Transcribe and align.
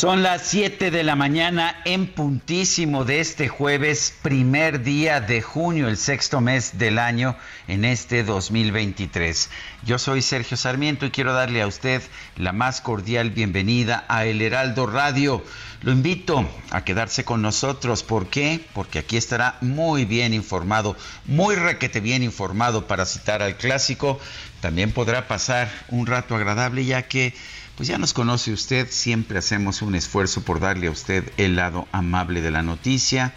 Son 0.00 0.22
las 0.22 0.46
7 0.46 0.90
de 0.90 1.04
la 1.04 1.14
mañana 1.14 1.76
en 1.84 2.06
puntísimo 2.06 3.04
de 3.04 3.20
este 3.20 3.48
jueves, 3.48 4.14
primer 4.22 4.82
día 4.82 5.20
de 5.20 5.42
junio, 5.42 5.88
el 5.88 5.98
sexto 5.98 6.40
mes 6.40 6.78
del 6.78 6.98
año 6.98 7.36
en 7.68 7.84
este 7.84 8.24
2023. 8.24 9.50
Yo 9.84 9.98
soy 9.98 10.22
Sergio 10.22 10.56
Sarmiento 10.56 11.04
y 11.04 11.10
quiero 11.10 11.34
darle 11.34 11.60
a 11.60 11.66
usted 11.66 12.00
la 12.38 12.52
más 12.52 12.80
cordial 12.80 13.28
bienvenida 13.28 14.06
a 14.08 14.24
El 14.24 14.40
Heraldo 14.40 14.86
Radio. 14.86 15.44
Lo 15.82 15.92
invito 15.92 16.48
a 16.70 16.82
quedarse 16.82 17.24
con 17.24 17.42
nosotros. 17.42 18.02
¿Por 18.02 18.28
qué? 18.28 18.64
Porque 18.72 19.00
aquí 19.00 19.18
estará 19.18 19.58
muy 19.60 20.06
bien 20.06 20.32
informado, 20.32 20.96
muy 21.26 21.56
requete 21.56 22.00
bien 22.00 22.22
informado 22.22 22.86
para 22.86 23.04
citar 23.04 23.42
al 23.42 23.58
clásico. 23.58 24.18
También 24.62 24.92
podrá 24.92 25.28
pasar 25.28 25.70
un 25.88 26.06
rato 26.06 26.36
agradable 26.36 26.86
ya 26.86 27.02
que 27.02 27.34
pues 27.80 27.88
ya 27.88 27.96
nos 27.96 28.12
conoce 28.12 28.52
usted, 28.52 28.88
siempre 28.90 29.38
hacemos 29.38 29.80
un 29.80 29.94
esfuerzo 29.94 30.42
por 30.42 30.60
darle 30.60 30.88
a 30.88 30.90
usted 30.90 31.32
el 31.38 31.56
lado 31.56 31.88
amable 31.92 32.42
de 32.42 32.50
la 32.50 32.62
noticia, 32.62 33.32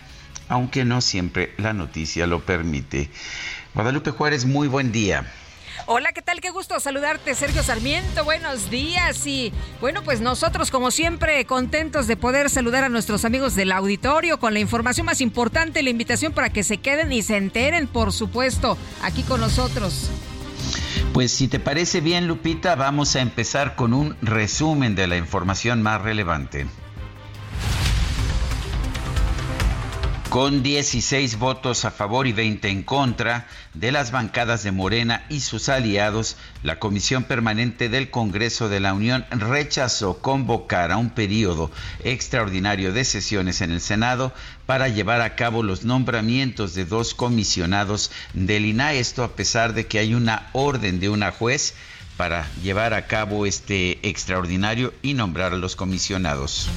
aunque 0.49 0.83
no 0.83 0.99
siempre 0.99 1.53
la 1.57 1.71
noticia 1.71 2.27
lo 2.27 2.45
permite. 2.45 3.09
Guadalupe 3.73 4.11
Juárez, 4.11 4.43
muy 4.43 4.67
buen 4.67 4.91
día. 4.91 5.31
Hola, 5.85 6.11
¿qué 6.11 6.21
tal? 6.21 6.41
Qué 6.41 6.49
gusto 6.49 6.77
saludarte, 6.81 7.35
Sergio 7.35 7.63
Sarmiento. 7.63 8.25
Buenos 8.25 8.69
días. 8.69 9.25
Y 9.25 9.53
bueno, 9.79 10.03
pues 10.03 10.19
nosotros, 10.19 10.71
como 10.71 10.91
siempre, 10.91 11.45
contentos 11.45 12.07
de 12.07 12.17
poder 12.17 12.49
saludar 12.49 12.83
a 12.83 12.89
nuestros 12.89 13.23
amigos 13.23 13.55
del 13.55 13.71
auditorio 13.71 14.41
con 14.41 14.53
la 14.53 14.59
información 14.59 15.05
más 15.05 15.21
importante, 15.21 15.83
la 15.83 15.89
invitación 15.89 16.33
para 16.33 16.49
que 16.49 16.63
se 16.63 16.79
queden 16.79 17.13
y 17.13 17.21
se 17.21 17.37
enteren, 17.37 17.87
por 17.87 18.11
supuesto, 18.11 18.77
aquí 19.03 19.23
con 19.23 19.39
nosotros. 19.39 20.09
Pues 21.13 21.31
si 21.31 21.47
te 21.47 21.59
parece 21.59 22.01
bien, 22.01 22.27
Lupita, 22.27 22.73
vamos 22.73 23.15
a 23.15 23.21
empezar 23.21 23.75
con 23.75 23.93
un 23.93 24.17
resumen 24.23 24.95
de 24.95 25.05
la 25.05 25.15
información 25.15 25.83
más 25.83 26.01
relevante. 26.01 26.65
Con 30.33 30.63
16 30.63 31.37
votos 31.37 31.85
a 31.85 31.91
favor 31.91 32.25
y 32.25 32.33
20 32.33 32.67
en 32.67 32.81
contra 32.81 33.45
de 33.75 33.91
las 33.91 34.09
bancadas 34.09 34.63
de 34.63 34.71
Morena 34.71 35.23
y 35.29 35.41
sus 35.41 35.69
aliados, 35.69 36.37
la 36.63 36.79
Comisión 36.79 37.25
Permanente 37.25 37.87
del 37.87 38.09
Congreso 38.09 38.67
de 38.67 38.79
la 38.79 38.95
Unión 38.95 39.27
rechazó 39.29 40.17
convocar 40.23 40.91
a 40.91 40.97
un 40.97 41.11
periodo 41.11 41.69
extraordinario 42.03 42.93
de 42.93 43.05
sesiones 43.05 43.61
en 43.61 43.69
el 43.69 43.79
Senado 43.79 44.33
para 44.65 44.87
llevar 44.87 45.21
a 45.21 45.35
cabo 45.35 45.61
los 45.61 45.83
nombramientos 45.83 46.73
de 46.73 46.85
dos 46.85 47.13
comisionados 47.13 48.09
del 48.33 48.65
INAE. 48.65 48.97
Esto 48.97 49.23
a 49.23 49.35
pesar 49.35 49.75
de 49.75 49.85
que 49.85 49.99
hay 49.99 50.15
una 50.15 50.49
orden 50.53 50.99
de 50.99 51.09
una 51.09 51.29
juez 51.29 51.75
para 52.17 52.51
llevar 52.63 52.95
a 52.95 53.05
cabo 53.05 53.45
este 53.45 53.99
extraordinario 54.01 54.95
y 55.03 55.13
nombrar 55.13 55.53
a 55.53 55.57
los 55.57 55.75
comisionados. 55.75 56.71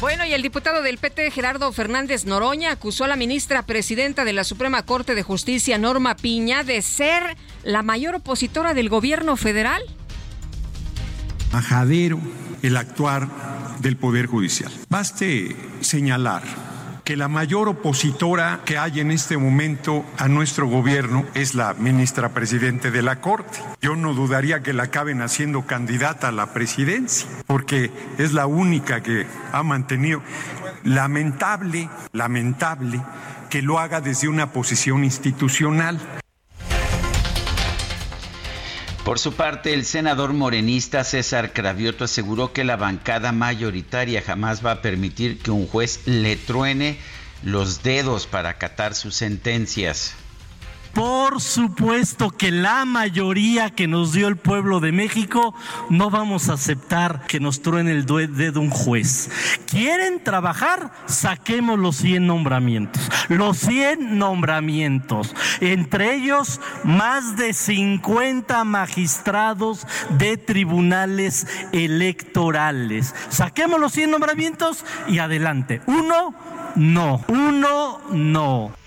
Bueno, 0.00 0.24
y 0.26 0.32
el 0.32 0.42
diputado 0.42 0.82
del 0.82 0.98
PT, 0.98 1.30
Gerardo 1.30 1.72
Fernández 1.72 2.26
Noroña, 2.26 2.72
acusó 2.72 3.04
a 3.04 3.08
la 3.08 3.16
ministra 3.16 3.62
presidenta 3.62 4.24
de 4.24 4.32
la 4.32 4.44
Suprema 4.44 4.82
Corte 4.84 5.14
de 5.14 5.22
Justicia, 5.22 5.78
Norma 5.78 6.16
Piña, 6.16 6.64
de 6.64 6.82
ser 6.82 7.36
la 7.62 7.82
mayor 7.82 8.16
opositora 8.16 8.74
del 8.74 8.88
gobierno 8.88 9.36
federal. 9.36 9.82
Majadero 11.52 12.20
el 12.62 12.76
actuar 12.76 13.28
del 13.80 13.96
Poder 13.96 14.26
Judicial. 14.26 14.72
Baste 14.88 15.54
señalar 15.80 16.42
que 17.04 17.16
la 17.16 17.28
mayor 17.28 17.68
opositora 17.68 18.62
que 18.64 18.78
hay 18.78 19.00
en 19.00 19.10
este 19.10 19.36
momento 19.36 20.04
a 20.16 20.26
nuestro 20.26 20.66
gobierno 20.66 21.26
es 21.34 21.54
la 21.54 21.74
ministra 21.74 22.30
presidente 22.30 22.90
de 22.90 23.02
la 23.02 23.20
Corte. 23.20 23.58
Yo 23.82 23.94
no 23.94 24.14
dudaría 24.14 24.62
que 24.62 24.72
la 24.72 24.84
acaben 24.84 25.20
haciendo 25.20 25.66
candidata 25.66 26.28
a 26.28 26.32
la 26.32 26.54
presidencia, 26.54 27.28
porque 27.46 27.90
es 28.16 28.32
la 28.32 28.46
única 28.46 29.02
que 29.02 29.26
ha 29.52 29.62
mantenido. 29.62 30.22
Lamentable, 30.82 31.90
lamentable 32.12 33.02
que 33.50 33.60
lo 33.60 33.78
haga 33.78 34.00
desde 34.00 34.28
una 34.28 34.52
posición 34.52 35.04
institucional. 35.04 36.00
Por 39.04 39.18
su 39.18 39.34
parte, 39.34 39.74
el 39.74 39.84
senador 39.84 40.32
morenista 40.32 41.04
César 41.04 41.52
Cravioto 41.52 42.04
aseguró 42.04 42.54
que 42.54 42.64
la 42.64 42.76
bancada 42.76 43.32
mayoritaria 43.32 44.22
jamás 44.22 44.64
va 44.64 44.72
a 44.72 44.82
permitir 44.82 45.40
que 45.40 45.50
un 45.50 45.66
juez 45.66 46.00
le 46.06 46.36
truene 46.36 46.98
los 47.42 47.82
dedos 47.82 48.26
para 48.26 48.48
acatar 48.48 48.94
sus 48.94 49.14
sentencias. 49.14 50.14
Por 50.94 51.40
supuesto 51.40 52.30
que 52.30 52.52
la 52.52 52.84
mayoría 52.84 53.70
que 53.70 53.88
nos 53.88 54.12
dio 54.12 54.28
el 54.28 54.36
pueblo 54.36 54.78
de 54.78 54.92
México 54.92 55.52
no 55.90 56.08
vamos 56.08 56.48
a 56.48 56.52
aceptar 56.52 57.26
que 57.26 57.40
nos 57.40 57.62
truene 57.62 57.90
el 57.90 58.06
dedo 58.06 58.60
un 58.60 58.70
juez. 58.70 59.28
¿Quieren 59.66 60.22
trabajar? 60.22 60.92
Saquemos 61.06 61.80
los 61.80 61.96
100 61.96 62.26
nombramientos. 62.28 63.02
Los 63.28 63.58
100 63.58 64.18
nombramientos. 64.18 65.34
Entre 65.60 66.14
ellos, 66.14 66.60
más 66.84 67.36
de 67.36 67.52
50 67.52 68.62
magistrados 68.62 69.88
de 70.10 70.36
tribunales 70.36 71.48
electorales. 71.72 73.14
Saquemos 73.30 73.80
los 73.80 73.92
100 73.92 74.12
nombramientos 74.12 74.84
y 75.08 75.18
adelante. 75.18 75.80
Uno, 75.86 76.34
no. 76.76 77.20
Uno, 77.26 78.00
no. 78.12 78.83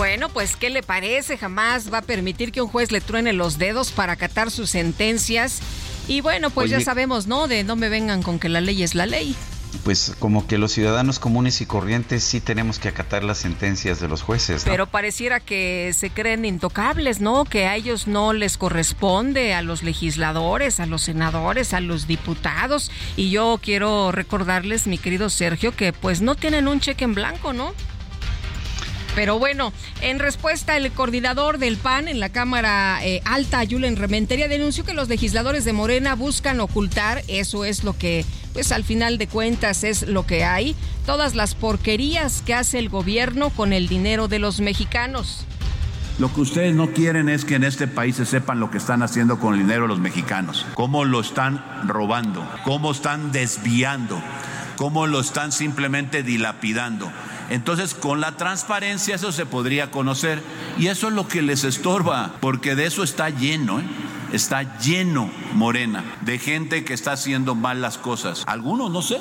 Bueno, 0.00 0.30
pues 0.30 0.56
¿qué 0.56 0.70
le 0.70 0.82
parece? 0.82 1.36
Jamás 1.36 1.92
va 1.92 1.98
a 1.98 2.02
permitir 2.02 2.52
que 2.52 2.62
un 2.62 2.68
juez 2.68 2.90
le 2.90 3.02
truene 3.02 3.34
los 3.34 3.58
dedos 3.58 3.92
para 3.92 4.14
acatar 4.14 4.50
sus 4.50 4.70
sentencias. 4.70 5.60
Y 6.08 6.22
bueno, 6.22 6.48
pues 6.48 6.70
ya 6.70 6.80
sabemos, 6.80 7.26
¿no? 7.26 7.48
De 7.48 7.64
no 7.64 7.76
me 7.76 7.90
vengan 7.90 8.22
con 8.22 8.38
que 8.38 8.48
la 8.48 8.62
ley 8.62 8.82
es 8.82 8.94
la 8.94 9.04
ley. 9.04 9.36
Pues 9.84 10.14
como 10.18 10.46
que 10.46 10.56
los 10.56 10.72
ciudadanos 10.72 11.18
comunes 11.18 11.60
y 11.60 11.66
corrientes 11.66 12.24
sí 12.24 12.40
tenemos 12.40 12.78
que 12.78 12.88
acatar 12.88 13.22
las 13.24 13.36
sentencias 13.36 14.00
de 14.00 14.08
los 14.08 14.22
jueces. 14.22 14.62
Pero 14.64 14.86
pareciera 14.86 15.38
que 15.38 15.92
se 15.94 16.08
creen 16.08 16.46
intocables, 16.46 17.20
¿no? 17.20 17.44
Que 17.44 17.66
a 17.66 17.76
ellos 17.76 18.06
no 18.06 18.32
les 18.32 18.56
corresponde, 18.56 19.52
a 19.52 19.60
los 19.60 19.82
legisladores, 19.82 20.80
a 20.80 20.86
los 20.86 21.02
senadores, 21.02 21.74
a 21.74 21.80
los 21.80 22.06
diputados. 22.06 22.90
Y 23.16 23.28
yo 23.28 23.60
quiero 23.62 24.12
recordarles, 24.12 24.86
mi 24.86 24.96
querido 24.96 25.28
Sergio, 25.28 25.76
que 25.76 25.92
pues 25.92 26.22
no 26.22 26.36
tienen 26.36 26.68
un 26.68 26.80
cheque 26.80 27.04
en 27.04 27.14
blanco, 27.14 27.52
¿no? 27.52 27.74
Pero 29.14 29.38
bueno, 29.38 29.72
en 30.02 30.18
respuesta, 30.18 30.76
el 30.76 30.92
coordinador 30.92 31.58
del 31.58 31.76
PAN 31.76 32.08
en 32.08 32.20
la 32.20 32.28
Cámara 32.28 33.00
eh, 33.02 33.20
Alta, 33.24 33.62
Julen 33.68 33.96
Rementería, 33.96 34.48
denunció 34.48 34.84
que 34.84 34.94
los 34.94 35.08
legisladores 35.08 35.64
de 35.64 35.72
Morena 35.72 36.14
buscan 36.14 36.60
ocultar, 36.60 37.22
eso 37.26 37.64
es 37.64 37.82
lo 37.82 37.98
que, 37.98 38.24
pues 38.52 38.70
al 38.70 38.84
final 38.84 39.18
de 39.18 39.26
cuentas 39.26 39.82
es 39.82 40.06
lo 40.06 40.26
que 40.26 40.44
hay, 40.44 40.76
todas 41.06 41.34
las 41.34 41.54
porquerías 41.54 42.42
que 42.42 42.54
hace 42.54 42.78
el 42.78 42.88
gobierno 42.88 43.50
con 43.50 43.72
el 43.72 43.88
dinero 43.88 44.28
de 44.28 44.38
los 44.38 44.60
mexicanos. 44.60 45.44
Lo 46.18 46.32
que 46.32 46.42
ustedes 46.42 46.74
no 46.74 46.92
quieren 46.92 47.28
es 47.28 47.44
que 47.44 47.54
en 47.54 47.64
este 47.64 47.88
país 47.88 48.16
se 48.16 48.26
sepan 48.26 48.60
lo 48.60 48.70
que 48.70 48.78
están 48.78 49.02
haciendo 49.02 49.40
con 49.40 49.54
el 49.54 49.60
dinero 49.60 49.82
de 49.82 49.88
los 49.88 50.00
mexicanos, 50.00 50.66
cómo 50.74 51.04
lo 51.04 51.20
están 51.20 51.64
robando, 51.88 52.46
cómo 52.62 52.92
están 52.92 53.32
desviando, 53.32 54.22
cómo 54.76 55.06
lo 55.06 55.18
están 55.18 55.50
simplemente 55.50 56.22
dilapidando 56.22 57.10
Entonces, 57.50 57.94
con 57.94 58.20
la 58.20 58.36
transparencia 58.36 59.16
eso 59.16 59.32
se 59.32 59.44
podría 59.44 59.90
conocer. 59.90 60.42
Y 60.78 60.86
eso 60.86 61.08
es 61.08 61.14
lo 61.14 61.28
que 61.28 61.42
les 61.42 61.64
estorba, 61.64 62.32
porque 62.40 62.74
de 62.74 62.86
eso 62.86 63.02
está 63.02 63.28
lleno. 63.28 63.80
¿eh? 63.80 63.84
Está 64.32 64.78
lleno 64.78 65.30
Morena 65.54 66.04
de 66.20 66.38
gente 66.38 66.84
que 66.84 66.94
está 66.94 67.12
haciendo 67.12 67.54
mal 67.54 67.82
las 67.82 67.98
cosas. 67.98 68.44
Algunos, 68.46 68.90
no 68.92 69.02
sé, 69.02 69.20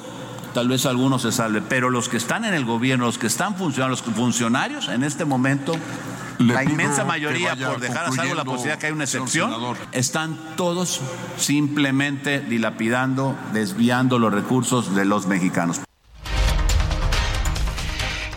tal 0.53 0.67
vez 0.67 0.85
algunos 0.85 1.23
se 1.23 1.31
salve, 1.31 1.61
pero 1.61 1.89
los 1.89 2.09
que 2.09 2.17
están 2.17 2.45
en 2.45 2.53
el 2.53 2.63
gobierno, 2.63 3.05
los 3.05 3.17
que 3.17 3.27
están 3.27 3.55
funcionando, 3.55 3.91
los 3.91 4.03
funcionarios 4.15 4.87
en 4.87 5.03
este 5.03 5.25
momento 5.25 5.73
la 6.39 6.63
inmensa 6.63 7.03
mayoría, 7.03 7.55
por 7.55 7.81
dejar 7.81 8.05
a 8.05 8.11
salvo 8.11 8.33
la 8.33 8.45
posibilidad 8.45 8.79
que 8.79 8.85
hay 8.87 8.93
una 8.93 9.03
excepción, 9.03 9.51
están 9.91 10.37
todos 10.55 11.01
simplemente 11.37 12.39
dilapidando, 12.39 13.35
desviando 13.51 14.19
los 14.19 14.33
recursos 14.33 14.95
de 14.95 15.05
los 15.05 15.27
mexicanos. 15.27 15.81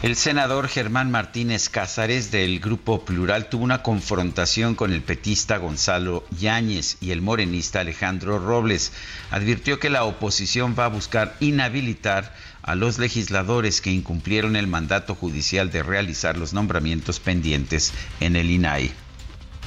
El 0.02 0.16
senador 0.16 0.66
Germán 0.66 1.12
Martínez 1.12 1.68
Cázares 1.68 2.32
del 2.32 2.58
Grupo 2.58 3.04
Plural 3.04 3.48
tuvo 3.48 3.62
una 3.62 3.84
confrontación 3.84 4.74
con 4.74 4.92
el 4.92 5.00
petista 5.00 5.58
Gonzalo 5.58 6.24
Yáñez 6.40 6.96
y 7.00 7.12
el 7.12 7.22
morenista 7.22 7.78
Alejandro 7.78 8.40
Robles. 8.40 8.92
Advirtió 9.30 9.78
que 9.78 9.90
la 9.90 10.02
oposición 10.02 10.74
va 10.76 10.86
a 10.86 10.88
buscar 10.88 11.36
inhabilitar 11.38 12.34
a 12.62 12.74
los 12.74 12.98
legisladores 12.98 13.80
que 13.80 13.92
incumplieron 13.92 14.56
el 14.56 14.66
mandato 14.66 15.14
judicial 15.14 15.70
de 15.70 15.84
realizar 15.84 16.36
los 16.36 16.52
nombramientos 16.52 17.20
pendientes 17.20 17.92
en 18.18 18.34
el 18.34 18.50
INAI. 18.50 18.90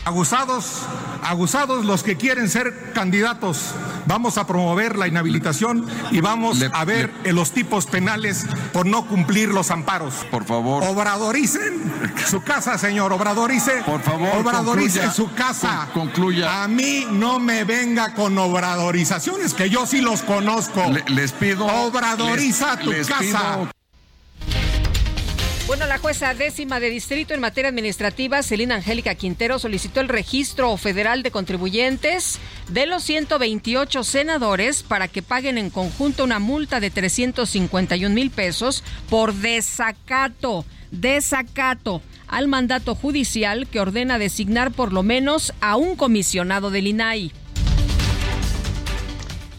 Aguzados, 0.06 0.84
aguzados 1.24 1.84
los 1.84 2.04
que 2.04 2.16
quieren 2.16 2.48
ser 2.48 2.94
candidatos. 2.94 3.72
Vamos 4.06 4.38
a 4.38 4.46
promover 4.46 4.98
la 4.98 5.07
inhabilitación 5.07 5.88
y 6.12 6.22
vamos 6.22 6.63
a 6.72 6.86
ver 6.86 7.12
en 7.24 7.36
los 7.36 7.52
tipos 7.52 7.88
penales 7.88 8.46
por 8.72 8.86
no 8.86 9.07
cumplir 9.07 9.50
los 9.50 9.72
amparos. 9.72 10.13
Por 10.30 10.46
favor. 10.46 10.84
Obradoricen 10.84 11.92
su 12.28 12.44
casa, 12.44 12.78
señor. 12.78 13.13
Obradorice. 13.13 13.81
Por 13.84 14.00
favor. 14.04 14.30
Obradorice 14.38 15.10
su 15.10 15.34
casa. 15.34 15.88
concluya. 15.92 16.63
A 16.63 16.68
mí 16.68 17.08
no 17.12 17.40
me 17.40 17.63
venga 17.63 18.13
con 18.13 18.38
obradorizaciones, 18.38 19.56
que 19.56 19.72
yo 19.72 19.88
sí 19.88 20.01
los 20.01 20.22
conozco. 20.22 20.84
les 21.08 21.31
pido. 21.31 21.66
Obradoriza 21.66 22.78
tu 22.78 22.92
casa. 22.92 23.72
Bueno, 25.68 25.88
la 25.88 25.98
jueza 25.98 26.36
décima 26.36 26.80
de 26.80 26.92
distrito 26.92 27.34
en 27.34 27.40
materia 27.40 27.70
administrativa, 27.70 28.44
Celina 28.44 28.76
Angélica 28.76 29.16
Quintero, 29.16 29.58
solicitó 29.58 30.00
el 30.00 30.10
registro 30.10 30.78
federal 30.78 31.24
de 31.24 31.32
contribuyentes 31.32 32.38
de 32.70 32.86
los 32.86 33.04
128 33.04 34.04
senadores 34.04 34.84
para 34.84 35.08
que 35.08 35.24
paguen 35.24 35.58
en 35.58 35.72
conjunto 35.72 36.24
una 36.24 36.38
multa 36.38 36.80
de 36.80 36.92
351 36.92 38.14
mil 38.14 38.30
pesos 38.30 38.84
por 39.10 39.34
desacato, 39.34 40.66
desacato 40.92 42.04
al 42.28 42.48
mandato 42.48 42.94
judicial 42.94 43.68
que 43.68 43.80
ordena 43.80 44.20
designar 44.20 44.70
por 44.70 44.94
lo 44.94 45.02
menos 45.02 45.52
a 45.62 45.78
un 45.78 45.96
comisionado 45.96 46.70
del 46.70 46.86
INAI. 46.86 47.32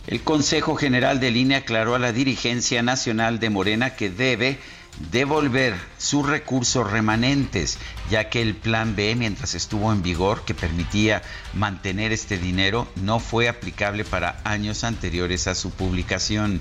El 0.07 0.21
Consejo 0.21 0.77
General 0.77 1.19
del 1.19 1.37
INE 1.37 1.57
aclaró 1.57 1.97
a 1.97 1.99
la 1.99 2.13
dirigencia 2.13 2.81
nacional 2.81 3.41
de 3.41 3.51
Morena 3.51 3.97
que 3.97 4.09
debe 4.09 4.61
devolver 5.11 5.75
sus 5.99 6.27
recursos 6.27 6.91
remanentes, 6.91 7.79
ya 8.11 8.31
que 8.31 8.43
el 8.43 8.55
plan 8.55 8.97
B, 8.97 9.15
mientras 9.17 9.55
estuvo 9.55 9.93
en 9.93 10.03
vigor, 10.03 10.45
que 10.45 10.55
permitía 10.55 11.23
mantener 11.55 12.13
este 12.13 12.39
dinero, 12.39 12.89
no 12.97 13.21
fue 13.21 13.49
aplicable 13.49 14.05
para 14.05 14.41
años 14.45 14.85
anteriores 14.85 15.47
a 15.47 15.55
su 15.55 15.71
publicación. 15.71 16.61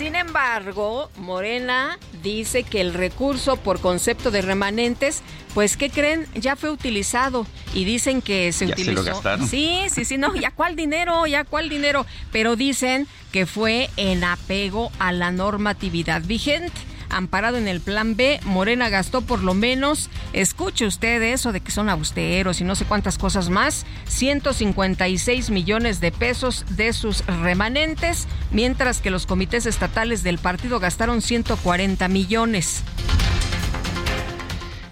Sin 0.00 0.14
embargo, 0.14 1.10
Morena 1.18 1.98
dice 2.22 2.62
que 2.62 2.80
el 2.80 2.94
recurso 2.94 3.58
por 3.58 3.80
concepto 3.80 4.30
de 4.30 4.40
remanentes, 4.40 5.20
pues 5.52 5.76
¿qué 5.76 5.90
creen? 5.90 6.26
Ya 6.34 6.56
fue 6.56 6.70
utilizado 6.70 7.46
y 7.74 7.84
dicen 7.84 8.22
que 8.22 8.50
se 8.52 8.64
utilizó. 8.64 9.20
sí, 9.46 9.82
sí, 9.90 10.06
sí, 10.06 10.16
no, 10.16 10.34
ya 10.34 10.52
cuál 10.52 10.74
dinero, 10.74 11.26
ya 11.26 11.44
cuál 11.44 11.68
dinero, 11.68 12.06
pero 12.32 12.56
dicen 12.56 13.06
que 13.30 13.44
fue 13.44 13.90
en 13.98 14.24
apego 14.24 14.90
a 14.98 15.12
la 15.12 15.32
normatividad 15.32 16.22
vigente 16.22 16.72
amparado 17.10 17.58
en 17.58 17.68
el 17.68 17.80
plan 17.80 18.16
B, 18.16 18.40
Morena 18.44 18.88
gastó 18.88 19.20
por 19.20 19.42
lo 19.42 19.54
menos, 19.54 20.10
escuche 20.32 20.86
usted 20.86 21.22
eso 21.22 21.52
de 21.52 21.60
que 21.60 21.70
son 21.70 21.88
austeros 21.88 22.60
y 22.60 22.64
no 22.64 22.74
sé 22.74 22.84
cuántas 22.84 23.18
cosas 23.18 23.50
más, 23.50 23.84
156 24.06 25.50
millones 25.50 26.00
de 26.00 26.12
pesos 26.12 26.64
de 26.70 26.92
sus 26.92 27.24
remanentes, 27.26 28.26
mientras 28.50 29.00
que 29.00 29.10
los 29.10 29.26
comités 29.26 29.66
estatales 29.66 30.22
del 30.22 30.38
partido 30.38 30.80
gastaron 30.80 31.22
140 31.22 32.08
millones. 32.08 32.82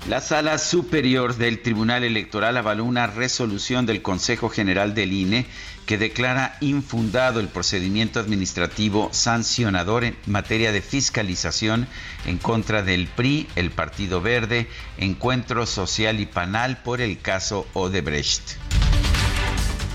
La 0.09 0.23
Sala 0.23 0.57
Superior 0.57 1.37
del 1.37 1.61
Tribunal 1.61 2.03
Electoral 2.03 2.57
avaló 2.57 2.85
una 2.85 3.07
resolución 3.07 3.85
del 3.85 4.01
Consejo 4.01 4.49
General 4.49 4.95
del 4.95 5.13
INE 5.13 5.47
que 5.89 5.97
declara 5.97 6.55
infundado 6.61 7.41
el 7.41 7.49
procedimiento 7.49 8.21
administrativo 8.21 9.09
sancionador 9.11 10.05
en 10.05 10.19
materia 10.27 10.71
de 10.71 10.83
fiscalización 10.83 11.89
en 12.27 12.37
contra 12.37 12.83
del 12.83 13.07
PRI, 13.07 13.49
el 13.57 13.71
Partido 13.71 14.21
Verde, 14.21 14.69
Encuentro 14.99 15.65
Social 15.65 16.21
y 16.21 16.27
Panal 16.27 16.83
por 16.83 17.01
el 17.01 17.19
caso 17.19 17.67
Odebrecht. 17.73 18.59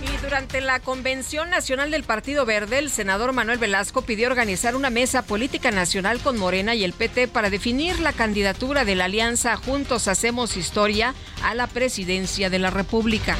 Y 0.02 0.18
durante 0.24 0.62
la 0.62 0.80
Convención 0.80 1.52
Nacional 1.52 1.92
del 1.92 2.04
Partido 2.04 2.44
Verde, 2.44 2.80
el 2.80 2.90
senador 2.90 3.32
Manuel 3.32 3.60
Velasco 3.60 4.02
pidió 4.02 4.30
organizar 4.30 4.76
una 4.76 4.90
mesa 4.90 5.22
política 5.22 5.70
nacional 5.70 6.22
con 6.22 6.40
Morena 6.40 6.74
y 6.74 6.84
el 6.84 6.94
PT 6.94 7.28
para 7.28 7.52
definir 7.52 8.00
la 8.00 8.14
candidatura 8.14 8.84
de 8.84 8.96
la 8.96 9.06
alianza 9.06 9.56
Juntos 9.58 10.08
Hacemos 10.08 10.58
Historia 10.58 11.14
a 11.44 11.54
la 11.54 11.68
presidencia 11.68 12.50
de 12.50 12.58
la 12.58 12.72
República. 12.72 13.38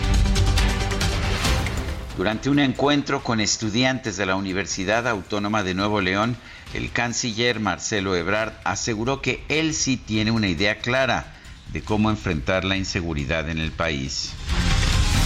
Durante 2.16 2.52
un 2.52 2.60
encuentro 2.60 3.24
con 3.24 3.40
estudiantes 3.40 4.18
de 4.18 4.28
la 4.28 4.36
Universidad 4.36 5.08
Autónoma 5.08 5.64
de 5.64 5.74
Nuevo 5.74 6.00
León, 6.00 6.38
el 6.76 6.92
canciller 6.92 7.60
Marcelo 7.60 8.16
Ebrard 8.16 8.54
aseguró 8.64 9.20
que 9.20 9.44
él 9.50 9.74
sí 9.74 9.98
tiene 9.98 10.30
una 10.30 10.48
idea 10.48 10.78
clara 10.78 11.34
de 11.72 11.82
cómo 11.82 12.12
enfrentar 12.12 12.66
la 12.66 12.78
inseguridad 12.78 13.50
en 13.50 13.58
el 13.58 13.72
país. 13.72 14.32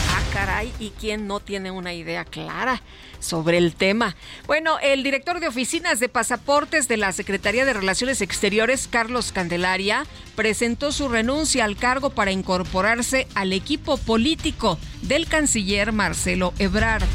Ah, 0.09 0.21
caray, 0.31 0.71
¿y 0.79 0.91
quién 0.91 1.27
no 1.27 1.41
tiene 1.41 1.71
una 1.71 1.93
idea 1.93 2.23
clara? 2.23 2.81
Sobre 3.19 3.57
el 3.57 3.75
tema. 3.75 4.15
Bueno, 4.45 4.77
el 4.79 5.03
director 5.03 5.39
de 5.39 5.47
oficinas 5.47 5.99
de 5.99 6.09
pasaportes 6.09 6.87
de 6.87 6.97
la 6.97 7.11
Secretaría 7.11 7.65
de 7.65 7.73
Relaciones 7.73 8.21
Exteriores, 8.21 8.87
Carlos 8.87 9.31
Candelaria, 9.31 10.05
presentó 10.35 10.91
su 10.91 11.09
renuncia 11.09 11.65
al 11.65 11.77
cargo 11.77 12.09
para 12.09 12.31
incorporarse 12.31 13.27
al 13.35 13.53
equipo 13.53 13.97
político 13.97 14.77
del 15.01 15.27
canciller 15.27 15.91
Marcelo 15.91 16.53
Ebrard. 16.59 17.05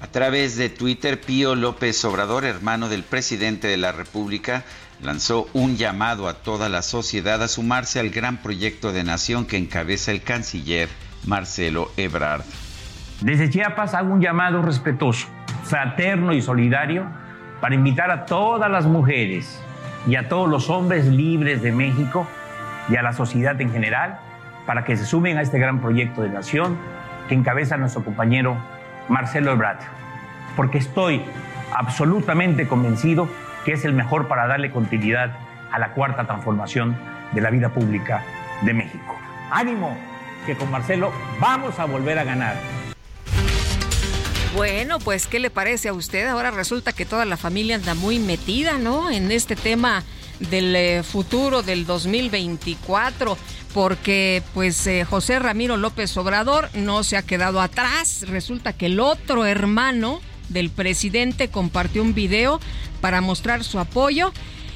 A 0.00 0.08
través 0.08 0.56
de 0.56 0.68
Twitter, 0.68 1.20
Pío 1.20 1.54
López 1.54 2.04
Obrador, 2.04 2.44
hermano 2.44 2.88
del 2.90 3.02
presidente 3.02 3.68
de 3.68 3.78
la 3.78 3.92
República, 3.92 4.64
lanzó 5.02 5.48
un 5.52 5.76
llamado 5.76 6.28
a 6.28 6.42
toda 6.42 6.68
la 6.68 6.82
sociedad 6.82 7.42
a 7.42 7.48
sumarse 7.48 7.98
al 7.98 8.10
gran 8.10 8.42
proyecto 8.42 8.92
de 8.92 9.04
nación 9.04 9.46
que 9.46 9.56
encabeza 9.56 10.10
el 10.10 10.22
canciller 10.22 10.88
Marcelo 11.24 11.90
Ebrard. 11.96 12.42
Desde 13.22 13.48
Chiapas 13.48 13.94
hago 13.94 14.12
un 14.12 14.20
llamado 14.20 14.62
respetuoso, 14.62 15.28
fraterno 15.62 16.32
y 16.32 16.42
solidario 16.42 17.06
para 17.60 17.76
invitar 17.76 18.10
a 18.10 18.24
todas 18.24 18.68
las 18.68 18.84
mujeres 18.84 19.62
y 20.08 20.16
a 20.16 20.28
todos 20.28 20.48
los 20.48 20.68
hombres 20.68 21.06
libres 21.06 21.62
de 21.62 21.70
México 21.70 22.26
y 22.88 22.96
a 22.96 23.02
la 23.02 23.12
sociedad 23.12 23.60
en 23.60 23.70
general 23.70 24.18
para 24.66 24.82
que 24.82 24.96
se 24.96 25.04
sumen 25.04 25.38
a 25.38 25.42
este 25.42 25.60
gran 25.60 25.80
proyecto 25.80 26.22
de 26.22 26.30
nación 26.30 26.76
que 27.28 27.36
encabeza 27.36 27.76
nuestro 27.76 28.02
compañero 28.02 28.56
Marcelo 29.08 29.52
Ebrard, 29.52 29.78
porque 30.56 30.78
estoy 30.78 31.22
absolutamente 31.72 32.66
convencido 32.66 33.28
que 33.64 33.74
es 33.74 33.84
el 33.84 33.92
mejor 33.92 34.26
para 34.26 34.48
darle 34.48 34.72
continuidad 34.72 35.30
a 35.70 35.78
la 35.78 35.92
cuarta 35.92 36.24
transformación 36.24 36.96
de 37.30 37.40
la 37.40 37.50
vida 37.50 37.68
pública 37.68 38.24
de 38.62 38.74
México. 38.74 39.16
Ánimo, 39.52 39.96
que 40.44 40.56
con 40.56 40.72
Marcelo 40.72 41.12
vamos 41.38 41.78
a 41.78 41.84
volver 41.84 42.18
a 42.18 42.24
ganar. 42.24 42.81
Bueno, 44.54 44.98
pues, 44.98 45.26
¿qué 45.26 45.38
le 45.38 45.48
parece 45.48 45.88
a 45.88 45.94
usted? 45.94 46.26
Ahora 46.26 46.50
resulta 46.50 46.92
que 46.92 47.06
toda 47.06 47.24
la 47.24 47.38
familia 47.38 47.76
anda 47.76 47.94
muy 47.94 48.18
metida, 48.18 48.76
¿no? 48.76 49.10
En 49.10 49.32
este 49.32 49.56
tema 49.56 50.04
del 50.50 50.76
eh, 50.76 51.02
futuro 51.02 51.62
del 51.62 51.86
2024 51.86 53.38
porque 53.72 54.42
pues 54.52 54.86
eh, 54.86 55.04
José 55.04 55.38
Ramiro 55.38 55.76
López 55.76 56.14
Obrador 56.16 56.68
no 56.74 57.02
se 57.04 57.16
ha 57.16 57.22
quedado 57.22 57.62
atrás. 57.62 58.24
Resulta 58.28 58.74
que 58.74 58.86
el 58.86 59.00
otro 59.00 59.46
hermano 59.46 60.20
del 60.50 60.68
presidente 60.68 61.48
compartió 61.48 62.02
un 62.02 62.12
video 62.12 62.60
para 63.00 63.22
mostrar 63.22 63.64
su 63.64 63.78
apoyo 63.78 64.32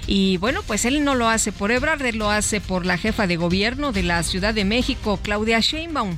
y 0.06 0.38
bueno, 0.38 0.62
pues 0.66 0.84
él 0.86 1.04
no 1.04 1.14
lo 1.14 1.28
hace 1.28 1.52
por 1.52 1.70
Ebrard, 1.70 2.04
él 2.06 2.16
lo 2.16 2.30
hace 2.30 2.60
por 2.60 2.86
la 2.86 2.96
jefa 2.96 3.26
de 3.26 3.36
gobierno 3.36 3.92
de 3.92 4.04
la 4.04 4.22
Ciudad 4.22 4.54
de 4.54 4.64
México, 4.64 5.18
Claudia 5.22 5.60
Sheinbaum 5.60 6.16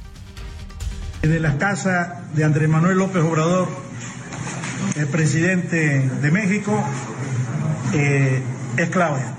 de 1.22 1.40
la 1.40 1.58
casa 1.58 2.22
de 2.34 2.44
Andrés 2.44 2.68
Manuel 2.68 2.98
López 2.98 3.22
Obrador, 3.22 3.68
el 4.96 5.06
presidente 5.08 6.00
de 6.00 6.30
México, 6.30 6.82
eh, 7.92 8.42
es 8.76 8.88
Claudia. 8.90 9.34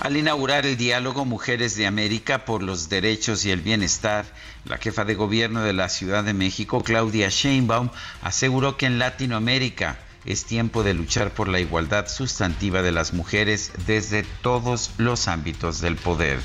Al 0.00 0.16
inaugurar 0.16 0.64
el 0.64 0.76
diálogo 0.76 1.24
Mujeres 1.24 1.76
de 1.76 1.86
América 1.86 2.44
por 2.44 2.62
los 2.62 2.88
Derechos 2.88 3.44
y 3.44 3.50
el 3.50 3.60
Bienestar, 3.60 4.24
la 4.64 4.78
jefa 4.78 5.04
de 5.04 5.14
gobierno 5.14 5.62
de 5.62 5.72
la 5.72 5.88
Ciudad 5.88 6.24
de 6.24 6.32
México, 6.32 6.82
Claudia 6.82 7.28
Sheinbaum, 7.28 7.90
aseguró 8.22 8.76
que 8.76 8.86
en 8.86 8.98
Latinoamérica 8.98 9.98
es 10.24 10.44
tiempo 10.44 10.82
de 10.82 10.94
luchar 10.94 11.32
por 11.32 11.48
la 11.48 11.60
igualdad 11.60 12.08
sustantiva 12.08 12.80
de 12.80 12.92
las 12.92 13.12
mujeres 13.12 13.72
desde 13.86 14.22
todos 14.42 14.92
los 14.98 15.28
ámbitos 15.28 15.80
del 15.80 15.96
poder. 15.96 16.38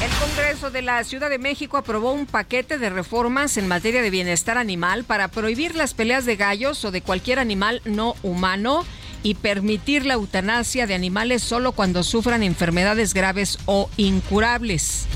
El 0.00 0.10
Congreso 0.20 0.70
de 0.70 0.80
la 0.80 1.02
Ciudad 1.02 1.28
de 1.28 1.40
México 1.40 1.76
aprobó 1.76 2.12
un 2.12 2.26
paquete 2.26 2.78
de 2.78 2.88
reformas 2.88 3.56
en 3.56 3.66
materia 3.66 4.00
de 4.00 4.10
bienestar 4.10 4.56
animal 4.56 5.02
para 5.02 5.26
prohibir 5.26 5.74
las 5.74 5.92
peleas 5.92 6.24
de 6.24 6.36
gallos 6.36 6.84
o 6.84 6.92
de 6.92 7.02
cualquier 7.02 7.40
animal 7.40 7.82
no 7.84 8.14
humano 8.22 8.84
y 9.24 9.34
permitir 9.34 10.06
la 10.06 10.14
eutanasia 10.14 10.86
de 10.86 10.94
animales 10.94 11.42
solo 11.42 11.72
cuando 11.72 12.04
sufran 12.04 12.44
enfermedades 12.44 13.12
graves 13.12 13.58
o 13.66 13.90
incurables. 13.96 15.08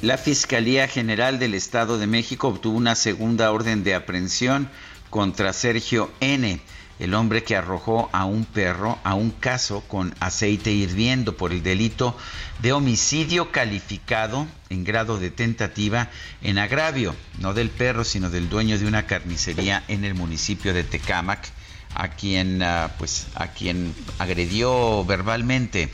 La 0.00 0.16
Fiscalía 0.16 0.88
General 0.88 1.38
del 1.38 1.52
Estado 1.52 1.98
de 1.98 2.06
México 2.06 2.48
obtuvo 2.48 2.78
una 2.78 2.94
segunda 2.94 3.52
orden 3.52 3.84
de 3.84 3.94
aprehensión 3.94 4.70
contra 5.10 5.52
Sergio 5.52 6.10
N., 6.20 6.60
el 7.04 7.14
hombre 7.14 7.44
que 7.44 7.54
arrojó 7.54 8.08
a 8.12 8.24
un 8.24 8.44
perro 8.44 8.98
a 9.04 9.14
un 9.14 9.30
caso 9.30 9.82
con 9.86 10.14
aceite 10.20 10.72
hirviendo 10.72 11.36
por 11.36 11.52
el 11.52 11.62
delito 11.62 12.16
de 12.60 12.72
homicidio 12.72 13.52
calificado 13.52 14.46
en 14.70 14.84
grado 14.84 15.18
de 15.18 15.30
tentativa 15.30 16.10
en 16.42 16.58
agravio, 16.58 17.14
no 17.38 17.52
del 17.52 17.68
perro, 17.68 18.04
sino 18.04 18.30
del 18.30 18.48
dueño 18.48 18.78
de 18.78 18.86
una 18.86 19.06
carnicería 19.06 19.84
en 19.88 20.04
el 20.04 20.14
municipio 20.14 20.72
de 20.72 20.82
Tecámac 20.82 21.46
a 21.94 22.08
quien, 22.08 22.62
ah, 22.62 22.90
pues, 22.98 23.26
a 23.34 23.48
quien 23.48 23.94
agredió 24.18 25.04
verbalmente, 25.04 25.90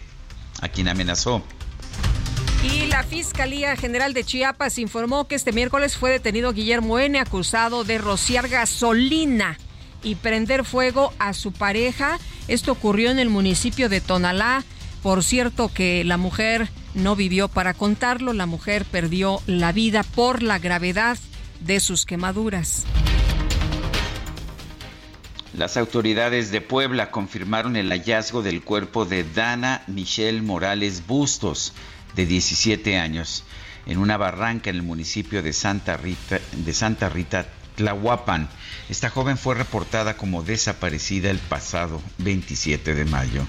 a 0.63 0.69
quien 0.69 0.89
amenazó. 0.89 1.45
Y 2.63 2.87
la 2.87 3.03
Fiscalía 3.03 3.77
General 3.77 4.15
de 4.15 4.23
Chiapas 4.23 4.79
informó 4.79 5.27
que 5.27 5.35
este 5.35 5.53
miércoles 5.53 5.97
fue 5.97 6.11
detenido 6.11 6.53
Guillermo 6.53 6.99
N., 6.99 7.19
acusado 7.19 7.85
de 7.85 7.99
rociar 7.99 8.49
gasolina 8.49 9.59
y 10.03 10.15
prender 10.17 10.65
fuego 10.65 11.13
a 11.19 11.33
su 11.33 11.53
pareja. 11.53 12.19
Esto 12.49 12.73
ocurrió 12.73 13.11
en 13.11 13.19
el 13.19 13.29
municipio 13.29 13.89
de 13.89 14.01
Tonalá. 14.01 14.65
Por 15.03 15.25
cierto 15.25 15.71
que 15.73 16.05
la 16.05 16.17
mujer 16.17 16.69
no 16.95 17.17
vivió 17.17 17.49
para 17.49 17.75
contarlo, 17.75 18.33
la 18.33 18.47
mujer 18.47 18.85
perdió 18.85 19.41
la 19.47 19.73
vida 19.73 20.03
por 20.03 20.43
la 20.43 20.59
gravedad 20.59 21.19
de 21.61 21.81
sus 21.81 22.05
quemaduras. 22.07 22.85
Las 25.57 25.77
autoridades 25.77 26.53
de 26.53 26.61
Puebla 26.61 27.11
confirmaron 27.11 27.77
el 27.77 27.91
hallazgo 27.91 28.43
del 28.43 28.63
cuerpo 28.63 29.05
de 29.05 29.25
Dana 29.25 29.83
Michelle 29.89 30.43
Morales 30.43 31.07
Bustos, 31.07 31.73
de 32.15 32.25
17 32.27 32.99
años, 32.99 33.45
en 33.87 33.99
una 33.99 34.17
barranca 34.17 34.71
en 34.71 34.77
el 34.77 34.83
municipio 34.83 35.43
de 35.43 35.53
Santa 35.53 35.97
Rita, 35.97 36.41
de 36.53 36.73
Santa 36.73 37.09
Rita 37.09 37.47
Tlahuapan. 37.81 38.47
Esta 38.91 39.09
joven 39.09 39.39
fue 39.39 39.55
reportada 39.55 40.19
como 40.19 40.43
desaparecida 40.43 41.31
el 41.31 41.39
pasado 41.39 42.03
27 42.19 42.95
de 42.95 43.05
mayo. 43.07 43.43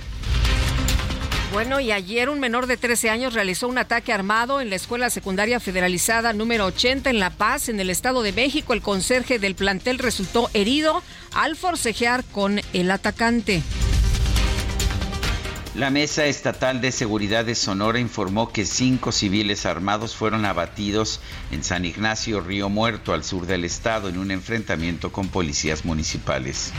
Bueno, 1.52 1.82
y 1.82 1.92
ayer 1.92 2.30
un 2.30 2.40
menor 2.40 2.66
de 2.66 2.78
13 2.78 3.10
años 3.10 3.34
realizó 3.34 3.68
un 3.68 3.78
ataque 3.78 4.14
armado 4.14 4.62
en 4.62 4.70
la 4.70 4.78
Escuela 4.78 5.10
Secundaria 5.10 5.60
Federalizada 5.60 6.32
número 6.32 6.66
80 6.68 7.10
en 7.10 7.20
La 7.20 7.30
Paz, 7.30 7.68
en 7.68 7.82
el 7.82 7.90
Estado 7.90 8.24
de 8.24 8.32
México. 8.32 8.72
El 8.72 8.82
conserje 8.82 9.38
del 9.38 9.56
plantel 9.56 10.00
resultó 10.00 10.50
herido 10.54 11.04
al 11.34 11.58
forcejear 11.58 12.24
con 12.24 12.62
el 12.72 12.90
atacante. 12.90 13.62
La 15.74 15.90
Mesa 15.90 16.26
Estatal 16.26 16.82
de 16.82 16.92
Seguridad 16.92 17.46
de 17.46 17.56
Sonora 17.56 17.98
informó 17.98 18.52
que 18.52 18.66
cinco 18.66 19.14
civiles 19.14 19.66
armados 19.66 20.14
fueron 20.14 20.44
abatidos 20.44 21.22
en 21.50 21.64
San 21.64 21.86
Ignacio 21.86 22.42
Río 22.42 22.68
Muerto, 22.68 23.14
al 23.14 23.24
sur 23.24 23.46
del 23.46 23.64
estado, 23.64 24.10
en 24.10 24.18
un 24.18 24.32
enfrentamiento 24.32 25.14
con 25.14 25.30
policías 25.30 25.86
municipales. 25.86 26.74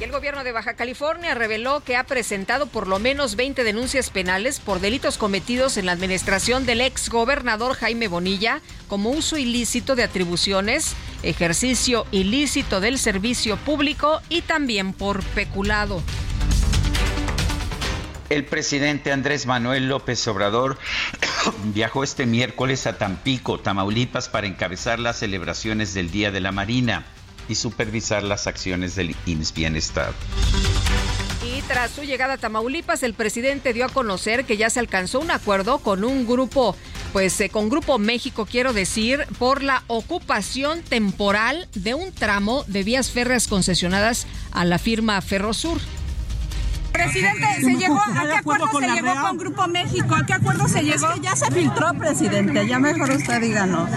Y 0.00 0.02
el 0.02 0.10
gobierno 0.10 0.42
de 0.42 0.50
Baja 0.50 0.74
California 0.74 1.36
reveló 1.36 1.80
que 1.84 1.94
ha 1.94 2.02
presentado 2.02 2.66
por 2.66 2.88
lo 2.88 2.98
menos 2.98 3.36
20 3.36 3.62
denuncias 3.62 4.10
penales 4.10 4.58
por 4.58 4.80
delitos 4.80 5.16
cometidos 5.16 5.76
en 5.76 5.86
la 5.86 5.92
administración 5.92 6.66
del 6.66 6.80
ex 6.80 7.08
gobernador 7.08 7.74
Jaime 7.74 8.08
Bonilla, 8.08 8.60
como 8.88 9.10
uso 9.10 9.38
ilícito 9.38 9.94
de 9.94 10.02
atribuciones, 10.02 10.96
ejercicio 11.22 12.06
ilícito 12.10 12.80
del 12.80 12.98
servicio 12.98 13.56
público 13.56 14.20
y 14.28 14.42
también 14.42 14.92
por 14.92 15.22
peculado. 15.22 16.02
El 18.30 18.44
presidente 18.44 19.10
Andrés 19.10 19.46
Manuel 19.46 19.88
López 19.88 20.28
Obrador 20.28 20.76
viajó 21.74 22.04
este 22.04 22.26
miércoles 22.26 22.86
a 22.86 22.98
Tampico, 22.98 23.58
Tamaulipas, 23.58 24.28
para 24.28 24.46
encabezar 24.46 24.98
las 24.98 25.18
celebraciones 25.18 25.94
del 25.94 26.10
Día 26.10 26.30
de 26.30 26.40
la 26.40 26.52
Marina 26.52 27.06
y 27.48 27.54
supervisar 27.54 28.22
las 28.22 28.46
acciones 28.46 28.94
del 28.96 29.16
IMSS 29.24 29.54
Bienestar. 29.54 30.12
Y 31.42 31.62
tras 31.62 31.92
su 31.92 32.02
llegada 32.02 32.34
a 32.34 32.36
Tamaulipas, 32.36 33.02
el 33.02 33.14
presidente 33.14 33.72
dio 33.72 33.86
a 33.86 33.88
conocer 33.88 34.44
que 34.44 34.58
ya 34.58 34.68
se 34.68 34.80
alcanzó 34.80 35.20
un 35.20 35.30
acuerdo 35.30 35.78
con 35.78 36.04
un 36.04 36.26
grupo, 36.26 36.76
pues 37.14 37.40
eh, 37.40 37.48
con 37.48 37.70
Grupo 37.70 37.98
México, 37.98 38.44
quiero 38.44 38.74
decir, 38.74 39.26
por 39.38 39.62
la 39.62 39.84
ocupación 39.86 40.82
temporal 40.82 41.66
de 41.74 41.94
un 41.94 42.12
tramo 42.12 42.64
de 42.66 42.82
vías 42.82 43.10
férreas 43.10 43.48
concesionadas 43.48 44.26
a 44.52 44.66
la 44.66 44.78
firma 44.78 45.18
Ferrosur. 45.22 45.80
Presidente, 46.98 47.46
¿se 47.60 47.76
llegó, 47.76 48.00
¿a 48.00 48.22
qué 48.24 48.32
acuerdo 48.32 48.66
se 48.78 48.88
llegó 48.88 49.14
con 49.22 49.38
Grupo 49.38 49.68
México? 49.68 50.14
¿A 50.14 50.26
qué 50.26 50.32
acuerdo 50.34 50.68
se 50.68 50.82
llegó? 50.82 51.14
ya 51.22 51.36
se 51.36 51.50
filtró, 51.50 51.94
presidente. 51.94 52.66
Ya 52.66 52.78
mejor 52.78 53.10
usted 53.10 53.40
díganos. 53.40 53.88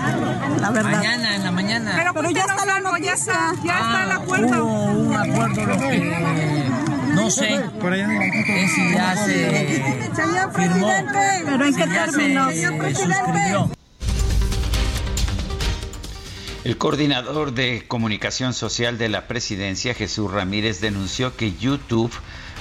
La 0.60 0.70
verdad. 0.70 0.92
Mañana, 0.92 1.36
en 1.36 1.44
la 1.44 1.52
mañana. 1.52 1.94
Pero, 1.96 2.14
Pero 2.14 2.30
ya 2.30 2.42
está 2.42 2.66
la 2.66 2.80
noticia. 2.80 3.02
Ya 3.02 3.14
está, 3.14 3.54
ya 3.64 3.74
está 3.74 4.04
el 4.04 4.12
acuerdo. 4.12 4.66
Hubo 4.66 4.84
un 4.84 5.16
acuerdo 5.16 5.66
lo 5.66 5.78
que 5.78 6.72
no 7.14 7.30
sé 7.30 7.56
es 7.56 8.72
si 8.72 8.94
ya 8.94 9.16
se 9.16 9.72
firmó, 10.56 10.92
pero 11.46 11.66
en 11.66 11.76
qué 11.76 11.88
términos, 11.88 12.54
se 12.54 12.96
suscribió. 12.96 13.70
El 16.64 16.78
coordinador 16.78 17.54
de 17.54 17.86
comunicación 17.88 18.54
social 18.54 18.98
de 18.98 19.10
la 19.10 19.28
presidencia, 19.28 19.94
Jesús 19.94 20.32
Ramírez, 20.32 20.80
denunció 20.80 21.36
que 21.36 21.54
YouTube 21.54 22.12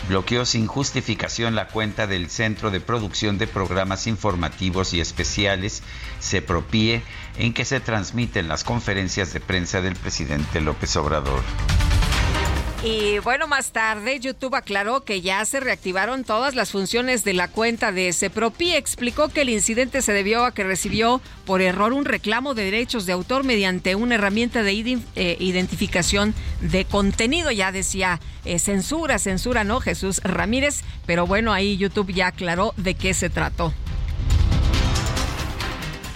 bloqueó 0.09 0.45
sin 0.45 0.67
justificación 0.67 1.55
la 1.55 1.69
cuenta 1.69 2.07
del 2.07 2.31
Centro 2.31 2.71
de 2.71 2.81
Producción 2.81 3.39
de 3.39 3.47
Programas 3.47 4.07
Informativos 4.07 4.93
y 4.95 5.01
Especiales, 5.01 5.83
CEPROPIE, 6.21 7.03
en 7.39 7.53
que 7.55 7.65
se 7.65 7.81
transmiten 7.81 8.49
las 8.49 8.65
conferencias 8.65 9.33
de 9.33 9.41
prensa 9.41 9.81
del 9.81 9.97
presidente 9.97 10.61
López 10.61 10.97
Obrador. 10.97 11.43
Y 12.83 13.19
bueno, 13.19 13.47
más 13.47 13.73
tarde 13.73 14.21
YouTube 14.21 14.55
aclaró 14.55 15.03
que 15.03 15.21
ya 15.21 15.45
se 15.45 15.61
reactivaron 15.61 16.25
todas 16.25 16.55
las 16.55 16.71
funciones 16.71 17.25
de 17.25 17.35
la 17.35 17.49
cuenta 17.49 17.93
de 17.93 18.11
Cepropi. 18.15 18.73
Explicó 18.75 19.29
que 19.29 19.43
el 19.43 19.51
incidente 19.51 20.01
se 20.01 20.15
debió 20.15 20.47
a 20.47 20.55
que 20.55 20.65
recibió 20.65 21.21
por 21.45 21.61
error 21.61 21.93
un 21.93 22.07
reclamo 22.07 22.55
de 22.55 22.65
derechos 22.65 23.05
de 23.05 23.13
autor 23.13 23.45
mediante 23.45 23.97
una 23.97 24.15
herramienta 24.15 24.63
de 24.63 24.99
eh, 25.15 25.37
identificación 25.41 26.35
de 26.63 26.87
contenido. 26.87 27.51
Ya 27.51 27.71
decía 27.71 28.19
eh, 28.47 28.59
censura, 28.59 29.19
censura, 29.19 29.63
¿no? 29.63 29.81
Jesús 29.81 30.23
Ramírez. 30.25 30.81
Pero 31.05 31.27
bueno, 31.27 31.53
ahí 31.53 31.77
YouTube 31.77 32.15
ya 32.15 32.29
aclaró 32.29 32.73
de 32.79 32.95
qué 32.95 33.13
se 33.13 33.29
trató. 33.29 33.75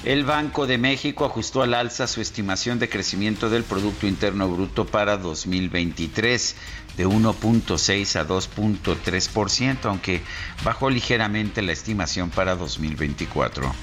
El 0.05 0.25
Banco 0.25 0.67
de 0.67 0.77
México 0.77 1.25
ajustó 1.25 1.63
al 1.63 1.73
alza 1.73 2.07
su 2.07 2.21
estimación 2.21 2.79
de 2.79 2.91
crecimiento 2.91 3.49
del 3.49 3.65
Producto 3.65 4.07
Interno 4.07 4.51
Bruto 4.51 4.85
para 4.85 5.17
2023 5.17 6.57
de 6.99 7.07
1.6 7.07 8.17
a 8.21 8.29
2.3%, 8.29 9.79
aunque 9.85 10.21
bajó 10.63 10.91
ligeramente 10.91 11.63
la 11.63 11.73
estimación 11.73 12.29
para 12.29 12.55
2024. 12.55 13.75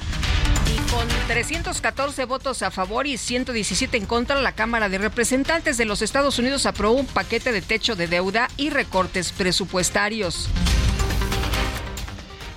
Y 0.67 0.91
con 0.91 1.07
314 1.27 2.25
votos 2.25 2.61
a 2.61 2.69
favor 2.69 3.07
y 3.07 3.17
117 3.17 3.97
en 3.97 4.05
contra, 4.05 4.39
la 4.39 4.51
Cámara 4.51 4.89
de 4.89 4.99
Representantes 4.99 5.77
de 5.77 5.85
los 5.85 6.03
Estados 6.03 6.37
Unidos 6.37 6.67
aprobó 6.67 6.99
un 6.99 7.07
paquete 7.07 7.51
de 7.51 7.63
techo 7.63 7.95
de 7.95 8.05
deuda 8.05 8.47
y 8.57 8.69
recortes 8.69 9.31
presupuestarios. 9.31 10.49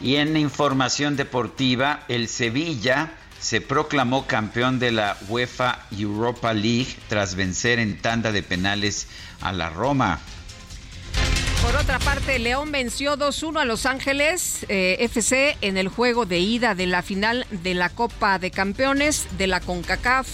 Y 0.03 0.17
en 0.17 0.37
información 0.37 1.17
deportiva, 1.17 2.05
el 2.09 2.29
Sevilla 2.29 3.15
se 3.45 3.61
proclamó 3.61 4.27
campeón 4.27 4.79
de 4.79 4.91
la 4.91 5.19
UEFA 5.29 5.81
Europa 5.91 6.55
League 6.55 6.97
tras 7.09 7.35
vencer 7.35 7.79
en 7.79 7.99
tanda 7.99 8.33
de 8.33 8.43
penales 8.43 9.07
a 9.43 9.53
la 9.53 9.69
Roma. 9.69 10.19
Por 11.61 11.77
otra 11.77 11.99
parte, 11.99 12.39
León 12.39 12.73
venció 12.73 13.19
2-1 13.19 13.61
a 13.61 13.65
Los 13.67 13.85
Ángeles 13.85 14.65
eh, 14.71 14.97
FC 15.01 15.59
en 15.61 15.77
el 15.77 15.89
juego 15.89 16.25
de 16.25 16.39
ida 16.39 16.75
de 16.75 16.87
la 16.87 17.03
final 17.03 17.47
de 17.51 17.75
la 17.75 17.91
Copa 17.91 18.39
de 18.39 18.51
Campeones 18.51 19.27
de 19.37 19.47
la 19.47 19.61
CONCACAF. 19.61 20.27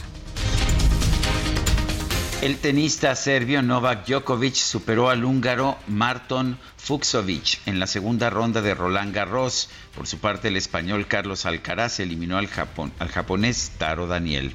El 2.42 2.56
tenista 2.56 3.14
serbio 3.16 3.60
Novak 3.60 4.06
Djokovic 4.06 4.54
superó 4.54 5.10
al 5.10 5.26
húngaro 5.26 5.76
Marton 5.88 6.58
Fuxovic 6.78 7.60
en 7.66 7.78
la 7.78 7.86
segunda 7.86 8.30
ronda 8.30 8.62
de 8.62 8.74
Roland 8.74 9.14
Garros. 9.14 9.68
Por 9.94 10.06
su 10.06 10.16
parte, 10.16 10.48
el 10.48 10.56
español 10.56 11.06
Carlos 11.06 11.44
Alcaraz 11.44 12.00
eliminó 12.00 12.38
al, 12.38 12.48
al 12.98 13.08
japonés 13.08 13.72
Taro 13.76 14.06
Daniel. 14.06 14.54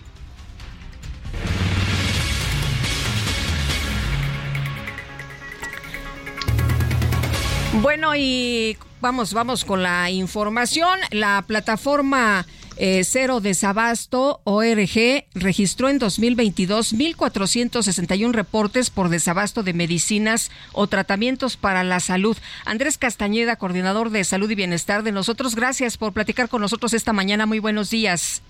Bueno, 7.73 8.15
y 8.15 8.79
vamos, 8.99 9.31
vamos 9.31 9.63
con 9.63 9.83
la 9.83 10.09
información. 10.09 10.97
La 11.11 11.43
plataforma 11.45 12.47
eh, 12.77 13.03
Cero 13.03 13.39
Desabasto 13.39 14.41
ORG 14.43 15.25
registró 15.33 15.89
en 15.89 15.99
2022 15.99 16.93
1.461 16.93 18.31
reportes 18.33 18.89
por 18.89 19.09
desabasto 19.09 19.63
de 19.63 19.73
medicinas 19.73 20.51
o 20.73 20.87
tratamientos 20.87 21.57
para 21.57 21.83
la 21.83 21.99
salud. 21.99 22.37
Andrés 22.65 22.97
Castañeda, 22.97 23.55
coordinador 23.55 24.09
de 24.09 24.23
salud 24.23 24.49
y 24.49 24.55
bienestar 24.55 25.03
de 25.03 25.11
nosotros, 25.11 25.55
gracias 25.55 25.97
por 25.97 26.13
platicar 26.13 26.49
con 26.49 26.61
nosotros 26.61 26.93
esta 26.93 27.13
mañana. 27.13 27.45
Muy 27.45 27.59
buenos 27.59 27.89
días. 27.89 28.41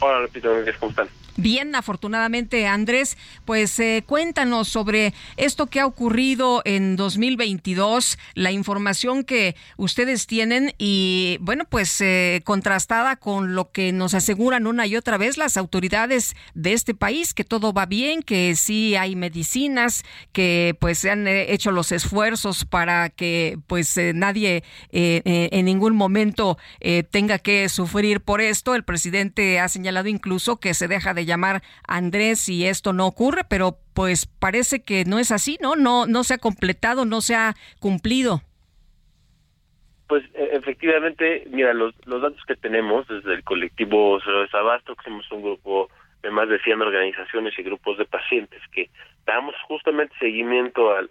Hola, 0.00 0.20
Lupita, 0.20 0.48
¿cómo 0.78 0.90
están? 0.90 1.08
Bien, 1.40 1.76
afortunadamente, 1.76 2.66
Andrés, 2.66 3.16
pues 3.44 3.78
eh, 3.78 4.02
cuéntanos 4.04 4.66
sobre 4.66 5.14
esto 5.36 5.68
que 5.68 5.78
ha 5.78 5.86
ocurrido 5.86 6.62
en 6.64 6.96
2022, 6.96 8.18
la 8.34 8.50
información 8.50 9.22
que 9.22 9.54
ustedes 9.76 10.26
tienen 10.26 10.74
y, 10.78 11.38
bueno, 11.40 11.64
pues 11.64 12.00
eh, 12.00 12.42
contrastada 12.44 13.14
con 13.14 13.54
lo 13.54 13.70
que 13.70 13.92
nos 13.92 14.14
aseguran 14.14 14.66
una 14.66 14.88
y 14.88 14.96
otra 14.96 15.16
vez 15.16 15.38
las 15.38 15.56
autoridades 15.56 16.34
de 16.54 16.72
este 16.72 16.92
país, 16.92 17.34
que 17.34 17.44
todo 17.44 17.72
va 17.72 17.86
bien, 17.86 18.24
que 18.24 18.56
sí 18.56 18.96
hay 18.96 19.14
medicinas, 19.14 20.02
que 20.32 20.76
pues 20.80 20.98
se 20.98 21.12
han 21.12 21.28
eh, 21.28 21.52
hecho 21.52 21.70
los 21.70 21.92
esfuerzos 21.92 22.64
para 22.64 23.10
que 23.10 23.60
pues 23.68 23.96
nadie 24.12 24.64
en 24.90 25.64
ningún 25.64 25.94
momento 25.94 26.58
tenga 27.10 27.38
que 27.38 27.68
sufrir 27.68 28.22
por 28.22 28.40
esto. 28.40 28.74
El 28.74 28.82
presidente 28.82 29.60
ha 29.60 29.68
señalado 29.68 30.08
incluso 30.08 30.56
que 30.56 30.74
se 30.74 30.88
deja 30.88 31.14
de 31.14 31.27
llamar 31.28 31.62
Andrés 31.86 32.48
y 32.48 32.66
esto 32.66 32.92
no 32.92 33.06
ocurre, 33.06 33.42
pero 33.48 33.76
pues 33.94 34.26
parece 34.26 34.82
que 34.82 35.04
no 35.04 35.20
es 35.20 35.30
así, 35.30 35.58
¿no? 35.62 35.76
No, 35.76 36.06
no 36.06 36.24
se 36.24 36.34
ha 36.34 36.38
completado, 36.38 37.04
no 37.04 37.20
se 37.20 37.36
ha 37.36 37.54
cumplido. 37.78 38.40
Pues 40.08 40.24
e, 40.34 40.56
efectivamente, 40.56 41.46
mira, 41.50 41.72
los, 41.74 41.94
los 42.06 42.20
datos 42.20 42.42
que 42.46 42.56
tenemos 42.56 43.06
desde 43.06 43.34
el 43.34 43.44
colectivo 43.44 44.18
Cero 44.24 44.42
Desabasto, 44.42 44.96
que 44.96 45.04
somos 45.04 45.30
un 45.30 45.42
grupo 45.42 45.88
de 46.22 46.30
más 46.30 46.48
de 46.48 46.58
100 46.58 46.80
organizaciones 46.82 47.56
y 47.58 47.62
grupos 47.62 47.98
de 47.98 48.04
pacientes 48.04 48.60
que 48.72 48.90
damos 49.24 49.54
justamente 49.68 50.14
seguimiento 50.18 50.92
al, 50.96 51.10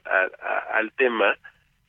al 0.74 0.92
tema, 0.94 1.38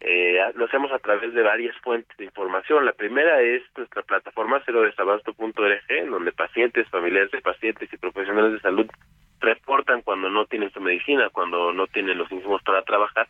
eh, 0.00 0.38
lo 0.54 0.66
hacemos 0.66 0.92
a 0.92 0.98
través 0.98 1.34
de 1.34 1.42
varias 1.42 1.76
fuentes 1.78 2.16
de 2.16 2.24
información. 2.24 2.84
La 2.84 2.92
primera 2.92 3.40
es 3.40 3.62
nuestra 3.76 4.02
plataforma 4.02 4.62
cerodesabasto.org, 4.64 6.10
donde 6.10 6.32
pacientes, 6.32 6.88
familiares 6.88 7.30
de 7.32 7.40
pacientes 7.40 7.92
y 7.92 7.96
profesionales 7.96 8.52
de 8.52 8.60
salud 8.60 8.86
reportan 9.40 10.02
cuando 10.02 10.28
no 10.30 10.46
tienen 10.46 10.70
su 10.72 10.80
medicina, 10.80 11.30
cuando 11.30 11.72
no 11.72 11.86
tienen 11.88 12.18
los 12.18 12.30
insumos 12.30 12.62
para 12.62 12.82
trabajar. 12.82 13.28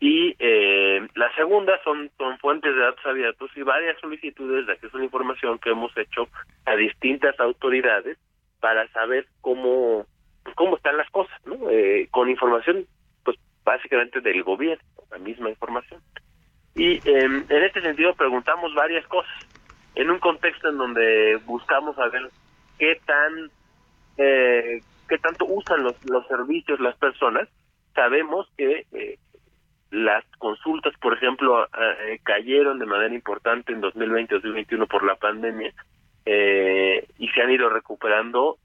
Y 0.00 0.36
eh, 0.38 1.06
la 1.14 1.34
segunda 1.34 1.80
son, 1.84 2.10
son 2.18 2.38
fuentes 2.38 2.74
de 2.74 2.80
datos 2.80 3.06
abiertos 3.06 3.50
y 3.56 3.62
varias 3.62 3.98
solicitudes 4.00 4.66
de 4.66 4.72
acceso 4.72 4.96
a 4.96 5.00
la 5.00 5.06
información 5.06 5.58
que 5.58 5.70
hemos 5.70 5.96
hecho 5.96 6.28
a 6.66 6.76
distintas 6.76 7.38
autoridades 7.40 8.18
para 8.60 8.86
saber 8.88 9.26
cómo 9.40 10.06
cómo 10.54 10.76
están 10.76 10.96
las 10.96 11.10
cosas, 11.10 11.34
¿no? 11.46 11.70
Eh, 11.70 12.08
con 12.10 12.28
información, 12.28 12.86
básicamente 13.64 14.20
del 14.20 14.42
gobierno 14.42 14.84
la 15.10 15.18
misma 15.18 15.50
información. 15.50 16.00
Y 16.74 17.00
em, 17.08 17.44
en 17.48 17.62
este 17.64 17.80
sentido 17.80 18.14
preguntamos 18.14 18.74
varias 18.74 19.06
cosas, 19.06 19.32
en 19.94 20.10
un 20.10 20.18
contexto 20.18 20.68
en 20.68 20.78
donde 20.78 21.36
buscamos 21.46 21.94
saber 21.96 22.28
qué 22.78 23.00
tan 23.06 23.50
eh, 24.16 24.80
qué 25.08 25.18
tanto 25.18 25.44
usan 25.46 25.82
los, 25.82 25.94
los 26.04 26.26
servicios 26.26 26.80
las 26.80 26.96
personas. 26.96 27.48
Sabemos 27.94 28.48
que 28.56 28.86
eh, 28.92 29.18
las 29.90 30.24
consultas, 30.38 30.92
por 31.00 31.14
ejemplo, 31.14 31.64
eh, 31.64 32.18
cayeron 32.24 32.80
de 32.80 32.86
manera 32.86 33.14
importante 33.14 33.72
en 33.72 33.80
2020-2021 33.80 34.88
por 34.88 35.04
la 35.04 35.14
pandemia 35.14 35.72
y 36.26 37.28
se 37.28 37.42
han 37.42 37.50
ido 37.50 37.68
recuperando 37.68 38.56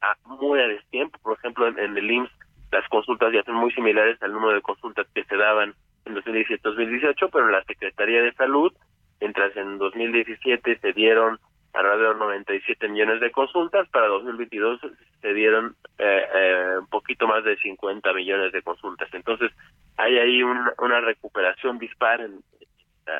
a 0.00 0.16
muy 0.24 0.60
a 0.60 0.68
destiempo. 0.68 1.18
Por 1.20 1.36
ejemplo, 1.36 1.66
en, 1.66 1.78
en 1.78 1.98
el 1.98 2.10
IMSS 2.10 2.32
las 2.72 2.88
consultas 2.88 3.32
ya 3.32 3.42
son 3.44 3.56
muy 3.56 3.70
similares 3.72 4.20
al 4.22 4.32
número 4.32 4.54
de 4.54 4.62
consultas 4.62 5.06
que 5.14 5.24
se 5.24 5.36
daban 5.36 5.74
en 6.06 6.16
2017-2018, 6.16 7.28
pero 7.30 7.46
en 7.46 7.52
la 7.52 7.62
Secretaría 7.64 8.22
de 8.22 8.32
Salud, 8.32 8.72
mientras 9.20 9.56
en 9.56 9.78
2017 9.78 10.78
se 10.78 10.92
dieron 10.92 11.38
alrededor 11.74 12.14
de 12.14 12.20
97 12.20 12.88
millones 12.88 13.20
de 13.20 13.30
consultas, 13.30 13.88
para 13.90 14.08
2022 14.08 14.80
se 15.20 15.34
dieron 15.34 15.76
eh, 15.98 16.22
eh, 16.34 16.74
un 16.80 16.86
poquito 16.88 17.26
más 17.26 17.44
de 17.44 17.56
50 17.56 18.12
millones 18.12 18.52
de 18.52 18.62
consultas. 18.62 19.08
Entonces, 19.12 19.52
hay 19.96 20.18
ahí 20.18 20.42
una 20.42 21.00
recuperación 21.00 21.78
dispar 21.78 22.20
en, 22.20 22.42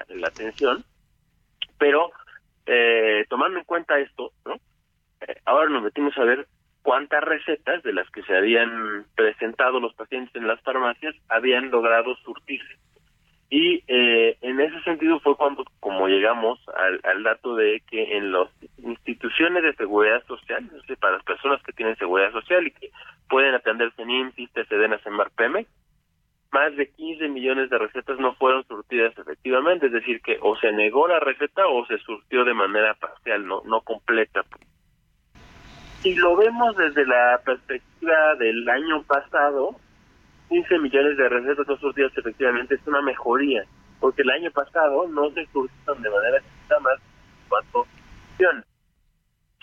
la 0.08 0.28
atención, 0.28 0.84
pero 1.78 2.10
eh, 2.66 3.26
tomando 3.28 3.58
en 3.58 3.64
cuenta 3.64 3.98
esto, 3.98 4.32
¿no? 4.44 4.54
Eh, 5.20 5.36
ahora 5.44 5.68
nos 5.68 5.82
metimos 5.82 6.16
a 6.16 6.24
ver 6.24 6.46
cuántas 6.82 7.22
recetas 7.22 7.82
de 7.82 7.92
las 7.92 8.08
que 8.10 8.22
se 8.22 8.36
habían 8.36 9.06
presentado 9.14 9.80
los 9.80 9.94
pacientes 9.94 10.34
en 10.34 10.46
las 10.46 10.60
farmacias 10.62 11.14
habían 11.28 11.70
logrado 11.70 12.14
surtirse. 12.16 12.76
Y 13.50 13.84
eh, 13.86 14.38
en 14.40 14.60
ese 14.60 14.80
sentido 14.82 15.20
fue 15.20 15.36
cuando, 15.36 15.64
como 15.78 16.08
llegamos 16.08 16.58
al, 17.04 17.22
dato 17.22 17.54
de 17.54 17.82
que 17.86 18.16
en 18.16 18.32
las 18.32 18.48
instituciones 18.78 19.62
de 19.62 19.74
seguridad 19.74 20.24
social, 20.26 20.70
para 20.98 21.16
las 21.16 21.24
personas 21.24 21.62
que 21.62 21.72
tienen 21.72 21.96
seguridad 21.96 22.32
social 22.32 22.66
y 22.66 22.70
que 22.70 22.90
pueden 23.28 23.54
atenderse 23.54 24.00
en 24.00 24.10
IMSS, 24.10 24.52
TCDNAS, 24.52 25.04
en 25.06 25.12
MARPEME, 25.12 25.66
más 26.50 26.74
de 26.76 26.90
15 26.92 27.28
millones 27.28 27.68
de 27.68 27.78
recetas 27.78 28.18
no 28.18 28.34
fueron 28.36 28.66
surtidas 28.66 29.16
efectivamente, 29.18 29.86
es 29.86 29.92
decir, 29.92 30.22
que 30.22 30.38
o 30.40 30.56
se 30.56 30.72
negó 30.72 31.06
la 31.06 31.20
receta 31.20 31.66
o 31.66 31.84
se 31.86 31.98
surtió 31.98 32.44
de 32.44 32.54
manera 32.54 32.94
parcial, 32.94 33.46
no, 33.46 33.62
no 33.66 33.82
completa 33.82 34.44
si 36.02 36.14
lo 36.16 36.36
vemos 36.36 36.76
desde 36.76 37.06
la 37.06 37.40
perspectiva 37.44 38.34
del 38.34 38.68
año 38.68 39.02
pasado, 39.04 39.76
15 40.48 40.78
millones 40.80 41.16
de 41.16 41.28
recetas 41.28 41.66
no 41.68 41.76
surtidas 41.76 42.12
efectivamente 42.18 42.74
es 42.74 42.86
una 42.86 43.00
mejoría, 43.02 43.64
porque 44.00 44.22
el 44.22 44.30
año 44.30 44.50
pasado 44.50 45.06
no 45.08 45.30
se 45.30 45.46
surtieron 45.46 46.02
de 46.02 46.10
manera 46.10 46.38
exacta 46.38 46.80
más 46.80 46.98
millones. 48.36 48.64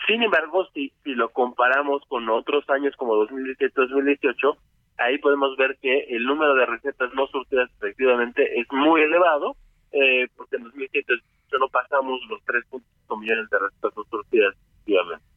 Sin 0.06 0.22
embargo, 0.22 0.66
si, 0.72 0.90
si 1.04 1.14
lo 1.14 1.28
comparamos 1.28 2.02
con 2.08 2.26
otros 2.30 2.68
años 2.70 2.96
como 2.96 3.16
2017-2018, 3.26 4.56
ahí 4.96 5.18
podemos 5.18 5.54
ver 5.58 5.76
que 5.82 6.04
el 6.08 6.24
número 6.24 6.54
de 6.54 6.64
recetas 6.64 7.12
no 7.14 7.26
surtidas 7.26 7.70
efectivamente 7.76 8.58
es 8.58 8.66
muy 8.72 9.02
elevado, 9.02 9.56
eh, 9.92 10.26
porque 10.36 10.56
en 10.56 10.64
2017 10.64 11.12
no 11.58 11.68
pasamos 11.68 12.18
los 12.30 12.40
3.5 12.46 13.20
millones 13.20 13.50
de 13.50 13.58
recetas 13.58 13.92
no 13.94 14.04
surtidas 14.04 14.54
efectivamente 14.56 15.29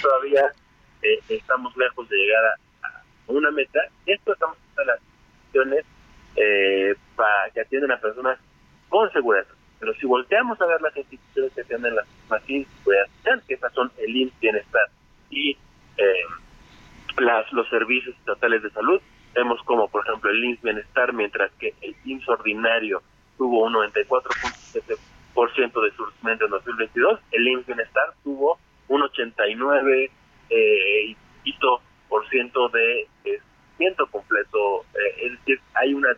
todavía 0.00 0.52
eh, 1.02 1.18
estamos 1.28 1.76
lejos 1.76 2.08
de 2.08 2.16
llegar 2.16 2.44
a, 2.44 2.56
una 3.26 3.50
meta. 3.50 3.80
Esto 4.06 4.32
estamos 4.32 4.56
en 4.78 4.86
las 4.86 4.98
instituciones 5.00 5.84
eh, 6.36 6.94
para 7.16 7.50
que 7.52 7.60
atienden 7.60 7.90
a 7.92 8.00
personas 8.00 8.38
con 8.88 9.12
seguridad. 9.12 9.46
Pero 9.78 9.92
si 9.94 10.06
volteamos 10.06 10.58
a 10.60 10.66
ver 10.66 10.80
las 10.80 10.96
instituciones 10.96 11.52
que 11.54 11.62
atienden 11.62 11.96
las 11.96 12.06
personas 12.06 12.42
sin 12.46 12.66
seguridad, 12.66 13.06
que 13.46 13.54
esas 13.54 13.72
son 13.72 13.90
el 13.98 14.16
IMSS 14.16 14.40
Bienestar 14.40 14.88
y 15.30 15.56
eh, 15.96 16.24
las, 17.18 17.52
los 17.52 17.68
servicios 17.68 18.16
estatales 18.16 18.62
de 18.62 18.70
salud, 18.70 19.00
vemos 19.34 19.60
como, 19.64 19.88
por 19.88 20.06
ejemplo, 20.06 20.30
el 20.30 20.44
IMSS 20.44 20.62
Bienestar, 20.62 21.12
mientras 21.12 21.50
que 21.52 21.74
el 21.80 21.96
IMSS 22.04 22.28
Ordinario 22.28 23.02
tuvo 23.38 23.64
un 23.64 23.72
94.7% 23.74 25.82
de 25.82 25.90
surgimiento 25.96 26.44
en 26.44 26.50
2022, 26.50 27.20
el 27.32 27.48
IMSS 27.48 27.66
Bienestar 27.66 28.14
tuvo 28.22 28.60
un 28.88 29.02
89 29.02 30.10
eh, 30.50 31.16
por 32.08 32.28
ciento 32.28 32.68
de 32.68 33.08
ciento 33.82 34.06
completo. 34.06 34.84
Eh, 34.94 35.26
es 35.26 35.32
decir, 35.38 35.60
hay 35.74 35.94
una 35.94 36.10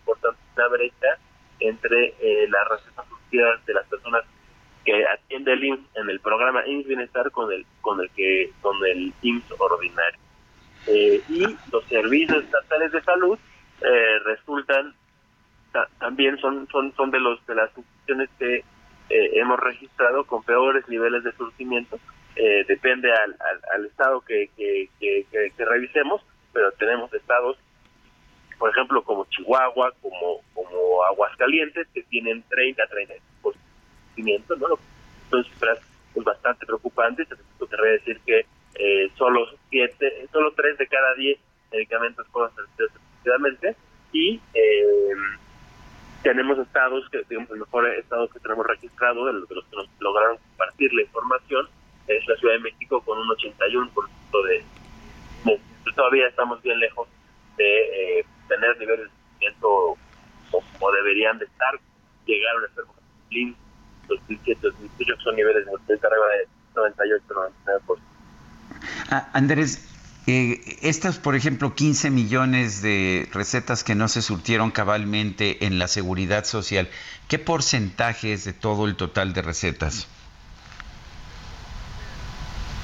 importante 0.00 0.38
brecha 0.70 1.18
entre 1.60 2.14
eh, 2.20 2.48
las 2.48 2.68
recetas 2.68 3.06
sociales 3.08 3.64
de 3.66 3.74
las 3.74 3.86
personas 3.86 4.24
que 4.84 5.06
atiende 5.06 5.52
el 5.52 5.64
IMSS 5.64 5.96
en 5.96 6.10
el 6.10 6.20
programa 6.20 6.66
IMSS 6.66 6.86
Bienestar 6.86 7.30
con 7.30 7.52
el 7.52 7.64
con 7.80 8.00
el 8.00 8.10
que 8.10 8.50
con 8.60 8.76
el 8.86 9.12
IMSS 9.22 9.52
ordinario. 9.58 10.20
Eh, 10.86 11.20
y 11.28 11.46
los 11.70 11.84
servicios 11.88 12.44
estatales 12.44 12.92
de 12.92 13.02
salud 13.02 13.38
resultan 14.24 14.94
también 15.98 16.38
son 16.38 16.66
son 16.68 16.92
son 16.96 17.10
de 17.10 17.20
los 17.20 17.44
de 17.46 17.54
las 17.54 17.70
instituciones 17.76 18.28
que 18.38 18.64
eh, 19.10 19.30
hemos 19.34 19.58
registrado 19.58 20.24
con 20.24 20.42
peores 20.42 20.88
niveles 20.88 21.24
de 21.24 21.32
surtimiento. 21.32 21.98
Eh, 22.36 22.64
depende 22.68 23.12
al, 23.12 23.36
al, 23.74 23.86
estado 23.86 24.20
que, 24.20 24.48
que, 24.56 24.88
que, 24.98 25.64
revisemos, 25.64 26.22
pero 26.52 26.70
tenemos 26.72 27.12
estados, 27.12 27.58
por 28.58 28.70
ejemplo, 28.70 29.02
como 29.02 29.26
Chihuahua, 29.26 29.92
como 30.00 30.40
como 30.54 31.02
Aguascalientes, 31.04 31.88
que 31.92 32.02
tienen 32.04 32.42
30, 32.48 32.82
30%, 34.16 34.58
¿no? 34.58 34.78
Son 35.28 35.44
cifras 35.44 35.78
pues, 36.14 36.24
bastante 36.24 36.64
preocupantes. 36.66 37.28
Esto 37.30 37.66
querría 37.66 37.92
decir 37.92 38.20
que 38.24 38.46
eh, 38.76 39.10
solo 39.16 39.46
siete, 39.68 40.28
solo 40.32 40.52
tres 40.52 40.78
de 40.78 40.86
cada 40.86 41.14
diez 41.14 41.38
medicamentos 41.72 42.26
fueron 42.28 42.52
efectivamente 42.78 43.76
y 44.12 44.40
eh, 44.54 45.12
tenemos 46.22 46.58
estados 46.58 47.08
que 47.10 47.22
digamos 47.28 47.50
el 47.50 47.60
mejor 47.60 47.86
estado 47.94 48.28
que 48.28 48.40
tenemos 48.40 48.66
registrado 48.66 49.26
de 49.26 49.32
los, 49.32 49.48
que 49.48 49.76
nos 49.76 49.88
lograron 50.00 50.36
compartir 50.38 50.92
la 50.92 51.02
información 51.02 51.68
es 52.06 52.26
la 52.26 52.36
Ciudad 52.36 52.54
de 52.54 52.60
México 52.60 53.00
con 53.02 53.18
un 53.18 53.28
81% 53.28 53.90
de, 54.46 54.64
de 55.44 55.60
todavía 55.94 56.26
estamos 56.28 56.60
bien 56.62 56.78
lejos 56.78 57.08
de 57.56 58.18
eh, 58.18 58.26
tener 58.48 58.76
niveles 58.78 59.06
de 59.06 59.10
crecimiento 59.10 59.96
como, 60.50 60.92
deberían 60.92 61.38
de 61.38 61.44
estar 61.46 61.78
llegaron 62.26 62.64
a 62.64 62.74
ser 62.74 62.84
como 62.84 63.00
2007 64.08 64.60
2018 64.62 65.16
que 65.16 65.22
son 65.22 65.36
niveles 65.36 65.64
de 65.64 65.94
arriba 65.94 66.26
de 66.28 66.48
98 66.74 67.24
99% 67.86 67.98
ah, 69.10 69.28
Andrés 69.32 69.89
eh, 70.30 70.60
estas, 70.82 71.18
por 71.18 71.34
ejemplo, 71.34 71.74
15 71.74 72.10
millones 72.10 72.82
de 72.82 73.26
recetas 73.32 73.84
que 73.84 73.94
no 73.94 74.08
se 74.08 74.22
surtieron 74.22 74.70
cabalmente 74.70 75.64
en 75.64 75.78
la 75.78 75.88
seguridad 75.88 76.44
social, 76.44 76.88
¿qué 77.28 77.38
porcentaje 77.38 78.32
es 78.32 78.44
de 78.44 78.52
todo 78.52 78.86
el 78.86 78.96
total 78.96 79.32
de 79.32 79.42
recetas? 79.42 80.08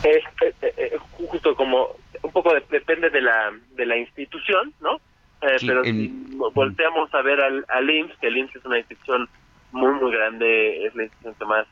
Eh, 0.03 0.23
eh, 0.63 0.99
justo 1.31 1.55
como 1.57 1.89
un 2.23 2.33
poco 2.33 2.55
depende 2.71 3.11
de 3.11 3.21
la 3.21 3.53
de 3.77 3.87
la 3.87 3.97
institución, 3.97 4.73
¿no? 4.81 5.01
pero 5.41 5.85
si 5.85 6.09
volteamos 6.55 7.13
a 7.15 7.23
ver 7.23 7.41
al, 7.41 7.65
al 7.69 7.91
IMSS, 7.91 8.17
que 8.19 8.27
el 8.29 8.37
IMSS 8.39 8.57
es 8.57 8.65
una 8.65 8.79
institución 8.79 9.29
muy 9.73 9.93
muy 10.01 10.11
grande, 10.11 10.87
es 10.87 10.95
la 10.95 11.05
institución 11.05 11.35
que 11.39 11.45
más 11.45 11.67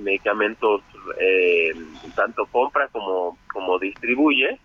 medicamentos 0.00 0.82
tanto 2.14 2.46
compra 2.46 2.88
como 2.88 3.36
como 3.52 3.78
distribuye 3.78 4.58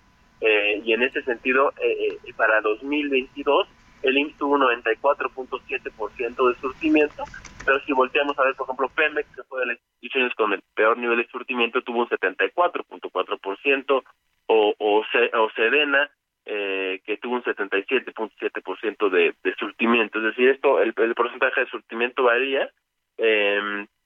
eh, 0.45 0.81
y 0.83 0.93
en 0.93 1.03
ese 1.03 1.21
sentido, 1.23 1.73
eh, 1.81 2.17
eh, 2.25 2.33
para 2.35 2.59
2022, 2.61 3.67
el 4.03 4.17
IMSS 4.17 4.37
tuvo 4.37 4.55
un 4.55 4.61
94.7% 4.61 6.49
de 6.49 6.59
surtimiento, 6.59 7.23
pero 7.65 7.79
si 7.85 7.93
volteamos 7.93 8.37
a 8.37 8.43
ver, 8.43 8.55
por 8.55 8.65
ejemplo, 8.65 8.89
Pemex, 8.89 9.33
que 9.33 9.43
fue 9.43 9.61
de 9.61 9.67
las 9.67 9.77
instituciones 10.01 10.35
con 10.35 10.51
el 10.51 10.61
peor 10.75 10.97
nivel 10.97 11.17
de 11.17 11.27
surtimiento, 11.27 11.81
tuvo 11.81 12.01
un 12.01 12.09
74.4%, 12.09 14.03
o, 14.47 14.73
o, 14.77 14.99
o 14.99 15.49
Sedena, 15.55 16.11
que 16.45 17.17
tuvo 17.21 17.35
un 17.35 17.43
77.7% 17.43 19.09
de, 19.09 19.33
de 19.41 19.55
surtimiento. 19.55 20.19
Es 20.19 20.25
decir, 20.25 20.49
esto, 20.49 20.81
el, 20.81 20.93
el 20.97 21.15
porcentaje 21.15 21.61
de 21.61 21.67
surtimiento 21.67 22.23
varía, 22.23 22.69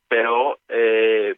pero 0.07 0.59
eh, 0.69 1.35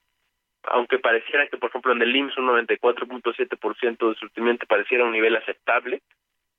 aunque 0.71 0.99
pareciera 0.99 1.47
que, 1.47 1.57
por 1.57 1.69
ejemplo, 1.69 1.91
en 1.91 2.01
el 2.01 2.15
IMSS 2.15 2.37
un 2.37 2.47
94.7% 2.47 4.09
de 4.09 4.15
surtimiento 4.15 4.65
pareciera 4.65 5.03
un 5.03 5.11
nivel 5.11 5.35
aceptable, 5.35 6.01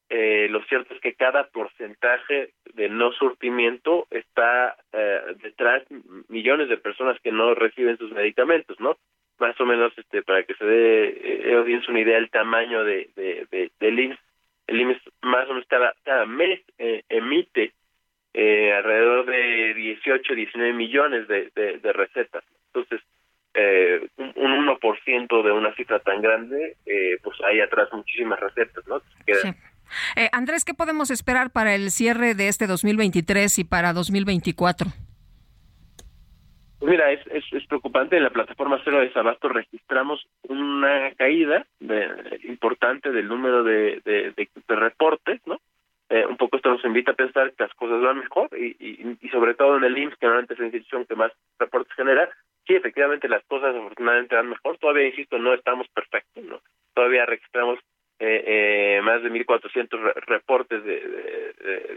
eh, 0.08 0.48
lo 0.50 0.62
cierto 0.64 0.92
es 0.92 1.00
que 1.00 1.14
cada 1.14 1.44
porcentaje 1.48 2.50
de 2.74 2.88
no 2.88 3.12
surtimiento 3.12 4.08
está 4.10 4.76
eh, 4.92 5.20
detrás 5.40 5.84
millones 6.28 6.68
de 6.68 6.78
personas 6.78 7.18
que 7.22 7.30
no 7.30 7.54
reciben 7.54 7.96
sus 7.96 8.10
medicamentos, 8.10 8.78
¿no? 8.80 8.96
Más 9.38 9.58
o 9.60 9.64
menos, 9.64 9.92
este, 9.96 10.22
para 10.22 10.42
que 10.42 10.54
se 10.54 10.64
dé 10.64 11.52
eh, 11.52 11.80
una 11.88 12.00
idea 12.00 12.16
del 12.16 12.30
tamaño 12.30 12.82
de, 12.84 13.08
de, 13.14 13.70
del 13.78 14.00
IMSS, 14.00 14.18
el 14.66 14.80
IMSS 14.80 15.00
más 15.22 15.48
o 15.48 15.54
menos 15.54 15.68
cada, 15.68 16.26
mes 16.26 16.60
eh, 16.78 17.04
emite 17.08 17.72
eh, 18.34 18.72
alrededor 18.72 19.26
de 19.26 19.74
18, 19.74 20.34
19 20.34 20.72
millones 20.72 21.28
de, 21.28 21.50
de 21.54 21.92
recetas. 21.92 22.44
Entonces, 22.66 23.00
eh, 23.54 24.08
un, 24.16 24.66
1% 24.66 25.42
de 25.42 25.52
una 25.52 25.74
cifra 25.74 25.98
tan 26.00 26.20
grande, 26.20 26.76
eh, 26.86 27.18
pues 27.22 27.36
hay 27.42 27.60
atrás 27.60 27.88
muchísimas 27.92 28.38
recetas, 28.38 28.86
¿no? 28.86 29.02
Eh, 30.16 30.28
Andrés, 30.32 30.64
¿qué 30.64 30.74
podemos 30.74 31.10
esperar 31.10 31.50
para 31.50 31.74
el 31.74 31.90
cierre 31.90 32.34
de 32.34 32.48
este 32.48 32.66
2023 32.66 33.58
y 33.58 33.64
para 33.64 33.92
2024? 33.92 34.88
Pues 36.78 36.90
mira, 36.90 37.12
es, 37.12 37.20
es, 37.30 37.66
preocupante. 37.66 38.16
En 38.16 38.22
la 38.22 38.30
plataforma 38.30 38.80
Cero 38.84 39.00
de 39.00 39.08
Desabasto 39.08 39.48
registramos 39.48 40.26
una 40.48 41.12
caída 41.16 41.66
importante 42.44 43.10
del 43.10 43.28
número 43.28 43.62
de, 43.64 44.00
de, 44.04 44.48
reportes, 44.68 45.40
¿no? 45.46 45.60
Eh, 46.08 46.24
un 46.26 46.36
poco 46.36 46.56
esto 46.56 46.70
nos 46.70 46.84
invita 46.84 47.12
a 47.12 47.14
pensar 47.14 47.52
que 47.52 47.64
las 47.64 47.74
cosas 47.74 48.00
van 48.00 48.18
mejor 48.18 48.48
y, 48.58 48.76
y, 48.80 49.16
y 49.20 49.28
sobre 49.28 49.54
todo 49.54 49.76
en 49.76 49.84
el 49.84 49.96
IMSS, 49.96 50.16
que 50.16 50.26
normalmente 50.26 50.54
es 50.54 50.60
la 50.60 50.66
institución 50.66 51.04
que 51.04 51.14
más 51.14 51.32
reportes 51.58 51.94
genera, 51.94 52.28
sí, 52.66 52.74
efectivamente 52.74 53.28
las 53.28 53.44
cosas 53.44 53.74
afortunadamente 53.74 54.34
van 54.34 54.50
mejor. 54.50 54.78
Todavía, 54.78 55.08
insisto, 55.08 55.38
no 55.38 55.54
estamos 55.54 55.88
perfectos, 55.88 56.44
¿no? 56.44 56.60
Todavía 56.94 57.26
registramos 57.26 57.78
eh, 58.22 58.44
eh, 58.98 59.02
más 59.02 59.22
de 59.22 59.30
1.400 59.30 60.14
reportes 60.26 60.84
de, 60.84 61.00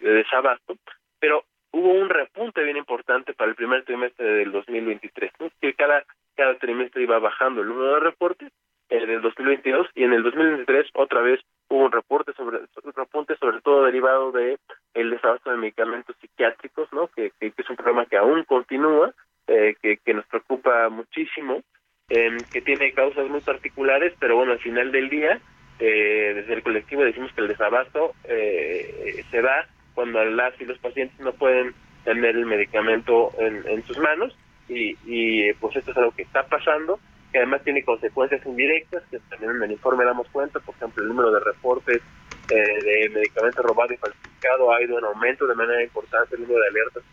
de, 0.02 0.14
desabasto, 0.14 0.78
pero 1.20 1.44
hubo 1.72 1.92
un 1.92 2.08
repunte 2.08 2.64
bien 2.64 2.78
importante 2.78 3.34
para 3.34 3.50
el 3.50 3.58
primer 3.58 3.84
trimestre 3.84 4.26
del 4.26 4.54
2023, 4.54 5.32
¿no? 5.42 5.50
que 5.60 5.74
cada, 5.74 6.06
cada 6.36 6.58
trimestre 6.60 7.04
iba 7.04 7.20
bajando 7.20 7.62
el 7.62 7.68
número 7.68 7.96
de 7.96 8.00
reportes 8.00 8.54
en 8.88 9.10
el 9.10 9.22
2022 9.22 9.88
y 9.96 10.04
en 10.06 10.14
el 10.14 10.24
2023 10.24 10.92
otra 10.94 11.20
vez 11.22 11.42
hubo 11.68 11.84
un 11.84 11.92
reporte 11.92 12.32
sobre 12.34 12.60
un 12.60 12.94
repunte 12.94 13.36
sobre 13.36 13.60
todo 13.60 13.84
derivado 13.84 14.32
de 14.32 14.58
el 14.94 15.10
desabasto 15.10 15.52
de 15.52 15.58
medicamentos 15.58 16.16
psiquiátricos, 16.22 16.88
¿no? 16.94 17.10
que, 17.10 17.32
que 17.38 17.54
es 17.58 17.70
un 17.70 17.76
problema 17.76 18.06
que 18.06 18.16
aún 18.16 18.46
continúa 18.46 19.14
eh, 19.48 19.76
que, 19.82 19.98
que, 19.98 20.14
nos 20.14 20.26
preocupa 20.28 20.90
muchísimo, 20.90 21.62
eh, 22.10 22.38
que 22.52 22.62
tiene 22.62 22.94
causas 22.94 23.28
muy 23.30 23.42
particulares, 23.42 24.14
pero 24.20 24.36
bueno, 24.36 24.54
al 24.54 24.60
final 24.60 24.92
del 24.92 25.10
día, 25.10 25.40
eh, 25.80 26.34
desde 26.36 26.54
el 26.54 26.64
colectivo 26.64 27.04
decimos 27.04 27.32
que 27.34 27.42
el 27.42 27.48
desabasto 27.48 28.14
eh, 28.26 29.24
se 29.32 29.42
da 29.42 29.68
cuando 29.94 30.24
las 30.24 30.60
y 30.62 30.66
los 30.66 30.78
pacientes 30.80 31.20
no 31.20 31.34
pueden 31.34 31.74
tener 32.04 32.36
el 32.36 32.46
medicamento 32.46 33.32
en, 33.40 33.64
en 33.68 33.84
sus 33.84 33.98
manos 33.98 34.36
y, 34.68 34.98
y 35.06 35.54
pues 35.54 35.76
esto 35.76 35.92
es 35.92 35.98
algo 35.98 36.12
que 36.12 36.24
está 36.24 36.44
pasando, 36.44 37.00
que 37.32 37.40
además 37.40 37.64
tiene 37.64 37.84
consecuencias 37.84 38.46
indirectas, 38.46 39.04
que 39.10 39.20
también 39.30 39.52
en 39.52 39.64
el 39.64 39.72
informe 39.72 40.06
damos 40.06 40.28
cuenta, 40.30 40.60
por 40.60 40.76
ejemplo, 40.76 41.04
el 41.04 41.10
número 41.10 41.32
de 41.32 41.40
reportes 41.40 42.02
eh, 42.50 42.84
de 42.84 43.10
medicamentos 43.10 43.66
robados 43.66 43.94
y 43.94 43.98
falsificados 43.98 44.70
ha 44.74 44.84
ido 44.84 45.00
en 45.00 45.06
aumento 45.06 45.48
de 45.48 45.56
manera 45.56 45.84
importante, 45.84 46.36
el 46.36 46.42
número 46.42 46.60
de 46.60 46.68
alertas 46.68 47.04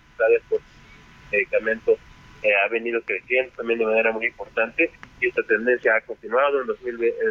por 0.48 0.60
medicamentos 1.32 1.98
eh, 2.42 2.48
ha 2.64 2.68
venido 2.68 3.00
creciendo 3.02 3.52
también 3.56 3.78
de 3.78 3.86
manera 3.86 4.12
muy 4.12 4.26
importante 4.26 4.90
y 5.20 5.28
esta 5.28 5.42
tendencia 5.42 5.96
ha 5.96 6.00
continuado 6.02 6.60
en, 6.60 6.66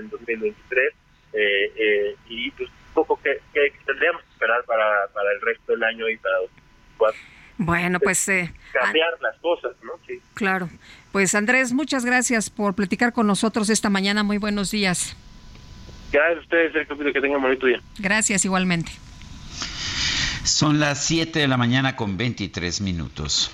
2023 0.09 0.93
eh, 1.33 1.71
eh, 1.75 2.15
y 2.27 2.51
pues 2.51 2.69
poco 2.93 3.19
que, 3.21 3.39
tendríamos 3.85 4.21
que 4.23 4.29
esperar 4.31 4.63
para, 4.65 5.07
para 5.13 5.31
el 5.31 5.41
resto 5.41 5.71
del 5.73 5.83
año 5.83 6.09
y 6.09 6.17
para 6.17 6.35
2024. 6.37 7.19
Bueno, 7.59 7.99
pues... 7.99 8.27
Eh, 8.29 8.53
cambiar 8.71 9.19
las 9.21 9.37
cosas, 9.39 9.71
¿no? 9.83 9.93
Sí. 10.07 10.19
Claro. 10.33 10.69
Pues 11.11 11.35
Andrés, 11.35 11.73
muchas 11.73 12.05
gracias 12.05 12.49
por 12.49 12.73
platicar 12.73 13.11
con 13.11 13.27
nosotros 13.27 13.69
esta 13.69 13.89
mañana. 13.89 14.23
Muy 14.23 14.37
buenos 14.37 14.71
días. 14.71 15.15
Gracias 16.11 16.37
a 16.37 16.41
ustedes, 16.41 17.13
que 17.13 17.21
tengan 17.21 17.41
bonito 17.41 17.67
día. 17.67 17.81
Gracias, 17.99 18.45
igualmente. 18.45 18.91
Son 20.43 20.79
las 20.79 21.05
7 21.05 21.37
de 21.37 21.47
la 21.47 21.57
mañana 21.57 21.95
con 21.95 22.17
23 22.17 22.81
minutos. 22.81 23.51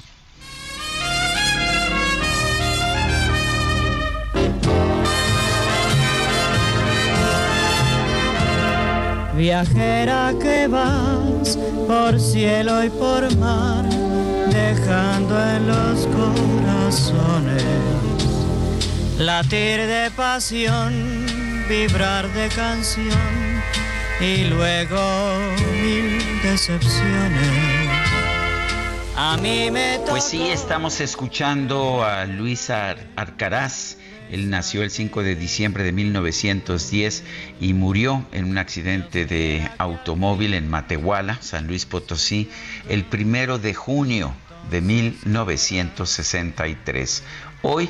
Viajera 9.46 10.34
que 10.42 10.66
vas 10.66 11.56
por 11.86 12.20
cielo 12.20 12.84
y 12.84 12.90
por 12.90 13.22
mar, 13.38 13.86
dejando 14.50 15.40
en 15.40 15.68
los 15.68 16.08
corazones 16.08 17.64
latir 19.20 19.86
de 19.86 20.10
pasión, 20.16 21.28
vibrar 21.70 22.28
de 22.34 22.48
canción 22.48 23.62
y 24.20 24.46
luego 24.46 25.00
mil 25.80 26.42
decepciones. 26.42 27.86
A 29.16 29.38
mí 29.38 29.70
me 29.70 30.00
Pues 30.10 30.24
sí, 30.24 30.48
estamos 30.48 31.00
escuchando 31.00 32.04
a 32.04 32.26
Luisa 32.26 32.96
Arcaraz 33.16 33.98
él 34.32 34.50
nació 34.50 34.82
el 34.84 34.92
5 34.92 35.24
de 35.24 35.36
diciembre 35.36 35.84
de 35.84 35.92
1910 35.92 37.26
y 37.60 37.74
murió 37.74 38.26
en 38.32 38.46
un 38.46 38.58
accidente 38.58 39.26
de 39.26 39.70
automóvil 39.78 40.54
en 40.54 40.70
Matehuala, 40.70 41.42
San 41.42 41.68
Luis 41.68 41.86
Potosí, 41.86 42.50
el 42.90 43.04
primero 43.06 43.60
de 43.60 43.74
junio 43.74 44.34
de 44.72 44.80
1963. 44.82 47.24
Hoy 47.62 47.90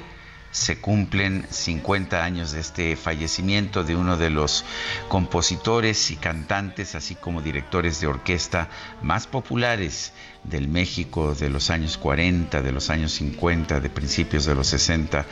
se 0.51 0.77
cumplen 0.77 1.47
50 1.49 2.23
años 2.23 2.51
de 2.53 2.59
este 2.61 2.95
fallecimiento 2.95 3.83
de 3.83 3.95
uno 3.95 4.15
de 4.15 4.29
los 4.29 4.63
compositores 5.09 6.11
y 6.11 6.15
cantantes, 6.15 6.95
así 6.95 7.15
como 7.15 7.41
directores 7.41 7.99
de 7.99 8.07
orquesta 8.07 8.69
más 9.01 9.27
populares 9.27 10.13
del 10.49 10.67
México 10.67 11.33
de 11.33 11.49
los 11.49 11.69
años 11.69 11.97
40, 11.97 12.61
de 12.61 12.71
los 12.71 12.89
años 12.89 13.13
50, 13.13 13.79
de 13.79 13.89
principios 13.89 14.45
de 14.45 14.55
los 14.55 14.67
60. 14.67 15.25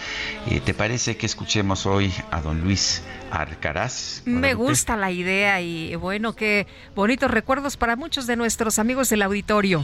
Eh, 0.49 0.59
¿Te 0.59 0.73
parece 0.73 1.17
que 1.17 1.25
escuchemos 1.25 1.85
hoy 1.85 2.11
a 2.31 2.41
don 2.41 2.61
Luis 2.61 3.01
Arcaraz? 3.31 4.21
Me 4.25 4.53
gusta 4.53 4.95
la 4.95 5.11
idea 5.11 5.61
y 5.61 5.95
bueno, 5.95 6.33
qué 6.33 6.67
bonitos 6.95 7.29
recuerdos 7.31 7.77
para 7.77 7.95
muchos 7.95 8.27
de 8.27 8.35
nuestros 8.35 8.79
amigos 8.79 9.09
del 9.09 9.21
auditorio. 9.21 9.83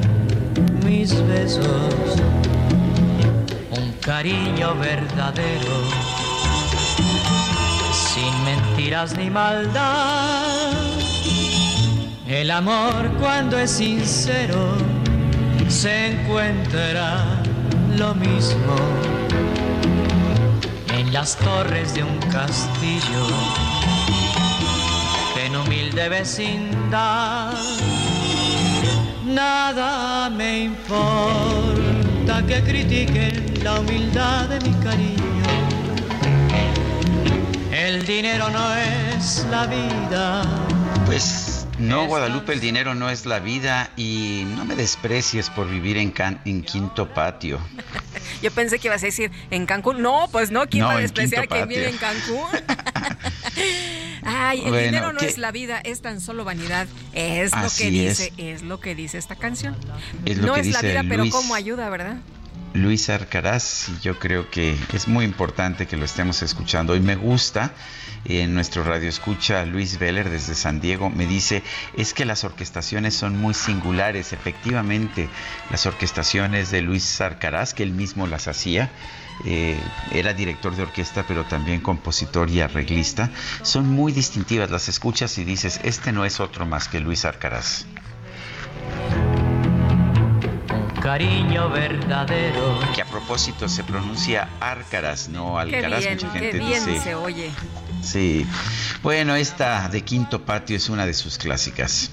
mis 0.85 1.13
besos, 1.27 2.15
un 3.71 3.93
cariño 4.01 4.75
verdadero, 4.75 5.75
sin 7.91 8.43
mentiras 8.43 9.17
ni 9.17 9.29
maldad. 9.29 10.73
El 12.27 12.49
amor 12.51 13.11
cuando 13.19 13.57
es 13.57 13.71
sincero 13.71 14.75
se 15.67 16.07
encuentra 16.07 17.41
lo 17.97 18.15
mismo. 18.15 18.75
En 20.97 21.11
las 21.11 21.35
torres 21.37 21.93
de 21.93 22.03
un 22.03 22.17
castillo, 22.31 23.27
en 25.43 25.55
humilde 25.55 26.09
vecindad 26.09 27.53
Nada 29.25 30.29
me 30.29 30.63
importa 30.63 32.43
que 32.47 32.61
critiquen 32.63 33.63
la 33.63 33.79
humildad 33.79 34.49
de 34.49 34.59
mi 34.61 34.73
cariño. 34.83 35.21
El 37.71 38.03
dinero 38.05 38.49
no 38.49 38.75
es 38.75 39.45
la 39.51 39.67
vida. 39.67 40.41
Pues 41.05 41.60
no, 41.81 42.05
Guadalupe, 42.05 42.53
el 42.53 42.59
dinero 42.59 42.95
no 42.95 43.09
es 43.09 43.25
la 43.25 43.39
vida 43.39 43.91
y 43.97 44.43
no 44.55 44.65
me 44.65 44.75
desprecies 44.75 45.49
por 45.49 45.69
vivir 45.69 45.97
en, 45.97 46.13
en 46.45 46.63
Quinto 46.63 47.13
Patio. 47.13 47.59
Yo 48.41 48.51
pensé 48.51 48.79
que 48.79 48.87
ibas 48.87 49.03
a 49.03 49.07
decir 49.07 49.31
en 49.49 49.65
Cancún. 49.65 50.01
No, 50.01 50.27
pues 50.31 50.51
no, 50.51 50.67
¿quién 50.67 50.85
va 50.85 50.93
a 50.93 50.99
despreciar 50.99 51.47
que 51.47 51.65
vive 51.65 51.89
en 51.89 51.97
Cancún? 51.97 52.49
Ay, 54.23 54.63
el 54.65 54.85
dinero 54.85 55.13
no 55.13 55.19
es 55.19 55.37
la 55.37 55.51
vida, 55.51 55.79
es 55.83 56.01
tan 56.01 56.21
solo 56.21 56.45
vanidad. 56.45 56.87
Es 57.13 57.51
lo 57.51 57.69
que 57.77 57.89
dice, 57.89 58.33
es. 58.37 58.61
lo 58.61 58.79
que 58.79 58.95
dice 58.95 59.17
esta 59.17 59.35
canción. 59.35 59.75
no 60.41 60.55
es 60.55 60.67
la 60.67 60.81
vida, 60.81 61.03
pero 61.07 61.29
cómo 61.29 61.55
ayuda, 61.55 61.89
¿verdad? 61.89 62.17
Luis 62.73 63.09
Arcaraz, 63.09 63.89
yo 64.01 64.17
creo 64.17 64.49
que 64.49 64.77
es 64.93 65.07
muy 65.07 65.25
importante 65.25 65.87
que 65.87 65.97
lo 65.97 66.05
estemos 66.05 66.41
escuchando 66.41 66.95
y 66.95 66.99
me 66.99 67.15
gusta 67.15 67.73
en 68.25 68.53
nuestro 68.53 68.83
radio 68.83 69.09
escucha 69.09 69.65
Luis 69.65 69.97
Veller 69.97 70.29
desde 70.29 70.53
San 70.53 70.79
Diego 70.79 71.09
me 71.09 71.25
dice 71.25 71.63
es 71.97 72.13
que 72.13 72.23
las 72.23 72.43
orquestaciones 72.43 73.15
son 73.15 73.37
muy 73.37 73.53
singulares 73.53 74.31
efectivamente 74.31 75.27
las 75.71 75.85
orquestaciones 75.85 76.69
de 76.69 76.81
Luis 76.81 77.19
Arcaraz 77.19 77.73
que 77.73 77.83
él 77.83 77.91
mismo 77.91 78.27
las 78.27 78.47
hacía 78.47 78.91
eh, 79.45 79.79
era 80.11 80.33
director 80.33 80.75
de 80.75 80.83
orquesta, 80.83 81.25
pero 81.27 81.45
también 81.45 81.81
compositor 81.81 82.49
y 82.49 82.61
arreglista. 82.61 83.31
Son 83.63 83.87
muy 83.89 84.11
distintivas, 84.11 84.69
las 84.69 84.87
escuchas 84.87 85.37
y 85.37 85.43
dices, 85.43 85.79
este 85.83 86.11
no 86.11 86.25
es 86.25 86.39
otro 86.39 86.65
más 86.65 86.87
que 86.87 86.99
Luis 86.99 87.25
Arcaraz. 87.25 87.85
Cariño 91.01 91.67
verdadero. 91.71 92.79
Que 92.93 93.01
a 93.01 93.05
propósito 93.05 93.67
se 93.67 93.83
pronuncia 93.83 94.47
Arcaraz, 94.59 95.29
no 95.29 95.57
Alcaraz. 95.57 96.05
Mucha 96.11 96.29
gente 96.29 96.59
dice. 96.59 96.99
se 96.99 97.15
oye. 97.15 97.49
Sí. 98.03 98.45
Bueno, 99.01 99.35
esta 99.35 99.89
de 99.89 100.01
Quinto 100.01 100.43
Patio 100.43 100.77
es 100.77 100.89
una 100.89 101.07
de 101.07 101.15
sus 101.15 101.39
clásicas. 101.39 102.11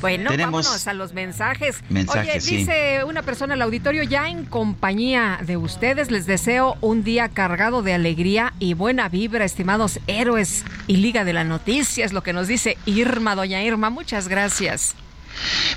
Bueno, 0.00 0.30
vámonos 0.36 0.86
a 0.88 0.94
los 0.94 1.12
mensajes. 1.12 1.78
Oye, 1.90 2.40
dice 2.40 3.04
una 3.04 3.22
persona 3.22 3.54
el 3.54 3.62
auditorio, 3.62 4.02
ya 4.02 4.28
en 4.28 4.44
compañía 4.44 5.38
de 5.40 5.56
ustedes, 5.56 6.10
les 6.10 6.26
deseo 6.26 6.76
un 6.80 7.04
día 7.04 7.28
cargado 7.28 7.82
de 7.82 7.94
alegría 7.94 8.52
y 8.58 8.74
buena 8.74 9.08
vibra, 9.08 9.44
estimados 9.44 10.00
héroes 10.08 10.64
y 10.88 10.96
Liga 10.96 11.24
de 11.24 11.32
la 11.34 11.44
Noticia, 11.44 12.04
es 12.04 12.12
lo 12.12 12.24
que 12.24 12.32
nos 12.32 12.48
dice 12.48 12.76
Irma, 12.84 13.36
doña 13.36 13.62
Irma. 13.62 13.90
Muchas 13.90 14.26
gracias. 14.26 14.96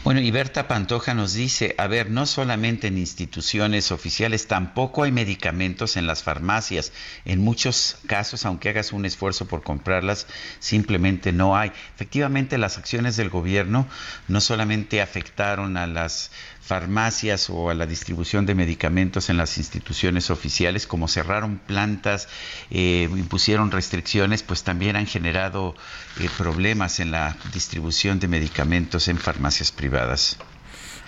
Bueno, 0.04 0.22
y 0.22 0.32
Berta 0.32 0.68
Pantoja 0.68 1.14
nos 1.14 1.34
dice, 1.34 1.76
a 1.78 1.88
ver, 1.88 2.10
no 2.10 2.26
solamente 2.26 2.88
en 2.88 2.98
instituciones 2.98 3.92
oficiales, 3.92 4.48
tampoco 4.48 5.04
hay 5.04 5.12
medicamentos 5.12 5.98
en 5.98 6.08
las 6.08 6.24
farmacias. 6.24 6.92
En 7.26 7.40
muchos 7.40 7.98
casos, 8.08 8.46
aunque 8.46 8.70
hagas 8.70 8.94
un 8.94 9.06
esfuerzo 9.06 9.48
por 9.48 9.64
comprarlas, 9.64 10.28
simplemente 10.60 11.32
no 11.32 11.58
hay. 11.58 11.72
Efectivamente, 11.96 12.58
las 12.58 12.78
acciones 12.78 13.18
del 13.18 13.30
gobierno 13.30 13.88
no 14.28 14.42
solamente 14.42 15.02
afectaron 15.02 15.78
a 15.78 15.88
las 15.88 16.32
farmacias 16.68 17.50
o 17.50 17.70
a 17.70 17.74
la 17.74 17.86
distribución 17.86 18.46
de 18.46 18.54
medicamentos 18.54 19.30
en 19.30 19.38
las 19.38 19.58
instituciones 19.58 20.30
oficiales, 20.30 20.86
como 20.86 21.08
cerraron 21.08 21.60
plantas, 21.60 22.28
eh, 22.70 23.10
impusieron 23.10 23.72
restricciones, 23.72 24.44
pues 24.44 24.64
también 24.64 24.98
han 24.98 25.08
generado 25.08 25.76
eh, 26.20 26.30
problemas 26.38 27.00
en 27.00 27.12
la 27.12 27.38
distribución 27.54 28.20
de 28.20 28.28
medicamentos 28.28 29.08
en 29.08 29.18
farmacias 29.18 29.72
privadas. 29.72 30.38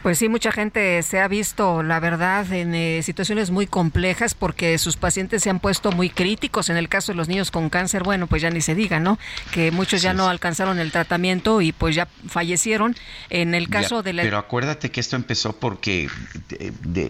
Pues 0.02 0.18
sí, 0.18 0.30
mucha 0.30 0.52
gente 0.52 1.04
se 1.04 1.20
ha 1.20 1.28
visto, 1.28 1.84
la 1.84 2.00
verdad, 2.00 2.52
en 2.54 2.74
eh, 2.74 3.02
situaciones 3.04 3.52
muy 3.52 3.68
complejas 3.68 4.34
porque 4.34 4.78
sus 4.78 4.96
pacientes 4.96 5.44
se 5.44 5.50
han 5.50 5.60
puesto 5.60 5.92
muy 5.92 6.10
críticos. 6.10 6.70
En 6.70 6.78
el 6.78 6.88
caso 6.88 7.12
de 7.12 7.18
los 7.18 7.28
niños 7.28 7.52
con 7.52 7.70
cáncer, 7.70 8.04
bueno, 8.04 8.28
pues 8.28 8.42
ya 8.42 8.50
ni 8.50 8.62
se 8.62 8.76
diga, 8.76 9.00
¿no? 9.00 9.20
Que 9.52 9.72
muchos 9.72 10.02
ya 10.02 10.14
no 10.14 10.30
alcanzaron 10.30 10.80
el 10.80 10.92
tratamiento 10.92 11.62
y 11.62 11.74
pues 11.74 11.96
ya 11.96 12.08
fallecieron. 12.28 12.96
En 13.30 13.54
el 13.56 13.70
caso 13.70 14.02
de 14.02 14.14
la... 14.14 14.24
Pero 14.24 14.38
acuérdate 14.38 14.90
que 14.90 15.02
esto 15.02 15.16
empezó 15.16 15.60
porque 15.60 16.10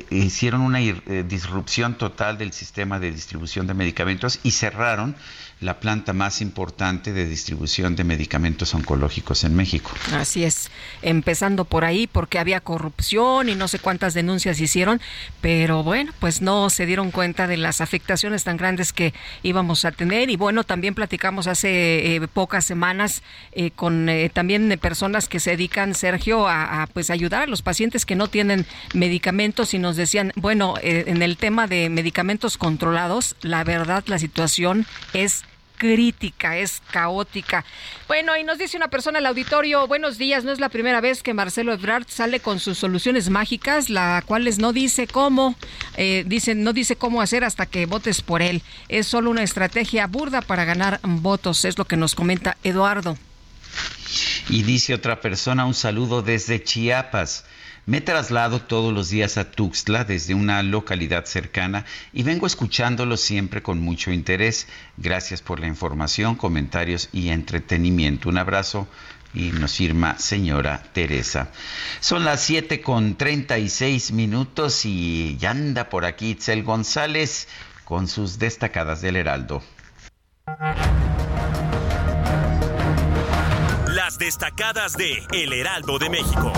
hicieron 0.10 0.62
una 0.62 0.82
eh, 0.82 1.23
disrupción 1.28 1.95
total 1.95 2.38
del 2.38 2.54
sistema 2.54 2.99
de 2.99 3.12
distribución 3.12 3.67
de 3.67 3.73
medicamentos 3.73 4.39
y 4.43 4.52
cerraron 4.52 5.15
la 5.62 5.82
planta 5.82 6.13
más 6.13 6.41
importante 6.41 7.12
de 7.12 7.26
distribución 7.28 7.95
de 7.98 8.06
medicamentos 8.06 8.74
oncológicos 8.74 9.43
en 9.43 9.56
México. 9.56 9.91
Así 10.13 10.45
es, 10.45 10.72
empezando 11.02 11.65
por 11.65 11.84
ahí 11.84 12.08
porque 12.08 12.39
había 12.39 12.62
corrupción 12.62 13.50
y 13.50 13.56
no 13.56 13.67
sé 13.67 13.80
cuántas 13.80 14.13
denuncias 14.13 14.62
hicieron, 14.62 15.02
pero 15.41 15.84
bueno, 15.84 16.13
pues 16.19 16.41
no 16.41 16.69
se 16.69 16.86
dieron 16.86 17.12
cuenta 17.12 17.45
de 17.45 17.58
las 17.58 17.82
afectaciones 17.82 18.45
tan 18.45 18.56
grandes 18.56 18.93
que 18.93 19.13
íbamos 19.43 19.84
a 19.84 19.91
tener 19.91 20.30
y 20.30 20.38
bueno, 20.38 20.63
también 20.63 20.95
platicamos 20.95 21.48
hace 21.48 22.15
eh, 22.15 22.28
pocas 22.28 22.63
semanas 22.63 23.22
eh, 23.52 23.72
con 23.72 24.08
eh, 24.08 24.30
también 24.34 24.80
personas 24.82 25.28
que 25.28 25.41
se 25.41 25.52
dedican, 25.52 25.93
Sergio, 25.93 26.48
a, 26.48 26.84
a, 26.84 26.88
pues 26.88 27.10
ayudar 27.10 27.43
a 27.43 27.48
los 27.48 27.62
pacientes 27.62 28.06
que 28.06 28.15
no 28.15 28.30
tienen 28.30 28.65
medicamentos 28.93 29.74
y 29.74 29.80
nos 29.80 29.98
decían, 29.98 30.32
bueno, 30.36 30.76
en 30.82 31.22
el 31.22 31.38
tema 31.38 31.67
de 31.67 31.89
medicamentos 31.89 32.58
controlados, 32.58 33.36
la 33.41 33.63
verdad 33.63 34.04
la 34.08 34.19
situación 34.19 34.86
es 35.13 35.43
crítica, 35.80 36.58
es 36.58 36.84
caótica. 36.92 37.65
Bueno, 38.08 38.38
y 38.38 38.44
nos 38.44 38.60
dice 38.60 38.78
una 38.78 38.89
persona 38.89 39.18
al 39.18 39.26
auditorio, 39.26 39.88
buenos 39.88 40.20
días, 40.20 40.44
no 40.44 40.52
es 40.52 40.60
la 40.60 40.70
primera 40.70 41.02
vez 41.02 41.24
que 41.24 41.34
Marcelo 41.34 41.74
Ebrard 41.74 42.06
sale 42.08 42.39
con 42.39 42.60
sus 42.60 42.78
soluciones 42.78 43.30
mágicas, 43.30 43.89
la 43.89 44.22
cuales 44.28 44.60
no 44.60 44.74
dice 44.74 45.08
cómo, 45.08 45.56
eh, 45.96 46.26
no 46.56 46.74
dice 46.74 46.98
cómo 46.98 47.22
hacer 47.22 47.44
hasta 47.44 47.65
que 47.65 47.88
votes 47.88 48.22
por 48.22 48.44
él. 48.44 48.62
Es 48.89 49.08
solo 49.08 49.32
una 49.32 49.42
estrategia 49.42 50.06
burda 50.06 50.42
para 50.42 50.65
ganar 50.65 51.00
votos, 51.02 51.65
es 51.65 51.78
lo 51.78 51.86
que 51.86 51.98
nos 51.98 52.13
comenta 52.13 52.58
Eduardo. 52.63 53.18
Y 54.50 54.63
dice 54.63 54.94
otra 54.94 55.22
persona, 55.22 55.65
un 55.65 55.74
saludo 55.74 56.22
desde 56.22 56.62
Chiapas. 56.62 57.46
Me 57.89 58.02
traslado 58.02 58.62
todos 58.62 58.93
los 58.93 59.10
días 59.10 59.39
a 59.39 59.49
Tuxtla 59.49 60.04
desde 60.04 60.36
una 60.36 60.62
localidad 60.62 61.25
cercana 61.25 61.86
y 62.13 62.21
vengo 62.21 62.45
escuchándolo 62.45 63.17
siempre 63.17 63.63
con 63.63 63.80
mucho 63.80 64.12
interés. 64.12 64.67
Gracias 64.97 65.41
por 65.41 65.60
la 65.60 65.65
información, 65.65 66.36
comentarios 66.36 67.10
y 67.12 67.30
entretenimiento. 67.30 68.30
Un 68.30 68.38
abrazo 68.38 68.88
y 69.34 69.49
nos 69.54 69.75
firma 69.75 70.19
señora 70.19 70.84
Teresa. 70.93 71.49
Son 71.99 72.25
las 72.25 72.43
7 72.43 72.80
con 72.82 73.15
36 73.15 74.12
minutos 74.12 74.86
y 74.86 75.36
ya 75.38 75.49
anda 75.49 75.89
por 75.89 76.06
aquí 76.06 76.30
Itzel 76.30 76.62
González 76.62 77.47
con 77.86 78.08
sus 78.08 78.38
destacadas 78.38 79.02
del 79.02 79.15
Heraldo. 79.15 79.63
Las 83.88 84.19
destacadas 84.19 84.93
de 84.93 85.23
El 85.32 85.54
Heraldo 85.54 85.97
de 85.97 86.12
México. 86.12 86.54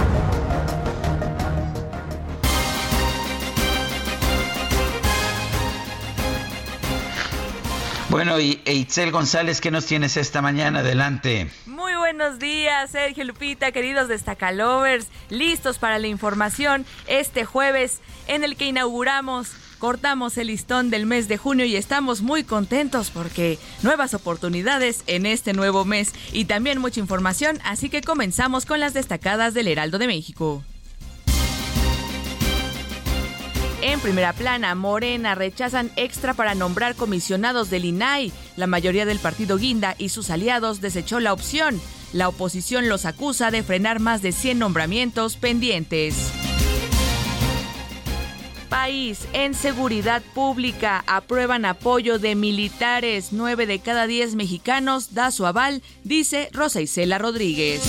Bueno, 8.11 8.41
y 8.41 8.59
Itzel 8.65 9.09
González, 9.09 9.61
¿qué 9.61 9.71
nos 9.71 9.85
tienes 9.85 10.17
esta 10.17 10.41
mañana? 10.41 10.79
Adelante. 10.79 11.49
Muy 11.65 11.95
buenos 11.95 12.39
días, 12.39 12.91
Sergio 12.91 13.23
Lupita, 13.23 13.71
queridos 13.71 14.09
destacalovers, 14.09 15.07
listos 15.29 15.79
para 15.79 15.97
la 15.97 16.07
información 16.07 16.85
este 17.07 17.45
jueves 17.45 18.01
en 18.27 18.43
el 18.43 18.57
que 18.57 18.65
inauguramos 18.65 19.53
cortamos 19.79 20.37
el 20.37 20.47
listón 20.47 20.89
del 20.89 21.05
mes 21.05 21.29
de 21.29 21.37
junio 21.37 21.65
y 21.65 21.77
estamos 21.77 22.21
muy 22.21 22.43
contentos 22.43 23.09
porque 23.11 23.57
nuevas 23.81 24.13
oportunidades 24.13 25.03
en 25.07 25.25
este 25.25 25.53
nuevo 25.53 25.85
mes 25.85 26.13
y 26.33 26.45
también 26.45 26.79
mucha 26.79 26.99
información, 26.99 27.59
así 27.63 27.89
que 27.89 28.01
comenzamos 28.01 28.65
con 28.65 28.81
las 28.81 28.93
destacadas 28.93 29.53
del 29.53 29.69
Heraldo 29.69 29.99
de 29.99 30.07
México. 30.07 30.65
En 33.81 33.99
primera 33.99 34.31
plana, 34.33 34.75
Morena 34.75 35.33
rechazan 35.33 35.91
extra 35.95 36.35
para 36.35 36.53
nombrar 36.53 36.95
comisionados 36.95 37.71
del 37.71 37.85
INAI. 37.85 38.31
La 38.55 38.67
mayoría 38.67 39.05
del 39.05 39.17
partido 39.17 39.57
Guinda 39.57 39.95
y 39.97 40.09
sus 40.09 40.29
aliados 40.29 40.81
desechó 40.81 41.19
la 41.19 41.33
opción. 41.33 41.81
La 42.13 42.27
oposición 42.27 42.89
los 42.89 43.05
acusa 43.05 43.49
de 43.49 43.63
frenar 43.63 43.99
más 43.99 44.21
de 44.21 44.33
100 44.33 44.59
nombramientos 44.59 45.35
pendientes. 45.35 46.31
País, 48.69 49.27
en 49.33 49.53
seguridad 49.53 50.21
pública, 50.33 51.03
aprueban 51.07 51.65
apoyo 51.65 52.19
de 52.19 52.35
militares. 52.35 53.29
9 53.31 53.65
de 53.65 53.79
cada 53.79 54.05
10 54.05 54.35
mexicanos 54.35 55.13
da 55.13 55.31
su 55.31 55.45
aval, 55.45 55.81
dice 56.03 56.49
Rosa 56.53 56.81
Isela 56.81 57.17
Rodríguez. 57.17 57.81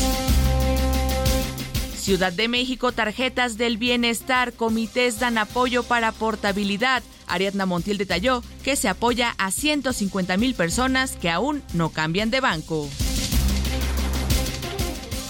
Ciudad 2.03 2.33
de 2.33 2.49
México, 2.49 2.91
tarjetas 2.91 3.57
del 3.57 3.77
bienestar, 3.77 4.55
comités 4.55 5.21
dan 5.21 5.39
apoyo 5.39 5.85
para 5.85 6.11
portabilidad. 6.11 7.01
Ariadna 7.29 7.65
Montiel 7.65 7.97
detalló 7.97 8.43
que 8.65 8.75
se 8.75 8.89
apoya 8.89 9.37
a 9.39 9.53
150 9.53 10.37
mil 10.37 10.57
personas 10.57 11.13
que 11.13 11.31
aún 11.31 11.63
no 11.75 11.91
cambian 11.91 12.33
de 12.33 12.41
banco. 12.41 12.89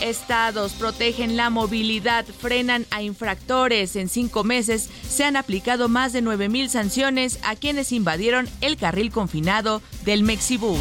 Estados 0.00 0.72
protegen 0.72 1.36
la 1.36 1.50
movilidad, 1.50 2.24
frenan 2.24 2.86
a 2.90 3.02
infractores. 3.02 3.94
En 3.94 4.08
cinco 4.08 4.42
meses 4.42 4.88
se 5.06 5.24
han 5.24 5.36
aplicado 5.36 5.90
más 5.90 6.14
de 6.14 6.22
9 6.22 6.48
mil 6.48 6.70
sanciones 6.70 7.38
a 7.44 7.54
quienes 7.54 7.92
invadieron 7.92 8.48
el 8.62 8.78
carril 8.78 9.12
confinado 9.12 9.82
del 10.06 10.22
Mexibus. 10.22 10.80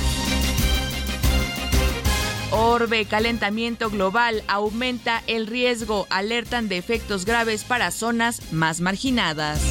Orbe, 2.52 3.06
calentamiento 3.06 3.90
global, 3.90 4.44
aumenta 4.48 5.24
el 5.28 5.48
riesgo, 5.48 6.06
alertan 6.10 6.68
de 6.68 6.78
efectos 6.78 7.24
graves 7.24 7.64
para 7.64 7.92
zonas 7.92 8.52
más 8.52 8.82
marginadas. 8.82 9.62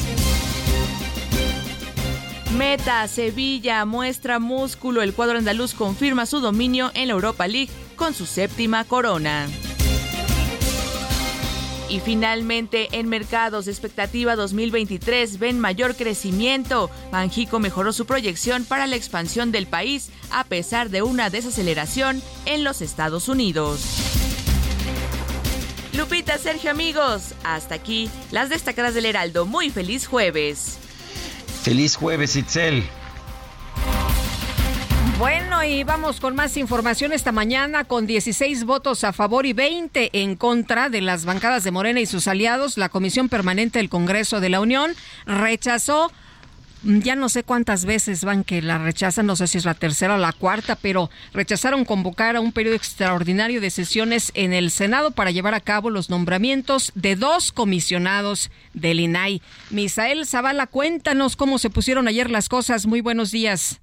Meta, 2.57 3.07
Sevilla, 3.07 3.85
muestra 3.85 4.39
músculo, 4.39 5.03
el 5.03 5.13
cuadro 5.13 5.37
andaluz 5.37 5.75
confirma 5.75 6.25
su 6.25 6.39
dominio 6.39 6.91
en 6.95 7.07
la 7.07 7.13
Europa 7.13 7.47
League 7.47 7.71
con 7.95 8.15
su 8.15 8.25
séptima 8.25 8.83
corona. 8.83 9.47
Y 11.91 11.99
finalmente, 11.99 12.87
en 12.93 13.09
mercados, 13.09 13.67
expectativa 13.67 14.37
2023 14.37 15.39
ven 15.39 15.59
mayor 15.59 15.97
crecimiento. 15.97 16.89
Banjico 17.11 17.59
mejoró 17.59 17.91
su 17.91 18.05
proyección 18.05 18.63
para 18.63 18.87
la 18.87 18.95
expansión 18.95 19.51
del 19.51 19.67
país 19.67 20.09
a 20.31 20.45
pesar 20.45 20.89
de 20.89 21.01
una 21.01 21.29
desaceleración 21.29 22.23
en 22.45 22.63
los 22.63 22.81
Estados 22.81 23.27
Unidos. 23.27 23.81
Lupita, 25.91 26.37
Sergio, 26.37 26.71
amigos, 26.71 27.35
hasta 27.43 27.75
aquí 27.75 28.09
las 28.31 28.47
destacadas 28.47 28.93
del 28.93 29.05
Heraldo. 29.05 29.45
Muy 29.45 29.69
feliz 29.69 30.07
jueves. 30.07 30.77
Feliz 31.61 31.97
jueves, 31.97 32.37
Itzel. 32.37 32.85
Bueno, 35.21 35.63
y 35.63 35.83
vamos 35.83 36.19
con 36.19 36.35
más 36.35 36.57
información 36.57 37.13
esta 37.13 37.31
mañana. 37.31 37.83
Con 37.83 38.07
16 38.07 38.63
votos 38.63 39.03
a 39.03 39.13
favor 39.13 39.45
y 39.45 39.53
20 39.53 40.09
en 40.13 40.35
contra 40.35 40.89
de 40.89 40.99
las 40.99 41.25
bancadas 41.25 41.63
de 41.63 41.69
Morena 41.69 41.99
y 41.99 42.07
sus 42.07 42.27
aliados, 42.27 42.75
la 42.79 42.89
Comisión 42.89 43.29
Permanente 43.29 43.77
del 43.77 43.87
Congreso 43.87 44.39
de 44.39 44.49
la 44.49 44.59
Unión 44.59 44.95
rechazó 45.27 46.11
ya 46.81 47.15
no 47.15 47.29
sé 47.29 47.43
cuántas 47.43 47.85
veces 47.85 48.23
van 48.23 48.43
que 48.43 48.63
la 48.63 48.79
rechazan, 48.79 49.27
no 49.27 49.35
sé 49.35 49.45
si 49.45 49.59
es 49.59 49.65
la 49.65 49.75
tercera 49.75 50.15
o 50.15 50.17
la 50.17 50.33
cuarta, 50.33 50.75
pero 50.75 51.11
rechazaron 51.33 51.85
convocar 51.85 52.35
a 52.35 52.41
un 52.41 52.51
periodo 52.51 52.75
extraordinario 52.75 53.61
de 53.61 53.69
sesiones 53.69 54.31
en 54.33 54.53
el 54.53 54.71
Senado 54.71 55.11
para 55.11 55.29
llevar 55.29 55.53
a 55.53 55.59
cabo 55.59 55.91
los 55.91 56.09
nombramientos 56.09 56.91
de 56.95 57.15
dos 57.15 57.51
comisionados 57.51 58.49
del 58.73 58.99
INAI. 58.99 59.43
Misael 59.69 60.25
Zavala, 60.25 60.65
cuéntanos 60.65 61.35
cómo 61.35 61.59
se 61.59 61.69
pusieron 61.69 62.07
ayer 62.07 62.31
las 62.31 62.49
cosas. 62.49 62.87
Muy 62.87 63.01
buenos 63.01 63.29
días. 63.29 63.81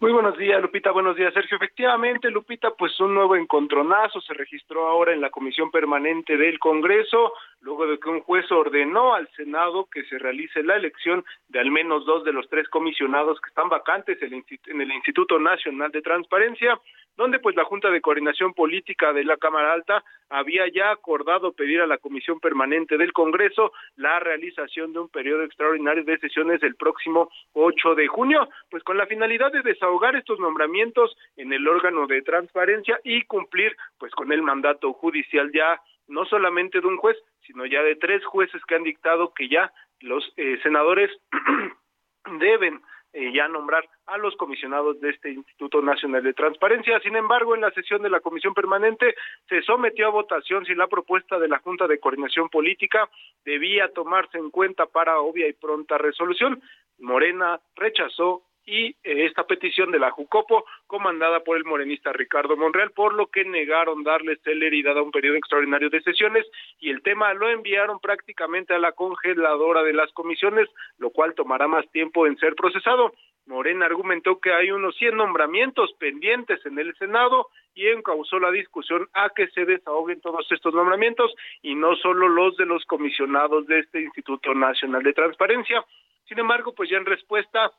Muy 0.00 0.12
buenos 0.12 0.38
días, 0.38 0.62
Lupita. 0.62 0.92
Buenos 0.92 1.14
días, 1.14 1.34
Sergio. 1.34 1.58
Efectivamente, 1.58 2.30
Lupita, 2.30 2.70
pues 2.70 2.98
un 3.00 3.14
nuevo 3.14 3.36
encontronazo 3.36 4.18
se 4.22 4.32
registró 4.32 4.88
ahora 4.88 5.12
en 5.12 5.20
la 5.20 5.28
Comisión 5.28 5.70
Permanente 5.70 6.38
del 6.38 6.58
Congreso, 6.58 7.34
luego 7.60 7.86
de 7.86 7.98
que 7.98 8.08
un 8.08 8.20
juez 8.20 8.50
ordenó 8.50 9.14
al 9.14 9.28
Senado 9.36 9.86
que 9.92 10.04
se 10.04 10.18
realice 10.18 10.62
la 10.62 10.76
elección 10.76 11.24
de 11.48 11.60
al 11.60 11.70
menos 11.70 12.04
dos 12.06 12.24
de 12.24 12.32
los 12.32 12.48
tres 12.48 12.68
comisionados 12.68 13.40
que 13.40 13.48
están 13.48 13.68
vacantes 13.68 14.18
en 14.22 14.80
el 14.80 14.92
Instituto 14.92 15.38
Nacional 15.38 15.90
de 15.90 16.02
Transparencia 16.02 16.80
donde 17.20 17.38
pues 17.38 17.54
la 17.54 17.64
Junta 17.64 17.90
de 17.90 18.00
Coordinación 18.00 18.54
Política 18.54 19.12
de 19.12 19.24
la 19.24 19.36
Cámara 19.36 19.74
Alta 19.74 20.02
había 20.30 20.66
ya 20.72 20.90
acordado 20.90 21.52
pedir 21.52 21.82
a 21.82 21.86
la 21.86 21.98
Comisión 21.98 22.40
Permanente 22.40 22.96
del 22.96 23.12
Congreso 23.12 23.72
la 23.96 24.20
realización 24.20 24.94
de 24.94 25.00
un 25.00 25.10
periodo 25.10 25.42
extraordinario 25.42 26.02
de 26.02 26.18
sesiones 26.18 26.62
el 26.62 26.76
próximo 26.76 27.30
8 27.52 27.94
de 27.94 28.06
junio, 28.06 28.48
pues 28.70 28.82
con 28.84 28.96
la 28.96 29.06
finalidad 29.06 29.52
de 29.52 29.60
desahogar 29.60 30.16
estos 30.16 30.38
nombramientos 30.38 31.14
en 31.36 31.52
el 31.52 31.68
órgano 31.68 32.06
de 32.06 32.22
transparencia 32.22 32.98
y 33.04 33.24
cumplir 33.24 33.76
pues 33.98 34.12
con 34.12 34.32
el 34.32 34.40
mandato 34.40 34.92
judicial 34.94 35.50
ya 35.52 35.78
no 36.08 36.24
solamente 36.24 36.80
de 36.80 36.86
un 36.86 36.96
juez, 36.96 37.16
sino 37.50 37.66
ya 37.66 37.82
de 37.82 37.96
tres 37.96 38.24
jueces 38.24 38.64
que 38.64 38.76
han 38.76 38.84
dictado 38.84 39.32
que 39.34 39.48
ya 39.48 39.72
los 40.00 40.32
eh, 40.36 40.58
senadores 40.62 41.10
deben 42.38 42.80
eh, 43.12 43.32
ya 43.34 43.48
nombrar 43.48 43.88
a 44.06 44.18
los 44.18 44.36
comisionados 44.36 45.00
de 45.00 45.10
este 45.10 45.32
Instituto 45.32 45.82
Nacional 45.82 46.22
de 46.22 46.32
Transparencia. 46.32 47.00
Sin 47.00 47.16
embargo, 47.16 47.56
en 47.56 47.60
la 47.60 47.72
sesión 47.72 48.02
de 48.02 48.10
la 48.10 48.20
Comisión 48.20 48.54
Permanente 48.54 49.16
se 49.48 49.62
sometió 49.62 50.06
a 50.06 50.10
votación 50.10 50.64
si 50.64 50.76
la 50.76 50.86
propuesta 50.86 51.38
de 51.40 51.48
la 51.48 51.58
Junta 51.58 51.88
de 51.88 51.98
Coordinación 51.98 52.48
Política 52.48 53.10
debía 53.44 53.88
tomarse 53.92 54.38
en 54.38 54.50
cuenta 54.50 54.86
para 54.86 55.18
obvia 55.18 55.48
y 55.48 55.54
pronta 55.54 55.98
resolución. 55.98 56.62
Morena 56.98 57.58
rechazó 57.74 58.42
y 58.66 58.88
eh, 58.88 58.94
esta 59.02 59.44
petición 59.44 59.90
de 59.90 59.98
la 59.98 60.10
Jucopo, 60.10 60.64
comandada 60.86 61.40
por 61.40 61.56
el 61.56 61.64
morenista 61.64 62.12
Ricardo 62.12 62.56
Monreal, 62.56 62.90
por 62.92 63.14
lo 63.14 63.26
que 63.26 63.44
negaron 63.44 64.02
darle 64.02 64.36
celeridad 64.44 64.98
a 64.98 65.02
un 65.02 65.10
periodo 65.10 65.36
extraordinario 65.36 65.90
de 65.90 66.02
sesiones 66.02 66.46
y 66.78 66.90
el 66.90 67.02
tema 67.02 67.32
lo 67.34 67.48
enviaron 67.48 67.98
prácticamente 68.00 68.74
a 68.74 68.78
la 68.78 68.92
congeladora 68.92 69.82
de 69.82 69.92
las 69.92 70.12
comisiones, 70.12 70.68
lo 70.98 71.10
cual 71.10 71.34
tomará 71.34 71.68
más 71.68 71.88
tiempo 71.90 72.26
en 72.26 72.36
ser 72.38 72.54
procesado. 72.54 73.12
Morena 73.46 73.86
argumentó 73.86 74.38
que 74.38 74.52
hay 74.52 74.70
unos 74.70 74.96
100 74.96 75.16
nombramientos 75.16 75.92
pendientes 75.98 76.64
en 76.66 76.78
el 76.78 76.94
Senado 76.96 77.48
y 77.74 77.88
encausó 77.88 78.38
la 78.38 78.50
discusión 78.50 79.08
a 79.12 79.30
que 79.30 79.48
se 79.48 79.64
desahoguen 79.64 80.20
todos 80.20 80.46
estos 80.52 80.72
nombramientos 80.72 81.34
y 81.62 81.74
no 81.74 81.96
solo 81.96 82.28
los 82.28 82.56
de 82.56 82.66
los 82.66 82.84
comisionados 82.84 83.66
de 83.66 83.80
este 83.80 84.02
Instituto 84.02 84.54
Nacional 84.54 85.02
de 85.02 85.12
Transparencia. 85.12 85.84
Sin 86.28 86.38
embargo, 86.38 86.72
pues 86.74 86.90
ya 86.90 86.98
en 86.98 87.06
respuesta 87.06 87.72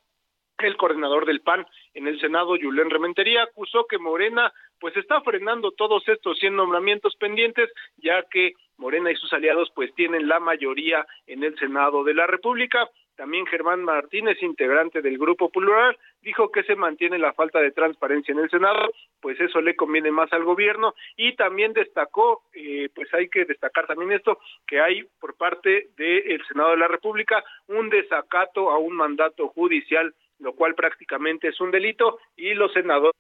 el 0.64 0.78
coordinador 0.78 1.26
del 1.26 1.42
PAN 1.42 1.66
en 1.94 2.08
el 2.08 2.20
Senado, 2.20 2.58
Julián 2.62 2.90
Rementería, 2.90 3.44
acusó 3.44 3.86
que 3.88 3.98
Morena 3.98 4.52
pues 4.80 4.98
está 4.98 5.22
frenando 5.22 5.72
todos 5.72 6.08
estos 6.08 6.40
100 6.40 6.56
nombramientos 6.56 7.16
pendientes, 7.16 7.70
ya 7.98 8.24
que 8.30 8.54
Morena 8.78 9.12
y 9.12 9.16
sus 9.16 9.32
aliados 9.32 9.72
pues 9.76 9.94
tienen 9.94 10.28
la 10.28 10.40
mayoría 10.40 11.06
en 11.28 11.44
el 11.44 11.58
Senado 11.60 12.04
de 12.04 12.16
la 12.16 12.26
República. 12.26 12.90
También 13.16 13.46
Germán 13.46 13.84
Martínez, 13.84 14.42
integrante 14.42 15.04
del 15.04 15.20
Grupo 15.20 15.50
Plural, 15.50 15.96
dijo 16.24 16.52
que 16.52 16.64
se 16.64 16.76
mantiene 16.76 17.20
la 17.20 17.34
falta 17.34 17.60
de 17.60 17.72
transparencia 17.72 18.32
en 18.32 18.40
el 18.40 18.50
Senado, 18.50 18.92
pues 19.22 19.40
eso 19.40 19.62
le 19.62 19.76
conviene 19.76 20.10
más 20.10 20.34
al 20.34 20.44
gobierno 20.44 20.96
y 21.16 21.36
también 21.36 21.74
destacó, 21.74 22.42
eh, 22.54 22.90
pues 22.96 23.14
hay 23.14 23.30
que 23.30 23.46
destacar 23.46 23.86
también 23.86 24.14
esto, 24.14 24.40
que 24.66 24.82
hay 24.82 25.04
por 25.20 25.38
parte 25.38 25.90
del 25.96 26.44
Senado 26.48 26.72
de 26.72 26.78
la 26.78 26.88
República 26.88 27.44
un 27.68 27.90
desacato 27.90 28.72
a 28.72 28.80
un 28.80 28.96
mandato 28.96 29.50
judicial 29.50 30.16
lo 30.42 30.54
cual 30.54 30.76
prácticamente 30.76 31.48
es 31.48 31.62
un 31.62 31.72
delito 31.72 32.20
y 32.36 32.54
los 32.54 32.74
senadores 32.74 33.16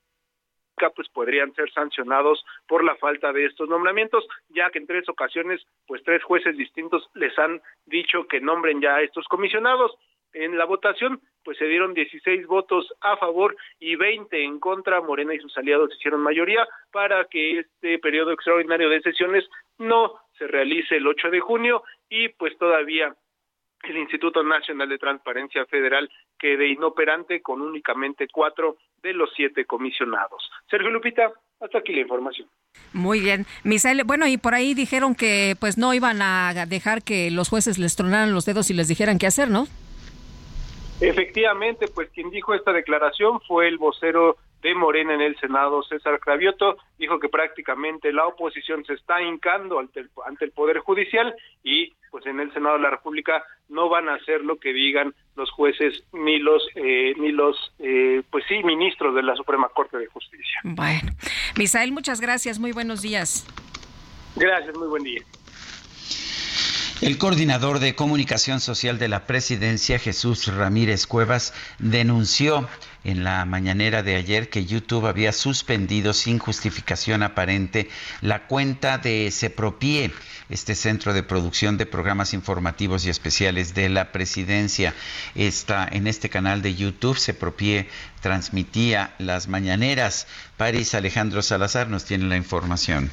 pues 0.95 1.07
podrían 1.09 1.53
ser 1.53 1.72
sancionados 1.72 2.43
por 2.67 2.84
la 2.84 2.95
falta 2.95 3.32
de 3.32 3.45
estos 3.45 3.69
nombramientos, 3.69 4.28
ya 4.49 4.72
que 4.72 4.80
en 4.80 4.88
tres 4.88 5.07
ocasiones 5.09 5.61
pues 5.88 6.01
tres 6.03 6.24
jueces 6.24 6.57
distintos 6.57 7.07
les 7.13 7.38
han 7.38 7.61
dicho 7.86 8.28
que 8.28 8.41
nombren 8.41 8.82
ya 8.82 8.95
a 8.95 9.01
estos 9.01 9.28
comisionados. 9.28 9.91
En 10.34 10.57
la 10.57 10.65
votación 10.65 11.22
pues 11.43 11.57
se 11.57 11.65
dieron 11.65 11.93
16 11.93 12.47
votos 12.47 12.88
a 13.01 13.17
favor 13.17 13.55
y 13.80 13.95
20 13.95 14.43
en 14.43 14.59
contra. 14.59 15.01
Morena 15.01 15.34
y 15.34 15.39
sus 15.39 15.55
aliados 15.57 15.93
hicieron 15.93 16.22
mayoría 16.22 16.67
para 16.91 17.26
que 17.26 17.59
este 17.59 17.99
periodo 17.99 18.32
extraordinario 18.32 18.89
de 18.89 19.01
sesiones 19.01 19.47
no 19.78 20.19
se 20.38 20.47
realice 20.47 20.97
el 20.97 21.07
8 21.07 21.30
de 21.30 21.39
junio 21.41 21.84
y 22.09 22.30
pues 22.30 22.57
todavía 22.57 23.15
el 23.89 23.97
Instituto 23.97 24.43
Nacional 24.43 24.89
de 24.89 24.97
Transparencia 24.97 25.65
Federal 25.65 26.09
quede 26.38 26.67
inoperante 26.67 27.41
con 27.41 27.61
únicamente 27.61 28.27
cuatro 28.32 28.77
de 29.01 29.13
los 29.13 29.29
siete 29.36 29.65
comisionados. 29.65 30.49
Sergio 30.69 30.89
Lupita, 30.89 31.32
hasta 31.59 31.79
aquí 31.79 31.93
la 31.93 32.01
información. 32.01 32.47
Muy 32.93 33.19
bien, 33.19 33.45
Misael. 33.63 34.03
Bueno, 34.05 34.27
y 34.27 34.38
por 34.38 34.53
ahí 34.53 34.73
dijeron 34.73 35.15
que 35.15 35.55
pues 35.59 35.77
no 35.77 35.93
iban 35.93 36.21
a 36.21 36.53
dejar 36.67 37.03
que 37.03 37.32
los 37.32 37.49
jueces 37.49 37.79
les 37.79 37.95
tronaran 37.95 38.34
los 38.34 38.45
dedos 38.45 38.69
y 38.69 38.73
les 38.73 38.88
dijeran 38.88 39.17
qué 39.17 39.27
hacer, 39.27 39.49
¿no? 39.49 39.65
Efectivamente, 41.01 41.88
pues 41.88 42.09
quien 42.11 42.29
dijo 42.29 42.53
esta 42.53 42.71
declaración 42.71 43.39
fue 43.47 43.67
el 43.67 43.79
vocero 43.79 44.38
de 44.61 44.75
Morena 44.75 45.15
en 45.15 45.21
el 45.21 45.36
Senado, 45.39 45.82
César 45.82 46.19
Cravioto, 46.19 46.77
dijo 46.99 47.19
que 47.19 47.29
prácticamente 47.29 48.13
la 48.13 48.27
oposición 48.27 48.86
se 48.86 48.93
está 48.93 49.19
hincando 49.21 49.79
ante 49.79 50.01
el, 50.01 50.09
ante 50.25 50.45
el 50.45 50.51
Poder 50.51 50.77
Judicial 50.77 51.36
y 51.63 51.93
pues 52.12 52.26
en 52.26 52.39
el 52.39 52.53
Senado 52.53 52.76
de 52.76 52.84
la 52.84 52.89
República 52.91 53.43
no 53.70 53.89
van 53.89 54.09
a 54.09 54.16
hacer 54.16 54.41
lo 54.41 54.59
que 54.59 54.74
digan 54.74 55.16
los 55.36 55.49
jueces 55.49 56.03
ni 56.12 56.38
los 56.38 56.62
eh, 56.76 57.14
ni 57.18 57.32
los 57.32 57.74
eh, 57.80 58.22
pues 58.30 58.43
sí 58.47 58.62
ministros 58.64 59.16
de 59.16 59.24
la 59.24 59.36
Suprema 59.36 59.70
Corte 59.70 59.97
de 59.97 60.07
Justicia. 60.07 60.59
Bueno, 60.64 61.12
Misael, 61.57 61.91
muchas 61.91 62.22
gracias, 62.22 62.59
muy 62.59 62.74
buenos 62.74 63.01
días. 63.01 63.47
Gracias, 64.36 64.78
muy 64.78 64.88
buen 64.88 65.03
día. 65.03 65.22
El 67.02 67.18
coordinador 67.18 67.80
de 67.80 67.95
comunicación 67.95 68.60
social 68.60 68.99
de 68.99 69.08
la 69.08 69.26
presidencia, 69.26 69.97
Jesús 69.97 70.45
Ramírez 70.45 71.08
Cuevas, 71.08 71.52
denunció 71.80 72.70
en 73.04 73.24
la 73.24 73.43
mañanera 73.45 74.04
de 74.04 74.18
ayer 74.18 74.49
que 74.49 74.68
YouTube 74.68 75.08
había 75.08 75.32
suspendido 75.32 76.14
sin 76.14 76.38
justificación 76.38 77.24
aparente 77.24 77.89
la 78.22 78.45
cuenta 78.45 78.99
de 78.99 79.32
Sepropie, 79.32 80.12
este 80.52 80.76
centro 80.76 81.16
de 81.16 81.24
producción 81.24 81.76
de 81.80 81.88
programas 81.88 82.36
informativos 82.36 83.04
y 83.04 83.10
especiales 83.10 83.74
de 83.74 83.89
la 83.89 84.12
presidencia. 84.12 84.93
Está 85.34 85.89
en 85.91 86.06
este 86.06 86.30
canal 86.30 86.62
de 86.62 86.76
YouTube, 86.76 87.18
Sepropie 87.18 87.89
transmitía 88.22 89.16
las 89.18 89.47
mañaneras. 89.47 90.28
París 90.56 90.93
Alejandro 90.93 91.41
Salazar 91.41 91.89
nos 91.89 92.06
tiene 92.06 92.26
la 92.26 92.38
información. 92.38 93.10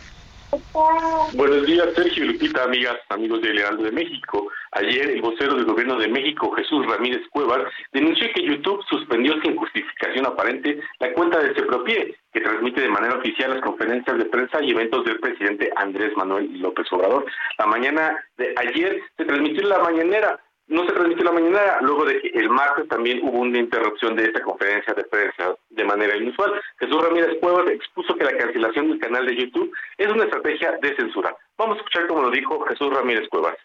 Buenos 1.35 1.67
días, 1.67 1.89
Sergio 1.95 2.25
Lupita, 2.25 2.65
amigas, 2.65 2.97
amigos 3.11 3.43
de 3.43 3.53
Leandro 3.53 3.85
de 3.85 3.93
México. 3.93 4.51
Ayer, 4.73 5.11
el 5.11 5.21
vocero 5.21 5.55
del 5.55 5.67
Gobierno 5.67 5.99
de 5.99 6.09
México, 6.09 6.51
Jesús 6.53 6.87
Ramírez 6.87 7.21
Cuevas, 7.31 7.65
denunció 7.93 8.27
que 8.35 8.45
YouTube 8.45 8.83
suspendió 8.89 9.35
sin 9.43 9.57
justificación 9.57 10.25
aparente 10.25 10.81
la 11.01 11.13
cuenta 11.13 11.39
de 11.41 11.55
Sepropie, 11.55 12.17
que 12.33 12.41
transmite 12.41 12.81
de 12.81 12.89
manera 12.89 13.17
oficial 13.17 13.51
las 13.51 13.63
conferencias 13.63 14.17
de 14.17 14.25
prensa 14.25 14.63
y 14.63 14.71
eventos 14.71 15.05
del 15.05 15.21
presidente 15.21 15.71
Andrés 15.77 16.17
Manuel 16.17 16.51
López 16.61 16.87
Obrador. 16.93 17.27
La 17.59 17.67
mañana 17.67 18.25
de 18.39 18.55
ayer 18.57 19.03
se 19.19 19.25
transmitió 19.27 19.69
la 19.69 19.81
mañanera 19.81 20.41
no 20.69 20.85
se 20.87 20.93
transmitió 20.93 21.25
la 21.25 21.33
mañana, 21.33 21.79
luego 21.81 22.05
de 22.05 22.21
que 22.21 22.29
el 22.29 22.51
martes 22.51 22.87
también 22.89 23.21
hubo 23.23 23.39
una 23.39 23.59
interrupción 23.59 24.15
de 24.15 24.25
esta 24.25 24.43
conferencia 24.43 24.93
de 24.95 25.05
prensa 25.05 25.55
de 25.71 25.85
manera 25.85 26.17
inusual. 26.17 26.53
Jesús 26.79 27.03
Ramírez 27.03 27.39
Cuevas 27.41 27.71
expuso 27.71 28.15
que 28.17 28.25
la 28.25 28.37
cancelación 28.37 28.91
del 28.91 28.99
canal 28.99 29.27
de 29.27 29.37
YouTube 29.37 29.73
es 29.97 30.09
una 30.09 30.25
estrategia 30.25 30.79
de 30.83 30.95
censura. 30.97 31.35
Vamos 31.57 31.77
a 31.77 31.79
escuchar 31.79 32.07
cómo 32.07 32.23
lo 32.23 32.31
dijo 32.31 32.61
Jesús 32.67 32.93
Ramírez 32.93 33.29
Cuevas. 33.31 33.57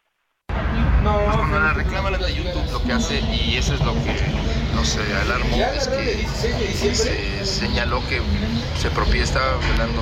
No, 1.04 1.20
cuando 1.26 1.60
la 1.60 1.74
reclama 1.74 2.12
la 2.12 2.18
de 2.18 2.34
YouTube 2.34 2.72
lo 2.72 2.82
que 2.82 2.94
hace, 2.94 3.20
y 3.20 3.58
eso 3.58 3.74
es 3.74 3.82
lo 3.82 3.92
que 3.92 4.16
nos 4.74 4.98
alarmó, 5.26 5.58
es 5.76 5.90
que 5.90 6.96
se 6.96 7.46
señaló 7.46 8.00
que 8.08 8.22
se 8.80 8.90
propia 8.92 9.24
estaba 9.24 9.58
violando 9.58 10.02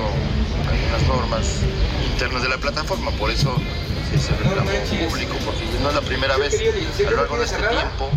algunas 0.70 1.08
normas 1.08 1.64
internas 2.12 2.42
de 2.44 2.48
la 2.48 2.58
plataforma, 2.58 3.10
por 3.18 3.30
eso 3.30 3.52
se 4.18 4.32
reclamó 4.36 4.70
público, 5.08 5.36
porque 5.44 5.64
no 5.82 5.88
es 5.88 5.94
la 5.94 6.00
primera 6.02 6.36
vez 6.36 6.54
a 6.54 7.10
lo 7.10 7.16
largo 7.16 7.38
de 7.38 7.44
este 7.44 7.56
tiempo. 7.56 8.10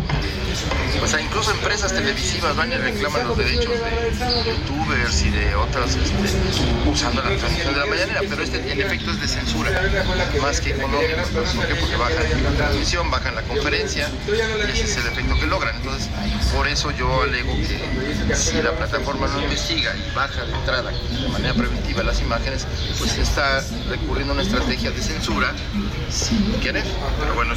Pues 0.98 1.14
incluso 1.20 1.50
empresas 1.50 1.92
televisivas 1.92 2.56
van 2.56 2.72
y 2.72 2.76
reclaman 2.76 3.28
los 3.28 3.36
derechos 3.36 3.74
de 3.74 4.50
youtubers 4.50 5.22
y 5.22 5.30
de 5.30 5.54
otras 5.54 5.94
este, 5.94 6.90
usando 6.90 7.22
la 7.22 7.36
transmisión 7.36 7.74
de 7.74 7.80
la 7.80 7.86
mañanera, 7.86 8.20
pero 8.28 8.42
este 8.42 8.72
el 8.72 8.80
efecto 8.80 9.10
es 9.10 9.20
de 9.20 9.28
censura, 9.28 9.70
más 10.40 10.60
que 10.60 10.70
económico. 10.70 11.22
¿Por 11.54 11.66
qué? 11.66 11.74
Porque 11.74 11.96
bajan 11.96 12.42
la 12.42 12.50
transmisión, 12.56 13.10
bajan 13.10 13.34
la 13.34 13.42
conferencia 13.42 14.08
y 14.26 14.70
ese 14.70 14.84
es 14.84 14.96
el 14.96 15.06
efecto 15.06 15.34
que 15.38 15.46
logran. 15.46 15.76
Entonces, 15.76 16.08
por 16.54 16.66
eso 16.66 16.90
yo 16.92 17.22
alego 17.22 17.54
que 17.56 18.34
si 18.34 18.62
la 18.62 18.72
plataforma 18.72 19.28
no 19.28 19.42
investiga 19.42 19.94
y 19.94 20.14
baja 20.14 20.44
de 20.44 20.52
entrada 20.52 20.90
de 20.90 21.28
manera 21.28 21.54
preventiva 21.54 22.02
las 22.02 22.20
imágenes, 22.20 22.66
pues 22.98 23.18
está 23.18 23.62
recurriendo 23.90 24.32
a 24.32 24.34
una 24.34 24.42
estrategia 24.42 24.90
de 24.90 25.02
censura 25.02 25.52
pero 27.20 27.34
bueno. 27.34 27.54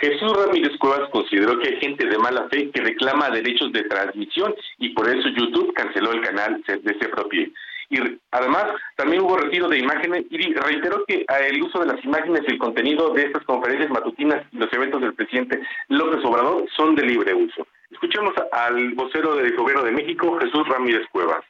Jesús 0.00 0.32
Ramírez 0.32 0.76
Cuevas 0.78 1.10
consideró 1.10 1.58
que 1.58 1.70
hay 1.70 1.80
gente 1.80 2.06
de 2.06 2.18
mala 2.18 2.48
fe 2.50 2.70
que 2.70 2.80
reclama 2.80 3.30
derechos 3.30 3.72
de 3.72 3.82
transmisión 3.82 4.54
y 4.78 4.90
por 4.90 5.08
eso 5.08 5.28
YouTube 5.28 5.74
canceló 5.74 6.12
el 6.12 6.20
canal 6.20 6.62
de 6.66 6.98
Sepropie. 7.00 7.52
Y 7.90 7.98
además 8.30 8.66
también 8.96 9.22
hubo 9.22 9.38
retiro 9.38 9.68
de 9.68 9.78
imágenes 9.78 10.24
y 10.30 10.52
reiteró 10.52 11.04
que 11.06 11.24
el 11.48 11.62
uso 11.62 11.80
de 11.80 11.86
las 11.86 12.04
imágenes 12.04 12.42
y 12.46 12.52
el 12.52 12.58
contenido 12.58 13.12
de 13.12 13.24
estas 13.24 13.44
conferencias 13.44 13.90
matutinas 13.90 14.44
y 14.52 14.58
los 14.58 14.72
eventos 14.72 15.00
del 15.00 15.14
presidente 15.14 15.62
López 15.88 16.24
Obrador 16.24 16.66
son 16.76 16.94
de 16.94 17.02
libre 17.02 17.34
uso. 17.34 17.66
Escuchemos 17.90 18.34
al 18.52 18.92
vocero 18.94 19.34
del 19.36 19.56
Gobierno 19.56 19.82
de 19.82 19.92
México, 19.92 20.38
Jesús 20.38 20.68
Ramírez 20.68 21.06
Cuevas 21.10 21.42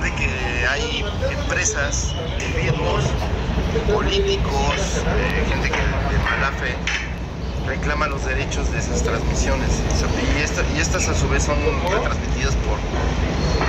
de 0.00 0.12
que 0.14 0.66
hay 0.68 1.04
empresas, 1.30 2.14
gobiernos, 2.52 3.04
políticos, 3.92 5.02
eh, 5.06 5.44
gente 5.48 5.70
que 5.70 5.76
de 5.76 6.18
mala 6.24 6.50
fe 6.58 6.74
reclama 7.66 8.06
los 8.08 8.24
derechos 8.24 8.70
de 8.72 8.78
esas 8.78 9.02
transmisiones. 9.02 9.70
Y, 10.36 10.80
estas 10.80 11.08
a 11.08 11.14
su 11.14 11.28
vez 11.28 11.44
son 11.44 11.56
retransmitidas 11.90 12.54
por 12.56 12.78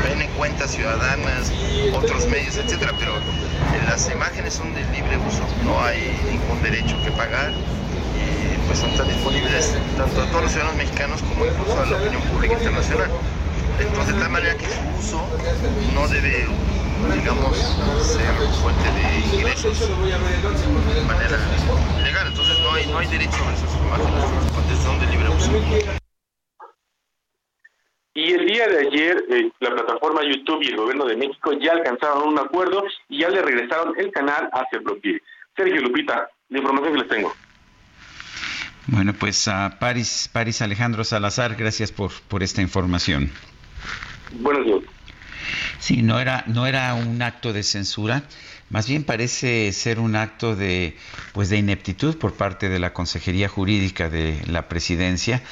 PN 0.04 0.28
Cuentas 0.38 0.72
Ciudadanas, 0.72 1.52
otros 1.94 2.28
medios, 2.28 2.58
etcétera, 2.58 2.94
pero 3.00 3.14
las 3.88 4.10
imágenes 4.12 4.54
son 4.54 4.74
de 4.74 4.82
libre 4.92 5.18
uso, 5.28 5.44
no 5.64 5.82
hay 5.84 6.18
ningún 6.30 6.62
derecho 6.62 6.98
que 7.04 7.12
pagar 7.12 7.52
y 7.52 8.58
pues 8.68 8.80
son 8.80 8.96
tan 8.96 9.08
disponibles 9.08 9.76
tanto 9.98 10.22
a 10.22 10.26
todos 10.28 10.44
los 10.44 10.52
ciudadanos 10.52 10.78
mexicanos 10.78 11.22
como 11.22 11.46
incluso 11.46 11.80
a 11.80 11.86
la 11.86 11.98
opinión 11.98 12.22
pública 12.24 12.54
internacional. 12.54 13.10
Entonces, 13.80 14.16
de 14.16 14.22
tal 14.22 14.30
manera 14.30 14.58
que 14.58 14.66
su 14.66 15.18
uso 15.18 15.28
no 15.94 16.08
debe, 16.08 16.48
digamos, 17.14 17.58
ser 18.02 18.34
fuente 18.62 18.92
de 18.92 19.38
ingresos 19.38 19.80
de 19.80 21.02
manera 21.02 21.38
legal. 22.04 22.28
Entonces, 22.28 22.60
no 22.60 22.74
hay, 22.74 22.86
no 22.88 22.98
hay 23.00 23.08
derecho 23.08 23.38
a 23.46 23.54
esas 23.54 23.76
imágenes. 23.76 24.24
¿Desde 24.70 24.84
dónde 24.84 25.06
libramos? 25.08 25.50
Y 28.18 28.32
el 28.32 28.46
día 28.46 28.68
de 28.68 28.88
ayer, 28.88 29.26
eh, 29.30 29.52
la 29.60 29.72
plataforma 29.72 30.22
YouTube 30.24 30.64
y 30.64 30.68
el 30.68 30.78
gobierno 30.78 31.06
de 31.06 31.18
México 31.18 31.52
ya 31.52 31.74
alcanzaron 31.74 32.30
un 32.30 32.40
acuerdo 32.40 32.86
y 33.10 33.20
ya 33.20 33.30
le 33.30 33.42
regresaron 33.42 33.94
el 34.00 34.10
canal 34.12 34.50
a 34.54 34.66
Ceploquí. 34.72 35.18
Sergio 35.56 35.82
Lupita, 35.82 36.30
la 36.48 36.60
información 36.60 36.94
que 36.94 37.00
les 37.00 37.10
tengo. 37.10 37.36
Bueno, 38.88 39.14
pues 39.14 39.48
a 39.50 39.80
Paris, 39.80 40.30
Paris 40.32 40.62
Alejandro 40.62 41.04
Salazar, 41.04 41.56
gracias 41.56 41.92
por, 41.92 42.12
por 42.30 42.42
esta 42.42 42.62
información. 42.62 43.32
Buenos 44.32 44.66
días. 44.66 44.80
Sí, 45.80 46.02
no 46.02 46.20
era, 46.20 46.44
no 46.48 46.66
era 46.66 46.94
un 46.94 47.22
acto 47.22 47.54
de 47.54 47.64
censura, 47.64 48.24
más 48.70 48.88
bien 48.88 49.04
parece 49.04 49.72
ser 49.72 50.00
un 50.00 50.16
acto 50.16 50.56
de, 50.56 50.98
pues 51.34 51.50
de 51.50 51.58
ineptitud 51.58 52.18
por 52.18 52.34
parte 52.38 52.70
de 52.70 52.80
la 52.80 52.94
Consejería 52.94 53.48
Jurídica 53.48 54.10
de 54.10 54.42
la 54.48 54.68
Presidencia 54.68 55.44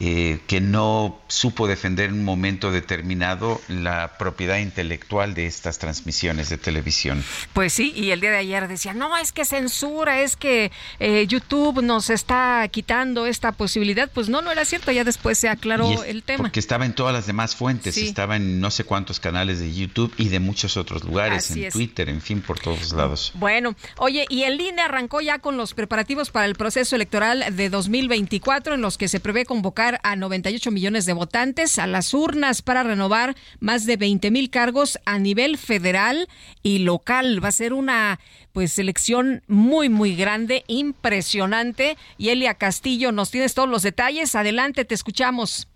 eh, 0.00 0.40
que 0.46 0.60
no 0.60 1.20
supo 1.28 1.66
defender 1.66 2.10
en 2.10 2.14
un 2.14 2.24
momento 2.24 2.70
determinado 2.70 3.60
la 3.68 4.18
propiedad 4.18 4.58
intelectual 4.58 5.34
de 5.34 5.46
estas 5.46 5.78
transmisiones 5.78 6.48
de 6.48 6.58
televisión. 6.58 7.24
Pues 7.52 7.72
sí, 7.72 7.92
y 7.94 8.10
el 8.10 8.20
día 8.20 8.30
de 8.30 8.38
ayer 8.38 8.68
decía, 8.68 8.94
no, 8.94 9.16
es 9.16 9.32
que 9.32 9.44
censura, 9.44 10.20
es 10.22 10.36
que 10.36 10.70
eh, 10.98 11.26
YouTube 11.26 11.82
nos 11.82 12.10
está 12.10 12.66
quitando 12.70 13.26
esta 13.26 13.52
posibilidad. 13.52 14.10
Pues 14.12 14.28
no, 14.28 14.42
no 14.42 14.50
era 14.50 14.64
cierto, 14.64 14.92
ya 14.92 15.04
después 15.04 15.38
se 15.38 15.48
aclaró 15.48 16.04
el 16.04 16.22
tema. 16.22 16.44
Porque 16.44 16.60
estaba 16.60 16.84
en 16.84 16.94
todas 16.94 17.14
las 17.14 17.26
demás 17.26 17.54
fuentes, 17.54 17.96
estaba 17.96 18.36
en 18.36 18.60
no 18.60 18.70
sé 18.70 18.84
cuántos 18.84 19.20
canales 19.20 19.60
de 19.60 19.72
YouTube 19.72 20.12
y 20.16 20.28
de 20.28 20.40
muchos 20.40 20.76
otros 20.76 21.04
lugares, 21.04 21.50
en 21.50 21.70
Twitter, 21.70 22.08
en 22.08 22.20
fin, 22.20 22.42
por 22.42 22.58
todos 22.58 22.92
lados. 22.92 23.32
Bueno, 23.34 23.74
oye, 23.98 24.26
y 24.28 24.42
el 24.42 24.60
INE 24.60 24.82
arrancó 24.82 25.20
ya 25.20 25.38
con 25.38 25.56
los 25.56 25.74
preparativos 25.74 26.30
para 26.30 26.46
el 26.46 26.54
proceso 26.54 26.96
electoral 26.96 27.44
de 27.56 27.70
2024 27.70 28.74
en 28.74 28.80
los 28.80 28.98
que 28.98 29.08
se 29.08 29.20
prevé 29.20 29.44
convocar 29.44 29.91
a 30.02 30.16
98 30.16 30.70
millones 30.70 31.06
de 31.06 31.12
votantes 31.12 31.78
a 31.78 31.86
las 31.86 32.14
urnas 32.14 32.62
para 32.62 32.82
renovar 32.82 33.36
más 33.60 33.86
de 33.86 33.96
20 33.96 34.30
mil 34.30 34.50
cargos 34.50 34.98
a 35.04 35.18
nivel 35.18 35.58
federal 35.58 36.28
y 36.62 36.80
local. 36.80 37.42
Va 37.42 37.48
a 37.48 37.52
ser 37.52 37.72
una 37.72 38.20
pues 38.52 38.78
elección 38.78 39.42
muy 39.48 39.88
muy 39.88 40.14
grande, 40.14 40.64
impresionante. 40.66 41.96
Y 42.18 42.28
Elia 42.28 42.54
Castillo, 42.54 43.12
nos 43.12 43.30
tienes 43.30 43.54
todos 43.54 43.68
los 43.68 43.82
detalles. 43.82 44.34
Adelante, 44.34 44.84
te 44.84 44.94
escuchamos. 44.94 45.68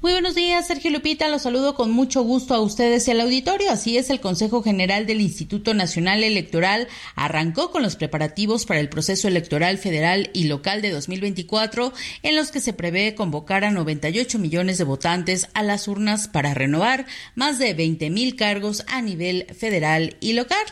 Muy 0.00 0.12
buenos 0.12 0.36
días, 0.36 0.68
Sergio 0.68 0.92
Lupita. 0.92 1.28
Los 1.28 1.42
saludo 1.42 1.74
con 1.74 1.90
mucho 1.90 2.22
gusto 2.22 2.54
a 2.54 2.60
ustedes 2.60 3.08
y 3.08 3.10
al 3.10 3.20
auditorio. 3.20 3.72
Así 3.72 3.98
es, 3.98 4.10
el 4.10 4.20
Consejo 4.20 4.62
General 4.62 5.06
del 5.06 5.20
Instituto 5.20 5.74
Nacional 5.74 6.22
Electoral 6.22 6.86
arrancó 7.16 7.72
con 7.72 7.82
los 7.82 7.96
preparativos 7.96 8.64
para 8.64 8.78
el 8.78 8.90
proceso 8.90 9.26
electoral 9.26 9.76
federal 9.76 10.30
y 10.32 10.44
local 10.44 10.82
de 10.82 10.92
2024, 10.92 11.92
en 12.22 12.36
los 12.36 12.52
que 12.52 12.60
se 12.60 12.72
prevé 12.72 13.16
convocar 13.16 13.64
a 13.64 13.72
98 13.72 14.38
millones 14.38 14.78
de 14.78 14.84
votantes 14.84 15.48
a 15.54 15.64
las 15.64 15.88
urnas 15.88 16.28
para 16.28 16.54
renovar 16.54 17.06
más 17.34 17.58
de 17.58 17.74
20 17.74 18.08
mil 18.10 18.36
cargos 18.36 18.84
a 18.86 19.02
nivel 19.02 19.46
federal 19.58 20.16
y 20.20 20.34
local. 20.34 20.64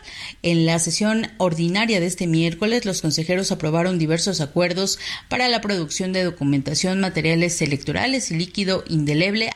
En 0.43 0.67
la 0.67 0.79
sesión 0.79 1.33
ordinaria 1.39 1.99
de 1.99 2.07
este 2.07 2.29
miércoles, 2.29 2.85
los 2.85 3.03
consejeros 3.03 3.51
aprobaron 3.51 3.99
diversos 3.99 4.41
acuerdos 4.41 5.01
para 5.29 5.49
la 5.49 5.61
producción 5.61 6.13
de 6.13 6.23
documentación, 6.23 7.01
materiales 7.01 7.61
electorales 7.61 8.31
y 8.31 8.37
líquido 8.37 8.85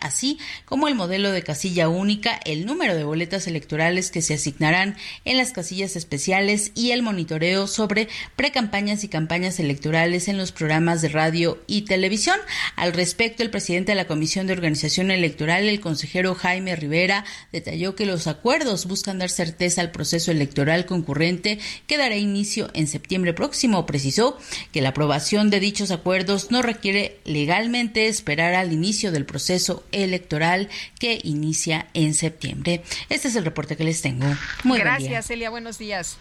así 0.01 0.39
como 0.65 0.89
el 0.89 0.95
modelo 0.95 1.33
de 1.33 1.43
casilla 1.43 1.89
única, 1.89 2.41
el 2.45 2.65
número 2.65 2.95
de 2.95 3.05
boletas 3.05 3.47
electorales 3.47 4.11
que 4.11 4.23
se 4.23 4.35
asignarán 4.35 4.97
en 5.25 5.37
las 5.37 5.53
casillas 5.53 5.97
especiales 5.97 6.73
y 6.75 6.93
el 6.93 7.03
monitoreo 7.03 7.67
sobre 7.67 8.09
precampañas 8.37 9.05
y 9.05 9.09
campañas 9.09 9.61
electorales 9.61 10.29
en 10.29 10.39
los 10.39 10.53
programas 10.53 11.03
de 11.03 11.09
radio 11.11 11.59
y 11.67 11.83
televisión. 11.83 12.39
Al 12.77 12.93
respecto, 12.93 13.43
el 13.43 13.51
presidente 13.51 13.93
de 13.93 13.97
la 13.97 14.07
Comisión 14.07 14.47
de 14.47 14.55
Organización 14.55 15.11
Electoral, 15.11 15.69
el 15.69 15.81
consejero 15.81 16.35
Jaime 16.35 16.75
Rivera, 16.75 17.25
detalló 17.53 17.95
que 17.95 18.07
los 18.07 18.27
acuerdos 18.27 18.87
buscan 18.87 19.19
dar 19.19 19.31
certeza 19.31 19.83
al 19.83 19.91
proceso 19.91 20.31
electoral 20.31 20.87
concurrente 20.87 21.59
que 21.87 21.99
dará 21.99 22.17
inicio 22.17 22.71
en 22.73 22.87
septiembre 22.87 23.35
próximo. 23.35 23.85
Precisó 23.85 24.39
que 24.73 24.81
la 24.81 24.91
aprobación 24.91 25.51
de 25.51 25.61
dichos 25.61 25.91
acuerdos 25.91 26.51
no 26.51 26.63
requiere 26.63 27.19
legalmente 27.25 28.09
esperar 28.09 28.55
al 28.55 28.73
inicio 28.73 29.13
del 29.13 29.27
proceso 29.27 29.50
electoral 29.93 30.69
que 30.99 31.21
inicia 31.25 31.89
en 31.95 32.15
septiembre. 32.15 32.83
Este 33.09 33.29
es 33.29 33.37
el 33.37 33.45
reporte 33.45 33.77
que 33.77 33.85
les 33.85 34.03
tengo. 34.03 34.27
Muy 34.65 34.79
Gracias, 34.79 35.27
Celia. 35.27 35.51
Buenos 35.51 35.79
días. 35.79 36.17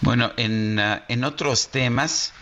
Bueno, 0.00 0.32
en, 0.36 0.78
ah, 0.78 1.04
en 1.08 1.24
otros 1.24 1.68
temas, 1.68 2.32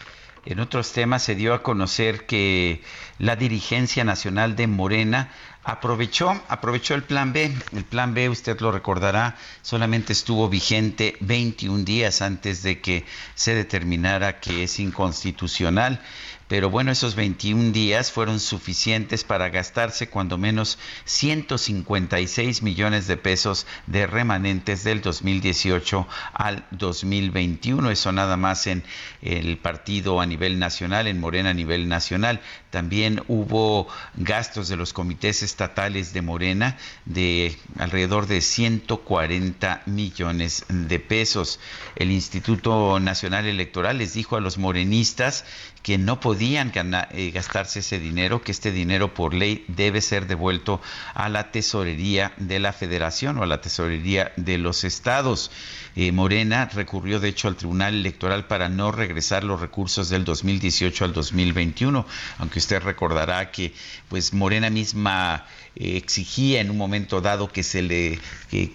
en 0.45 0.61
otros 0.61 0.93
temas 0.93 1.23
se 1.23 1.35
dio 1.35 1.55
a 1.55 1.63
conocer 1.63 2.27
que 2.27 2.83
la 3.19 3.37
dirigencia 3.37 4.05
nacional 4.05 4.57
de 4.57 4.67
Morena 4.67 5.31
aprovechó, 5.65 6.41
aprovechó 6.49 6.95
el 6.95 7.03
plan 7.03 7.33
B. 7.33 7.51
El 7.73 7.85
plan 7.85 8.15
B, 8.15 8.29
usted 8.29 8.61
lo 8.61 8.71
recordará, 8.71 9.37
solamente 9.63 10.13
estuvo 10.13 10.49
vigente 10.49 11.17
21 11.21 11.85
días 11.85 12.23
antes 12.23 12.63
de 12.63 12.81
que 12.81 13.05
se 13.35 13.55
determinara 13.55 14.41
que 14.41 14.65
es 14.65 14.79
inconstitucional 14.79 16.01
pero 16.49 16.69
bueno, 16.69 16.93
esos 16.93 17.15
21 17.15 17.73
días 17.73 18.13
fueron 18.13 18.39
suficientes 18.39 19.25
para 19.25 19.49
gastarse 19.49 20.09
cuando 20.09 20.37
menos 20.37 20.79
156 21.07 22.63
millones 22.63 23.07
de 23.07 23.17
pesos 23.17 23.67
de 23.87 24.07
remanentes 24.07 24.85
del 24.85 25.01
2018 25.01 26.07
al 26.35 26.67
2021. 26.71 27.91
Eso 27.91 28.13
nada 28.13 28.37
más 28.37 28.67
en 28.67 28.85
el 29.23 29.57
partido 29.57 30.21
a 30.21 30.27
nivel 30.27 30.59
nacional, 30.59 31.07
en 31.07 31.19
Morena 31.19 31.51
a 31.51 31.55
nivel 31.55 31.89
nacional. 31.89 32.41
También 32.71 33.23
hubo 33.29 33.89
gastos 34.15 34.69
de 34.69 34.77
los 34.77 34.93
comités 34.93 35.43
estatales 35.43 36.13
de 36.13 36.23
Morena 36.23 36.77
de 37.07 37.57
alrededor 37.79 38.27
de 38.27 38.41
140 38.43 39.83
millones 39.87 40.67
de 40.69 40.99
pesos. 40.99 41.59
El 41.97 42.11
Instituto 42.11 43.01
Nacional 43.01 43.47
Electoral 43.47 43.99
les 43.99 44.13
dijo 44.13 44.37
a 44.37 44.41
los 44.41 44.59
morenistas 44.59 45.45
que 45.83 45.99
no 45.99 46.19
podían 46.19 46.34
eh, 46.41 47.31
gastarse 47.33 47.81
ese 47.81 47.99
dinero, 47.99 48.43
que 48.43 48.53
este 48.53 48.73
dinero 48.73 49.15
por 49.15 49.35
ley 49.35 49.65
debe 49.69 50.01
ser 50.01 50.27
devuelto 50.27 50.81
a 51.15 51.29
la 51.29 51.51
tesorería 51.51 52.33
de 52.37 52.59
la 52.59 52.73
federación 52.73 53.39
o 53.39 53.43
a 53.43 53.47
la 53.47 53.61
tesorería 53.61 54.33
de 54.37 54.59
los 54.59 54.85
estados. 54.85 55.51
Eh, 55.97 56.13
Morena 56.13 56.69
recurrió 56.73 57.21
de 57.21 57.29
hecho 57.29 57.49
al 57.49 57.57
Tribunal 57.57 57.95
Electoral 57.95 58.47
para 58.47 58.69
no 58.69 58.91
regresar 58.91 59.45
los 59.45 59.61
recursos 59.61 60.09
del 60.09 60.25
2018 60.25 61.05
al 61.05 61.13
2021, 61.13 62.07
aunque 62.39 62.59
usted 62.59 62.83
recordará 62.83 63.51
que 63.51 63.73
pues 64.09 64.33
Morena 64.33 64.71
misma 64.71 65.47
eh, 65.77 65.97
exigía 65.97 66.61
en 66.61 66.71
un 66.71 66.77
momento 66.77 67.21
dado 67.21 67.49
que 67.49 67.63
se 67.63 67.83
le 67.83 68.19
que, 68.51 68.69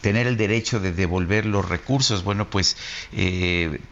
tener 0.00 0.26
el 0.26 0.36
derecho 0.36 0.80
de 0.80 0.92
devolver 0.92 1.46
los 1.46 1.66
recursos 1.66 2.24
bueno 2.24 2.50
pues 2.50 2.76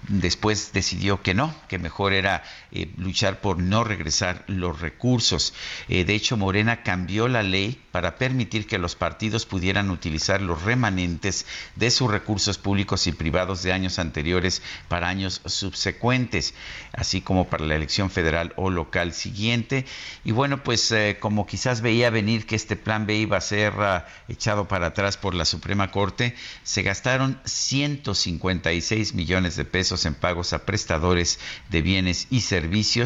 después 0.08 0.72
decidió 0.74 1.22
que 1.22 1.32
no 1.32 1.54
que 1.68 1.78
mejor 1.78 2.12
era 2.12 2.42
eh, 2.72 2.88
luchar 3.10 3.40
por 3.40 3.58
no 3.58 3.82
regresar 3.82 4.44
los 4.46 4.80
recursos. 4.80 5.52
De 5.88 6.14
hecho 6.14 6.36
Morena 6.36 6.84
cambió 6.84 7.26
la 7.26 7.42
ley 7.42 7.82
para 7.90 8.16
permitir 8.16 8.68
que 8.68 8.78
los 8.78 8.94
partidos 8.94 9.46
pudieran 9.46 9.90
utilizar 9.90 10.40
los 10.40 10.62
remanentes 10.62 11.44
de 11.74 11.90
sus 11.90 12.08
recursos 12.08 12.56
públicos 12.56 13.08
y 13.08 13.12
privados 13.12 13.64
de 13.64 13.72
años 13.72 13.98
anteriores 13.98 14.62
para 14.86 15.08
años 15.08 15.42
subsecuentes 15.44 16.54
así 16.92 17.20
como 17.20 17.48
para 17.48 17.64
la 17.64 17.74
elección 17.74 18.10
federal 18.10 18.52
o 18.54 18.70
local 18.70 19.12
siguiente. 19.12 19.86
Y 20.24 20.30
bueno 20.30 20.62
pues 20.62 20.94
como 21.18 21.46
quizás 21.46 21.80
veía 21.80 22.10
venir 22.10 22.46
que 22.46 22.54
este 22.54 22.76
plan 22.76 23.06
B 23.06 23.16
iba 23.16 23.38
a 23.38 23.40
ser 23.40 23.72
ah, 23.78 24.06
echado 24.28 24.68
para 24.68 24.86
atrás 24.86 25.16
por 25.16 25.34
la 25.34 25.44
Suprema 25.44 25.90
Corte, 25.90 26.36
se 26.62 26.82
gastaron 26.82 27.40
156 27.44 29.14
millones 29.14 29.56
de 29.56 29.64
pesos 29.64 30.06
en 30.06 30.14
pagos 30.14 30.52
a 30.52 30.64
prestadores 30.64 31.40
de 31.70 31.82
bienes 31.82 32.28
y 32.30 32.42
servicios 32.42 32.99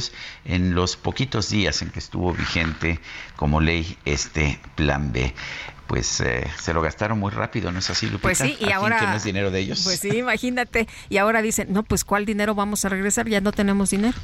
en 0.44 0.74
los 0.74 0.96
poquitos 0.96 1.50
días 1.50 1.82
en 1.82 1.90
que 1.90 1.98
estuvo 1.98 2.32
vigente 2.32 3.00
como 3.36 3.60
ley 3.60 3.96
este 4.04 4.58
plan 4.74 5.12
B 5.12 5.34
pues 5.86 6.20
eh, 6.20 6.46
se 6.58 6.72
lo 6.72 6.80
gastaron 6.80 7.18
muy 7.18 7.30
rápido, 7.30 7.70
¿no 7.70 7.78
es 7.78 7.90
así, 7.90 8.06
Lupita? 8.06 8.22
Pues 8.22 8.38
sí, 8.38 8.56
y 8.58 8.72
ahora... 8.72 8.98
Que 8.98 9.06
no 9.06 9.14
es 9.14 9.24
dinero 9.24 9.50
de 9.50 9.60
ellos. 9.60 9.82
Pues 9.84 10.00
sí, 10.00 10.08
imagínate. 10.16 10.88
Y 11.08 11.18
ahora 11.18 11.42
dicen, 11.42 11.68
no, 11.70 11.82
pues 11.82 12.04
¿cuál 12.04 12.24
dinero 12.24 12.54
vamos 12.54 12.84
a 12.84 12.88
regresar? 12.88 13.28
Ya 13.28 13.40
no 13.40 13.52
tenemos 13.52 13.90
dinero. 13.90 14.16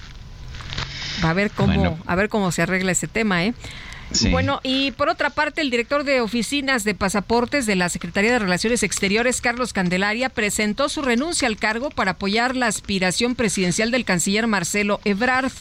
A 1.23 1.33
ver 1.35 1.51
cómo, 1.51 1.99
a 2.07 2.15
ver 2.15 2.29
cómo 2.29 2.51
se 2.51 2.63
arregla 2.63 2.93
ese 2.93 3.09
tema, 3.09 3.45
¿eh? 3.45 3.55
Bueno, 4.31 4.61
y 4.63 4.91
por 4.93 5.09
otra 5.09 5.31
parte, 5.31 5.61
el 5.61 5.71
director 5.71 6.05
de 6.05 6.21
oficinas 6.21 6.85
de 6.85 6.95
pasaportes 6.95 7.67
de 7.67 7.77
la 7.77 7.89
Secretaría 7.89 8.33
de 8.33 8.39
Relaciones 8.39 8.83
Exteriores, 8.83 9.41
Carlos 9.41 9.73
Candelaria, 9.73 10.29
presentó 10.29 10.89
su 10.89 11.03
renuncia 11.03 11.47
al 11.47 11.57
cargo 11.57 11.91
para 11.91 12.13
apoyar 12.13 12.57
la 12.57 12.67
aspiración 12.67 13.35
presidencial 13.35 13.91
del 13.91 14.05
canciller 14.05 14.47
Marcelo 14.47 15.01
Ebrard. 15.05 15.53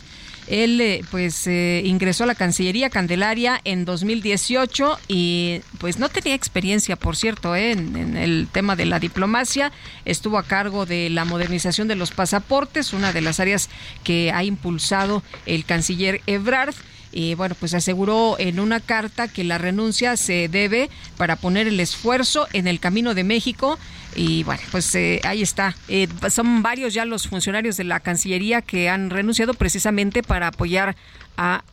Él 0.48 0.82
eh, 0.82 1.04
pues 1.12 1.46
eh, 1.46 1.84
ingresó 1.86 2.24
a 2.24 2.28
la 2.28 2.34
Cancillería 2.34 2.90
Candelaria 2.90 3.62
en 3.66 3.86
2018 3.86 4.98
y 5.08 5.62
pues 5.78 6.00
no 6.00 6.10
tenía 6.10 6.34
experiencia, 6.34 6.96
por 6.96 7.16
cierto, 7.16 7.56
¿eh? 7.56 7.72
en, 7.74 8.18
el 8.18 8.48
tema 8.52 8.76
de 8.76 8.88
la 8.88 9.00
diplomacia. 9.00 9.72
Estuvo 10.06 10.40
a 10.40 10.44
cargo 10.44 10.88
de 10.88 11.12
la 11.12 11.24
modernización 11.24 11.88
de 11.88 11.96
los 11.96 12.10
pasaportes, 12.10 12.94
una 12.94 13.14
de 13.14 13.22
las 13.22 13.40
áreas 13.40 13.70
que 14.04 14.32
ha 14.34 14.44
impulsado 14.44 15.22
el 15.46 15.66
canciller 15.66 16.22
Ebrard 16.26 16.74
y 17.12 17.34
bueno, 17.36 17.56
pues 17.60 17.74
aseguró 17.74 18.36
en 18.40 18.60
una 18.60 18.80
carta 18.80 19.28
que 19.28 19.44
la 19.44 19.58
renuncia 19.58 20.18
se 20.18 20.48
debe 20.48 20.90
para 21.18 21.36
poner 21.36 21.68
el 21.68 21.80
esfuerzo 21.80 22.48
en 22.54 22.68
el 22.68 22.80
camino 22.80 23.14
de 23.14 23.24
México 23.24 23.80
y 24.16 24.44
bueno, 24.44 24.62
pues 24.72 24.94
eh, 24.96 25.22
ahí 25.24 25.42
está. 25.42 25.76
Eh, 25.88 26.08
son 26.30 26.62
varios 26.62 26.94
ya 26.94 27.06
los 27.06 27.28
funcionarios 27.28 27.78
de 27.78 27.84
la 27.84 28.00
Cancillería 28.00 28.62
que 28.62 28.90
han 28.90 29.10
renunciado 29.10 29.54
precisamente 29.54 30.24
para 30.24 30.48
apoyar 30.48 30.96
a 31.38 31.64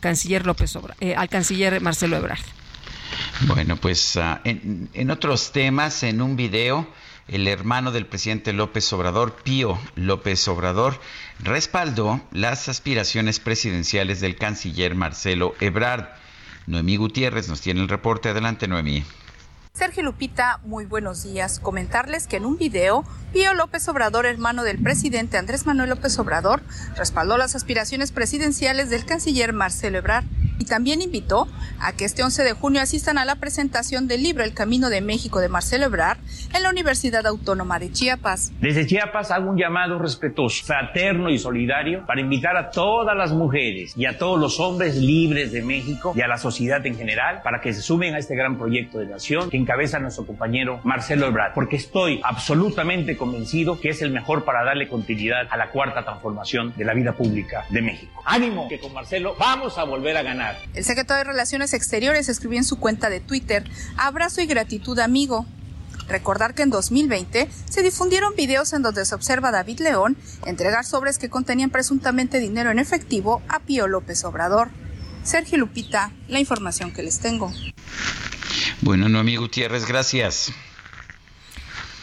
canciller 0.00 0.44
López 0.44 0.74
Obra, 0.74 0.96
eh, 1.00 1.14
al 1.14 1.28
canciller 1.28 1.80
Marcelo 1.80 2.16
Ebrard. 2.16 2.40
Bueno, 3.42 3.76
pues 3.76 4.16
ah, 4.16 4.40
en 4.44 5.10
otros 5.10 5.52
temas, 5.52 6.02
en 6.02 6.20
un 6.20 6.34
video 6.34 6.88
el 7.28 7.48
hermano 7.48 7.90
del 7.90 8.06
presidente 8.06 8.52
López 8.52 8.92
Obrador, 8.92 9.36
Pío 9.42 9.78
López 9.94 10.46
Obrador, 10.48 11.00
respaldó 11.40 12.20
las 12.32 12.68
aspiraciones 12.68 13.40
presidenciales 13.40 14.20
del 14.20 14.36
canciller 14.36 14.94
Marcelo 14.94 15.54
Ebrard. 15.60 16.06
Noemí 16.66 16.96
Gutiérrez 16.96 17.48
nos 17.48 17.60
tiene 17.60 17.80
el 17.80 17.88
reporte. 17.88 18.28
Adelante, 18.28 18.68
Noemí. 18.68 19.04
Sergio 19.74 20.04
Lupita, 20.04 20.60
muy 20.64 20.84
buenos 20.86 21.24
días. 21.24 21.58
Comentarles 21.58 22.28
que 22.28 22.36
en 22.36 22.46
un 22.46 22.56
video, 22.56 23.04
Pío 23.32 23.54
López 23.54 23.88
Obrador, 23.88 24.24
hermano 24.24 24.62
del 24.62 24.80
presidente 24.80 25.36
Andrés 25.36 25.66
Manuel 25.66 25.90
López 25.90 26.16
Obrador, 26.20 26.62
respaldó 26.96 27.36
las 27.36 27.56
aspiraciones 27.56 28.12
presidenciales 28.12 28.88
del 28.88 29.04
canciller 29.04 29.52
Marcelo 29.52 29.98
Ebrard 29.98 30.26
y 30.58 30.64
también 30.64 31.02
invitó 31.02 31.48
a 31.80 31.92
que 31.92 32.04
este 32.04 32.22
11 32.22 32.44
de 32.44 32.52
junio 32.52 32.80
asistan 32.80 33.18
a 33.18 33.24
la 33.24 33.36
presentación 33.36 34.06
del 34.06 34.22
libro 34.22 34.44
El 34.44 34.54
Camino 34.54 34.88
de 34.88 35.00
México 35.00 35.40
de 35.40 35.48
Marcelo 35.48 35.86
Ebrard 35.86 36.18
en 36.54 36.62
la 36.62 36.70
Universidad 36.70 37.26
Autónoma 37.26 37.78
de 37.78 37.92
Chiapas. 37.92 38.52
Desde 38.60 38.86
Chiapas 38.86 39.30
hago 39.30 39.50
un 39.50 39.58
llamado 39.58 39.98
respetuoso, 39.98 40.64
fraterno 40.64 41.30
y 41.30 41.38
solidario 41.38 42.04
para 42.06 42.20
invitar 42.20 42.56
a 42.56 42.70
todas 42.70 43.16
las 43.16 43.32
mujeres 43.32 43.94
y 43.96 44.06
a 44.06 44.18
todos 44.18 44.38
los 44.38 44.60
hombres 44.60 44.96
libres 44.96 45.52
de 45.52 45.62
México 45.62 46.12
y 46.16 46.20
a 46.20 46.28
la 46.28 46.38
sociedad 46.38 46.84
en 46.86 46.96
general 46.96 47.42
para 47.42 47.60
que 47.60 47.72
se 47.72 47.82
sumen 47.82 48.14
a 48.14 48.18
este 48.18 48.36
gran 48.36 48.56
proyecto 48.56 48.98
de 48.98 49.06
nación 49.06 49.50
que 49.50 49.56
encabeza 49.56 49.98
nuestro 49.98 50.26
compañero 50.26 50.80
Marcelo 50.84 51.26
Ebrard, 51.26 51.54
porque 51.54 51.76
estoy 51.76 52.20
absolutamente 52.22 53.16
convencido 53.16 53.80
que 53.80 53.90
es 53.90 54.02
el 54.02 54.10
mejor 54.10 54.44
para 54.44 54.64
darle 54.64 54.88
continuidad 54.88 55.46
a 55.50 55.56
la 55.56 55.70
cuarta 55.70 56.04
transformación 56.04 56.72
de 56.76 56.84
la 56.84 56.94
vida 56.94 57.12
pública 57.12 57.64
de 57.70 57.82
México. 57.82 58.22
Ánimo, 58.24 58.68
que 58.68 58.78
con 58.78 58.92
Marcelo 58.92 59.36
vamos 59.38 59.78
a 59.78 59.84
volver 59.84 60.16
a 60.16 60.22
ganar 60.22 60.43
el 60.74 60.84
secretario 60.84 61.24
de 61.24 61.30
Relaciones 61.32 61.74
Exteriores 61.74 62.28
escribió 62.28 62.58
en 62.58 62.64
su 62.64 62.78
cuenta 62.78 63.10
de 63.10 63.20
Twitter, 63.20 63.64
abrazo 63.96 64.40
y 64.40 64.46
gratitud 64.46 64.98
amigo. 64.98 65.46
Recordar 66.08 66.54
que 66.54 66.62
en 66.62 66.70
2020 66.70 67.48
se 67.68 67.82
difundieron 67.82 68.34
videos 68.36 68.72
en 68.72 68.82
donde 68.82 69.04
se 69.04 69.14
observa 69.14 69.48
a 69.48 69.52
David 69.52 69.80
León 69.80 70.16
entregar 70.44 70.84
sobres 70.84 71.18
que 71.18 71.30
contenían 71.30 71.70
presuntamente 71.70 72.40
dinero 72.40 72.70
en 72.70 72.78
efectivo 72.78 73.42
a 73.48 73.60
Pío 73.60 73.86
López 73.86 74.24
Obrador. 74.24 74.70
Sergio 75.22 75.56
Lupita, 75.56 76.12
la 76.28 76.40
información 76.40 76.92
que 76.92 77.02
les 77.02 77.20
tengo. 77.20 77.50
Bueno, 78.82 79.08
no, 79.08 79.18
amigo 79.18 79.42
Gutiérrez, 79.42 79.86
gracias. 79.86 80.52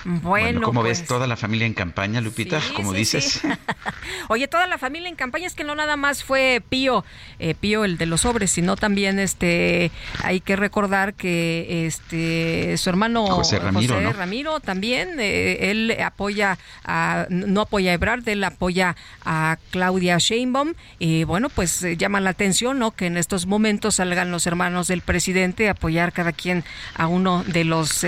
Bueno, 0.05 0.61
¿cómo 0.61 0.83
ves 0.83 0.99
pues 0.99 1.07
toda 1.07 1.27
la 1.27 1.37
familia 1.37 1.67
en 1.67 1.73
campaña, 1.73 2.21
Lupita? 2.21 2.59
como 2.75 2.93
dices. 2.93 3.41
Oye, 4.29 4.47
toda 4.47 4.67
la 4.67 4.77
familia 4.77 5.09
en 5.09 5.15
campaña 5.15 5.47
es 5.47 5.53
que 5.53 5.63
no 5.63 5.75
nada 5.75 5.95
más 5.95 6.23
fue 6.23 6.61
Pío, 6.67 7.05
eh, 7.39 7.55
Pío 7.55 7.85
el 7.85 7.97
de 7.97 8.05
los 8.05 8.21
sobres, 8.21 8.51
sino 8.51 8.75
también 8.75 9.19
este 9.19 9.91
hay 10.23 10.39
que 10.39 10.55
recordar 10.55 11.13
que 11.13 11.85
este 11.85 12.77
su 12.77 12.89
hermano 12.89 13.27
José 13.27 13.59
Ramiro, 13.59 14.13
Ramiro 14.13 14.59
también 14.59 15.19
eh, 15.19 15.71
él 15.71 15.95
apoya 16.03 16.57
a 16.83 17.27
no 17.29 17.61
apoya 17.61 17.91
a 17.91 17.93
Ebrard, 17.93 18.27
él 18.27 18.43
apoya 18.43 18.95
a 19.23 19.57
Claudia 19.71 20.17
Sheinbaum 20.17 20.73
y 20.99 21.23
bueno, 21.23 21.49
pues 21.49 21.83
eh, 21.83 21.97
llama 21.97 22.19
la 22.19 22.31
atención, 22.31 22.79
¿no? 22.79 22.91
Que 22.91 23.05
en 23.05 23.17
estos 23.17 23.45
momentos 23.45 23.95
salgan 23.95 24.31
los 24.31 24.47
hermanos 24.47 24.87
del 24.87 25.01
presidente 25.01 25.67
a 25.67 25.71
apoyar 25.71 26.13
cada 26.13 26.31
quien 26.31 26.63
a 26.95 27.07
uno 27.07 27.43
de 27.45 27.63
los 27.65 28.05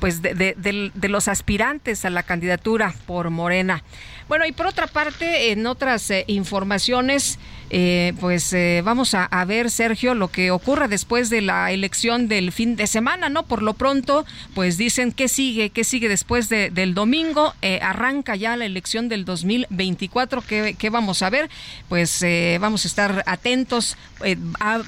pues 0.00 0.22
de, 0.22 0.34
de, 0.34 1.03
de 1.04 1.10
los 1.10 1.28
aspirantes 1.28 2.06
a 2.06 2.10
la 2.10 2.22
candidatura 2.22 2.94
por 3.06 3.28
Morena. 3.28 3.82
Bueno, 4.26 4.46
y 4.46 4.52
por 4.52 4.66
otra 4.66 4.86
parte, 4.86 5.52
en 5.52 5.66
otras 5.66 6.10
eh, 6.10 6.24
informaciones, 6.28 7.38
eh, 7.70 8.12
pues 8.20 8.52
eh, 8.52 8.82
vamos 8.84 9.14
a, 9.14 9.44
ver, 9.44 9.70
Sergio, 9.70 10.14
lo 10.14 10.28
que 10.28 10.50
ocurre 10.50 10.88
después 10.88 11.30
de 11.30 11.40
la 11.40 11.70
elección 11.72 12.28
del 12.28 12.52
fin 12.52 12.76
de 12.76 12.86
semana, 12.86 13.28
¿no? 13.28 13.44
Por 13.44 13.62
lo 13.62 13.74
pronto, 13.74 14.24
pues 14.54 14.76
dicen 14.76 15.12
que 15.12 15.28
sigue, 15.28 15.70
que 15.70 15.84
sigue 15.84 16.08
después 16.08 16.48
del 16.48 16.94
domingo, 16.94 17.54
arranca 17.80 18.36
ya 18.36 18.56
la 18.56 18.64
elección 18.64 19.08
del 19.08 19.24
2024, 19.24 20.42
¿qué, 20.42 20.76
qué 20.78 20.90
vamos 20.90 21.22
a 21.22 21.30
ver? 21.30 21.50
Pues 21.88 22.24
vamos 22.60 22.84
a 22.84 22.88
estar 22.88 23.22
atentos, 23.26 23.96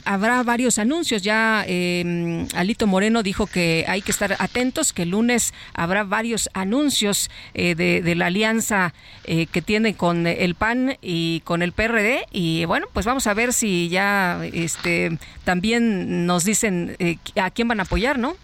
habrá 0.04 0.42
varios 0.42 0.78
anuncios, 0.78 1.22
ya 1.22 1.64
em, 1.66 2.46
Alito 2.54 2.86
Moreno 2.86 3.22
dijo 3.22 3.46
que 3.46 3.84
hay 3.88 4.02
que 4.02 4.12
estar 4.12 4.36
atentos, 4.38 4.92
que 4.92 5.02
el 5.02 5.10
lunes 5.10 5.52
habrá 5.74 6.04
varios 6.04 6.48
anuncios 6.54 7.30
de, 7.54 7.74
de 7.74 8.14
la 8.14 8.26
alianza 8.26 8.92
eh, 9.24 9.46
que 9.46 9.62
tiene 9.62 9.94
con 9.94 10.26
el 10.26 10.54
PAN 10.54 10.98
y 11.02 11.40
con 11.40 11.62
el 11.62 11.72
PRD 11.72 12.26
y 12.30 12.64
bueno, 12.66 12.86
pues 12.92 13.06
vamos 13.06 13.26
a 13.26 13.34
ver 13.34 13.52
si 13.52 13.88
ya 13.88 14.40
este 14.52 15.18
también 15.44 16.26
nos 16.26 16.44
dicen 16.44 16.96
eh, 16.98 17.18
a 17.40 17.50
quién 17.50 17.68
van 17.68 17.80
a 17.80 17.84
apoyar, 17.84 18.18
¿no? 18.18 18.36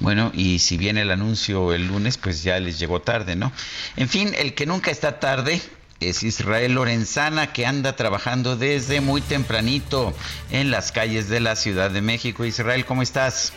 Bueno, 0.00 0.32
y 0.34 0.58
si 0.58 0.76
viene 0.76 1.02
el 1.02 1.10
anuncio 1.10 1.72
el 1.72 1.86
lunes, 1.86 2.18
pues 2.18 2.42
ya 2.42 2.58
les 2.58 2.78
llegó 2.78 3.00
tarde, 3.00 3.36
¿no? 3.36 3.52
En 3.96 4.08
fin, 4.08 4.32
el 4.36 4.54
que 4.54 4.66
nunca 4.66 4.90
está 4.90 5.20
tarde 5.20 5.60
es 6.00 6.22
Israel 6.22 6.74
Lorenzana, 6.74 7.52
que 7.52 7.66
anda 7.66 7.94
trabajando 7.94 8.56
desde 8.56 9.00
muy 9.00 9.20
tempranito 9.20 10.14
en 10.50 10.70
las 10.70 10.92
calles 10.92 11.28
de 11.28 11.40
la 11.40 11.56
Ciudad 11.56 11.90
de 11.90 12.00
México. 12.00 12.44
Israel, 12.44 12.84
¿cómo 12.86 13.02
estás? 13.02 13.52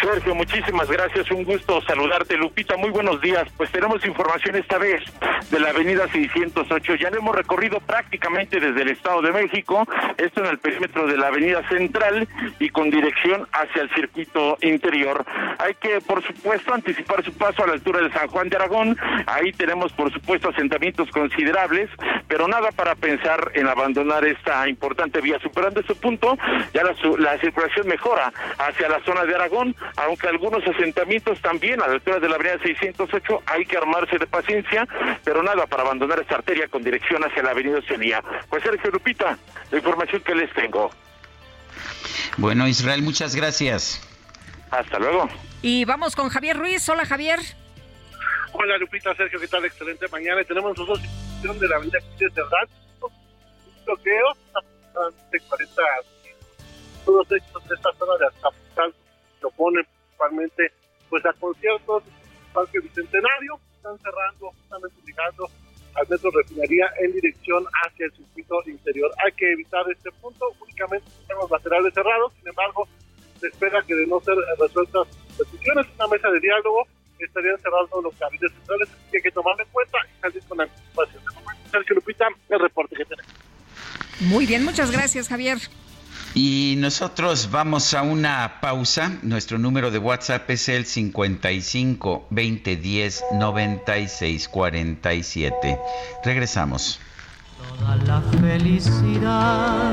Sergio, 0.00 0.34
muchísimas 0.34 0.88
gracias. 0.88 1.30
Un 1.30 1.44
gusto 1.44 1.80
saludarte, 1.82 2.36
Lupita. 2.36 2.76
Muy 2.76 2.90
buenos 2.90 3.20
días. 3.20 3.48
Pues 3.56 3.70
tenemos 3.70 4.04
información 4.04 4.56
esta 4.56 4.78
vez 4.78 5.02
de 5.50 5.60
la 5.60 5.70
avenida 5.70 6.06
608. 6.08 6.94
Ya 6.96 7.10
lo 7.10 7.18
hemos 7.18 7.34
recorrido 7.34 7.80
prácticamente 7.80 8.60
desde 8.60 8.82
el 8.82 8.88
Estado 8.90 9.22
de 9.22 9.32
México, 9.32 9.86
esto 10.16 10.40
en 10.40 10.50
el 10.50 10.58
perímetro 10.58 11.06
de 11.06 11.16
la 11.16 11.28
avenida 11.28 11.66
central 11.68 12.28
y 12.58 12.68
con 12.70 12.90
dirección 12.90 13.46
hacia 13.52 13.82
el 13.82 13.90
circuito 13.94 14.56
interior. 14.62 15.24
Hay 15.58 15.74
que, 15.74 16.00
por 16.00 16.22
supuesto, 16.24 16.74
anticipar 16.74 17.24
su 17.24 17.32
paso 17.32 17.64
a 17.64 17.66
la 17.66 17.72
altura 17.72 18.00
de 18.00 18.12
San 18.12 18.28
Juan 18.28 18.48
de 18.48 18.56
Aragón. 18.56 18.96
Ahí 19.26 19.52
tenemos, 19.52 19.92
por 19.92 20.12
supuesto, 20.12 20.50
asentamientos 20.50 21.10
considerables, 21.10 21.90
pero 22.28 22.46
nada 22.46 22.70
para 22.72 22.94
pensar 22.94 23.50
en 23.54 23.66
abandonar 23.66 24.24
esta 24.24 24.68
importante 24.68 25.20
vía. 25.20 25.38
Superando 25.40 25.80
ese 25.80 25.94
punto, 25.94 26.36
ya 26.72 26.84
la, 26.84 26.94
la 27.18 27.38
circulación 27.38 27.88
mejora 27.88 28.32
hacia 28.58 28.88
la 28.88 29.00
zona 29.00 29.24
de 29.24 29.34
Aragón 29.34 29.74
aunque 29.96 30.28
algunos 30.28 30.66
asentamientos 30.66 31.40
también 31.40 31.82
a 31.82 31.86
la 31.86 31.94
altura 31.94 32.20
de 32.20 32.28
la 32.28 32.36
avenida 32.36 32.58
608 32.62 33.42
hay 33.46 33.64
que 33.66 33.76
armarse 33.76 34.18
de 34.18 34.26
paciencia, 34.26 34.86
pero 35.24 35.42
nada 35.42 35.66
para 35.66 35.82
abandonar 35.82 36.20
esta 36.20 36.36
arteria 36.36 36.68
con 36.68 36.82
dirección 36.82 37.22
hacia 37.24 37.42
la 37.42 37.50
avenida 37.50 37.78
Oceanía. 37.78 38.22
Pues 38.48 38.62
Sergio 38.62 38.90
Lupita, 38.90 39.38
la 39.70 39.78
información 39.78 40.22
que 40.22 40.34
les 40.34 40.52
tengo. 40.52 40.90
Bueno, 42.36 42.68
Israel, 42.68 43.02
muchas 43.02 43.34
gracias. 43.34 44.00
Hasta 44.70 44.98
luego. 44.98 45.28
Y 45.62 45.84
vamos 45.84 46.14
con 46.14 46.28
Javier 46.28 46.56
Ruiz. 46.56 46.88
Hola, 46.88 47.04
Javier. 47.04 47.40
Hola, 48.52 48.78
Lupita, 48.78 49.14
Sergio, 49.14 49.40
¿qué 49.40 49.48
tal? 49.48 49.64
Excelente 49.64 50.06
mañana. 50.08 50.42
tenemos 50.44 50.76
nosotros 50.76 51.00
de 51.42 51.68
la 51.68 51.76
avenida 51.76 51.98
de 52.18 52.28
verdad. 52.28 52.68
Un 53.00 53.84
bloqueo 53.84 54.34
de 55.30 55.40
40 55.40 55.82
todos 57.04 57.32
estos 57.32 57.68
de 57.68 57.74
esta 57.74 57.90
zona 57.98 58.12
de 58.18 58.26
hasta 58.26 58.48
se 59.38 59.46
oponen 59.46 59.84
principalmente 59.84 60.72
pues 61.08 61.24
a 61.26 61.32
conciertos 61.34 62.02
Parque 62.52 62.80
Bicentenario, 62.80 63.60
están 63.76 63.98
cerrando, 63.98 64.50
justamente 64.50 64.96
llegando 65.06 65.48
al 65.94 66.08
metro 66.08 66.30
refinería 66.30 66.86
en 67.00 67.12
dirección 67.12 67.64
hacia 67.84 68.06
el 68.06 68.12
circuito 68.12 68.56
interior. 68.66 69.10
Hay 69.24 69.32
que 69.32 69.52
evitar 69.52 69.84
este 69.90 70.10
punto, 70.12 70.46
únicamente 70.60 71.06
tenemos 71.26 71.50
laterales 71.50 71.94
cerrados, 71.94 72.32
sin 72.38 72.48
embargo, 72.48 72.88
se 73.40 73.48
espera 73.48 73.82
que 73.82 73.94
de 73.94 74.06
no 74.06 74.20
ser 74.20 74.34
resueltas 74.58 75.08
peticiones, 75.36 75.86
una 75.94 76.08
mesa 76.08 76.28
de 76.30 76.40
diálogo, 76.40 76.86
estarían 77.18 77.58
cerrados 77.58 77.90
los 78.02 78.14
carriles 78.16 78.52
centrales, 78.52 78.88
que 79.10 79.16
hay 79.18 79.22
que 79.22 79.30
tomarlo 79.30 79.62
en 79.62 79.68
cuenta 79.70 79.98
y 80.06 80.20
salir 80.20 80.42
con 80.48 80.60
anticipación. 80.60 81.22
Sergio 81.70 81.94
Lupita, 81.96 82.28
el 82.48 82.60
reporte 82.60 82.96
que 82.96 83.04
tenemos. 83.04 83.32
Muy 84.20 84.46
bien, 84.46 84.64
muchas 84.64 84.90
gracias, 84.90 85.28
Javier. 85.28 85.58
Y 86.40 86.76
nosotros 86.78 87.50
vamos 87.50 87.94
a 87.94 88.02
una 88.02 88.60
pausa. 88.60 89.18
Nuestro 89.22 89.58
número 89.58 89.90
de 89.90 89.98
WhatsApp 89.98 90.48
es 90.50 90.68
el 90.68 90.86
55 90.86 92.28
2010 92.30 93.24
96 93.32 94.48
47. 94.48 95.80
Regresamos. 96.22 97.00
Toda 97.80 97.96
la 97.96 98.22
felicidad 98.40 99.92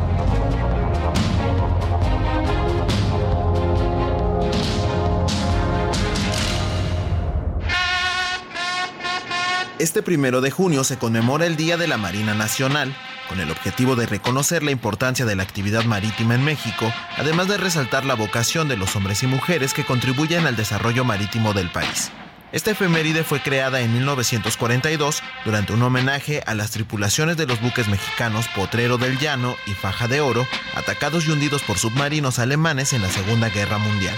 Este 9.81 10.03
primero 10.03 10.41
de 10.41 10.51
junio 10.51 10.83
se 10.83 10.99
conmemora 10.99 11.47
el 11.47 11.55
Día 11.55 11.75
de 11.75 11.87
la 11.87 11.97
Marina 11.97 12.35
Nacional, 12.35 12.95
con 13.27 13.39
el 13.39 13.49
objetivo 13.49 13.95
de 13.95 14.05
reconocer 14.05 14.61
la 14.61 14.69
importancia 14.69 15.25
de 15.25 15.35
la 15.35 15.41
actividad 15.41 15.85
marítima 15.85 16.35
en 16.35 16.43
México, 16.43 16.93
además 17.17 17.47
de 17.47 17.57
resaltar 17.57 18.05
la 18.05 18.13
vocación 18.13 18.67
de 18.67 18.77
los 18.77 18.95
hombres 18.95 19.23
y 19.23 19.27
mujeres 19.27 19.73
que 19.73 19.83
contribuyen 19.83 20.45
al 20.45 20.55
desarrollo 20.55 21.03
marítimo 21.03 21.53
del 21.53 21.71
país. 21.71 22.11
Esta 22.51 22.71
efeméride 22.71 23.23
fue 23.23 23.41
creada 23.41 23.79
en 23.79 23.93
1942 23.93 25.23
durante 25.45 25.71
un 25.71 25.81
homenaje 25.83 26.43
a 26.45 26.53
las 26.53 26.71
tripulaciones 26.71 27.37
de 27.37 27.47
los 27.47 27.61
buques 27.61 27.87
mexicanos 27.87 28.49
Potrero 28.49 28.97
del 28.97 29.17
Llano 29.19 29.55
y 29.67 29.71
Faja 29.71 30.09
de 30.09 30.19
Oro, 30.19 30.45
atacados 30.75 31.25
y 31.25 31.31
hundidos 31.31 31.61
por 31.61 31.77
submarinos 31.77 32.39
alemanes 32.39 32.91
en 32.91 33.03
la 33.03 33.09
Segunda 33.09 33.47
Guerra 33.47 33.77
Mundial. 33.77 34.15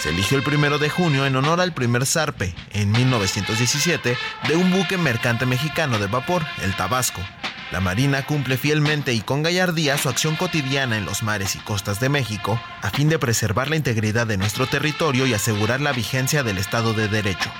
Se 0.00 0.10
eligió 0.10 0.36
el 0.36 0.44
primero 0.44 0.78
de 0.78 0.90
junio 0.90 1.26
en 1.26 1.34
honor 1.34 1.60
al 1.60 1.74
primer 1.74 2.06
zarpe, 2.06 2.54
en 2.70 2.92
1917, 2.92 4.16
de 4.48 4.56
un 4.56 4.70
buque 4.70 4.96
mercante 4.96 5.44
mexicano 5.44 5.98
de 5.98 6.06
vapor, 6.06 6.44
el 6.62 6.74
Tabasco. 6.76 7.20
La 7.72 7.80
Marina 7.80 8.24
cumple 8.24 8.56
fielmente 8.56 9.14
y 9.14 9.20
con 9.20 9.42
gallardía 9.42 9.98
su 9.98 10.08
acción 10.08 10.36
cotidiana 10.36 10.96
en 10.96 11.06
los 11.06 11.22
mares 11.22 11.56
y 11.56 11.58
costas 11.58 11.98
de 11.98 12.08
México 12.08 12.60
a 12.82 12.90
fin 12.90 13.08
de 13.08 13.18
preservar 13.18 13.70
la 13.70 13.76
integridad 13.76 14.26
de 14.26 14.36
nuestro 14.36 14.66
territorio 14.66 15.26
y 15.26 15.34
asegurar 15.34 15.80
la 15.80 15.92
vigencia 15.92 16.42
del 16.42 16.58
Estado 16.58 16.92
de 16.92 17.08
Derecho. 17.08 17.50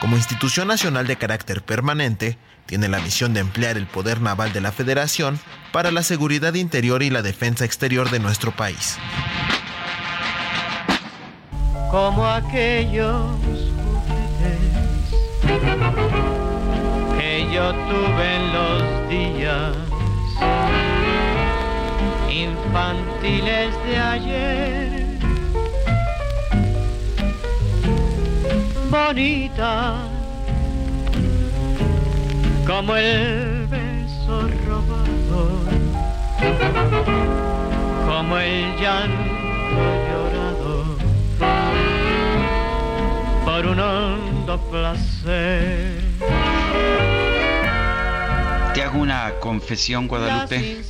Como 0.00 0.16
institución 0.16 0.68
nacional 0.68 1.06
de 1.06 1.16
carácter 1.16 1.62
permanente, 1.62 2.36
tiene 2.66 2.88
la 2.88 3.00
misión 3.00 3.32
de 3.32 3.40
emplear 3.40 3.76
el 3.76 3.86
poder 3.86 4.20
naval 4.20 4.52
de 4.52 4.60
la 4.60 4.72
Federación 4.72 5.38
para 5.72 5.90
la 5.90 6.02
seguridad 6.02 6.54
interior 6.54 7.02
y 7.02 7.10
la 7.10 7.22
defensa 7.22 7.64
exterior 7.64 8.10
de 8.10 8.18
nuestro 8.18 8.52
país 8.52 8.98
como 11.90 12.24
aquellos 12.24 13.36
juguetes 13.82 14.60
yo 17.60 17.72
tuve 17.90 18.26
en 18.36 18.44
los 18.56 18.82
días 19.10 19.76
infantiles 22.30 23.70
de 23.84 23.98
ayer. 23.98 25.06
Bonita 28.90 29.72
como 32.66 32.96
el 32.96 33.66
beso 33.66 34.36
robado, 34.66 35.42
como 38.08 38.38
el 38.38 38.76
llanto 38.80 39.82
llorado 40.08 40.96
por 43.44 43.66
un 43.66 43.80
hondo 43.80 44.58
placer. 44.70 46.09
Confesión, 49.40 50.06
Guadalupe. 50.06 50.82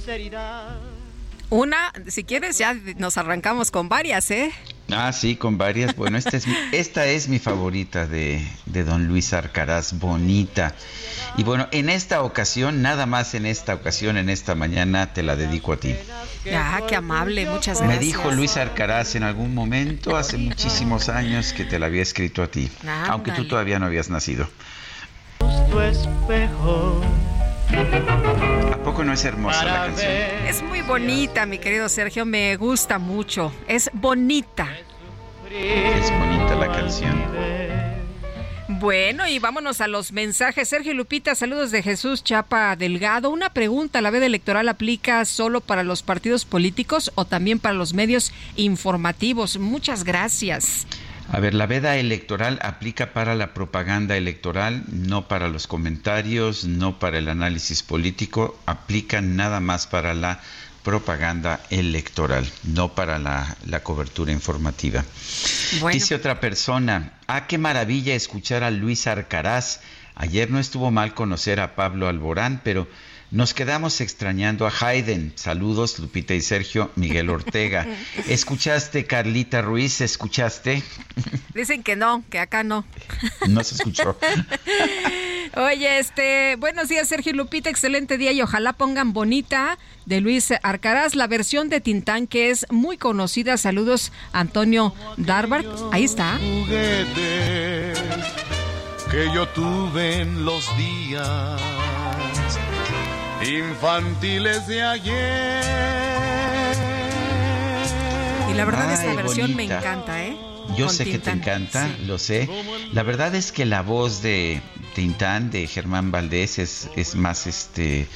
Una, 1.49 1.93
si 2.07 2.23
quieres, 2.23 2.59
ya 2.59 2.77
nos 2.97 3.17
arrancamos 3.17 3.73
con 3.73 3.89
varias, 3.89 4.31
¿eh? 4.31 4.53
Ah, 4.93 5.13
sí, 5.13 5.35
con 5.35 5.59
varias. 5.59 5.97
Bueno, 5.97 6.17
esta 6.17 6.37
es 6.37 6.47
mi, 6.47 6.55
esta 6.73 7.07
es 7.07 7.29
mi 7.29 7.41
favorita 7.41 8.07
de, 8.07 8.47
de 8.67 8.85
don 8.85 9.09
Luis 9.09 9.33
Arcaraz, 9.33 9.99
bonita. 9.99 10.75
Y 11.37 11.43
bueno, 11.43 11.67
en 11.73 11.89
esta 11.89 12.23
ocasión, 12.23 12.83
nada 12.83 13.07
más 13.07 13.35
en 13.35 13.47
esta 13.47 13.75
ocasión, 13.75 14.17
en 14.17 14.29
esta 14.29 14.55
mañana, 14.55 15.13
te 15.13 15.23
la 15.25 15.35
dedico 15.35 15.73
a 15.73 15.77
ti. 15.77 15.95
Ah, 16.53 16.81
qué 16.89 16.97
amable, 16.97 17.47
muchas 17.47 17.79
gracias. 17.79 17.99
Me 18.01 18.05
dijo 18.05 18.31
Luis 18.31 18.57
Arcaraz 18.57 19.15
en 19.17 19.25
algún 19.25 19.55
momento, 19.55 20.17
hace 20.17 20.39
muchísimos 20.39 21.09
años, 21.09 21.53
que 21.53 21.65
te 21.65 21.79
la 21.79 21.87
había 21.87 22.03
escrito 22.03 22.43
a 22.43 22.47
ti, 22.49 22.71
aunque 23.09 23.33
tú 23.33 23.47
todavía 23.49 23.79
no 23.79 23.87
habías 23.87 24.09
nacido. 24.09 24.49
¿A 28.73 28.77
poco 28.85 29.05
no 29.05 29.13
es 29.13 29.25
hermosa 29.25 29.65
la 29.65 29.87
canción? 29.87 30.13
Es 30.47 30.63
muy 30.63 30.83
bonita, 30.83 31.47
mi 31.47 31.59
querido 31.59 31.89
Sergio, 31.89 32.25
me 32.25 32.57
gusta 32.57 32.99
mucho. 32.99 33.53
Es 33.69 33.91
bonita. 33.93 34.69
Es 35.51 36.11
bonita 36.11 36.55
la 36.57 36.73
canción. 36.73 37.71
Bueno, 38.81 39.27
y 39.27 39.39
vámonos 39.39 39.81
a 39.81 39.89
los 39.89 40.11
mensajes. 40.11 40.69
Sergio 40.69 40.95
Lupita, 40.95 41.35
saludos 41.35 41.71
de 41.71 41.83
Jesús 41.83 42.25
Chapa 42.25 42.77
Delgado. 42.77 43.29
Una 43.29 43.51
pregunta, 43.53 44.01
¿la 44.01 44.11
veda 44.11 44.27
electoral 44.27 44.69
aplica 44.69 45.25
solo 45.25 45.61
para 45.61 45.83
los 45.83 46.03
partidos 46.03 46.45
políticos 46.45 47.13
o 47.15 47.25
también 47.25 47.59
para 47.59 47.75
los 47.75 47.93
medios 47.93 48.33
informativos? 48.57 49.59
Muchas 49.59 50.05
gracias. 50.05 50.87
A 51.33 51.39
ver, 51.39 51.55
la 51.55 51.67
veda 51.67 51.97
electoral 51.97 52.59
aplica 52.61 53.13
para 53.13 53.37
la 53.37 53.55
propaganda 53.55 54.17
electoral, 54.17 54.83
no 54.89 55.29
para 55.29 55.49
los 55.49 55.69
comentarios, 55.69 56.65
no 56.65 56.99
para 56.99 57.19
el 57.19 57.29
análisis 57.29 57.85
político, 57.85 58.59
aplica 58.67 59.21
nada 59.21 59.61
más 59.61 59.87
para 59.87 60.13
la 60.13 60.41
propaganda 60.83 61.61
electoral, 61.71 62.51
no 62.65 62.95
para 62.95 63.21
la, 63.21 63.57
cobertura 63.85 64.33
informativa. 64.33 65.05
Dice 65.93 66.17
otra 66.17 66.41
persona, 66.41 67.13
ah, 67.29 67.47
qué 67.47 67.59
maravilla 67.59 68.15
escuchar 68.15 68.65
a 68.65 68.71
Luis 68.73 69.07
Arcaraz. 69.07 69.83
Ayer 70.17 70.51
no 70.51 70.59
estuvo 70.59 70.91
mal 70.91 71.15
conocer 71.15 71.61
a 71.61 71.77
Pablo 71.77 72.09
Alborán, 72.09 72.61
pero 72.65 72.89
nos 73.31 73.55
quedamos 73.55 74.01
extrañando 74.01 74.67
a 74.67 74.73
Haydn. 74.73 75.33
Saludos, 75.37 75.99
Lupita 75.99 76.35
y 76.35 76.41
Sergio. 76.41 76.91
Miguel 76.97 77.31
Ortega. 77.31 77.87
¿Escuchaste, 78.29 79.07
Carlita 79.07 79.63
Ruiz? 79.63 80.01
¿Escuchaste? 80.01 80.83
Dicen 81.55 81.83
que 81.83 81.95
no, 81.97 82.25
que 82.29 82.39
acá 82.39 82.63
no. 82.65 82.85
No 83.49 83.63
se 83.65 83.77
escuchó. 83.77 84.19
Oye, 85.57 85.99
este, 85.99 86.57
buenos 86.57 86.89
días, 86.89 87.09
Sergio 87.09 87.33
y 87.33 87.37
Lupita. 87.37 87.71
Excelente 87.71 88.19
día 88.19 88.33
y 88.33 88.43
ojalá 88.43 88.73
pongan 88.73 89.13
bonita 89.13 89.79
de 90.07 90.21
Luis 90.21 90.53
Arcaraz, 90.63 91.15
la 91.15 91.27
versión 91.27 91.69
de 91.69 91.81
Tintán 91.81 92.27
que 92.27 92.51
es 92.51 92.67
muy 92.71 92.97
conocida. 92.99 93.57
Saludos, 93.57 94.13
Antonio 94.33 94.95
Darbart. 95.17 95.67
Ahí 95.93 96.05
está. 96.05 96.39
Que 99.11 99.27
yo 99.35 99.49
tuve 99.49 100.21
en 100.21 100.45
los 100.45 100.65
días 100.77 101.61
infantiles 103.43 104.67
de 104.67 104.83
ayer. 104.83 105.65
Y 108.51 108.55
la 108.55 108.65
verdad 108.65 108.93
esta 108.93 109.15
versión 109.15 109.55
me 109.55 109.65
encanta, 109.65 110.25
¿eh? 110.25 110.37
Yo 110.77 110.89
sé 110.89 111.05
que 111.05 111.19
te 111.19 111.31
encanta, 111.31 111.89
lo 112.07 112.19
sé. 112.19 112.49
La 112.93 113.03
verdad 113.03 113.35
es 113.35 113.53
que 113.53 113.67
la 113.67 113.83
voz 113.83 114.23
de 114.23 114.61
Tintán 114.95 115.51
de 115.51 115.67
Germán 115.67 116.11
Valdés 116.11 116.59
es, 116.59 116.91
es 116.97 117.15
más 117.15 117.47
este 117.47 118.07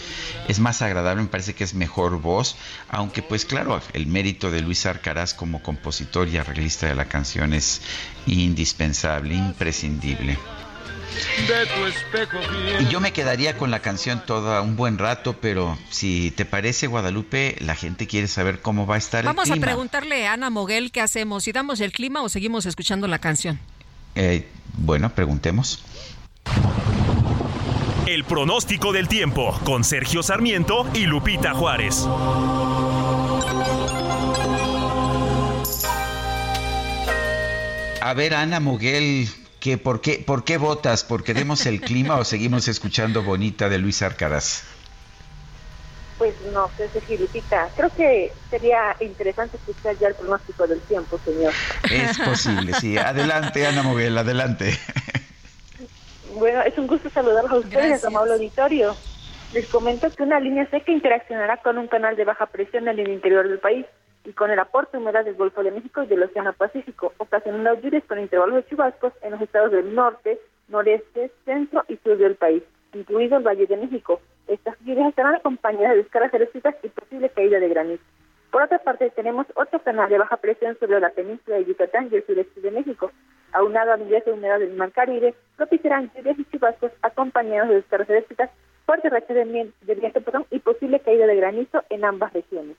es 0.49 0.61
más 0.61 0.83
agradable, 0.83 1.23
me 1.23 1.29
parece 1.29 1.55
que 1.55 1.65
es 1.65 1.75
mejor 1.75 2.21
voz, 2.21 2.57
aunque 2.89 3.23
pues 3.23 3.45
claro, 3.45 3.81
el 3.93 4.07
mérito 4.07 4.51
de 4.51 4.61
Luis 4.61 4.87
Arcaraz 4.87 5.35
como 5.35 5.63
compositor 5.63 6.29
y 6.29 6.37
arreglista 6.37 6.87
de 6.87 6.95
la 6.95 7.07
canción 7.07 7.55
es 7.55 7.81
indispensable, 8.27 9.35
imprescindible. 9.35 10.39
Y 12.81 12.87
yo 12.89 13.01
me 13.01 13.13
quedaría 13.13 13.57
con 13.57 13.71
la 13.71 13.81
canción 13.81 14.23
todo 14.27 14.63
un 14.63 14.77
buen 14.77 14.99
rato, 14.99 15.35
pero 15.41 15.79
si 15.91 16.31
te 16.33 16.45
parece, 16.45 16.87
Guadalupe, 16.87 17.57
la 17.61 17.75
gente 17.75 18.07
quiere 18.07 18.29
saber 18.29 18.61
cómo 18.61 18.87
va 18.87 18.97
a 18.97 18.99
estar 18.99 19.25
Vamos 19.25 19.47
el 19.49 19.53
clima. 19.55 19.67
a 19.67 19.69
preguntarle 19.71 20.27
a 20.27 20.33
Ana 20.35 20.51
Moguel 20.51 20.91
qué 20.93 21.01
hacemos, 21.01 21.45
si 21.45 21.53
damos 21.53 21.81
el 21.81 21.93
clima 21.93 22.23
o 22.23 22.29
seguimos 22.29 22.67
escuchando 22.67 23.07
la 23.09 23.19
canción. 23.19 23.59
Eh, 24.15 24.47
bueno, 24.77 25.11
preguntemos. 25.15 25.85
El 28.07 28.25
pronóstico 28.25 28.93
del 28.93 29.09
tiempo 29.09 29.59
con 29.65 29.83
Sergio 29.83 30.23
Sarmiento 30.23 30.87
y 30.95 31.07
Lupita 31.07 31.55
Juárez. 31.55 32.07
A 38.01 38.13
ver, 38.15 38.35
Ana 38.35 38.61
Muguel, 38.61 39.29
¿qué, 39.65 39.79
por, 39.79 40.03
qué, 40.03 40.23
¿por 40.25 40.45
qué 40.45 40.59
votas? 40.59 41.05
¿Por 41.05 41.25
queremos 41.25 41.65
el 41.65 41.81
clima 41.81 42.19
o 42.19 42.25
seguimos 42.33 42.69
escuchando 42.69 43.23
Bonita 43.23 43.71
de 43.71 43.79
Luis 43.79 44.03
Arcaraz? 44.03 44.63
Pues 46.19 46.35
no 46.53 46.71
sé, 46.77 46.89
Lupita. 47.19 47.71
Creo 47.75 47.89
que 47.97 48.31
sería 48.51 48.95
interesante 49.01 49.57
escuchar 49.57 49.97
ya 49.99 50.09
el 50.09 50.15
pronóstico 50.17 50.67
del 50.67 50.81
tiempo, 50.83 51.19
señor. 51.25 51.53
Es 51.91 52.19
posible, 52.19 52.75
sí. 52.75 52.99
Adelante, 52.99 53.67
Ana 53.67 53.83
Moguel, 53.83 54.17
adelante. 54.19 54.79
Bueno, 56.35 56.61
es 56.63 56.77
un 56.77 56.87
gusto 56.87 57.09
saludarlos 57.11 57.53
a 57.53 57.57
ustedes, 57.57 58.05
amable 58.05 58.35
auditorio. 58.35 58.95
Les 59.55 59.67
comento 59.69 60.09
que 60.15 60.23
una 60.23 60.41
línea 60.41 60.69
seca 60.71 60.93
interaccionará 60.93 61.57
con 61.63 61.79
un 61.79 61.89
canal 61.89 62.17
de 62.17 62.25
baja 62.25 62.47
presión 62.47 62.87
en 62.87 62.99
el 62.99 63.09
interior 63.09 63.49
del 63.49 63.59
país 63.59 63.87
y 64.25 64.33
con 64.33 64.51
el 64.51 64.59
aporte 64.59 64.97
humedad 64.97 65.25
del 65.25 65.35
Golfo 65.35 65.63
de 65.63 65.71
México 65.71 66.03
y 66.03 66.07
del 66.07 66.23
Océano 66.23 66.53
Pacífico, 66.55 67.13
ocasionando 67.19 67.75
lluvias 67.81 68.05
con 68.05 68.19
intervalos 68.19 68.57
de 68.57 68.67
chubascos 68.67 69.13
en 69.23 69.33
los 69.33 69.41
estados 69.41 69.71
del 69.71 69.95
norte, 69.95 70.41
noreste, 70.69 71.31
centro 71.45 71.85
y 71.89 71.97
sur 71.99 72.17
del 72.17 72.35
país, 72.35 72.63
incluido 72.95 73.37
el 73.37 73.45
Valle 73.45 73.67
de 73.67 73.77
México. 73.77 74.21
Estas 74.49 74.79
lluvias 74.81 75.09
estarán 75.09 75.35
acompañadas 75.35 75.91
de 75.91 76.03
descargas 76.03 76.33
eléctricas 76.35 76.75
y 76.83 76.89
posible 76.89 77.29
caída 77.29 77.61
de 77.61 77.69
granizo. 77.69 78.03
Por 78.51 78.63
otra 78.63 78.79
parte, 78.79 79.11
tenemos 79.11 79.47
otro 79.57 79.81
canal 79.81 80.09
de 80.09 80.19
baja 80.19 80.37
presión 80.37 80.79
sobre 80.79 81.01
la 81.01 81.11
península 81.11 81.57
de 81.57 81.65
Yucatán 81.65 82.09
y 82.11 82.17
el 82.17 82.25
sureste 82.25 82.61
de 82.61 82.71
México. 82.71 83.11
Aunado 83.53 83.93
a 83.93 83.97
niveles 83.97 84.25
de 84.25 84.33
humedad 84.33 84.61
del 84.61 84.75
Mar 84.75 84.93
Caribe, 84.93 85.35
propiciarán 85.57 86.11
lluvias 86.17 86.39
y 86.39 86.45
chubascos 86.45 86.93
acompañados 87.03 87.69
de 87.69 87.75
descargas 87.77 88.11
eléctricas, 88.11 88.51
fuertes 88.87 89.11
rachas 89.11 89.37
de, 89.37 89.45
viento 89.45 90.47
y 90.51 90.59
posible 90.61 91.01
caída 91.01 91.27
de 91.27 91.37
granizo 91.37 91.83
en 91.91 92.05
ambas 92.05 92.33
regiones. 92.33 92.77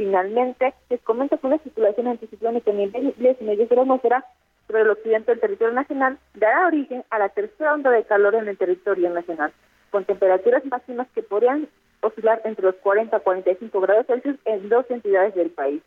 Finalmente, 0.00 0.72
les 0.88 0.98
comento 1.02 1.36
que 1.36 1.46
una 1.46 1.58
circulación 1.58 2.06
anticiclónica 2.06 2.70
en 2.70 2.78
niveles 2.78 3.38
medios 3.42 3.68
de 3.68 3.76
la 3.76 3.82
atmósfera 3.82 4.24
sobre 4.66 4.80
el 4.80 4.88
occidente 4.88 5.30
del 5.30 5.40
territorio 5.40 5.74
nacional 5.74 6.18
dará 6.32 6.68
origen 6.68 7.04
a 7.10 7.18
la 7.18 7.28
tercera 7.28 7.74
onda 7.74 7.90
de 7.90 8.04
calor 8.04 8.34
en 8.34 8.48
el 8.48 8.56
territorio 8.56 9.10
nacional 9.10 9.52
con 9.90 10.06
temperaturas 10.06 10.64
máximas 10.64 11.06
que 11.14 11.22
podrían 11.22 11.68
oscilar 12.00 12.40
entre 12.46 12.64
los 12.64 12.76
40 12.76 13.14
a 13.14 13.20
45 13.20 13.78
grados 13.82 14.06
Celsius 14.06 14.38
en 14.46 14.70
dos 14.70 14.90
entidades 14.90 15.34
del 15.34 15.50
país. 15.50 15.82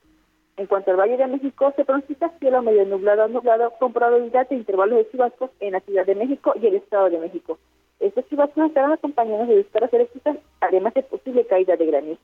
En 0.58 0.68
cuanto 0.68 0.92
al 0.92 0.98
Valle 0.98 1.18
de 1.18 1.26
México, 1.26 1.74
se 1.76 1.84
pronostica 1.84 2.30
cielo 2.38 2.62
medio 2.62 2.86
nublado 2.86 3.24
a 3.24 3.28
nublado 3.28 3.72
con 3.80 3.94
probabilidad 3.94 4.48
de 4.48 4.58
intervalos 4.58 5.00
de 5.00 5.10
chubascos 5.10 5.50
en 5.60 5.72
la 5.72 5.80
Ciudad 5.80 6.06
de 6.06 6.14
México 6.14 6.54
y 6.62 6.68
el 6.68 6.76
Estado 6.76 7.10
de 7.10 7.18
México. 7.18 7.58
Estos 8.00 8.30
chubascos 8.30 8.68
estarán 8.68 8.92
acompañados 8.92 9.48
de 9.48 9.56
descargas 9.56 9.92
eléctricas, 9.92 10.38
además 10.62 10.94
de 10.94 11.02
posible 11.02 11.48
caída 11.48 11.76
de 11.76 11.88
granizo. 11.88 12.22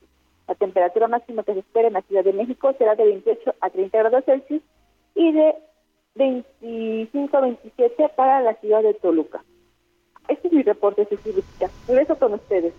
La 0.50 0.56
temperatura 0.56 1.06
máxima 1.06 1.44
que 1.44 1.52
se 1.52 1.60
espera 1.60 1.86
en 1.86 1.94
la 1.94 2.02
Ciudad 2.02 2.24
de 2.24 2.32
México 2.32 2.74
será 2.76 2.96
de 2.96 3.04
28 3.04 3.54
a 3.60 3.70
30 3.70 3.96
grados 3.96 4.24
Celsius 4.24 4.60
y 5.14 5.30
de 5.30 5.54
25 6.16 7.36
a 7.36 7.40
27 7.42 8.08
para 8.16 8.40
la 8.40 8.54
ciudad 8.54 8.82
de 8.82 8.94
Toluca. 8.94 9.44
Este 10.26 10.48
es 10.48 10.52
mi 10.52 10.64
reporte, 10.64 11.04
Cecilia. 11.04 11.44
Regreso 11.86 12.18
con 12.18 12.34
ustedes. 12.34 12.74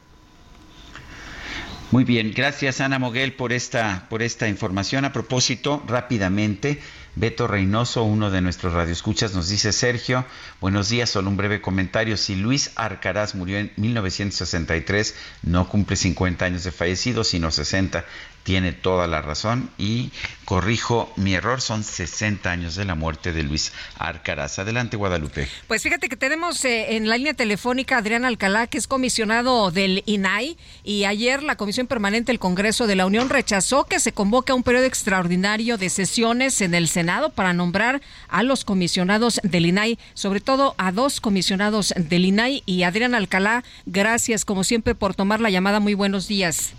Muy 1.91 2.03
bien, 2.03 2.33
gracias 2.35 2.81
Ana 2.81 2.99
Moguel 2.99 3.37
por 3.37 3.53
esta, 3.53 4.05
por 4.09 4.21
esta 4.21 4.49
información. 4.49 5.05
A 5.05 5.13
propósito, 5.13 5.81
rápidamente, 5.87 6.77
Beto 7.15 7.45
Reynoso, 7.45 8.03
uno 8.03 8.31
de 8.31 8.41
nuestros 8.41 8.71
radioescuchas, 8.71 9.33
nos 9.33 9.49
dice, 9.49 9.73
Sergio, 9.73 10.25
buenos 10.61 10.87
días, 10.87 11.09
solo 11.09 11.29
un 11.29 11.35
breve 11.35 11.59
comentario. 11.59 12.15
Si 12.15 12.35
Luis 12.35 12.71
Arcaraz 12.75 13.35
murió 13.35 13.57
en 13.57 13.73
1963, 13.75 15.15
no 15.43 15.67
cumple 15.67 15.97
50 15.97 16.45
años 16.45 16.63
de 16.63 16.71
fallecido, 16.71 17.25
sino 17.25 17.51
60 17.51 18.05
tiene 18.43 18.71
toda 18.71 19.07
la 19.07 19.21
razón 19.21 19.69
y 19.77 20.11
corrijo 20.45 21.11
mi 21.15 21.33
error, 21.33 21.61
son 21.61 21.83
60 21.83 22.49
años 22.51 22.75
de 22.75 22.85
la 22.85 22.95
muerte 22.95 23.31
de 23.31 23.43
Luis 23.43 23.71
Arcaraz. 23.97 24.59
Adelante, 24.59 24.97
Guadalupe. 24.97 25.47
Pues 25.67 25.83
fíjate 25.83 26.09
que 26.09 26.17
tenemos 26.17 26.65
eh, 26.65 26.97
en 26.97 27.07
la 27.07 27.17
línea 27.17 27.33
telefónica 27.33 27.95
a 27.95 27.99
Adrián 27.99 28.25
Alcalá, 28.25 28.67
que 28.67 28.77
es 28.77 28.87
comisionado 28.87 29.71
del 29.71 30.03
INAI, 30.05 30.57
y 30.83 31.05
ayer 31.05 31.43
la 31.43 31.55
Comisión 31.55 31.87
Permanente 31.87 32.31
del 32.31 32.39
Congreso 32.39 32.87
de 32.87 32.95
la 32.95 33.05
Unión 33.05 33.29
rechazó 33.29 33.85
que 33.85 33.99
se 33.99 34.11
convoque 34.11 34.51
a 34.51 34.55
un 34.55 34.63
periodo 34.63 34.85
extraordinario 34.85 35.77
de 35.77 35.89
sesiones 35.89 36.59
en 36.61 36.73
el 36.73 36.87
Senado 36.87 37.29
para 37.29 37.53
nombrar 37.53 38.01
a 38.27 38.43
los 38.43 38.65
comisionados 38.65 39.39
del 39.43 39.67
INAI, 39.67 39.99
sobre 40.13 40.41
todo 40.41 40.75
a 40.77 40.91
dos 40.91 41.21
comisionados 41.21 41.93
del 41.95 42.25
INAI. 42.25 42.63
Y 42.65 42.83
Adrián 42.83 43.15
Alcalá, 43.15 43.63
gracias 43.85 44.45
como 44.45 44.63
siempre 44.63 44.95
por 44.95 45.15
tomar 45.15 45.39
la 45.39 45.49
llamada. 45.49 45.79
Muy 45.79 45.93
buenos 45.93 46.27
días. 46.27 46.73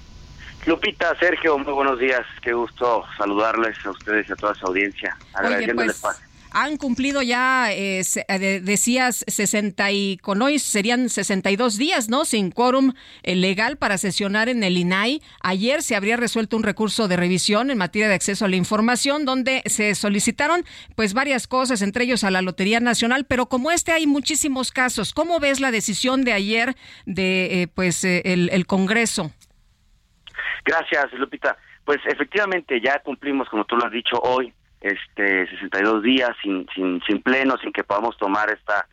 Lupita, 0.66 1.16
Sergio, 1.18 1.58
muy 1.58 1.72
buenos 1.72 1.98
días. 1.98 2.24
Qué 2.40 2.52
gusto 2.52 3.04
saludarles 3.18 3.76
a 3.84 3.90
ustedes 3.90 4.28
y 4.28 4.32
a 4.32 4.36
toda 4.36 4.54
su 4.54 4.66
audiencia. 4.66 5.16
Agradeciendo 5.34 5.82
el 5.82 5.88
pues, 5.88 5.96
espacio. 5.96 6.26
Han 6.54 6.76
cumplido 6.76 7.22
ya, 7.22 7.72
eh, 7.72 8.02
eh 8.02 8.60
decías, 8.62 9.24
60 9.26 9.90
y 9.90 10.18
con 10.18 10.42
hoy 10.42 10.58
serían 10.58 11.08
62 11.08 11.78
días, 11.78 12.08
¿no? 12.10 12.26
Sin 12.26 12.50
quórum 12.50 12.92
eh, 13.22 13.34
legal 13.34 13.78
para 13.78 13.96
sesionar 13.96 14.50
en 14.50 14.62
el 14.62 14.76
INAI. 14.76 15.22
Ayer 15.40 15.82
se 15.82 15.96
habría 15.96 16.16
resuelto 16.16 16.56
un 16.56 16.62
recurso 16.62 17.08
de 17.08 17.16
revisión 17.16 17.70
en 17.70 17.78
materia 17.78 18.08
de 18.08 18.14
acceso 18.14 18.44
a 18.44 18.48
la 18.48 18.56
información 18.56 19.24
donde 19.24 19.62
se 19.66 19.94
solicitaron 19.94 20.64
pues 20.94 21.14
varias 21.14 21.46
cosas, 21.48 21.80
entre 21.80 22.04
ellos 22.04 22.22
a 22.22 22.30
la 22.30 22.42
Lotería 22.42 22.80
Nacional, 22.80 23.24
pero 23.24 23.46
como 23.46 23.70
este 23.70 23.92
hay 23.92 24.06
muchísimos 24.06 24.70
casos. 24.72 25.14
¿Cómo 25.14 25.40
ves 25.40 25.58
la 25.58 25.70
decisión 25.70 26.22
de 26.22 26.34
ayer 26.34 26.76
de 27.06 27.62
eh, 27.62 27.66
pues 27.66 28.04
el, 28.04 28.50
el 28.52 28.66
Congreso? 28.66 29.32
Gracias, 30.64 31.12
Lupita. 31.14 31.56
Pues 31.84 31.98
efectivamente 32.06 32.80
ya 32.80 33.00
cumplimos, 33.00 33.48
como 33.48 33.64
tú 33.64 33.76
lo 33.76 33.86
has 33.86 33.92
dicho 33.92 34.16
hoy, 34.22 34.52
este 34.80 35.48
62 35.48 36.02
días 36.02 36.30
sin 36.42 36.68
sin 36.74 37.00
sin 37.06 37.22
pleno, 37.22 37.56
sin 37.58 37.72
que 37.72 37.84
podamos 37.84 38.16
tomar 38.16 38.50
esta 38.50 38.86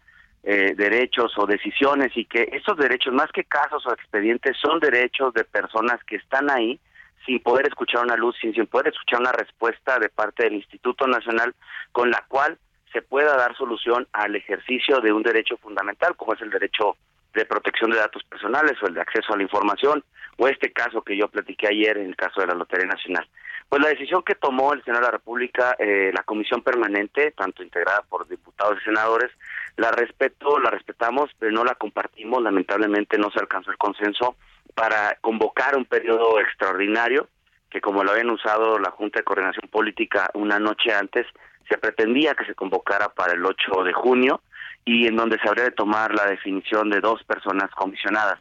eh, 0.43 0.74
derechos 0.76 1.34
o 1.38 1.45
decisiones 1.45 2.15
y 2.15 2.26
que 2.26 2.49
estos 2.53 2.78
derechos, 2.78 3.13
más 3.13 3.32
que 3.32 3.43
casos 3.43 3.86
o 3.86 3.93
expedientes, 3.93 4.55
son 4.57 4.80
derechos 4.80 5.34
de 5.34 5.43
personas 5.43 6.03
que 6.05 6.15
están 6.15 6.49
ahí 6.49 6.80
sin 7.26 7.41
poder 7.41 7.67
escuchar 7.67 8.03
una 8.05 8.15
luz, 8.15 8.36
sin, 8.39 8.53
sin 8.53 8.65
poder 8.65 8.88
escuchar 8.88 9.20
una 9.20 9.34
respuesta 9.34 9.99
de 9.99 10.09
parte 10.09 10.43
del 10.43 10.53
Instituto 10.53 11.05
Nacional 11.07 11.53
con 11.91 12.09
la 12.09 12.24
cual 12.28 12.57
se 12.93 13.01
pueda 13.01 13.36
dar 13.36 13.55
solución 13.57 14.07
al 14.13 14.36
ejercicio 14.36 15.01
de 15.01 15.11
un 15.11 15.24
derecho 15.24 15.57
fundamental, 15.57 16.15
como 16.15 16.34
es 16.34 16.41
el 16.41 16.49
derecho 16.49 16.95
de 17.34 17.45
protección 17.45 17.91
de 17.91 17.97
datos 17.97 18.24
personales 18.24 18.82
o 18.82 18.88
el 18.88 18.93
de 18.93 19.01
acceso 19.01 19.34
a 19.34 19.38
la 19.38 19.43
información, 19.43 20.03
o 20.40 20.48
este 20.48 20.72
caso 20.72 21.02
que 21.02 21.18
yo 21.18 21.28
platiqué 21.28 21.68
ayer 21.68 21.98
en 21.98 22.08
el 22.08 22.16
caso 22.16 22.40
de 22.40 22.48
la 22.48 22.54
Lotería 22.54 22.88
Nacional. 22.88 23.28
Pues 23.68 23.84
la 23.84 23.90
decisión 23.90 24.24
que 24.24 24.36
tomó 24.36 24.74
el 24.74 24.84
Senado 24.84 25.02
de 25.02 25.08
la 25.08 25.18
República, 25.18 25.76
eh, 25.78 26.12
la 26.14 26.24
comisión 26.24 26.64
permanente, 26.64 27.32
tanto 27.32 27.62
integrada 27.62 28.04
por 28.10 28.28
diputados 28.28 28.80
y 28.82 28.86
senadores, 28.86 29.30
la 29.76 29.92
respeto, 29.92 30.58
la 30.60 30.72
respetamos, 30.72 31.30
pero 31.38 31.52
no 31.52 31.64
la 31.64 31.76
compartimos. 31.76 32.42
Lamentablemente 32.42 33.18
no 33.18 33.30
se 33.30 33.40
alcanzó 33.40 33.70
el 33.70 33.78
consenso 33.78 34.38
para 34.74 35.18
convocar 35.22 35.78
un 35.78 35.86
periodo 35.86 36.40
extraordinario, 36.40 37.28
que 37.70 37.82
como 37.82 38.04
lo 38.04 38.12
habían 38.12 38.32
usado 38.32 38.80
la 38.80 38.92
Junta 38.92 39.20
de 39.20 39.26
Coordinación 39.26 39.70
Política 39.70 40.32
una 40.34 40.58
noche 40.58 40.94
antes, 40.94 41.28
se 41.70 41.78
pretendía 41.78 42.34
que 42.34 42.46
se 42.46 42.56
convocara 42.56 43.10
para 43.10 43.34
el 43.34 43.46
8 43.46 43.84
de 43.84 43.94
junio 43.94 44.42
y 44.86 45.06
en 45.06 45.18
donde 45.18 45.38
se 45.38 45.48
habría 45.48 45.66
de 45.66 45.72
tomar 45.72 46.16
la 46.16 46.26
definición 46.26 46.90
de 46.90 47.02
dos 47.02 47.24
personas 47.26 47.70
comisionadas 47.72 48.40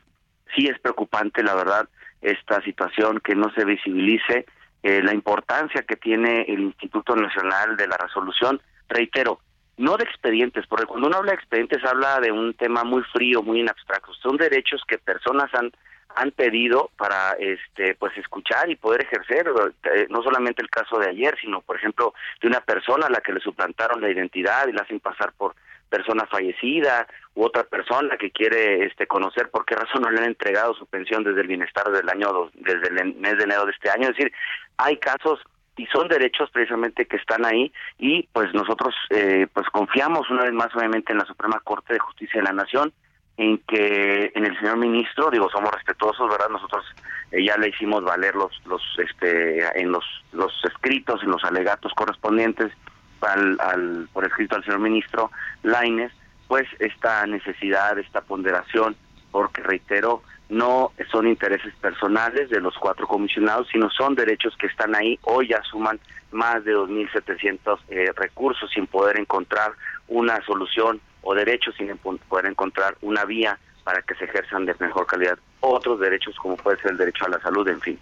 sí 0.55 0.67
es 0.67 0.79
preocupante, 0.81 1.43
la 1.43 1.55
verdad, 1.55 1.89
esta 2.21 2.61
situación, 2.63 3.21
que 3.21 3.35
no 3.35 3.53
se 3.55 3.65
visibilice 3.65 4.47
eh, 4.83 5.03
la 5.03 5.15
importancia 5.15 5.83
que 5.83 5.97
tiene 5.97 6.43
el 6.43 6.61
Instituto 6.61 7.17
Nacional 7.17 7.77
de 7.77 7.87
la 7.87 7.97
Resolución. 7.97 8.61
Reitero, 8.89 9.41
no 9.77 9.97
de 9.97 10.05
expedientes, 10.05 10.67
porque 10.67 10.87
cuando 10.87 11.07
uno 11.09 11.19
habla 11.19 11.33
de 11.33 11.37
expedientes 11.39 11.85
habla 11.85 12.21
de 12.21 12.33
un 12.33 12.55
tema 12.55 12.85
muy 12.85 13.03
frío, 13.13 13.43
muy 13.43 13.61
en 13.61 13.69
abstracto. 13.69 14.13
Son 14.15 14.37
derechos 14.37 14.83
que 14.87 14.99
personas 14.99 15.53
han 15.55 15.73
han 16.17 16.31
pedido 16.33 16.91
para 16.97 17.33
este 17.39 17.95
pues 17.95 18.17
escuchar 18.17 18.69
y 18.71 18.77
poder 18.77 19.03
ejercer 19.03 19.47
eh, 19.85 20.07
no 20.11 20.23
solamente 20.23 20.63
el 20.63 20.71
caso 20.71 20.99
de 20.99 21.11
ayer 21.11 21.37
sino 21.41 21.61
por 21.61 21.77
ejemplo 21.77 22.15
de 22.41 22.49
una 22.49 22.61
persona 22.61 23.07
a 23.07 23.11
la 23.11 23.21
que 23.21 23.33
le 23.33 23.41
suplantaron 23.41 24.01
la 24.01 24.11
identidad 24.11 24.67
y 24.67 24.73
la 24.73 24.83
hacen 24.83 25.01
pasar 25.01 25.33
por 25.37 25.55
persona 25.89 26.27
fallecida 26.27 27.07
u 27.35 27.45
otra 27.45 27.65
persona 27.65 28.17
que 28.17 28.31
quiere 28.31 28.85
este 28.85 29.07
conocer 29.07 29.51
por 29.51 29.65
qué 29.65 29.75
razón 29.75 30.03
no 30.03 30.11
le 30.11 30.19
han 30.19 30.27
entregado 30.27 30.75
su 30.75 30.87
pensión 30.87 31.25
desde 31.25 31.41
el 31.41 31.47
bienestar 31.47 31.91
del 31.91 32.09
año 32.09 32.51
desde 32.55 32.89
el 32.89 33.15
mes 33.15 33.39
de 33.39 33.45
enero 33.45 33.65
de 33.65 33.73
este 33.73 33.91
año. 33.91 34.09
Es 34.09 34.17
decir 34.17 34.33
hay 34.77 34.97
casos 34.99 35.41
y 35.77 35.87
son 35.87 36.09
derechos 36.09 36.51
precisamente 36.51 37.07
que 37.07 37.17
están 37.17 37.45
ahí 37.47 37.73
y 37.99 38.29
pues 38.33 38.53
nosotros 38.53 38.95
eh, 39.11 39.47
pues 39.53 39.67
confiamos 39.71 40.29
una 40.31 40.45
vez 40.45 40.53
más 40.53 40.75
obviamente 40.75 41.13
en 41.13 41.19
la 41.19 41.25
Suprema 41.25 41.61
Corte 41.61 41.95
de 41.95 42.01
Justicia 42.01 42.41
de 42.41 42.47
la 42.47 42.53
Nación 42.53 42.93
en 43.37 43.59
que 43.59 44.33
en 44.35 44.45
el 44.45 44.59
señor 44.59 44.77
ministro 44.77 45.31
digo 45.31 45.49
somos 45.51 45.73
respetuosos 45.73 46.29
verdad 46.29 46.49
nosotros 46.51 46.85
eh, 47.31 47.45
ya 47.45 47.57
le 47.57 47.69
hicimos 47.69 48.03
valer 48.03 48.35
los 48.35 48.51
los 48.67 48.83
este 48.99 49.81
en 49.81 49.93
los 49.93 50.05
los 50.33 50.53
escritos 50.65 51.23
en 51.23 51.31
los 51.31 51.45
alegatos 51.45 51.93
correspondientes 51.95 52.73
al, 53.21 54.09
por 54.13 54.25
escrito 54.25 54.57
al 54.57 54.65
señor 54.65 54.81
ministro 54.81 55.31
Laines, 55.63 56.13
pues 56.47 56.67
esta 56.79 57.27
necesidad, 57.27 57.99
esta 57.99 58.21
ponderación 58.21 58.97
porque 59.31 59.63
reitero, 59.63 60.23
no 60.49 60.93
son 61.11 61.29
intereses 61.29 61.75
personales 61.77 62.49
de 62.49 62.61
los 62.61 62.75
cuatro 62.79 63.07
comisionados, 63.07 63.69
sino 63.71 63.91
son 63.91 64.15
derechos 64.15 64.57
que 64.57 64.67
están 64.67 64.95
ahí. 64.95 65.19
Hoy 65.23 65.49
ya 65.49 65.63
suman 65.63 66.01
más 66.31 66.65
de 66.65 66.75
2.700 66.75 67.79
eh, 67.89 68.13
recursos 68.17 68.71
sin 68.73 68.87
poder 68.87 69.21
encontrar 69.21 69.73
una 70.09 70.43
solución 70.45 71.01
o 71.23 71.35
derechos 71.35 71.75
sin 71.77 71.95
poder 71.99 72.47
encontrar 72.47 72.97
una 73.03 73.25
vía 73.25 73.59
para 73.85 74.03
que 74.03 74.15
se 74.15 74.25
ejerzan 74.25 74.65
de 74.65 74.75
mejor 74.79 75.07
calidad 75.07 75.39
otros 75.61 76.01
derechos 76.01 76.37
como 76.37 76.57
puede 76.57 76.81
ser 76.81 76.93
el 76.93 76.99
derecho 76.99 77.27
a 77.27 77.31
la 77.31 77.41
salud, 77.41 77.69
en 77.69 77.81
fin. 77.81 77.99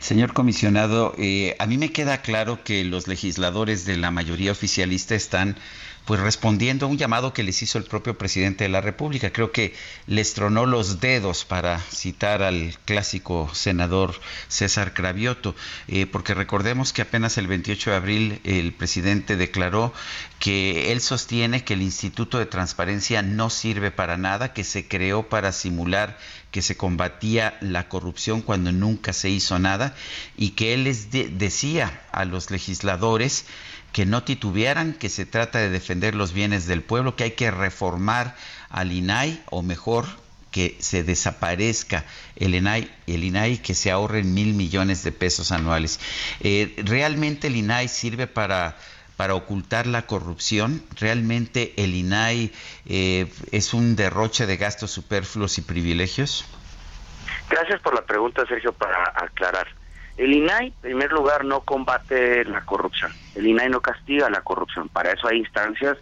Señor 0.00 0.32
comisionado, 0.32 1.14
eh, 1.18 1.56
a 1.58 1.66
mí 1.66 1.78
me 1.78 1.92
queda 1.92 2.22
claro 2.22 2.62
que 2.64 2.84
los 2.84 3.08
legisladores 3.08 3.84
de 3.84 3.96
la 3.96 4.10
mayoría 4.10 4.52
oficialista 4.52 5.14
están 5.14 5.56
pues 6.04 6.20
respondiendo 6.20 6.86
a 6.86 6.88
un 6.88 6.98
llamado 6.98 7.32
que 7.32 7.44
les 7.44 7.62
hizo 7.62 7.78
el 7.78 7.84
propio 7.84 8.18
presidente 8.18 8.64
de 8.64 8.70
la 8.70 8.80
República. 8.80 9.32
Creo 9.32 9.52
que 9.52 9.74
les 10.06 10.34
tronó 10.34 10.66
los 10.66 11.00
dedos 11.00 11.44
para 11.44 11.78
citar 11.78 12.42
al 12.42 12.76
clásico 12.84 13.48
senador 13.54 14.14
César 14.48 14.94
Cravioto, 14.94 15.54
eh, 15.86 16.06
porque 16.06 16.34
recordemos 16.34 16.92
que 16.92 17.02
apenas 17.02 17.38
el 17.38 17.46
28 17.46 17.90
de 17.90 17.96
abril 17.96 18.40
el 18.44 18.72
presidente 18.72 19.36
declaró 19.36 19.92
que 20.40 20.90
él 20.90 21.00
sostiene 21.00 21.62
que 21.62 21.74
el 21.74 21.82
Instituto 21.82 22.38
de 22.38 22.46
Transparencia 22.46 23.22
no 23.22 23.48
sirve 23.48 23.92
para 23.92 24.16
nada, 24.16 24.52
que 24.52 24.64
se 24.64 24.88
creó 24.88 25.28
para 25.28 25.52
simular 25.52 26.18
que 26.52 26.62
se 26.62 26.76
combatía 26.76 27.56
la 27.60 27.88
corrupción 27.88 28.42
cuando 28.42 28.70
nunca 28.70 29.12
se 29.12 29.30
hizo 29.30 29.58
nada 29.58 29.96
y 30.36 30.50
que 30.50 30.74
él 30.74 30.84
les 30.84 31.10
decía 31.10 32.02
a 32.12 32.24
los 32.24 32.52
legisladores 32.52 33.46
que 33.92 34.06
no 34.06 34.22
titubearan, 34.22 34.92
que 34.92 35.08
se 35.08 35.26
trata 35.26 35.58
de 35.58 35.70
defender 35.70 36.14
los 36.14 36.32
bienes 36.32 36.66
del 36.66 36.82
pueblo, 36.82 37.16
que 37.16 37.24
hay 37.24 37.30
que 37.32 37.50
reformar 37.50 38.36
al 38.68 38.92
INAI, 38.92 39.42
o 39.50 39.62
mejor, 39.62 40.06
que 40.50 40.76
se 40.80 41.02
desaparezca 41.02 42.04
el 42.36 42.54
INAI, 42.54 42.90
el 43.06 43.60
que 43.60 43.74
se 43.74 43.90
ahorren 43.90 44.34
mil 44.34 44.54
millones 44.54 45.02
de 45.02 45.12
pesos 45.12 45.50
anuales. 45.52 45.98
Eh, 46.40 46.74
¿Realmente 46.84 47.48
el 47.48 47.56
INAI 47.56 47.88
sirve 47.88 48.26
para, 48.26 48.76
para 49.22 49.36
ocultar 49.36 49.86
la 49.86 50.02
corrupción? 50.02 50.82
¿Realmente 50.98 51.74
el 51.76 51.94
INAI 51.94 52.50
eh, 52.86 53.32
es 53.52 53.72
un 53.72 53.94
derroche 53.94 54.46
de 54.46 54.56
gastos 54.56 54.90
superfluos 54.90 55.58
y 55.58 55.62
privilegios? 55.62 56.44
Gracias 57.48 57.80
por 57.82 57.94
la 57.94 58.02
pregunta, 58.02 58.44
Sergio, 58.46 58.72
para 58.72 59.12
aclarar. 59.14 59.68
El 60.16 60.34
INAI, 60.34 60.66
en 60.66 60.72
primer 60.80 61.12
lugar, 61.12 61.44
no 61.44 61.60
combate 61.60 62.44
la 62.46 62.62
corrupción. 62.62 63.12
El 63.36 63.46
INAI 63.46 63.68
no 63.68 63.80
castiga 63.80 64.28
la 64.28 64.40
corrupción. 64.40 64.88
Para 64.88 65.12
eso 65.12 65.28
hay 65.28 65.38
instancias, 65.38 65.98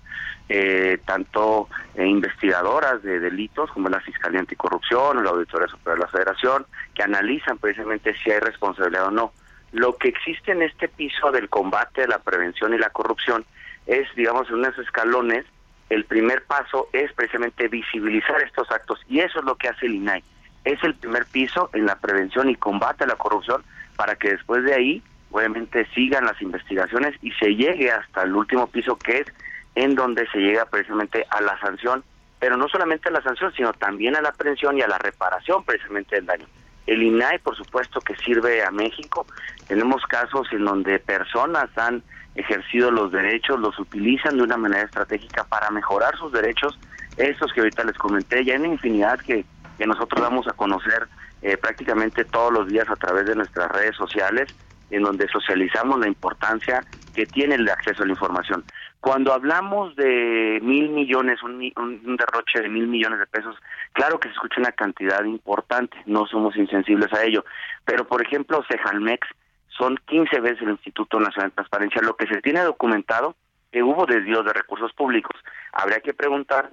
eh, 0.48 0.96
tanto 1.04 1.68
eh, 1.96 2.06
investigadoras 2.06 3.02
de 3.02 3.20
delitos, 3.20 3.70
como 3.72 3.90
la 3.90 4.00
Fiscalía 4.00 4.40
Anticorrupción 4.40 5.18
o 5.18 5.22
la 5.22 5.28
Auditoría 5.28 5.68
Superior 5.68 5.98
de 5.98 6.04
la 6.06 6.10
Federación, 6.10 6.64
que 6.94 7.02
analizan 7.02 7.58
precisamente 7.58 8.16
si 8.24 8.30
hay 8.30 8.40
responsabilidad 8.40 9.08
o 9.08 9.10
no. 9.10 9.32
Lo 9.72 9.96
que 9.96 10.08
existe 10.08 10.52
en 10.52 10.62
este 10.62 10.88
piso 10.88 11.30
del 11.30 11.48
combate, 11.48 12.06
la 12.08 12.18
prevención 12.18 12.74
y 12.74 12.78
la 12.78 12.90
corrupción 12.90 13.44
es, 13.86 14.08
digamos, 14.16 14.48
en 14.48 14.56
unos 14.56 14.76
escalones. 14.78 15.44
El 15.88 16.04
primer 16.04 16.44
paso 16.44 16.88
es 16.92 17.12
precisamente 17.12 17.68
visibilizar 17.68 18.40
estos 18.42 18.70
actos 18.70 19.00
y 19.08 19.20
eso 19.20 19.40
es 19.40 19.44
lo 19.44 19.56
que 19.56 19.68
hace 19.68 19.86
el 19.86 19.94
INAI. 19.96 20.22
Es 20.64 20.82
el 20.84 20.94
primer 20.94 21.26
piso 21.26 21.70
en 21.72 21.86
la 21.86 21.96
prevención 21.96 22.48
y 22.48 22.56
combate 22.56 23.04
a 23.04 23.06
la 23.06 23.16
corrupción 23.16 23.64
para 23.96 24.16
que 24.16 24.30
después 24.30 24.64
de 24.64 24.74
ahí, 24.74 25.02
obviamente, 25.30 25.86
sigan 25.94 26.26
las 26.26 26.40
investigaciones 26.42 27.14
y 27.22 27.32
se 27.32 27.54
llegue 27.54 27.90
hasta 27.90 28.22
el 28.22 28.34
último 28.34 28.66
piso 28.68 28.96
que 28.96 29.18
es 29.18 29.26
en 29.74 29.94
donde 29.94 30.26
se 30.28 30.38
llega 30.38 30.66
precisamente 30.66 31.26
a 31.30 31.40
la 31.40 31.58
sanción, 31.60 32.04
pero 32.38 32.56
no 32.56 32.68
solamente 32.68 33.08
a 33.08 33.12
la 33.12 33.22
sanción, 33.22 33.52
sino 33.54 33.72
también 33.72 34.16
a 34.16 34.22
la 34.22 34.32
prevención 34.32 34.78
y 34.78 34.82
a 34.82 34.88
la 34.88 34.98
reparación 34.98 35.64
precisamente 35.64 36.16
del 36.16 36.26
daño. 36.26 36.46
El 36.86 37.02
INAI, 37.02 37.38
por 37.38 37.56
supuesto, 37.56 38.00
que 38.00 38.16
sirve 38.16 38.64
a 38.64 38.70
México. 38.70 39.26
Tenemos 39.68 40.02
casos 40.06 40.48
en 40.52 40.64
donde 40.64 40.98
personas 40.98 41.68
han 41.76 42.02
ejercido 42.34 42.90
los 42.90 43.12
derechos, 43.12 43.60
los 43.60 43.78
utilizan 43.78 44.36
de 44.36 44.42
una 44.42 44.56
manera 44.56 44.82
estratégica 44.82 45.44
para 45.44 45.70
mejorar 45.70 46.16
sus 46.16 46.32
derechos, 46.32 46.78
estos 47.16 47.52
que 47.52 47.60
ahorita 47.60 47.84
les 47.84 47.96
comenté, 47.96 48.44
ya 48.44 48.56
una 48.56 48.68
infinidad 48.68 49.18
que, 49.20 49.44
que 49.78 49.86
nosotros 49.86 50.20
damos 50.20 50.46
a 50.48 50.52
conocer 50.52 51.08
eh, 51.42 51.56
prácticamente 51.56 52.24
todos 52.24 52.52
los 52.52 52.68
días 52.68 52.88
a 52.88 52.96
través 52.96 53.26
de 53.26 53.34
nuestras 53.34 53.70
redes 53.70 53.96
sociales, 53.96 54.54
en 54.90 55.02
donde 55.02 55.26
socializamos 55.28 55.98
la 56.00 56.08
importancia 56.08 56.84
que 57.14 57.26
tiene 57.26 57.54
el 57.54 57.68
acceso 57.68 58.02
a 58.02 58.06
la 58.06 58.12
información. 58.12 58.64
Cuando 59.00 59.32
hablamos 59.32 59.96
de 59.96 60.58
mil 60.62 60.90
millones, 60.90 61.42
un, 61.42 61.72
un, 61.76 62.16
derroche 62.16 62.60
de 62.60 62.68
mil 62.68 62.86
millones 62.86 63.18
de 63.18 63.26
pesos, 63.26 63.56
claro 63.92 64.20
que 64.20 64.28
se 64.28 64.34
escucha 64.34 64.60
una 64.60 64.72
cantidad 64.72 65.24
importante, 65.24 65.96
no 66.04 66.26
somos 66.26 66.54
insensibles 66.56 67.10
a 67.14 67.24
ello, 67.24 67.44
pero 67.84 68.06
por 68.06 68.22
ejemplo, 68.22 68.62
Cejalmex 68.70 69.26
son 69.68 69.98
15 70.06 70.40
veces 70.40 70.62
el 70.62 70.70
Instituto 70.70 71.18
Nacional 71.18 71.50
de 71.50 71.54
Transparencia, 71.54 72.02
lo 72.02 72.14
que 72.14 72.26
se 72.26 72.42
tiene 72.42 72.60
documentado 72.60 73.36
que 73.72 73.82
hubo 73.82 74.04
desvíos 74.04 74.44
de 74.44 74.52
recursos 74.52 74.92
públicos. 74.92 75.34
Habría 75.72 76.00
que 76.00 76.12
preguntar 76.12 76.72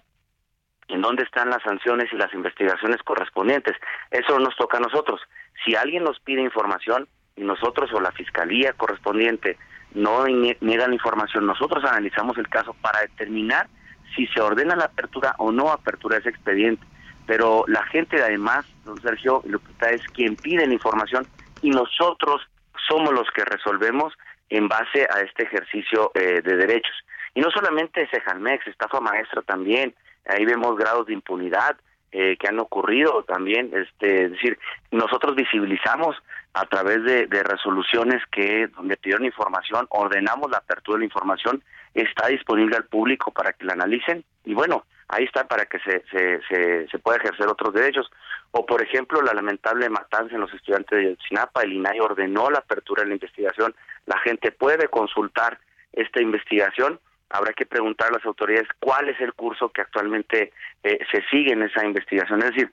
en 0.89 1.01
dónde 1.01 1.23
están 1.23 1.49
las 1.49 1.63
sanciones 1.63 2.11
y 2.11 2.17
las 2.17 2.34
investigaciones 2.34 3.01
correspondientes. 3.03 3.75
Eso 4.11 4.39
nos 4.39 4.55
toca 4.55 4.78
a 4.78 4.82
nosotros. 4.82 5.21
Si 5.63 5.75
alguien 5.75 6.03
nos 6.03 6.19
pide 6.19 6.41
información 6.41 7.07
y 7.38 7.43
nosotros 7.43 7.91
o 7.93 8.01
la 8.01 8.11
fiscalía 8.11 8.73
correspondiente 8.73 9.57
no 9.93 10.25
niegan 10.25 10.93
información, 10.93 11.45
nosotros 11.45 11.83
analizamos 11.85 12.38
el 12.38 12.49
caso 12.49 12.75
para 12.81 13.01
determinar 13.01 13.67
si 14.15 14.27
se 14.27 14.41
ordena 14.41 14.75
la 14.75 14.85
apertura 14.85 15.35
o 15.38 15.51
no 15.51 15.71
apertura 15.71 16.15
de 16.15 16.21
ese 16.21 16.29
expediente. 16.29 16.85
Pero 17.25 17.63
la 17.67 17.83
gente 17.85 18.21
además, 18.21 18.65
don 18.83 19.01
Sergio 19.01 19.41
Lupita, 19.45 19.89
es 19.89 20.01
quien 20.07 20.35
pide 20.35 20.65
la 20.65 20.73
información 20.73 21.27
y 21.61 21.69
nosotros 21.69 22.41
somos 22.88 23.13
los 23.13 23.29
que 23.31 23.45
resolvemos 23.45 24.13
en 24.49 24.67
base 24.67 25.07
a 25.09 25.21
este 25.21 25.43
ejercicio 25.43 26.11
eh, 26.15 26.41
de 26.41 26.55
derechos. 26.55 26.95
Y 27.33 27.41
no 27.41 27.51
solamente 27.51 28.07
Sejalmex, 28.09 28.65
estafa 28.67 28.99
maestra 28.99 29.41
también, 29.41 29.93
ahí 30.25 30.45
vemos 30.45 30.77
grados 30.77 31.07
de 31.07 31.13
impunidad 31.13 31.77
eh, 32.11 32.38
que 32.39 32.47
han 32.47 32.59
ocurrido 32.59 33.23
también, 33.23 33.69
este, 33.73 34.25
es 34.25 34.31
decir, 34.31 34.57
nosotros 34.91 35.35
visibilizamos 35.35 36.15
a 36.59 36.65
través 36.65 37.03
de, 37.03 37.27
resoluciones 37.43 38.23
que 38.31 38.67
donde 38.67 38.97
pidieron 38.97 39.25
información, 39.25 39.85
ordenamos 39.89 40.49
la 40.49 40.57
apertura 40.57 40.95
de 40.95 40.99
la 41.01 41.05
información, 41.05 41.63
está 41.93 42.27
disponible 42.27 42.75
al 42.75 42.85
público 42.85 43.31
para 43.31 43.53
que 43.53 43.65
la 43.65 43.73
analicen 43.73 44.23
y 44.43 44.55
bueno, 44.55 44.85
ahí 45.07 45.25
está 45.25 45.47
para 45.47 45.65
que 45.65 45.77
se, 45.79 46.03
se, 46.09 46.99
pueda 46.99 47.17
ejercer 47.17 47.47
otros 47.47 47.73
derechos. 47.73 48.09
O 48.51 48.65
por 48.65 48.81
ejemplo, 48.81 49.21
la 49.21 49.33
lamentable 49.33 49.87
matanza 49.89 50.33
en 50.33 50.41
los 50.41 50.53
estudiantes 50.53 50.97
de 50.97 51.17
Sinapa, 51.27 51.61
el 51.61 51.73
INAI 51.73 51.99
ordenó 51.99 52.49
la 52.49 52.59
apertura 52.59 53.03
de 53.03 53.09
la 53.09 53.15
investigación, 53.15 53.75
la 54.07 54.17
gente 54.19 54.51
puede 54.51 54.87
consultar 54.87 55.59
esta 55.93 56.21
investigación 56.21 56.99
habrá 57.29 57.53
que 57.53 57.65
preguntar 57.65 58.09
a 58.09 58.17
las 58.17 58.25
autoridades 58.25 58.69
cuál 58.79 59.09
es 59.09 59.19
el 59.19 59.33
curso 59.33 59.69
que 59.69 59.81
actualmente 59.81 60.53
eh, 60.83 60.99
se 61.11 61.21
sigue 61.29 61.51
en 61.51 61.63
esa 61.63 61.85
investigación. 61.85 62.39
Es 62.39 62.51
decir, 62.51 62.71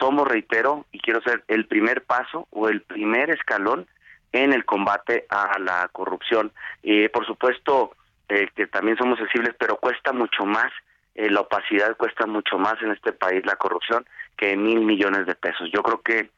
somos, 0.00 0.26
reitero, 0.26 0.86
y 0.92 0.98
quiero 1.00 1.20
ser 1.22 1.44
el 1.48 1.66
primer 1.66 2.02
paso 2.02 2.48
o 2.50 2.68
el 2.68 2.82
primer 2.82 3.30
escalón 3.30 3.86
en 4.32 4.52
el 4.52 4.64
combate 4.64 5.26
a 5.28 5.58
la 5.58 5.88
corrupción. 5.92 6.52
Y 6.82 7.08
por 7.08 7.26
supuesto 7.26 7.92
eh, 8.28 8.48
que 8.54 8.66
también 8.66 8.96
somos 8.96 9.18
sensibles, 9.18 9.54
pero 9.58 9.76
cuesta 9.76 10.12
mucho 10.12 10.44
más, 10.44 10.72
eh, 11.14 11.30
la 11.30 11.40
opacidad 11.40 11.96
cuesta 11.96 12.26
mucho 12.26 12.58
más 12.58 12.74
en 12.82 12.92
este 12.92 13.12
país 13.12 13.44
la 13.44 13.56
corrupción 13.56 14.06
que 14.36 14.56
mil 14.56 14.80
millones 14.80 15.26
de 15.26 15.34
pesos. 15.34 15.70
Yo 15.72 15.82
creo 15.82 16.00
que 16.02 16.30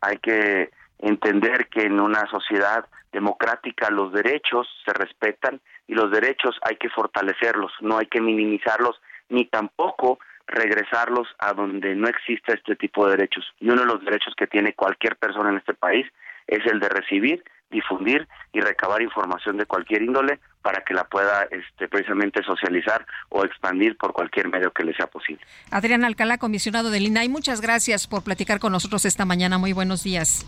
hay 0.00 0.16
que 0.18 0.70
entender 1.00 1.68
que 1.68 1.82
en 1.82 2.00
una 2.00 2.26
sociedad 2.30 2.86
democrática 3.12 3.90
los 3.90 4.12
derechos 4.12 4.68
se 4.84 4.92
respetan 4.92 5.60
y 5.86 5.94
los 5.94 6.10
derechos 6.10 6.56
hay 6.62 6.76
que 6.76 6.88
fortalecerlos, 6.88 7.72
no 7.80 7.98
hay 7.98 8.06
que 8.06 8.20
minimizarlos 8.20 9.00
ni 9.28 9.46
tampoco 9.46 10.18
regresarlos 10.48 11.28
a 11.38 11.52
donde 11.52 11.94
no 11.94 12.08
existe 12.08 12.54
este 12.54 12.76
tipo 12.76 13.06
de 13.06 13.16
derechos. 13.16 13.44
Y 13.60 13.68
uno 13.68 13.82
de 13.82 13.86
los 13.86 14.04
derechos 14.04 14.34
que 14.36 14.46
tiene 14.46 14.74
cualquier 14.74 15.16
persona 15.16 15.50
en 15.50 15.58
este 15.58 15.74
país 15.74 16.06
es 16.46 16.64
el 16.66 16.80
de 16.80 16.88
recibir, 16.88 17.44
difundir 17.70 18.26
y 18.52 18.60
recabar 18.60 19.02
información 19.02 19.58
de 19.58 19.66
cualquier 19.66 20.02
índole 20.02 20.40
para 20.62 20.82
que 20.82 20.94
la 20.94 21.04
pueda 21.04 21.46
este, 21.50 21.86
precisamente 21.88 22.42
socializar 22.42 23.06
o 23.28 23.44
expandir 23.44 23.96
por 23.96 24.12
cualquier 24.12 24.48
medio 24.48 24.72
que 24.72 24.84
le 24.84 24.94
sea 24.94 25.06
posible. 25.06 25.42
Adrián 25.70 26.04
Alcalá, 26.04 26.38
comisionado 26.38 26.90
del 26.90 27.06
INAI, 27.06 27.28
muchas 27.28 27.60
gracias 27.60 28.06
por 28.06 28.24
platicar 28.24 28.58
con 28.58 28.72
nosotros 28.72 29.04
esta 29.04 29.24
mañana. 29.24 29.58
Muy 29.58 29.74
buenos 29.74 30.02
días. 30.02 30.46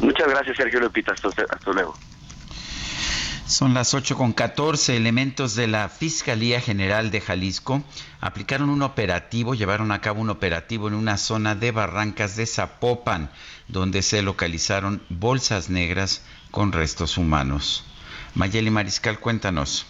Muchas 0.00 0.28
gracias, 0.28 0.56
Sergio 0.56 0.80
Lupita. 0.80 1.12
hasta 1.12 1.72
luego. 1.72 1.94
Son 3.50 3.74
las 3.74 3.94
8 3.94 4.16
con 4.16 4.32
14 4.32 4.96
elementos 4.96 5.56
de 5.56 5.66
la 5.66 5.88
Fiscalía 5.88 6.60
General 6.60 7.10
de 7.10 7.20
Jalisco. 7.20 7.82
Aplicaron 8.20 8.70
un 8.70 8.82
operativo, 8.82 9.56
llevaron 9.56 9.90
a 9.90 10.00
cabo 10.00 10.20
un 10.20 10.30
operativo 10.30 10.86
en 10.86 10.94
una 10.94 11.16
zona 11.16 11.56
de 11.56 11.72
Barrancas 11.72 12.36
de 12.36 12.46
Zapopan, 12.46 13.28
donde 13.66 14.02
se 14.02 14.22
localizaron 14.22 15.02
bolsas 15.08 15.68
negras 15.68 16.24
con 16.52 16.70
restos 16.70 17.18
humanos. 17.18 17.82
Mayeli 18.36 18.70
Mariscal, 18.70 19.18
cuéntanos. 19.18 19.84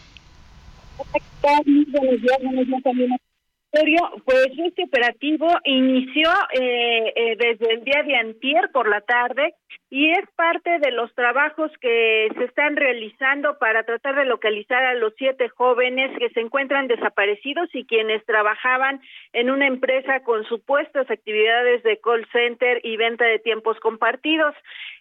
Pues 4.24 4.48
este 4.58 4.84
operativo 4.84 5.48
inició 5.64 6.28
eh, 6.58 7.12
eh, 7.14 7.36
desde 7.38 7.74
el 7.74 7.84
día 7.84 8.02
de 8.02 8.16
antier 8.16 8.70
por 8.72 8.88
la 8.88 9.00
tarde 9.00 9.54
y 9.90 10.10
es 10.10 10.24
parte 10.36 10.78
de 10.78 10.92
los 10.92 11.12
trabajos 11.14 11.70
que 11.80 12.28
se 12.36 12.44
están 12.44 12.76
realizando 12.76 13.58
para 13.58 13.82
tratar 13.82 14.14
de 14.16 14.24
localizar 14.24 14.84
a 14.84 14.94
los 14.94 15.12
siete 15.18 15.48
jóvenes 15.48 16.16
que 16.18 16.30
se 16.30 16.40
encuentran 16.40 16.86
desaparecidos 16.86 17.68
y 17.72 17.84
quienes 17.84 18.24
trabajaban 18.24 19.00
en 19.32 19.50
una 19.50 19.66
empresa 19.66 20.20
con 20.22 20.44
supuestas 20.44 21.10
actividades 21.10 21.82
de 21.82 21.98
call 22.00 22.26
center 22.32 22.80
y 22.84 22.96
venta 22.96 23.24
de 23.24 23.40
tiempos 23.40 23.78
compartidos. 23.80 24.54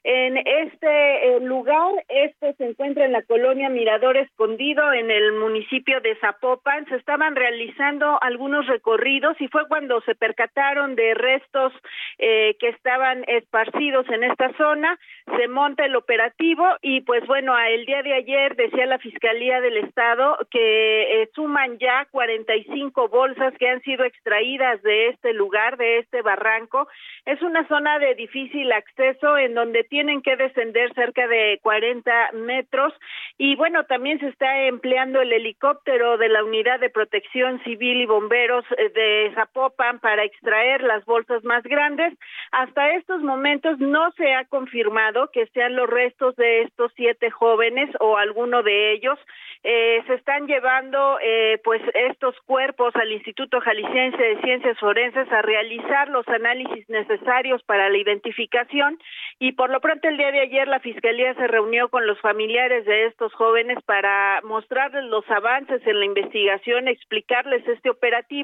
En 0.03 0.38
este 0.38 1.36
eh, 1.36 1.39
lugar, 1.41 1.91
este 2.07 2.53
se 2.53 2.70
encuentra 2.70 3.05
en 3.05 3.11
la 3.11 3.22
colonia 3.24 3.70
Mirador 3.70 4.17
Escondido, 4.17 4.91
en 4.93 5.11
el 5.11 5.34
municipio 5.34 6.01
de 6.01 6.15
Zapopan. 6.15 6.86
Se 6.88 6.95
estaban 6.95 7.36
realizando 7.36 8.17
algunos 8.22 8.59
recorridos 8.68 9.39
y 9.39 9.47
fue 9.47 9.68
cuando 9.68 10.01
se 10.01 10.16
percataron 10.16 10.95
de 10.95 11.14
restos 11.14 11.74
eh, 12.18 12.55
que 12.60 12.70
estaban 12.70 13.24
esparcidos 13.28 14.07
en 14.10 14.24
esta 14.24 14.51
zona. 14.57 14.97
Se 15.38 15.47
monta 15.47 15.86
el 15.86 15.95
operativo 15.95 16.66
y, 16.82 17.01
pues 17.01 17.26
bueno, 17.28 17.57
el 17.57 17.86
día 17.86 18.01
de 18.01 18.14
ayer 18.14 18.55
decía 18.55 18.86
la 18.86 18.99
Fiscalía 18.99 19.62
del 19.62 19.78
Estado 19.78 20.38
que 20.49 21.22
eh, 21.22 21.30
suman 21.34 21.78
ya 21.78 22.05
45 22.12 23.10
bolsas 23.10 23.53
que 23.57 23.70
han 23.70 23.82
sido 23.82 24.05
extraídas 24.05 24.82
de 24.82 25.10
este 25.10 25.34
lugar, 25.34 25.78
de 25.78 25.99
este 25.99 26.22
barranco. 26.22 26.88
Es 27.26 27.41
una 27.41 27.68
zona 27.68 27.99
de 27.99 28.16
difícil 28.16 28.72
acceso 28.72 29.38
en 29.38 29.53
donde 29.53 29.84
tienen 29.84 30.22
que 30.22 30.36
descender 30.36 30.93
cerca 30.93 31.28
de 31.28 31.60
40 31.62 32.32
metros 32.34 32.93
y 33.38 33.55
bueno, 33.55 33.86
también 33.86 34.20
se 34.20 34.28
está 34.28 34.64
empleando 34.64 35.22
el 35.22 35.32
helicóptero 35.32 36.18
de 36.18 36.30
la 36.30 36.43
Unidad 36.43 36.80
de 36.80 36.89
Protección 36.89 37.62
Civil 37.64 38.01
y 38.01 38.05
Bomberos 38.05 38.49
eh, 38.78 38.89
de 38.89 39.32
Zapopan 39.36 40.00
para 40.00 40.24
extraer 40.24 40.82
las 40.82 41.06
bolsas 41.06 41.43
más 41.43 41.64
grandes. 41.64 42.14
Hasta 42.52 42.91
estos 42.95 43.22
momentos 43.22 43.80
no 43.80 44.12
se 44.14 44.34
ha 44.34 44.45
confirmado 44.45 45.30
que 45.32 45.47
sean 45.47 45.76
los 45.76 45.89
restos 45.89 46.36
de 46.36 46.64
estos 46.64 46.91
siete 46.95 47.30
jóvenes 47.30 47.89
o 48.00 48.18
alguno 48.18 48.64
de 48.64 48.93
ellos. 48.93 49.20
Eh, 49.62 50.02
se 50.08 50.14
están 50.14 50.47
llevando 50.47 51.20
eh, 51.22 51.60
pues 51.66 51.82
estos 51.93 52.34
cuerpos 52.45 52.95
al 52.95 53.12
Instituto 53.12 53.60
Jalisciense 53.60 54.24
de 54.24 54.41
Ciencias 54.41 54.80
Forenses 54.80 55.30
a 55.34 55.41
realizar 55.41 56.08
los 56.08 56.26
análisis 56.30 56.88
necesarios 56.88 57.62
para 57.64 57.89
la 57.89 57.97
identificación 57.97 58.97
y 59.38 59.52
por 59.52 59.70
lo 59.70 59.82
pronto 59.82 60.08
el 60.08 60.16
día 60.16 60.32
de 60.32 60.39
ayer 60.39 60.66
la 60.70 60.80
Fiscalía 60.80 61.34
se 61.34 61.47
reunió 61.47 61.89
con 61.89 62.08
los 62.08 62.18
familiares 62.22 62.86
de 62.86 63.08
estos 63.08 63.34
jóvenes 63.34 63.78
para 63.84 64.39
mostrarles 64.43 65.04
los 65.06 65.30
avances 65.30 65.86
en 65.86 66.00
la 66.00 66.06
investigación, 66.06 66.88
explicarles 66.88 67.68
este 67.68 67.89
operativo 67.89 68.38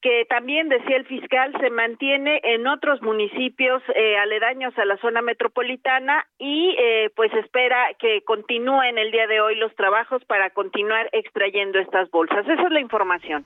que 0.00 0.24
también 0.28 0.68
decía 0.68 0.96
el 0.96 1.06
fiscal 1.06 1.52
se 1.60 1.70
mantiene 1.70 2.40
en 2.42 2.66
otros 2.66 3.02
municipios 3.02 3.82
eh, 3.94 4.16
aledaños 4.18 4.76
a 4.78 4.84
la 4.84 4.96
zona 4.98 5.22
metropolitana 5.22 6.26
y 6.38 6.74
eh, 6.78 7.10
pues 7.14 7.32
espera 7.34 7.76
que 7.98 8.22
continúen 8.24 8.98
el 8.98 9.10
día 9.10 9.26
de 9.26 9.40
hoy 9.40 9.56
los 9.56 9.74
trabajos 9.76 10.24
para 10.24 10.50
continuar 10.50 11.08
extrayendo 11.12 11.78
estas 11.78 12.10
bolsas. 12.10 12.46
Esa 12.48 12.62
es 12.62 12.70
la 12.70 12.80
información. 12.80 13.44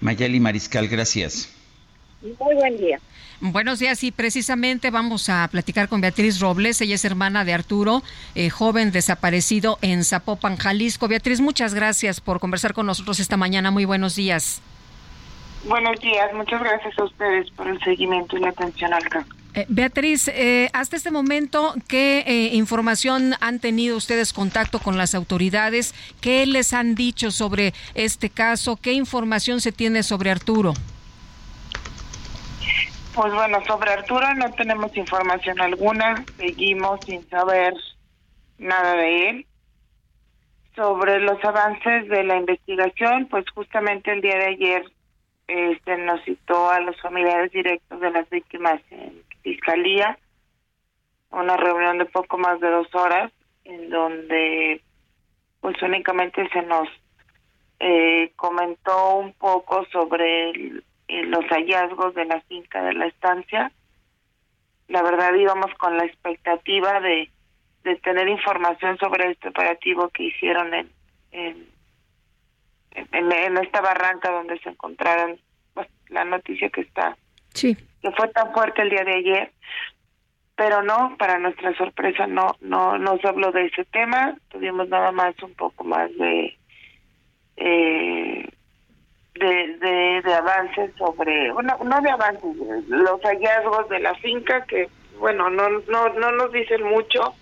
Mayeli 0.00 0.40
Mariscal, 0.40 0.88
gracias. 0.88 1.58
Muy 2.22 2.54
buen 2.54 2.76
día. 2.76 2.98
Buenos 3.40 3.80
días 3.80 4.04
y 4.04 4.12
precisamente 4.12 4.90
vamos 4.90 5.28
a 5.28 5.48
platicar 5.50 5.88
con 5.88 6.00
Beatriz 6.00 6.38
Robles. 6.38 6.80
Ella 6.80 6.94
es 6.94 7.04
hermana 7.04 7.44
de 7.44 7.52
Arturo, 7.52 8.04
eh, 8.36 8.50
joven 8.50 8.92
desaparecido 8.92 9.78
en 9.82 10.04
Zapopan, 10.04 10.56
Jalisco. 10.56 11.08
Beatriz, 11.08 11.40
muchas 11.40 11.74
gracias 11.74 12.20
por 12.20 12.38
conversar 12.38 12.72
con 12.72 12.86
nosotros 12.86 13.18
esta 13.18 13.36
mañana. 13.36 13.72
Muy 13.72 13.84
buenos 13.84 14.14
días. 14.14 14.62
Buenos 15.64 16.00
días, 16.00 16.32
muchas 16.34 16.60
gracias 16.60 16.98
a 16.98 17.04
ustedes 17.04 17.50
por 17.52 17.68
el 17.68 17.78
seguimiento 17.84 18.36
y 18.36 18.40
la 18.40 18.48
atención 18.48 18.92
al 18.92 19.08
caso. 19.08 19.28
Eh, 19.54 19.66
Beatriz, 19.68 20.28
eh, 20.28 20.70
hasta 20.72 20.96
este 20.96 21.10
momento, 21.10 21.74
¿qué 21.86 22.24
eh, 22.26 22.54
información 22.54 23.34
han 23.40 23.60
tenido 23.60 23.96
ustedes 23.96 24.32
contacto 24.32 24.80
con 24.80 24.96
las 24.96 25.14
autoridades? 25.14 25.94
¿Qué 26.20 26.46
les 26.46 26.72
han 26.72 26.94
dicho 26.94 27.30
sobre 27.30 27.74
este 27.94 28.30
caso? 28.30 28.76
¿Qué 28.76 28.92
información 28.92 29.60
se 29.60 29.70
tiene 29.70 30.02
sobre 30.02 30.30
Arturo? 30.30 30.72
Pues 33.14 33.32
bueno, 33.34 33.62
sobre 33.66 33.92
Arturo 33.92 34.34
no 34.34 34.50
tenemos 34.52 34.96
información 34.96 35.60
alguna, 35.60 36.24
seguimos 36.38 36.98
sin 37.04 37.28
saber 37.28 37.74
nada 38.58 38.94
de 38.94 39.30
él. 39.30 39.46
Sobre 40.74 41.20
los 41.20 41.44
avances 41.44 42.08
de 42.08 42.24
la 42.24 42.38
investigación, 42.38 43.26
pues 43.30 43.44
justamente 43.54 44.10
el 44.10 44.22
día 44.22 44.38
de 44.38 44.46
ayer 44.46 44.92
este, 45.46 45.96
nos 45.98 46.22
citó 46.24 46.70
a 46.70 46.80
los 46.80 47.00
familiares 47.00 47.52
directos 47.52 48.00
de 48.00 48.10
las 48.10 48.28
víctimas 48.30 48.80
en 48.90 49.22
fiscalía, 49.42 50.18
una 51.30 51.56
reunión 51.56 51.98
de 51.98 52.04
poco 52.06 52.38
más 52.38 52.60
de 52.60 52.70
dos 52.70 52.94
horas, 52.94 53.32
en 53.64 53.90
donde 53.90 54.80
pues 55.60 55.80
únicamente 55.82 56.48
se 56.50 56.62
nos 56.62 56.88
eh, 57.78 58.32
comentó 58.36 59.16
un 59.16 59.32
poco 59.34 59.86
sobre 59.92 60.52
los 61.08 61.44
hallazgos 61.50 62.14
de 62.14 62.24
la 62.24 62.40
finca 62.42 62.82
de 62.82 62.94
la 62.94 63.06
estancia. 63.06 63.72
La 64.88 65.02
verdad 65.02 65.34
íbamos 65.34 65.72
con 65.74 65.96
la 65.96 66.04
expectativa 66.04 67.00
de, 67.00 67.30
de 67.84 67.96
tener 67.96 68.28
información 68.28 68.98
sobre 68.98 69.30
este 69.30 69.48
operativo 69.48 70.08
que 70.08 70.24
hicieron 70.24 70.74
en, 70.74 70.90
en 71.30 71.71
en, 72.94 73.56
esta 73.58 73.80
barranca 73.80 74.30
donde 74.30 74.58
se 74.60 74.70
encontraron 74.70 75.38
pues, 75.74 75.88
la 76.08 76.24
noticia 76.24 76.68
que 76.70 76.82
está 76.82 77.16
sí. 77.54 77.76
que 78.02 78.10
fue 78.12 78.28
tan 78.28 78.52
fuerte 78.52 78.82
el 78.82 78.90
día 78.90 79.04
de 79.04 79.14
ayer. 79.14 79.52
Pero 80.54 80.82
no 80.82 81.16
para 81.18 81.38
nuestra 81.38 81.74
sorpresa 81.76 82.26
no 82.26 82.56
no 82.60 82.98
no 82.98 83.16
se 83.18 83.28
habló 83.28 83.52
de 83.52 83.66
ese 83.66 83.84
tema. 83.86 84.36
Tuvimos 84.48 84.88
nada 84.88 85.10
más 85.10 85.34
un 85.42 85.54
poco 85.54 85.82
más 85.82 86.10
de 86.18 86.56
eh, 87.56 88.48
de, 89.34 90.20
de, 90.22 90.34
avances 90.34 90.94
sobre 90.96 91.52
bueno 91.52 91.76
no 91.84 92.00
de 92.00 92.10
avances 92.10 92.56
los 92.88 93.20
hallazgos 93.22 93.88
de 93.88 94.00
la 94.00 94.14
finca 94.16 94.64
que 94.66 94.88
bueno 95.18 95.48
no 95.50 95.68
no 95.68 96.08
no 96.10 96.32
nos 96.32 96.52
dicen 96.52 96.82
mucho 96.82 97.34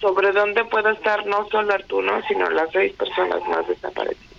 sobre 0.00 0.32
dónde 0.32 0.64
puede 0.66 0.92
estar 0.92 1.26
no 1.26 1.48
solo 1.48 1.72
Arturo 1.72 2.20
sino 2.28 2.48
las 2.50 2.70
seis 2.72 2.92
personas 2.92 3.42
más 3.48 3.66
desaparecidas 3.66 4.29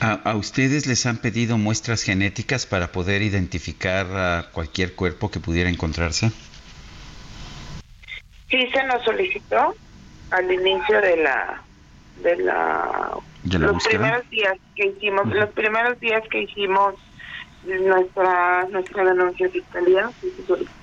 ¿A, 0.00 0.34
ustedes 0.34 0.86
les 0.86 1.06
han 1.06 1.18
pedido 1.18 1.58
muestras 1.58 2.02
genéticas 2.02 2.66
para 2.66 2.88
poder 2.88 3.22
identificar 3.22 4.06
a 4.06 4.50
cualquier 4.52 4.94
cuerpo 4.94 5.30
que 5.30 5.40
pudiera 5.40 5.70
encontrarse? 5.70 6.30
Sí, 8.50 8.68
se 8.72 8.84
nos 8.84 9.04
solicitó 9.04 9.74
al 10.30 10.50
inicio 10.52 11.00
de 11.00 11.16
la 11.18 11.62
de 12.22 12.36
la, 12.36 13.16
los 13.44 13.84
primeros 13.84 14.28
días 14.30 14.56
que 14.76 14.86
hicimos, 14.88 15.26
los 15.28 15.50
primeros 15.50 15.98
días 16.00 16.22
que 16.30 16.42
hicimos 16.42 16.94
nuestra 17.64 18.66
nuestra 18.70 19.04
denuncia 19.04 19.48
fiscalía, 19.48 20.10
sí 20.20 20.32
se 20.36 20.46
solicitó 20.46 20.81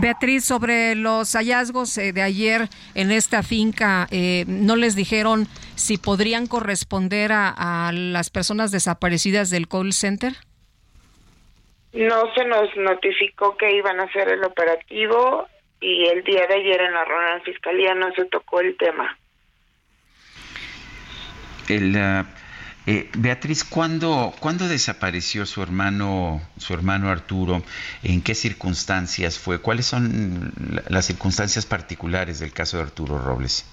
Beatriz, 0.00 0.44
sobre 0.44 0.94
los 0.94 1.32
hallazgos 1.34 1.96
eh, 1.98 2.12
de 2.12 2.22
ayer 2.22 2.68
en 2.94 3.10
esta 3.10 3.42
finca, 3.42 4.06
eh, 4.10 4.44
¿no 4.46 4.76
les 4.76 4.94
dijeron 4.94 5.46
si 5.74 5.98
podrían 5.98 6.46
corresponder 6.46 7.32
a, 7.32 7.90
las 7.92 8.30
personas 8.30 8.70
desaparecidas 8.70 9.50
del 9.50 9.68
call 9.68 9.92
center? 9.92 10.34
No 11.92 12.32
se 12.34 12.44
nos 12.44 12.74
notificó 12.76 13.56
que 13.56 13.74
iban 13.76 13.98
a 13.98 14.04
hacer 14.04 14.28
el 14.28 14.44
operativo 14.44 15.48
y 15.80 16.06
el 16.06 16.22
día 16.22 16.46
de 16.46 16.54
ayer 16.54 16.80
en 16.82 16.92
la 16.92 17.04
de 17.34 17.40
fiscalía 17.40 17.94
no 17.94 18.12
se 18.14 18.26
tocó 18.26 18.60
el 18.60 18.76
tema. 18.76 19.18
El, 21.68 21.96
ah, 21.96 22.26
eh, 22.86 23.10
Beatriz, 23.16 23.64
¿cuándo, 23.64 24.32
¿cuándo 24.40 24.66
desapareció 24.66 25.44
su 25.44 25.62
hermano, 25.62 26.40
su 26.56 26.72
hermano 26.72 27.10
Arturo? 27.10 27.62
¿En 28.02 28.22
qué 28.22 28.34
circunstancias 28.34 29.38
fue? 29.38 29.60
¿Cuáles 29.60 29.86
son 29.86 30.52
las 30.88 31.06
circunstancias 31.06 31.66
particulares 31.66 32.40
del 32.40 32.52
caso 32.52 32.78
de 32.78 32.84
Arturo 32.84 33.18
Robles? 33.18 33.66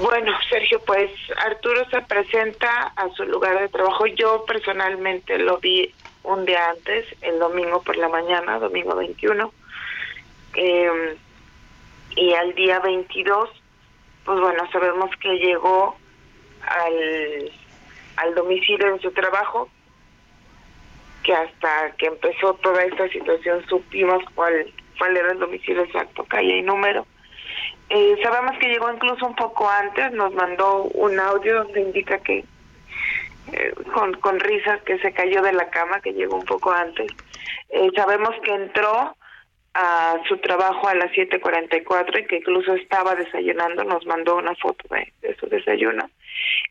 Bueno, 0.00 0.32
Sergio, 0.50 0.80
pues 0.84 1.10
Arturo 1.46 1.88
se 1.88 2.02
presenta 2.02 2.92
a 2.96 3.08
su 3.10 3.24
lugar 3.24 3.60
de 3.60 3.68
trabajo. 3.68 4.06
Yo 4.06 4.44
personalmente 4.44 5.38
lo 5.38 5.58
vi 5.58 5.94
un 6.24 6.44
día 6.44 6.70
antes, 6.70 7.06
el 7.22 7.38
domingo 7.38 7.80
por 7.82 7.96
la 7.96 8.08
mañana, 8.08 8.58
domingo 8.58 8.96
21. 8.96 9.52
Em, 10.54 11.16
y 12.16 12.32
al 12.34 12.54
día 12.54 12.80
22, 12.80 13.50
pues 14.24 14.40
bueno, 14.40 14.68
sabemos 14.72 15.10
que 15.20 15.38
llegó 15.38 15.96
al, 16.66 17.52
al 18.16 18.34
domicilio 18.34 18.94
de 18.94 19.00
su 19.00 19.10
trabajo, 19.12 19.68
que 21.22 21.32
hasta 21.34 21.92
que 21.96 22.06
empezó 22.06 22.54
toda 22.54 22.84
esta 22.84 23.08
situación 23.08 23.64
supimos 23.66 24.22
cuál, 24.34 24.72
cuál 24.98 25.16
era 25.16 25.32
el 25.32 25.38
domicilio 25.38 25.82
exacto, 25.82 26.24
calle 26.24 26.58
y 26.58 26.62
número. 26.62 27.06
Eh, 27.88 28.16
sabemos 28.22 28.56
que 28.58 28.68
llegó 28.68 28.92
incluso 28.92 29.26
un 29.26 29.34
poco 29.34 29.68
antes, 29.68 30.12
nos 30.12 30.32
mandó 30.34 30.84
un 30.94 31.18
audio 31.18 31.64
donde 31.64 31.80
indica 31.80 32.18
que 32.18 32.44
eh, 33.52 33.74
con, 33.92 34.14
con 34.14 34.40
risas 34.40 34.82
que 34.82 34.98
se 34.98 35.12
cayó 35.12 35.42
de 35.42 35.52
la 35.52 35.68
cama, 35.70 36.00
que 36.00 36.12
llegó 36.12 36.36
un 36.36 36.44
poco 36.44 36.72
antes. 36.72 37.10
Eh, 37.70 37.90
sabemos 37.94 38.34
que 38.42 38.54
entró 38.54 39.16
a 39.74 40.16
su 40.28 40.38
trabajo 40.38 40.88
a 40.88 40.94
las 40.94 41.10
7.44 41.12 42.20
y 42.20 42.26
que 42.26 42.36
incluso 42.36 42.74
estaba 42.74 43.14
desayunando, 43.16 43.82
nos 43.84 44.06
mandó 44.06 44.36
una 44.36 44.54
foto 44.54 44.86
de, 44.94 45.12
de, 45.20 45.36
su 45.36 45.46
desayuno. 45.46 46.08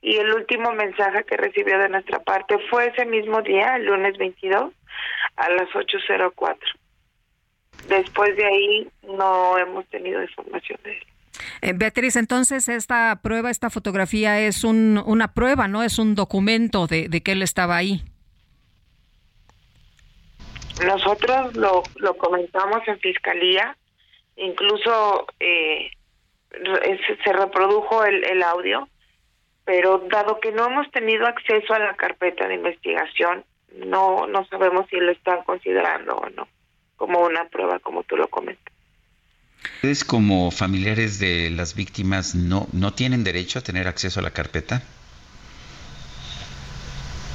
Y 0.01 0.15
el 0.15 0.33
último 0.33 0.71
mensaje 0.71 1.23
que 1.25 1.37
recibió 1.37 1.77
de 1.79 1.89
nuestra 1.89 2.19
parte 2.19 2.57
fue 2.69 2.87
ese 2.87 3.05
mismo 3.05 3.41
día, 3.41 3.75
el 3.75 3.85
lunes 3.85 4.17
22, 4.17 4.71
a 5.35 5.49
las 5.49 5.69
8.04. 5.69 6.57
Después 7.89 8.35
de 8.37 8.45
ahí 8.45 8.87
no 9.03 9.57
hemos 9.57 9.85
tenido 9.87 10.21
información 10.21 10.79
de 10.83 10.91
él. 10.93 11.03
Eh, 11.61 11.73
Beatriz, 11.75 12.15
entonces 12.15 12.69
esta 12.69 13.19
prueba, 13.21 13.49
esta 13.49 13.69
fotografía 13.69 14.39
es 14.39 14.63
un, 14.63 15.01
una 15.05 15.33
prueba, 15.33 15.67
¿no? 15.67 15.83
Es 15.83 15.99
un 15.99 16.15
documento 16.15 16.87
de, 16.87 17.09
de 17.09 17.21
que 17.21 17.33
él 17.33 17.41
estaba 17.41 17.75
ahí. 17.75 18.01
Nosotros 20.79 21.55
lo, 21.55 21.91
lo 21.95 22.17
comentamos 22.17 22.87
en 22.87 22.99
fiscalía, 22.99 23.77
incluso 24.35 25.27
eh, 25.39 25.91
se 27.23 27.33
reprodujo 27.33 28.03
el, 28.05 28.23
el 28.23 28.43
audio, 28.43 28.87
pero 29.65 29.99
dado 30.09 30.39
que 30.39 30.51
no 30.51 30.67
hemos 30.67 30.89
tenido 30.91 31.27
acceso 31.27 31.73
a 31.73 31.79
la 31.79 31.95
carpeta 31.95 32.47
de 32.47 32.55
investigación, 32.55 33.45
no, 33.85 34.27
no 34.27 34.45
sabemos 34.47 34.87
si 34.89 34.97
lo 34.97 35.11
están 35.11 35.43
considerando 35.43 36.15
o 36.15 36.29
no 36.29 36.47
como 36.95 37.19
una 37.21 37.45
prueba, 37.49 37.79
como 37.79 38.03
tú 38.03 38.15
lo 38.15 38.29
comentas. 38.29 38.73
¿Ustedes 39.75 40.05
como 40.05 40.51
familiares 40.51 41.19
de 41.19 41.49
las 41.49 41.75
víctimas 41.75 42.35
no, 42.35 42.67
no 42.71 42.93
tienen 42.93 43.23
derecho 43.23 43.59
a 43.59 43.61
tener 43.61 43.87
acceso 43.87 44.19
a 44.19 44.23
la 44.23 44.31
carpeta? 44.31 44.81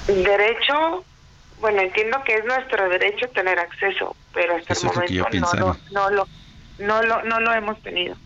Derecho, 0.06 1.05
bueno, 1.60 1.80
entiendo 1.80 2.22
que 2.24 2.35
es 2.35 2.44
nuestro 2.44 2.89
derecho 2.89 3.28
tener 3.28 3.59
acceso, 3.59 4.16
pero 4.32 4.56
hasta 4.56 4.72
Eso 4.72 4.90
el 5.02 5.20
momento 5.20 5.39
no 5.39 5.55
lo, 5.55 5.76
no, 5.90 6.10
lo, 6.10 6.28
no, 6.78 7.02
lo, 7.02 7.22
no 7.24 7.40
lo 7.40 7.52
hemos 7.52 7.80
tenido. 7.82 8.16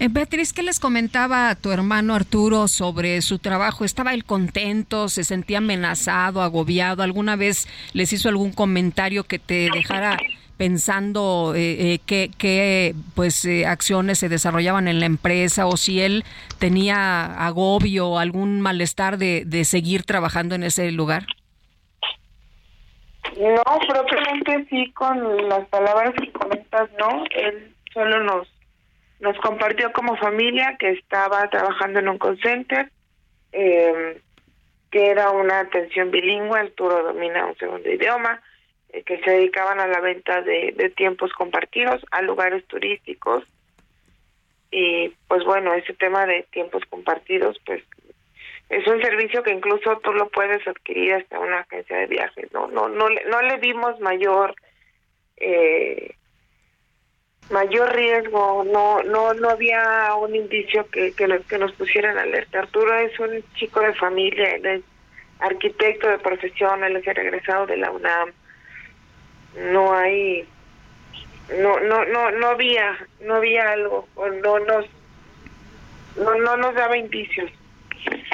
Eh, 0.00 0.08
Beatriz, 0.10 0.52
¿qué 0.52 0.62
les 0.62 0.80
comentaba 0.80 1.50
a 1.50 1.54
tu 1.54 1.70
hermano 1.70 2.14
Arturo 2.14 2.66
sobre 2.66 3.22
su 3.22 3.38
trabajo? 3.38 3.84
¿Estaba 3.84 4.12
él 4.12 4.24
contento? 4.24 5.08
¿Se 5.08 5.22
sentía 5.22 5.58
amenazado, 5.58 6.42
agobiado? 6.42 7.02
¿Alguna 7.02 7.36
vez 7.36 7.68
les 7.92 8.12
hizo 8.12 8.28
algún 8.28 8.52
comentario 8.52 9.22
que 9.22 9.38
te 9.38 9.68
dejara 9.72 10.18
pensando 10.56 11.52
eh, 11.56 11.94
eh, 11.94 12.00
qué, 12.06 12.30
qué 12.36 12.94
pues 13.14 13.44
eh, 13.44 13.66
acciones 13.66 14.18
se 14.18 14.28
desarrollaban 14.28 14.88
en 14.88 15.00
la 15.00 15.06
empresa 15.06 15.66
o 15.66 15.76
si 15.76 16.00
él 16.00 16.24
tenía 16.58 17.24
agobio 17.46 18.08
o 18.08 18.18
algún 18.18 18.60
malestar 18.60 19.18
de, 19.18 19.44
de 19.46 19.64
seguir 19.64 20.04
trabajando 20.04 20.54
en 20.54 20.64
ese 20.64 20.90
lugar? 20.92 21.26
No, 23.38 23.64
propiamente 23.88 24.66
sí, 24.70 24.92
con 24.92 25.48
las 25.48 25.66
palabras 25.68 26.14
que 26.14 26.30
comentas, 26.32 26.88
no. 26.98 27.24
Él 27.30 27.74
solo 27.92 28.22
nos, 28.22 28.48
nos 29.20 29.36
compartió 29.38 29.92
como 29.92 30.16
familia 30.16 30.76
que 30.78 30.90
estaba 30.90 31.48
trabajando 31.50 31.98
en 31.98 32.08
un 32.08 32.18
call 32.18 32.40
center, 32.40 32.90
eh, 33.52 34.20
que 34.90 35.10
era 35.10 35.30
una 35.30 35.60
atención 35.60 36.10
bilingüe, 36.10 36.60
Arturo 36.60 37.02
domina 37.02 37.46
un 37.46 37.56
segundo 37.56 37.90
idioma, 37.90 38.40
eh, 38.90 39.02
que 39.02 39.18
se 39.22 39.30
dedicaban 39.30 39.80
a 39.80 39.88
la 39.88 40.00
venta 40.00 40.40
de 40.42 40.92
tiempos 40.96 41.32
compartidos 41.32 42.04
a 42.12 42.22
lugares 42.22 42.64
turísticos. 42.66 43.44
Y 44.70 45.12
pues 45.28 45.44
bueno, 45.44 45.72
ese 45.74 45.94
tema 45.94 46.26
de 46.26 46.44
tiempos 46.50 46.82
compartidos, 46.88 47.56
pues 47.64 47.82
es 48.70 48.86
un 48.86 49.00
servicio 49.02 49.42
que 49.42 49.52
incluso 49.52 49.98
tú 49.98 50.12
lo 50.12 50.28
puedes 50.30 50.66
adquirir 50.66 51.14
hasta 51.14 51.38
una 51.38 51.60
agencia 51.60 51.96
de 51.98 52.06
viajes 52.06 52.52
no 52.52 52.66
no 52.68 52.88
no 52.88 53.08
le- 53.08 53.24
no 53.26 53.42
le 53.42 53.58
dimos 53.58 54.00
mayor 54.00 54.54
eh, 55.36 56.14
mayor 57.50 57.94
riesgo 57.94 58.64
no 58.64 59.02
no 59.02 59.34
no 59.34 59.50
había 59.50 60.14
un 60.14 60.34
indicio 60.34 60.88
que 60.88 61.12
que 61.12 61.26
nos, 61.28 61.44
que 61.46 61.58
pusiera 61.76 62.18
alerta. 62.20 62.60
Arturo 62.60 62.94
es 62.98 63.18
un 63.20 63.42
chico 63.54 63.80
de 63.80 63.92
familia 63.94 64.50
él 64.52 64.66
es 64.66 64.82
arquitecto 65.40 66.08
de 66.08 66.18
profesión 66.18 66.82
él 66.84 66.96
es 66.96 67.06
egresado 67.06 67.66
de 67.66 67.76
la 67.76 67.90
UNAM. 67.90 68.32
No 69.72 69.94
hay 69.94 70.48
no 71.60 71.78
no 71.80 72.04
no 72.06 72.30
no 72.30 72.46
había 72.48 72.96
no 73.20 73.34
había 73.34 73.72
algo 73.72 74.08
no 74.16 74.58
nos 74.60 74.86
no 76.16 76.34
no 76.36 76.56
nos 76.56 76.74
daba 76.74 76.96
indicios 76.96 77.50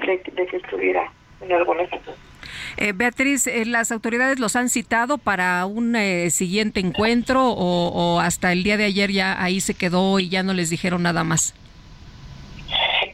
de, 0.06 0.22
de 0.32 0.46
que 0.46 0.56
estuviera 0.56 1.12
en 1.40 1.52
alguna 1.52 1.84
situación. 1.84 2.16
Eh, 2.76 2.92
Beatriz, 2.94 3.46
eh, 3.46 3.64
¿las 3.64 3.92
autoridades 3.92 4.38
los 4.38 4.56
han 4.56 4.68
citado 4.68 5.18
para 5.18 5.66
un 5.66 5.96
eh, 5.96 6.30
siguiente 6.30 6.80
encuentro 6.80 7.48
o, 7.48 7.88
o 7.88 8.20
hasta 8.20 8.52
el 8.52 8.62
día 8.62 8.76
de 8.76 8.84
ayer 8.84 9.10
ya 9.10 9.42
ahí 9.42 9.60
se 9.60 9.74
quedó 9.74 10.18
y 10.18 10.28
ya 10.28 10.42
no 10.42 10.52
les 10.52 10.70
dijeron 10.70 11.02
nada 11.02 11.24
más? 11.24 11.54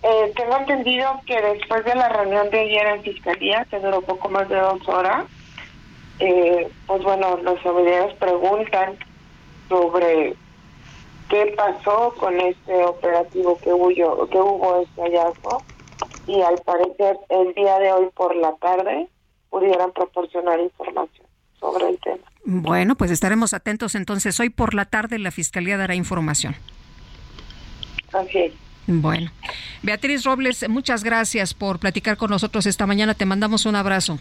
Eh, 0.03 0.33
tengo 0.37 0.57
entendido 0.59 1.21
que 1.27 1.41
después 1.41 1.85
de 1.85 1.95
la 1.95 2.09
reunión 2.09 2.49
de 2.51 2.61
ayer 2.61 2.87
en 2.87 3.03
fiscalía, 3.03 3.67
que 3.69 3.79
duró 3.81 4.01
poco 4.03 4.29
más 4.29 4.49
de 4.49 4.57
dos 4.57 4.87
horas, 4.89 5.25
eh, 6.21 6.69
pues 6.87 7.03
bueno, 7.03 7.37
los 7.43 7.65
autoridades 7.67 8.15
preguntan 8.15 8.97
sobre 9.69 10.35
qué 11.29 11.55
pasó 11.57 12.15
con 12.19 12.39
este 12.41 12.73
operativo 12.85 13.59
que 13.59 13.73
hubo, 13.73 14.29
que 14.29 14.39
hubo 14.39 14.83
este 14.83 15.03
hallazgo 15.03 15.63
y 16.27 16.41
al 16.43 16.57
parecer 16.65 17.17
el 17.29 17.55
día 17.55 17.79
de 17.79 17.93
hoy 17.93 18.09
por 18.15 18.35
la 18.37 18.55
tarde 18.57 19.09
pudieran 19.51 19.93
proporcionar 19.93 20.61
información 20.61 21.27
sobre 21.61 21.89
el 21.89 21.99
tema. 21.99 22.25
Bueno, 22.45 22.97
pues 22.97 23.11
estaremos 23.11 23.55
atentos 23.55 23.95
entonces. 23.95 24.39
Hoy 24.41 24.51
por 24.51 24.75
la 24.75 24.85
tarde 24.85 25.19
la 25.19 25.31
Fiscalía 25.31 25.77
dará 25.77 25.95
información. 25.95 26.55
Así 28.13 28.39
es. 28.39 28.53
Bueno, 28.87 29.33
Beatriz 29.83 30.25
Robles, 30.25 30.69
muchas 30.69 31.03
gracias 31.03 31.55
por 31.55 31.81
platicar 31.81 32.17
con 32.17 32.31
nosotros 32.31 32.67
esta 32.67 32.87
mañana. 32.87 33.15
Te 33.15 33.27
mandamos 33.27 33.67
un 33.67 33.75
abrazo. 33.75 34.19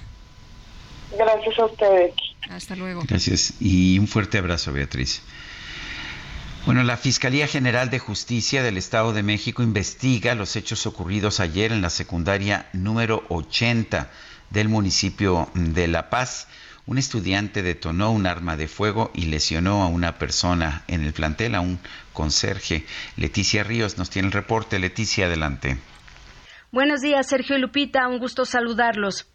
Gracias 1.18 1.60
a 1.60 1.66
ustedes. 1.66 2.16
Hasta 2.50 2.76
luego. 2.76 3.04
Gracias 3.08 3.62
y 3.62 4.00
un 4.00 4.08
fuerte 4.08 4.40
abrazo, 4.40 4.74
Beatriz. 4.74 5.22
Bueno, 6.66 6.82
la 6.82 6.98
Fiscalía 6.98 7.46
General 7.46 7.92
de 7.92 8.00
Justicia 8.00 8.64
del 8.64 8.78
Estado 8.78 9.14
de 9.14 9.22
México 9.22 9.62
investiga 9.62 10.34
los 10.34 10.56
hechos 10.56 10.88
ocurridos 10.88 11.40
ayer 11.40 11.72
en 11.72 11.84
la 11.84 11.92
secundaria 11.92 12.70
número 12.74 13.24
80 13.30 14.10
del 14.50 14.68
municipio 14.68 15.48
de 15.54 15.88
La 15.88 16.10
Paz. 16.10 16.48
Un 16.88 16.98
estudiante 16.98 17.62
detonó 17.62 18.10
un 18.12 18.26
arma 18.26 18.58
de 18.58 18.68
fuego 18.68 19.12
y 19.14 19.26
lesionó 19.26 19.84
a 19.84 19.90
una 19.90 20.18
persona 20.18 20.84
en 20.88 21.04
el 21.04 21.14
plantel, 21.14 21.54
a 21.54 21.62
un 21.62 21.78
conserje. 22.14 22.88
Leticia 23.16 23.64
Ríos 23.64 24.00
nos 24.00 24.10
tiene 24.10 24.30
el 24.30 24.32
reporte. 24.32 24.80
Leticia, 24.80 25.28
adelante. 25.28 25.78
Buenos 26.72 27.02
días, 27.02 27.28
Sergio 27.28 27.58
y 27.58 27.60
Lupita. 27.60 28.08
Un 28.08 28.18
gusto 28.18 28.44
saludarlos. 28.44 29.28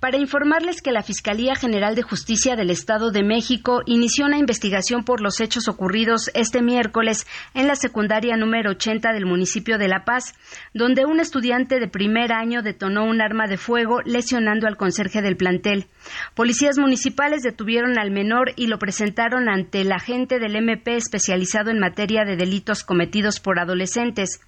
Para 0.00 0.18
informarles 0.18 0.82
que 0.82 0.92
la 0.92 1.02
Fiscalía 1.02 1.54
General 1.54 1.94
de 1.94 2.02
Justicia 2.02 2.56
del 2.56 2.70
Estado 2.70 3.10
de 3.10 3.22
México 3.22 3.82
inició 3.86 4.26
una 4.26 4.38
investigación 4.38 5.04
por 5.04 5.20
los 5.20 5.40
hechos 5.40 5.68
ocurridos 5.68 6.30
este 6.34 6.62
miércoles 6.62 7.26
en 7.54 7.66
la 7.66 7.76
secundaria 7.76 8.36
número 8.36 8.70
80 8.72 9.12
del 9.12 9.26
municipio 9.26 9.78
de 9.78 9.88
La 9.88 10.04
Paz, 10.04 10.34
donde 10.74 11.04
un 11.04 11.20
estudiante 11.20 11.80
de 11.80 11.88
primer 11.88 12.32
año 12.32 12.62
detonó 12.62 13.04
un 13.04 13.20
arma 13.20 13.46
de 13.46 13.58
fuego 13.58 14.00
lesionando 14.04 14.66
al 14.66 14.76
conserje 14.76 15.22
del 15.22 15.36
plantel. 15.36 15.86
Policías 16.34 16.78
municipales 16.78 17.42
detuvieron 17.42 17.98
al 17.98 18.10
menor 18.10 18.52
y 18.56 18.66
lo 18.66 18.78
presentaron 18.78 19.48
ante 19.48 19.82
el 19.82 19.92
agente 19.92 20.38
del 20.38 20.56
MP 20.56 20.96
especializado 20.96 21.70
en 21.70 21.78
materia 21.78 22.24
de 22.24 22.36
delitos 22.36 22.84
cometidos 22.84 23.40
por 23.40 23.58
adolescentes. 23.58 24.40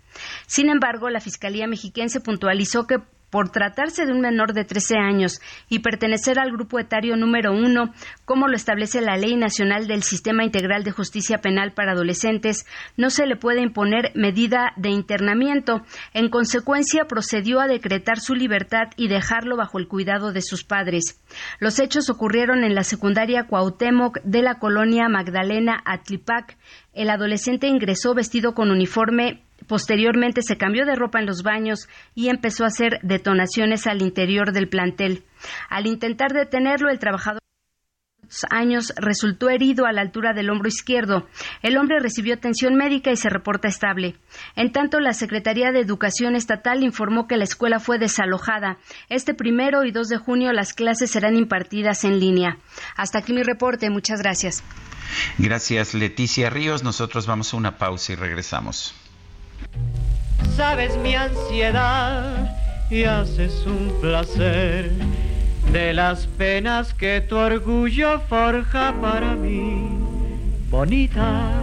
Sin 0.46 0.68
embargo, 0.68 1.08
la 1.10 1.20
Fiscalía 1.20 1.66
mexiquense 1.66 2.20
puntualizó 2.20 2.86
que 2.86 2.98
por 3.32 3.48
tratarse 3.48 4.04
de 4.04 4.12
un 4.12 4.20
menor 4.20 4.52
de 4.52 4.66
13 4.66 4.98
años 4.98 5.40
y 5.70 5.78
pertenecer 5.78 6.38
al 6.38 6.52
grupo 6.52 6.78
etario 6.78 7.16
número 7.16 7.52
uno, 7.52 7.94
como 8.26 8.46
lo 8.46 8.54
establece 8.54 9.00
la 9.00 9.16
Ley 9.16 9.36
Nacional 9.36 9.88
del 9.88 10.02
Sistema 10.02 10.44
Integral 10.44 10.84
de 10.84 10.90
Justicia 10.90 11.38
Penal 11.38 11.72
para 11.72 11.92
Adolescentes, 11.92 12.66
no 12.98 13.08
se 13.08 13.26
le 13.26 13.36
puede 13.36 13.62
imponer 13.62 14.12
medida 14.14 14.74
de 14.76 14.90
internamiento. 14.90 15.80
En 16.12 16.28
consecuencia, 16.28 17.06
procedió 17.06 17.60
a 17.60 17.68
decretar 17.68 18.20
su 18.20 18.34
libertad 18.34 18.88
y 18.98 19.08
dejarlo 19.08 19.56
bajo 19.56 19.78
el 19.78 19.88
cuidado 19.88 20.32
de 20.32 20.42
sus 20.42 20.62
padres. 20.62 21.18
Los 21.58 21.80
hechos 21.80 22.10
ocurrieron 22.10 22.64
en 22.64 22.74
la 22.74 22.84
secundaria 22.84 23.46
Cuauhtémoc 23.46 24.20
de 24.24 24.42
la 24.42 24.58
colonia 24.58 25.08
Magdalena 25.08 25.80
Atlipac. 25.86 26.58
El 26.92 27.08
adolescente 27.08 27.66
ingresó 27.66 28.12
vestido 28.12 28.52
con 28.54 28.70
uniforme 28.70 29.42
Posteriormente 29.66 30.42
se 30.42 30.56
cambió 30.56 30.84
de 30.86 30.94
ropa 30.94 31.20
en 31.20 31.26
los 31.26 31.42
baños 31.42 31.88
y 32.14 32.28
empezó 32.28 32.64
a 32.64 32.68
hacer 32.68 33.00
detonaciones 33.02 33.86
al 33.86 34.02
interior 34.02 34.52
del 34.52 34.68
plantel. 34.68 35.24
Al 35.68 35.86
intentar 35.86 36.32
detenerlo, 36.32 36.90
el 36.90 36.98
trabajador 36.98 37.42
años 38.50 38.92
resultó 38.96 39.50
herido 39.50 39.86
a 39.86 39.92
la 39.92 40.00
altura 40.00 40.32
del 40.32 40.50
hombro 40.50 40.68
izquierdo. 40.68 41.28
El 41.62 41.76
hombre 41.76 41.98
recibió 42.00 42.34
atención 42.34 42.74
médica 42.74 43.10
y 43.10 43.16
se 43.16 43.28
reporta 43.28 43.68
estable. 43.68 44.16
En 44.56 44.72
tanto, 44.72 45.00
la 45.00 45.12
Secretaría 45.12 45.70
de 45.72 45.80
Educación 45.80 46.34
Estatal 46.34 46.82
informó 46.82 47.26
que 47.26 47.36
la 47.36 47.44
escuela 47.44 47.78
fue 47.78 47.98
desalojada. 47.98 48.78
Este 49.08 49.34
primero 49.34 49.84
y 49.84 49.92
2 49.92 50.08
de 50.08 50.16
junio 50.16 50.52
las 50.52 50.72
clases 50.72 51.10
serán 51.10 51.36
impartidas 51.36 52.04
en 52.04 52.18
línea. 52.18 52.58
Hasta 52.96 53.18
aquí 53.18 53.32
mi 53.32 53.42
reporte. 53.42 53.90
Muchas 53.90 54.20
gracias. 54.20 54.62
Gracias, 55.38 55.94
Leticia 55.94 56.48
Ríos. 56.48 56.82
Nosotros 56.82 57.26
vamos 57.26 57.52
a 57.52 57.56
una 57.56 57.76
pausa 57.76 58.12
y 58.12 58.16
regresamos. 58.16 58.94
Sabes 60.56 60.96
mi 60.98 61.14
ansiedad 61.14 62.54
y 62.90 63.04
haces 63.04 63.64
un 63.66 63.92
placer 64.00 64.90
de 65.72 65.92
las 65.94 66.26
penas 66.26 66.92
que 66.92 67.20
tu 67.20 67.36
orgullo 67.36 68.20
forja 68.28 68.94
para 69.00 69.34
mí, 69.34 69.88
bonita. 70.70 71.62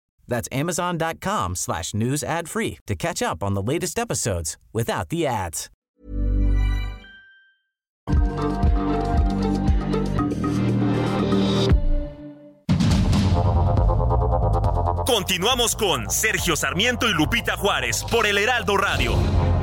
That's 0.31 0.47
amazon.com 0.51 1.55
slash 1.55 1.93
news 1.93 2.23
ad 2.23 2.49
free 2.49 2.79
to 2.87 2.95
catch 2.95 3.21
up 3.21 3.43
on 3.43 3.53
the 3.53 3.61
latest 3.61 3.99
episodes 3.99 4.57
without 4.73 5.09
the 5.09 5.27
ads. 5.27 5.69
Continuamos 15.05 15.75
con 15.75 16.09
Sergio 16.09 16.55
Sarmiento 16.55 17.07
y 17.07 17.13
Lupita 17.13 17.57
Juárez 17.57 18.03
por 18.09 18.25
el 18.25 18.37
Heraldo 18.37 18.77
Radio. 18.77 19.60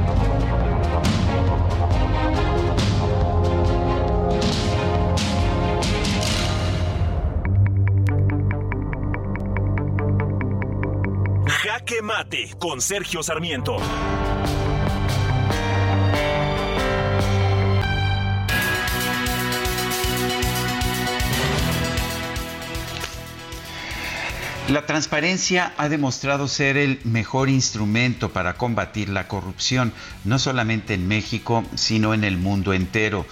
Jaque 11.88 12.02
Mate 12.02 12.50
con 12.58 12.82
Sergio 12.82 13.22
Sarmiento. 13.22 13.78
La 24.68 24.84
transparencia 24.84 25.72
ha 25.78 25.88
demostrado 25.88 26.46
ser 26.46 26.76
el 26.76 27.00
mejor 27.04 27.48
instrumento 27.48 28.34
para 28.34 28.58
combatir 28.58 29.08
la 29.08 29.26
corrupción, 29.26 29.94
no 30.24 30.38
solamente 30.38 30.92
en 30.92 31.08
México, 31.08 31.64
sino 31.74 32.12
en 32.12 32.22
el 32.22 32.36
mundo 32.36 32.74
entero. 32.74 33.24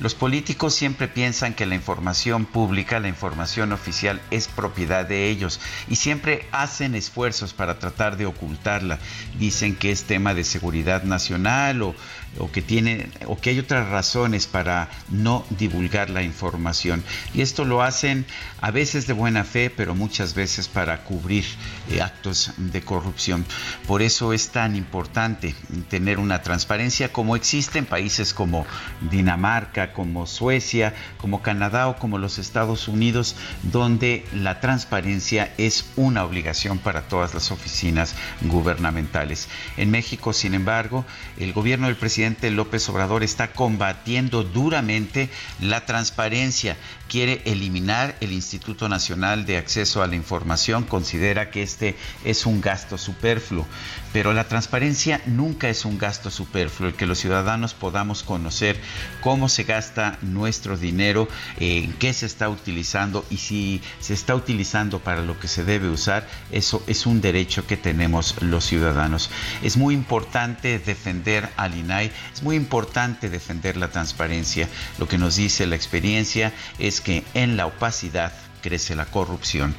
Los 0.00 0.14
políticos 0.16 0.74
siempre 0.74 1.06
piensan 1.06 1.54
que 1.54 1.66
la 1.66 1.76
información 1.76 2.46
pública, 2.46 2.98
la 2.98 3.08
información 3.08 3.72
oficial, 3.72 4.20
es 4.32 4.48
propiedad 4.48 5.06
de 5.06 5.28
ellos 5.28 5.60
y 5.88 5.96
siempre 5.96 6.48
hacen 6.50 6.96
esfuerzos 6.96 7.54
para 7.54 7.78
tratar 7.78 8.16
de 8.16 8.26
ocultarla. 8.26 8.98
Dicen 9.38 9.76
que 9.76 9.92
es 9.92 10.04
tema 10.04 10.34
de 10.34 10.42
seguridad 10.42 11.04
nacional 11.04 11.82
o, 11.82 11.94
o 12.38 12.50
que 12.50 12.62
tiene 12.62 13.08
o 13.26 13.38
que 13.38 13.50
hay 13.50 13.58
otras 13.58 13.88
razones 13.88 14.46
para 14.46 14.88
no 15.08 15.44
divulgar 15.50 16.10
la 16.10 16.22
información. 16.22 17.02
Y 17.34 17.42
esto 17.42 17.64
lo 17.64 17.82
hacen 17.82 18.26
a 18.60 18.70
veces 18.70 19.06
de 19.06 19.12
buena 19.12 19.44
fe, 19.44 19.70
pero 19.70 19.94
muchas 19.94 20.34
veces 20.34 20.68
para 20.68 21.04
cubrir 21.04 21.44
eh, 21.90 22.00
actos 22.00 22.52
de 22.56 22.82
corrupción. 22.82 23.44
Por 23.86 24.02
eso 24.02 24.32
es 24.32 24.50
tan 24.50 24.76
importante 24.76 25.54
tener 25.88 26.18
una 26.18 26.42
transparencia 26.42 27.12
como 27.12 27.36
existe 27.36 27.78
en 27.78 27.86
países 27.86 28.34
como 28.34 28.66
Dinamarca, 29.10 29.92
como 29.92 30.26
Suecia, 30.26 30.94
como 31.18 31.42
Canadá 31.42 31.88
o 31.88 31.96
como 31.96 32.18
los 32.18 32.38
Estados 32.38 32.88
Unidos, 32.88 33.36
donde 33.62 34.24
la 34.32 34.60
transparencia 34.60 35.52
es 35.58 35.86
una 35.96 36.24
obligación 36.24 36.78
para 36.78 37.02
todas 37.02 37.34
las 37.34 37.50
oficinas 37.50 38.14
gubernamentales. 38.42 39.48
En 39.76 39.90
México, 39.90 40.32
sin 40.32 40.54
embargo, 40.54 41.04
el 41.38 41.52
gobierno 41.52 41.86
del 41.86 41.96
presidente 41.96 42.23
López 42.24 42.88
Obrador 42.88 43.22
está 43.22 43.52
combatiendo 43.52 44.44
duramente 44.44 45.28
la 45.60 45.84
transparencia. 45.84 46.76
Quiere 47.08 47.42
eliminar 47.44 48.16
el 48.20 48.32
Instituto 48.32 48.88
Nacional 48.88 49.44
de 49.44 49.58
Acceso 49.58 50.02
a 50.02 50.06
la 50.06 50.16
Información, 50.16 50.84
considera 50.84 51.50
que 51.50 51.62
este 51.62 51.96
es 52.24 52.46
un 52.46 52.62
gasto 52.62 52.96
superfluo, 52.96 53.66
pero 54.14 54.32
la 54.32 54.46
transparencia 54.46 55.20
nunca 55.26 55.68
es 55.68 55.84
un 55.84 55.98
gasto 55.98 56.30
superfluo, 56.30 56.88
el 56.88 56.94
que 56.94 57.04
los 57.04 57.18
ciudadanos 57.18 57.74
podamos 57.74 58.22
conocer 58.22 58.80
cómo 59.20 59.48
se 59.48 59.64
gasta 59.64 60.18
nuestro 60.22 60.76
dinero, 60.76 61.26
en 61.58 61.92
qué 61.94 62.12
se 62.12 62.26
está 62.26 62.48
utilizando 62.48 63.26
y 63.28 63.38
si 63.38 63.82
se 63.98 64.14
está 64.14 64.36
utilizando 64.36 65.00
para 65.00 65.22
lo 65.22 65.40
que 65.40 65.48
se 65.48 65.64
debe 65.64 65.88
usar, 65.88 66.28
eso 66.52 66.84
es 66.86 67.06
un 67.06 67.20
derecho 67.20 67.66
que 67.66 67.76
tenemos 67.76 68.40
los 68.40 68.64
ciudadanos. 68.64 69.30
Es 69.64 69.76
muy 69.76 69.94
importante 69.94 70.78
defender 70.78 71.50
al 71.56 71.76
INAI, 71.76 72.12
es 72.32 72.44
muy 72.44 72.54
importante 72.54 73.28
defender 73.28 73.76
la 73.76 73.88
transparencia. 73.88 74.68
Lo 74.98 75.08
que 75.08 75.18
nos 75.18 75.34
dice 75.34 75.66
la 75.66 75.74
experiencia 75.74 76.52
es 76.78 77.00
que 77.00 77.24
en 77.34 77.56
la 77.56 77.66
opacidad 77.66 78.32
crece 78.62 78.94
la 78.94 79.06
corrupción. 79.06 79.74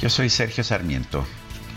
Yo 0.00 0.10
soy 0.10 0.28
Sergio 0.28 0.64
Sarmiento 0.64 1.24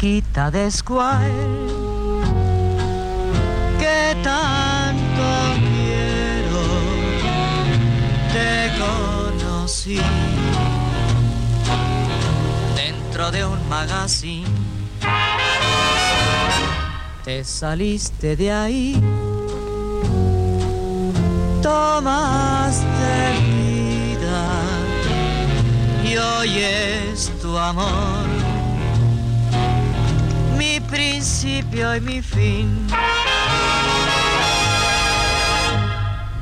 Muñequita 0.00 0.50
de 0.50 0.70
Squire, 0.70 1.30
que 3.78 4.16
tanto 4.22 5.28
quiero, 5.60 6.62
te 8.32 8.70
conocí. 8.80 10.00
Dentro 12.74 13.30
de 13.30 13.44
un 13.44 13.68
magazine. 13.68 14.48
Te 17.22 17.44
saliste 17.44 18.36
de 18.36 18.52
ahí. 18.52 19.02
Tomaste 21.60 22.86
vida. 23.44 24.48
Y 26.02 26.16
hoy 26.16 26.58
es 26.58 27.30
tu 27.42 27.58
amor, 27.58 28.29
principio 30.90 31.96
y 31.96 32.00
mi 32.00 32.22
fin. 32.22 32.86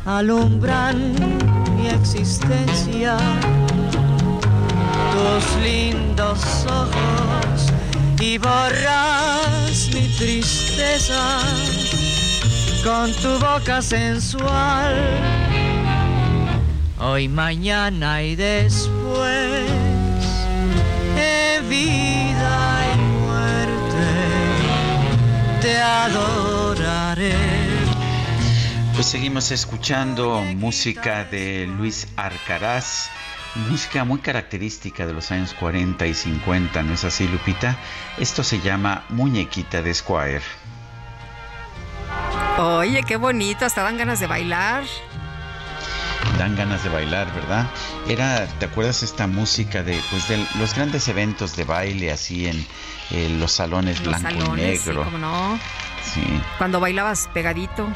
alumbran 0.08 1.14
mi 1.76 1.88
existencia. 1.88 3.18
Tus 5.12 5.62
lindos 5.62 6.66
ojos 6.66 7.72
y 8.20 8.38
borras 8.38 9.90
mi 9.92 10.08
tristeza 10.16 11.40
con 12.82 13.12
tu 13.22 13.38
boca 13.38 13.82
sensual. 13.82 14.94
Hoy, 17.00 17.28
mañana 17.28 18.22
y 18.22 18.34
después, 18.34 19.70
en 21.16 21.68
vida 21.68 22.77
te 25.68 25.78
adoraré. 25.78 27.34
Pues 28.94 29.06
seguimos 29.06 29.50
escuchando 29.50 30.40
música 30.56 31.24
de 31.24 31.66
Luis 31.66 32.08
Arcaraz, 32.16 33.10
música 33.68 34.04
muy 34.04 34.20
característica 34.20 35.06
de 35.06 35.12
los 35.12 35.30
años 35.30 35.52
40 35.52 36.06
y 36.06 36.14
50, 36.14 36.82
¿no 36.82 36.94
es 36.94 37.04
así, 37.04 37.28
Lupita? 37.28 37.76
Esto 38.16 38.42
se 38.42 38.60
llama 38.60 39.04
Muñequita 39.10 39.82
de 39.82 39.92
Squire. 39.92 40.42
Oye, 42.58 43.02
qué 43.06 43.16
bonito, 43.16 43.66
hasta 43.66 43.82
dan 43.82 43.98
ganas 43.98 44.20
de 44.20 44.26
bailar. 44.26 44.84
Dan 46.38 46.56
ganas 46.56 46.82
de 46.84 46.88
bailar, 46.90 47.32
¿verdad? 47.34 47.66
Era, 48.08 48.46
¿te 48.58 48.66
acuerdas 48.66 49.02
esta 49.02 49.26
música 49.26 49.82
de, 49.82 50.00
pues, 50.10 50.28
de 50.28 50.44
los 50.58 50.74
grandes 50.74 51.08
eventos 51.08 51.56
de 51.56 51.64
baile 51.64 52.12
así 52.12 52.46
en 52.46 52.66
eh, 53.10 53.28
los 53.38 53.52
salones 53.52 54.00
Los 54.04 54.20
blanco 54.20 54.40
salones, 54.40 54.64
y 54.64 54.88
negro? 54.88 55.04
sí, 55.04 55.10
cómo 55.10 55.18
no. 55.18 55.58
Sí. 56.02 56.22
Cuando 56.58 56.80
bailabas 56.80 57.28
pegadito. 57.34 57.88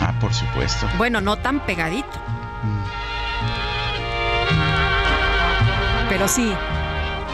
Ah, 0.00 0.14
por 0.20 0.32
supuesto. 0.34 0.88
Bueno, 0.96 1.20
no 1.20 1.36
tan 1.36 1.60
pegadito. 1.66 2.08
Pero 6.08 6.28
sí, 6.28 6.52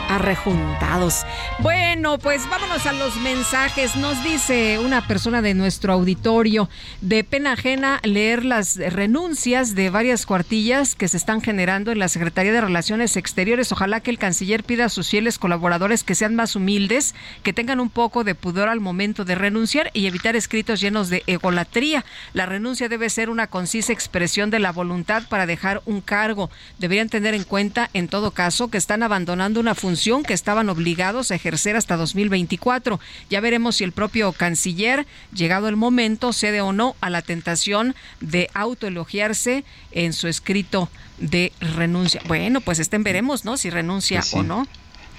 arrejuntados. 0.08 1.24
Bueno, 1.60 2.18
pues 2.18 2.48
vámonos 2.48 2.86
a 2.86 2.92
los 2.92 3.16
mensajes. 3.16 3.96
Nos 3.96 4.22
dice 4.24 4.78
una 4.78 5.06
persona 5.06 5.42
de 5.42 5.54
nuestro 5.54 5.92
auditorio, 5.92 6.68
de 7.00 7.24
pena 7.24 7.52
ajena 7.52 8.00
leer 8.02 8.44
las 8.44 8.76
renuncias 8.76 9.74
de 9.74 9.90
varias 9.90 10.26
cuartillas 10.26 10.94
que 10.94 11.08
se 11.08 11.16
están 11.16 11.42
generando 11.42 11.92
en 11.92 11.98
la 11.98 12.08
Secretaría 12.08 12.52
de 12.52 12.60
Relaciones 12.60 13.16
Exteriores. 13.16 13.70
Ojalá 13.72 14.00
que 14.00 14.10
el 14.10 14.18
canciller 14.18 14.64
pida 14.64 14.86
a 14.86 14.88
sus 14.88 15.10
fieles 15.10 15.38
colaboradores 15.38 16.04
que 16.04 16.14
sean 16.14 16.34
más 16.34 16.56
humildes, 16.56 17.14
que 17.42 17.52
tengan 17.52 17.80
un 17.80 17.90
poco 17.90 18.24
de 18.24 18.34
pudor 18.34 18.68
al 18.68 18.80
momento 18.80 19.24
de 19.24 19.34
renunciar 19.34 19.90
y 19.92 20.06
evitar 20.06 20.36
escritos 20.36 20.80
llenos 20.80 21.10
de 21.10 21.22
egolatría. 21.26 22.04
La 22.32 22.46
renuncia 22.46 22.88
debe 22.88 23.10
ser 23.10 23.30
una 23.30 23.48
concisa 23.48 23.92
expresión 23.92 24.50
de 24.50 24.58
la 24.58 24.72
voluntad 24.72 25.24
para 25.28 25.46
dejar 25.46 25.82
un 25.84 26.00
cargo. 26.00 26.50
Deberían 26.78 27.08
tener 27.08 27.34
en 27.34 27.44
cuenta, 27.44 27.90
en 27.92 28.08
todo 28.08 28.30
caso, 28.30 28.68
que 28.68 28.78
están 28.78 29.02
abandonando 29.02 29.60
una 29.60 29.74
función 29.74 29.97
que 30.26 30.34
estaban 30.34 30.68
obligados 30.68 31.30
a 31.30 31.34
ejercer 31.34 31.76
hasta 31.76 31.96
2024. 31.96 33.00
Ya 33.30 33.40
veremos 33.40 33.76
si 33.76 33.84
el 33.84 33.92
propio 33.92 34.32
canciller, 34.32 35.06
llegado 35.34 35.68
el 35.68 35.76
momento, 35.76 36.32
cede 36.32 36.60
o 36.60 36.72
no 36.72 36.94
a 37.00 37.10
la 37.10 37.22
tentación 37.22 37.94
de 38.20 38.48
autoelogiarse 38.54 39.64
en 39.92 40.12
su 40.12 40.28
escrito 40.28 40.88
de 41.18 41.52
renuncia. 41.60 42.22
Bueno, 42.26 42.60
pues 42.60 42.78
estén 42.78 43.02
veremos, 43.02 43.44
¿no? 43.44 43.56
Si 43.56 43.70
renuncia 43.70 44.20
Pues 44.20 44.30
sí. 44.30 44.38
o 44.38 44.42
no. 44.42 44.66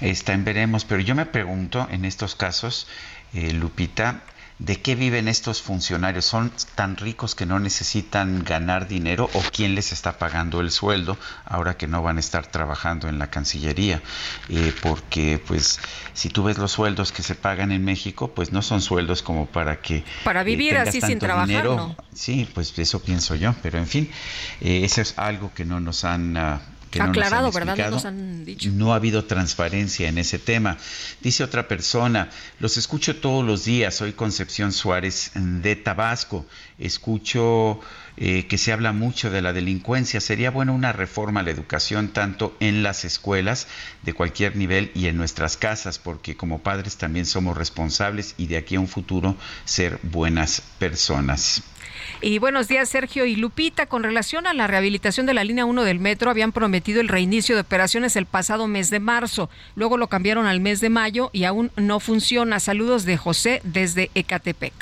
Está 0.00 0.32
en 0.32 0.44
veremos, 0.44 0.84
pero 0.86 1.02
yo 1.02 1.14
me 1.14 1.26
pregunto 1.26 1.86
en 1.90 2.06
estos 2.06 2.34
casos, 2.34 2.86
eh, 3.34 3.52
Lupita, 3.52 4.22
¿de 4.60 4.80
qué 4.80 4.94
viven 4.94 5.26
estos 5.26 5.62
funcionarios? 5.62 6.26
¿Son 6.26 6.52
tan 6.74 6.96
ricos 6.96 7.34
que 7.34 7.46
no 7.46 7.58
necesitan 7.58 8.44
ganar 8.44 8.88
dinero 8.88 9.30
o 9.32 9.42
quién 9.52 9.74
les 9.74 9.90
está 9.92 10.18
pagando 10.18 10.60
el 10.60 10.70
sueldo 10.70 11.16
ahora 11.46 11.76
que 11.76 11.86
no 11.86 12.02
van 12.02 12.18
a 12.18 12.20
estar 12.20 12.46
trabajando 12.46 13.08
en 13.08 13.18
la 13.18 13.30
Cancillería? 13.30 14.02
Eh, 14.50 14.74
porque 14.82 15.42
pues 15.44 15.80
si 16.12 16.28
tú 16.28 16.44
ves 16.44 16.58
los 16.58 16.72
sueldos 16.72 17.10
que 17.10 17.22
se 17.22 17.34
pagan 17.34 17.72
en 17.72 17.84
México, 17.84 18.32
pues 18.34 18.52
no 18.52 18.60
son 18.60 18.82
sueldos 18.82 19.22
como 19.22 19.46
para 19.46 19.80
que... 19.80 20.04
Para 20.24 20.42
eh, 20.42 20.44
vivir 20.44 20.76
así 20.76 21.00
sin 21.00 21.18
trabajar, 21.18 21.48
dinero. 21.48 21.76
¿no? 21.76 21.96
Sí, 22.14 22.46
pues 22.54 22.78
eso 22.78 23.00
pienso 23.02 23.34
yo, 23.34 23.54
pero 23.62 23.78
en 23.78 23.86
fin, 23.86 24.10
eh, 24.60 24.82
eso 24.84 25.00
es 25.00 25.14
algo 25.16 25.52
que 25.54 25.64
no 25.64 25.80
nos 25.80 26.04
han... 26.04 26.36
ah, 26.36 26.60
que 26.90 26.98
no 26.98 27.06
nos 27.06 27.16
han 27.16 27.22
Aclarado, 27.22 27.52
¿verdad? 27.52 27.76
No 27.76 27.90
nos 27.90 28.04
han 28.04 28.44
dicho. 28.44 28.70
No 28.72 28.92
ha 28.92 28.96
habido 28.96 29.24
transparencia 29.24 30.08
en 30.08 30.18
ese 30.18 30.38
tema. 30.38 30.76
Dice 31.20 31.44
otra 31.44 31.68
persona, 31.68 32.30
los 32.58 32.76
escucho 32.76 33.16
todos 33.16 33.44
los 33.44 33.64
días, 33.64 33.94
soy 33.94 34.12
Concepción 34.12 34.72
Suárez 34.72 35.30
de 35.34 35.76
Tabasco, 35.76 36.46
escucho 36.78 37.80
eh, 38.16 38.46
que 38.48 38.58
se 38.58 38.72
habla 38.72 38.92
mucho 38.92 39.30
de 39.30 39.40
la 39.40 39.52
delincuencia. 39.52 40.20
Sería 40.20 40.50
bueno 40.50 40.74
una 40.74 40.92
reforma 40.92 41.40
a 41.40 41.42
la 41.42 41.50
educación 41.50 42.08
tanto 42.08 42.56
en 42.60 42.82
las 42.82 43.04
escuelas 43.04 43.68
de 44.02 44.12
cualquier 44.12 44.56
nivel 44.56 44.90
y 44.94 45.06
en 45.06 45.16
nuestras 45.16 45.56
casas, 45.56 45.98
porque 45.98 46.36
como 46.36 46.58
padres 46.58 46.96
también 46.96 47.24
somos 47.26 47.56
responsables 47.56 48.34
y 48.36 48.46
de 48.46 48.56
aquí 48.56 48.74
a 48.74 48.80
un 48.80 48.88
futuro 48.88 49.36
ser 49.64 49.98
buenas 50.02 50.62
personas. 50.78 51.62
Y 52.20 52.38
buenos 52.38 52.68
días, 52.68 52.88
Sergio 52.88 53.24
y 53.24 53.36
Lupita. 53.36 53.86
Con 53.86 54.02
relación 54.02 54.46
a 54.46 54.54
la 54.54 54.66
rehabilitación 54.66 55.26
de 55.26 55.34
la 55.34 55.44
línea 55.44 55.64
1 55.64 55.84
del 55.84 56.00
metro, 56.00 56.30
habían 56.30 56.52
prometido 56.52 57.00
el 57.00 57.08
reinicio 57.08 57.54
de 57.54 57.62
operaciones 57.62 58.16
el 58.16 58.26
pasado 58.26 58.66
mes 58.66 58.90
de 58.90 59.00
marzo. 59.00 59.48
Luego 59.74 59.96
lo 59.96 60.08
cambiaron 60.08 60.46
al 60.46 60.60
mes 60.60 60.80
de 60.80 60.90
mayo 60.90 61.30
y 61.32 61.44
aún 61.44 61.70
no 61.76 62.00
funciona. 62.00 62.60
Saludos 62.60 63.04
de 63.04 63.16
José 63.16 63.60
desde 63.64 64.10
Ecatepec. 64.14 64.74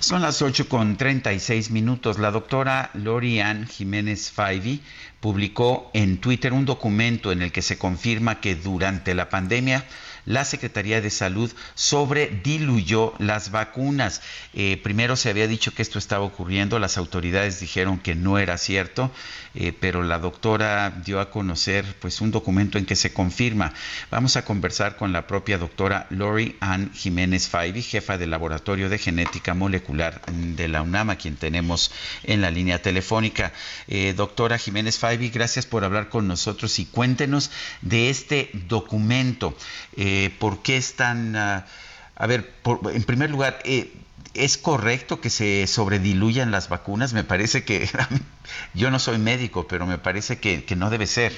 Son 0.00 0.22
las 0.22 0.40
8 0.40 0.68
con 0.68 0.96
36 0.96 1.70
minutos. 1.70 2.18
La 2.18 2.30
doctora 2.30 2.90
Lori 2.94 3.40
Ann 3.40 3.66
Jiménez 3.66 4.30
Faivi 4.30 4.80
publicó 5.20 5.90
en 5.92 6.18
Twitter 6.18 6.54
un 6.54 6.64
documento 6.64 7.32
en 7.32 7.42
el 7.42 7.52
que 7.52 7.60
se 7.60 7.76
confirma 7.76 8.40
que 8.40 8.54
durante 8.54 9.14
la 9.14 9.28
pandemia 9.28 9.84
la 10.30 10.44
Secretaría 10.44 11.00
de 11.00 11.10
Salud 11.10 11.50
sobrediluyó 11.74 13.14
las 13.18 13.50
vacunas. 13.50 14.22
Eh, 14.54 14.80
primero 14.80 15.16
se 15.16 15.28
había 15.28 15.48
dicho 15.48 15.74
que 15.74 15.82
esto 15.82 15.98
estaba 15.98 16.24
ocurriendo, 16.24 16.78
las 16.78 16.98
autoridades 16.98 17.58
dijeron 17.58 17.98
que 17.98 18.14
no 18.14 18.38
era 18.38 18.56
cierto, 18.56 19.10
eh, 19.56 19.72
pero 19.78 20.04
la 20.04 20.20
doctora 20.20 20.90
dio 21.04 21.18
a 21.18 21.30
conocer 21.30 21.84
pues 22.00 22.20
un 22.20 22.30
documento 22.30 22.78
en 22.78 22.86
que 22.86 22.94
se 22.94 23.12
confirma. 23.12 23.74
Vamos 24.10 24.36
a 24.36 24.44
conversar 24.44 24.96
con 24.96 25.12
la 25.12 25.26
propia 25.26 25.58
doctora 25.58 26.06
Lori 26.10 26.56
Ann 26.60 26.92
Jiménez 26.94 27.48
Faivi, 27.48 27.82
jefa 27.82 28.16
del 28.16 28.30
Laboratorio 28.30 28.88
de 28.88 28.98
Genética 28.98 29.54
Molecular 29.54 30.22
de 30.26 30.68
la 30.68 30.82
UNAM, 30.82 31.16
quien 31.16 31.34
tenemos 31.34 31.90
en 32.22 32.40
la 32.40 32.52
línea 32.52 32.80
telefónica. 32.80 33.52
Eh, 33.88 34.14
doctora 34.16 34.58
Jiménez 34.58 34.96
Faivi, 34.96 35.30
gracias 35.30 35.66
por 35.66 35.82
hablar 35.82 36.08
con 36.08 36.28
nosotros 36.28 36.78
y 36.78 36.84
cuéntenos 36.84 37.50
de 37.82 38.10
este 38.10 38.50
documento. 38.68 39.56
¿Por 40.28 40.62
qué 40.62 40.76
están... 40.76 41.34
ah, 41.36 41.64
a 42.16 42.26
ver, 42.26 42.44
por- 42.62 42.80
en 42.94 43.04
primer 43.04 43.30
lugar, 43.30 43.56
eh, 43.64 43.90
¿es 44.34 44.58
correcto 44.58 45.22
que 45.22 45.30
se 45.30 45.66
sobrediluyan 45.66 46.50
las 46.50 46.68
vacunas? 46.68 47.14
Me 47.14 47.24
parece 47.24 47.64
que... 47.64 47.86
yo 48.74 48.90
no 48.90 48.98
soy 48.98 49.16
médico, 49.18 49.66
pero 49.66 49.86
me 49.86 49.96
parece 49.96 50.38
que, 50.38 50.66
que 50.66 50.76
no 50.76 50.90
debe 50.90 51.06
ser. 51.06 51.32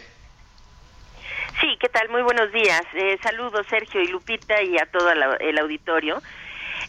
Sí, 1.61 1.77
¿qué 1.79 1.89
tal? 1.89 2.09
Muy 2.09 2.23
buenos 2.23 2.51
días. 2.53 2.83
Eh, 2.95 3.19
saludos 3.23 3.65
Sergio 3.71 4.01
y 4.03 4.09
Lupita 4.09 4.61
y 4.63 4.77
a 4.79 4.87
todo 4.87 5.15
la- 5.15 5.37
el 5.37 5.57
auditorio. 5.59 6.21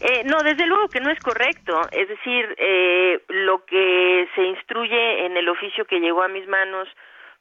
Eh, 0.00 0.22
no, 0.24 0.42
desde 0.42 0.66
luego 0.66 0.88
que 0.88 1.00
no 1.00 1.10
es 1.10 1.20
correcto. 1.20 1.88
Es 1.92 2.08
decir, 2.08 2.54
eh, 2.58 3.22
lo 3.28 3.64
que 3.64 4.26
se 4.34 4.42
instruye 4.42 5.26
en 5.26 5.36
el 5.36 5.48
oficio 5.48 5.84
que 5.84 6.00
llegó 6.00 6.22
a 6.24 6.28
mis 6.28 6.48
manos 6.48 6.88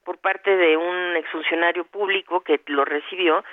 por 0.04 0.18
parte 0.20 0.56
de 0.56 0.78
un 0.78 1.16
exfuncionario 1.16 1.86
público 1.86 2.42
que 2.42 2.60
lo 2.68 2.84
recibió 2.86 3.44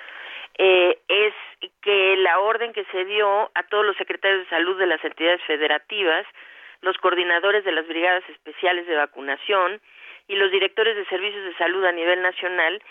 eh, 0.63 0.99
es 1.09 1.33
que 1.81 2.17
la 2.19 2.39
orden 2.39 2.75
que 2.75 2.85
se 2.93 3.07
dio 3.07 3.51
a 3.55 3.63
todos 3.63 3.87
los 3.87 3.97
secretarios 3.97 4.41
de 4.41 4.51
salud 4.51 4.79
de 4.79 4.87
las 4.87 5.03
entidades 5.03 5.41
federativas, 5.45 6.27
los 6.83 6.99
coordinadores 6.99 7.65
de 7.65 7.73
las 7.73 7.89
brigadas 7.89 8.23
especiales 8.29 8.87
de 8.87 8.95
vacunación 8.95 9.81
y 10.29 10.37
los 10.37 10.51
directores 10.51 10.97
de 10.97 11.07
servicios 11.07 11.47
de 11.47 11.55
salud 11.55 11.83
a 11.87 11.93
nivel 11.93 12.21
nacional, 12.21 12.83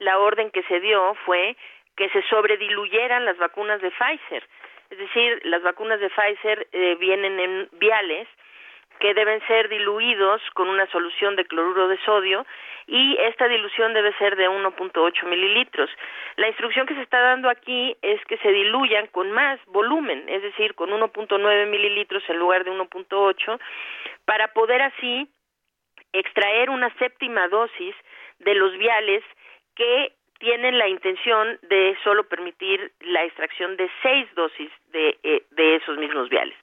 la 0.00 0.18
orden 0.18 0.50
que 0.50 0.64
se 0.64 0.80
dio 0.80 1.14
fue 1.24 1.56
que 1.96 2.10
se 2.10 2.20
sobrediluyeran 2.28 3.24
las 3.24 3.38
vacunas 3.38 3.80
de 3.80 3.90
Pfizer. 3.90 4.46
Es 4.90 4.98
decir, 4.98 5.40
las 5.44 5.62
vacunas 5.62 6.00
de 6.00 6.10
Pfizer 6.10 6.68
eh, 6.72 6.96
vienen 7.00 7.40
en 7.40 7.68
viales 7.72 8.28
que 9.00 9.14
deben 9.14 9.40
ser 9.46 9.70
diluidos 9.70 10.42
con 10.52 10.68
una 10.68 10.86
solución 10.88 11.36
de 11.36 11.46
cloruro 11.46 11.88
de 11.88 11.96
sodio 12.04 12.44
y 12.86 13.16
esta 13.20 13.48
dilución 13.48 13.94
debe 13.94 14.12
ser 14.18 14.36
de 14.36 14.48
1.8 14.48 15.24
mililitros. 15.24 15.90
La 16.36 16.48
instrucción 16.48 16.86
que 16.86 16.94
se 16.94 17.02
está 17.02 17.20
dando 17.20 17.48
aquí 17.48 17.96
es 18.02 18.24
que 18.26 18.36
se 18.38 18.52
diluyan 18.52 19.06
con 19.08 19.30
más 19.32 19.58
volumen, 19.66 20.24
es 20.28 20.42
decir, 20.42 20.74
con 20.74 20.90
1.9 20.90 21.66
mililitros 21.66 22.22
en 22.28 22.38
lugar 22.38 22.64
de 22.64 22.72
1.8, 22.72 23.60
para 24.24 24.48
poder 24.48 24.82
así 24.82 25.28
extraer 26.12 26.70
una 26.70 26.92
séptima 26.98 27.48
dosis 27.48 27.94
de 28.38 28.54
los 28.54 28.76
viales 28.76 29.22
que 29.74 30.12
tienen 30.38 30.78
la 30.78 30.88
intención 30.88 31.58
de 31.62 31.96
solo 32.04 32.28
permitir 32.28 32.92
la 33.00 33.24
extracción 33.24 33.76
de 33.76 33.90
seis 34.02 34.28
dosis 34.34 34.70
de, 34.92 35.18
eh, 35.22 35.42
de 35.50 35.76
esos 35.76 35.96
mismos 35.96 36.28
viales. 36.28 36.56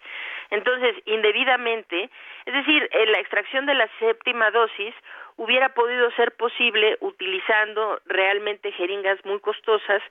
Entonces, 0.52 0.96
indebidamente, 1.06 2.10
es 2.46 2.54
decir, 2.54 2.88
eh, 2.92 3.06
la 3.08 3.20
extracción 3.20 3.66
de 3.66 3.74
la 3.74 3.90
séptima 4.00 4.52
dosis 4.52 4.94
hubiera 5.42 5.70
podido 5.70 6.12
ser 6.12 6.34
posible 6.34 6.98
utilizando 7.00 8.00
realmente 8.06 8.72
jeringas 8.74 9.18
muy 9.26 9.40
costosas 9.40 10.04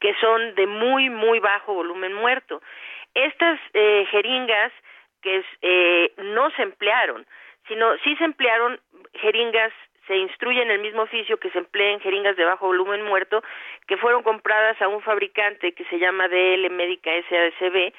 que 0.00 0.12
son 0.16 0.56
de 0.56 0.66
muy, 0.66 1.10
muy 1.10 1.38
bajo 1.38 1.74
volumen 1.74 2.12
muerto. 2.12 2.60
Estas 3.14 3.60
eh, 3.72 4.04
jeringas 4.10 4.72
que 5.22 5.44
eh, 5.62 6.12
no 6.18 6.50
se 6.56 6.62
emplearon, 6.62 7.24
sino 7.68 7.96
sí 7.98 8.16
se 8.16 8.24
emplearon 8.24 8.80
jeringas 9.12 9.72
se 10.08 10.16
instruye 10.16 10.60
en 10.60 10.70
el 10.70 10.80
mismo 10.80 11.02
oficio 11.02 11.38
que 11.38 11.50
se 11.50 11.58
empleen 11.58 12.00
jeringas 12.00 12.36
de 12.36 12.44
bajo 12.44 12.66
volumen 12.66 13.02
muerto 13.04 13.42
que 13.86 13.96
fueron 13.96 14.22
compradas 14.22 14.80
a 14.82 14.88
un 14.88 15.00
fabricante 15.02 15.72
que 15.72 15.84
se 15.84 15.98
llama 15.98 16.28
DL 16.28 16.68
Médica 16.70 17.10
SADCB. 17.28 17.94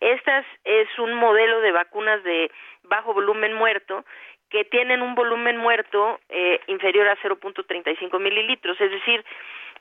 Estas 0.00 0.46
es 0.64 0.88
un 0.98 1.12
modelo 1.12 1.60
de 1.60 1.72
vacunas 1.72 2.22
de 2.24 2.50
bajo 2.84 3.12
volumen 3.12 3.52
muerto 3.52 4.04
que 4.50 4.64
tienen 4.64 5.02
un 5.02 5.14
volumen 5.14 5.56
muerto 5.56 6.20
eh, 6.28 6.60
inferior 6.66 7.08
a 7.08 7.16
0.35 7.18 8.20
mililitros, 8.20 8.80
es 8.80 8.90
decir, 8.90 9.24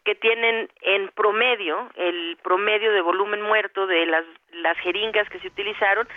que 0.03 0.15
tienen 0.15 0.69
en 0.81 1.09
promedio, 1.09 1.89
el 1.95 2.37
promedio 2.41 2.93
de 2.93 3.01
volumen 3.01 3.41
muerto 3.41 3.87
de 3.87 4.05
las, 4.05 4.25
las 4.53 4.77
jeringas 4.77 5.27
que 5.29 5.39
se 5.39 5.47
utilizaron 5.47 6.07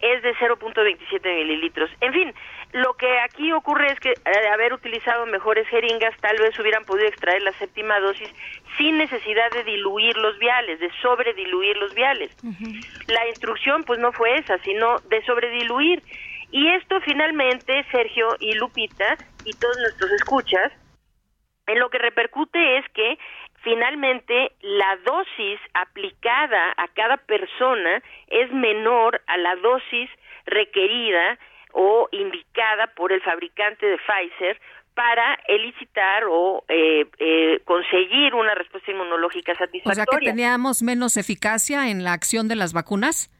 es 0.00 0.22
de 0.22 0.34
0.27 0.36 1.22
mililitros. 1.24 1.90
En 2.00 2.12
fin, 2.12 2.32
lo 2.72 2.94
que 2.94 3.18
aquí 3.20 3.52
ocurre 3.52 3.88
es 3.92 3.98
que 4.00 4.10
de 4.10 4.30
eh, 4.30 4.48
haber 4.52 4.72
utilizado 4.72 5.26
mejores 5.26 5.66
jeringas 5.68 6.16
tal 6.20 6.36
vez 6.38 6.58
hubieran 6.58 6.84
podido 6.84 7.08
extraer 7.08 7.42
la 7.42 7.52
séptima 7.52 7.98
dosis 7.98 8.32
sin 8.76 8.98
necesidad 8.98 9.50
de 9.50 9.64
diluir 9.64 10.16
los 10.18 10.38
viales, 10.38 10.78
de 10.78 10.90
sobrediluir 11.02 11.76
los 11.78 11.94
viales. 11.94 12.36
La 13.08 13.26
instrucción 13.28 13.82
pues 13.84 13.98
no 13.98 14.12
fue 14.12 14.36
esa, 14.36 14.58
sino 14.58 14.98
de 15.08 15.22
sobrediluir. 15.22 16.02
Y 16.50 16.68
esto 16.68 17.00
finalmente, 17.02 17.84
Sergio 17.90 18.28
y 18.40 18.54
Lupita 18.54 19.16
y 19.44 19.52
todos 19.52 19.76
nuestros 19.78 20.10
escuchas, 20.12 20.72
en 21.66 21.78
lo 21.78 21.90
que 21.90 21.98
repercute 21.98 22.78
es 22.78 22.84
que 22.94 23.18
finalmente 23.62 24.52
la 24.60 24.96
dosis 25.04 25.60
aplicada 25.74 26.72
a 26.76 26.88
cada 26.88 27.18
persona 27.18 28.02
es 28.28 28.50
menor 28.52 29.20
a 29.26 29.36
la 29.36 29.56
dosis 29.56 30.08
requerida 30.46 31.38
o 31.72 32.08
indicada 32.12 32.86
por 32.96 33.12
el 33.12 33.20
fabricante 33.20 33.84
de 33.84 33.98
Pfizer 33.98 34.58
para 34.94 35.38
elicitar 35.46 36.24
o 36.28 36.64
eh, 36.68 37.06
eh, 37.18 37.60
conseguir 37.64 38.34
una 38.34 38.54
respuesta 38.54 38.90
inmunológica 38.90 39.54
satisfactoria. 39.54 40.02
O 40.02 40.06
sea 40.06 40.18
que 40.18 40.26
teníamos 40.26 40.82
menos 40.82 41.16
eficacia 41.16 41.90
en 41.90 42.02
la 42.02 42.14
acción 42.14 42.48
de 42.48 42.56
las 42.56 42.72
vacunas. 42.72 43.30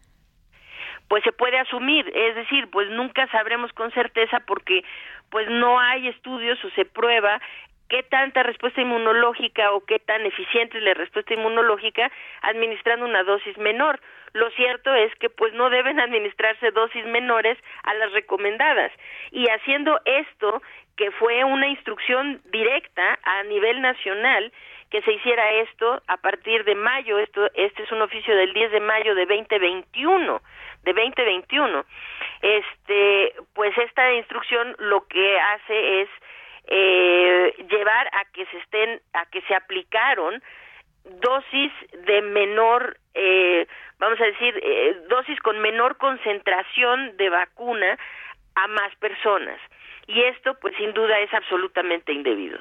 Pues 1.08 1.24
se 1.24 1.32
puede 1.32 1.58
asumir, 1.58 2.10
es 2.14 2.34
decir, 2.34 2.68
pues 2.70 2.88
nunca 2.90 3.26
sabremos 3.28 3.72
con 3.72 3.90
certeza 3.92 4.40
porque 4.40 4.84
pues 5.30 5.48
no 5.48 5.80
hay 5.80 6.08
estudios 6.08 6.62
o 6.64 6.70
se 6.70 6.84
prueba 6.84 7.40
qué 7.88 8.02
tanta 8.02 8.42
respuesta 8.42 8.82
inmunológica 8.82 9.72
o 9.72 9.84
qué 9.84 9.98
tan 9.98 10.24
eficiente 10.26 10.78
es 10.78 10.84
la 10.84 10.94
respuesta 10.94 11.34
inmunológica 11.34 12.10
administrando 12.42 13.06
una 13.06 13.22
dosis 13.22 13.56
menor. 13.58 14.00
Lo 14.34 14.50
cierto 14.50 14.94
es 14.94 15.14
que 15.16 15.30
pues 15.30 15.54
no 15.54 15.70
deben 15.70 15.98
administrarse 15.98 16.70
dosis 16.70 17.04
menores 17.06 17.58
a 17.82 17.94
las 17.94 18.12
recomendadas. 18.12 18.92
Y 19.30 19.48
haciendo 19.48 19.98
esto 20.04 20.62
que 20.96 21.10
fue 21.12 21.44
una 21.44 21.68
instrucción 21.68 22.42
directa 22.50 23.18
a 23.22 23.44
nivel 23.44 23.80
nacional 23.80 24.52
que 24.90 25.02
se 25.02 25.12
hiciera 25.12 25.50
esto 25.52 26.02
a 26.08 26.16
partir 26.16 26.64
de 26.64 26.74
mayo, 26.74 27.18
esto 27.18 27.48
este 27.54 27.82
es 27.82 27.92
un 27.92 28.02
oficio 28.02 28.34
del 28.34 28.52
10 28.52 28.72
de 28.72 28.80
mayo 28.80 29.14
de 29.14 29.26
2021, 29.26 30.40
de 30.94 31.02
2021. 31.02 31.84
Este, 32.42 33.34
pues 33.54 33.76
esta 33.78 34.12
instrucción 34.14 34.74
lo 34.78 35.06
que 35.06 35.40
hace 35.40 36.02
es 36.02 36.08
eh, 36.68 37.54
llevar 37.70 38.08
a 38.12 38.24
que 38.32 38.46
se 38.46 38.58
estén, 38.58 39.00
a 39.12 39.26
que 39.26 39.40
se 39.42 39.54
aplicaron 39.54 40.42
dosis 41.20 41.72
de 42.06 42.22
menor, 42.22 42.98
eh, 43.14 43.66
vamos 43.98 44.20
a 44.20 44.24
decir, 44.24 44.58
eh, 44.62 44.96
dosis 45.08 45.38
con 45.40 45.58
menor 45.60 45.96
concentración 45.96 47.16
de 47.16 47.30
vacuna 47.30 47.98
a 48.54 48.68
más 48.68 48.94
personas. 48.96 49.58
Y 50.06 50.22
esto, 50.22 50.58
pues 50.60 50.74
sin 50.76 50.92
duda, 50.92 51.18
es 51.20 51.32
absolutamente 51.32 52.12
indebido. 52.12 52.58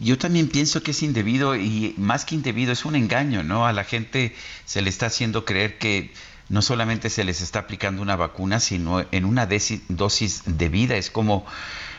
Yo 0.00 0.18
también 0.18 0.48
pienso 0.48 0.82
que 0.82 0.92
es 0.92 1.02
indebido 1.02 1.56
y 1.56 1.94
más 1.96 2.24
que 2.24 2.34
indebido 2.34 2.72
es 2.72 2.84
un 2.84 2.94
engaño, 2.94 3.42
¿no? 3.42 3.66
A 3.66 3.72
la 3.72 3.84
gente 3.84 4.34
se 4.64 4.80
le 4.80 4.90
está 4.90 5.06
haciendo 5.06 5.44
creer 5.44 5.78
que 5.78 6.12
no 6.48 6.62
solamente 6.62 7.10
se 7.10 7.24
les 7.24 7.40
está 7.40 7.60
aplicando 7.60 8.02
una 8.02 8.16
vacuna, 8.16 8.60
sino 8.60 9.04
en 9.10 9.24
una 9.24 9.48
dosis 9.88 10.42
de 10.46 10.68
vida. 10.68 10.96
Es 10.96 11.10
como 11.10 11.46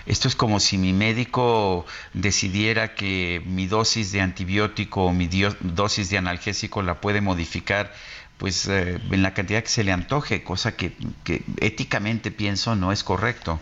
esto 0.05 0.27
es 0.27 0.35
como 0.35 0.59
si 0.59 0.77
mi 0.77 0.93
médico 0.93 1.85
decidiera 2.13 2.95
que 2.95 3.41
mi 3.45 3.67
dosis 3.67 4.11
de 4.11 4.21
antibiótico 4.21 5.05
o 5.05 5.13
mi 5.13 5.27
dosis 5.59 6.09
de 6.09 6.17
analgésico 6.17 6.81
la 6.81 6.95
puede 6.95 7.21
modificar 7.21 7.93
pues 8.37 8.67
eh, 8.67 8.99
en 9.11 9.21
la 9.21 9.35
cantidad 9.35 9.61
que 9.61 9.69
se 9.69 9.83
le 9.83 9.91
antoje, 9.91 10.43
cosa 10.43 10.75
que, 10.75 10.93
que 11.23 11.43
éticamente 11.59 12.31
pienso 12.31 12.75
no 12.75 12.91
es 12.91 13.03
correcto. 13.03 13.59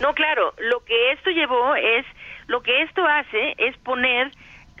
No, 0.00 0.14
claro, 0.14 0.54
lo 0.58 0.82
que 0.84 1.12
esto 1.12 1.30
llevó 1.30 1.76
es, 1.76 2.06
lo 2.46 2.62
que 2.62 2.82
esto 2.82 3.04
hace 3.06 3.54
es 3.58 3.76
poner 3.78 4.30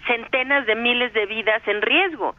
centenas 0.06 0.66
de 0.66 0.74
miles 0.74 1.12
de 1.12 1.26
vidas 1.26 1.62
en 1.66 1.82
riesgo, 1.82 2.34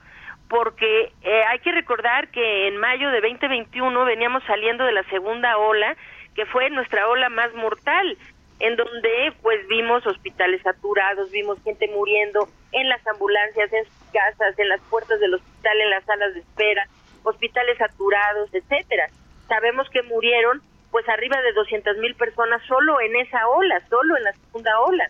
porque 0.49 1.11
eh, 1.21 1.43
hay 1.49 1.59
que 1.59 1.71
recordar 1.71 2.27
que 2.29 2.67
en 2.67 2.77
mayo 2.77 3.09
de 3.09 3.21
2021 3.21 4.05
veníamos 4.05 4.43
saliendo 4.43 4.85
de 4.85 4.91
la 4.91 5.03
segunda 5.03 5.57
ola 5.57 5.95
que 6.35 6.45
fue 6.45 6.69
nuestra 6.69 7.07
ola 7.07 7.29
más 7.29 7.53
mortal, 7.53 8.17
en 8.59 8.75
donde 8.75 9.33
pues 9.41 9.67
vimos 9.67 10.05
hospitales 10.05 10.61
saturados, 10.61 11.31
vimos 11.31 11.61
gente 11.63 11.87
muriendo 11.89 12.47
en 12.71 12.89
las 12.89 13.05
ambulancias, 13.07 13.71
en 13.73 13.85
sus 13.85 14.11
casas, 14.11 14.57
en 14.57 14.69
las 14.69 14.81
puertas 14.89 15.19
del 15.19 15.33
hospital, 15.33 15.81
en 15.81 15.89
las 15.89 16.03
salas 16.05 16.33
de 16.33 16.39
espera, 16.39 16.87
hospitales 17.23 17.77
saturados, 17.77 18.53
etcétera. 18.53 19.09
Sabemos 19.47 19.89
que 19.89 20.01
murieron 20.03 20.61
pues 20.93 21.09
arriba 21.09 21.41
de 21.41 21.53
200 21.53 21.97
mil 21.97 22.13
personas 22.13 22.61
solo 22.67 23.01
en 23.01 23.15
esa 23.15 23.47
ola, 23.47 23.81
solo 23.89 24.15
en 24.15 24.23
la 24.25 24.33
segunda 24.33 24.79
ola. 24.79 25.09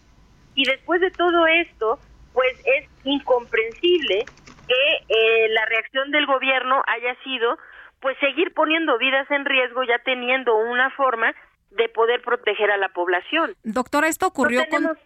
Y 0.55 0.63
después 0.63 1.01
de 1.01 1.11
todo 1.11 1.45
esto, 1.45 1.99
pues 2.31 2.53
es 2.63 2.89
incomprensible 3.03 4.23
que 4.65 4.95
eh, 5.09 5.49
la 5.49 5.65
reacción 5.65 6.09
del 6.11 6.25
gobierno 6.25 6.81
haya 6.87 7.13
sido 7.25 7.57
pues 7.99 8.17
seguir 8.19 8.53
poniendo 8.53 8.97
vidas 8.97 9.29
en 9.29 9.43
riesgo 9.43 9.83
ya 9.83 9.99
teniendo 9.99 10.55
una 10.55 10.89
forma 10.91 11.33
de 11.75 11.89
poder 11.89 12.21
proteger 12.21 12.71
a 12.71 12.77
la 12.77 12.89
población. 12.89 13.55
Doctora, 13.63 14.07
esto 14.07 14.27
ocurrió 14.27 14.63
con 14.69 14.97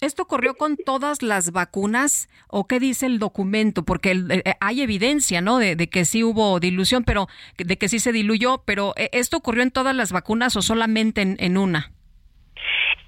esto 0.00 0.22
ocurrió 0.22 0.54
con 0.54 0.76
todas 0.76 1.22
las 1.22 1.52
vacunas 1.52 2.28
o 2.48 2.66
qué 2.66 2.78
dice 2.78 3.06
el 3.06 3.18
documento, 3.18 3.84
porque 3.84 4.12
eh, 4.12 4.42
eh, 4.44 4.54
hay 4.60 4.82
evidencia, 4.82 5.40
¿no? 5.40 5.58
De, 5.58 5.76
que 5.90 6.04
sí 6.04 6.24
hubo 6.24 6.58
dilución, 6.60 7.04
pero 7.04 7.26
de 7.56 7.76
que 7.76 7.88
sí 7.88 7.98
se 7.98 8.12
diluyó, 8.12 8.62
pero 8.66 8.92
eh, 8.96 9.08
esto 9.12 9.36
ocurrió 9.36 9.62
en 9.62 9.72
todas 9.72 9.94
las 9.94 10.12
vacunas 10.12 10.56
o 10.56 10.62
solamente 10.62 11.22
en, 11.22 11.36
en 11.38 11.56
una. 11.56 11.90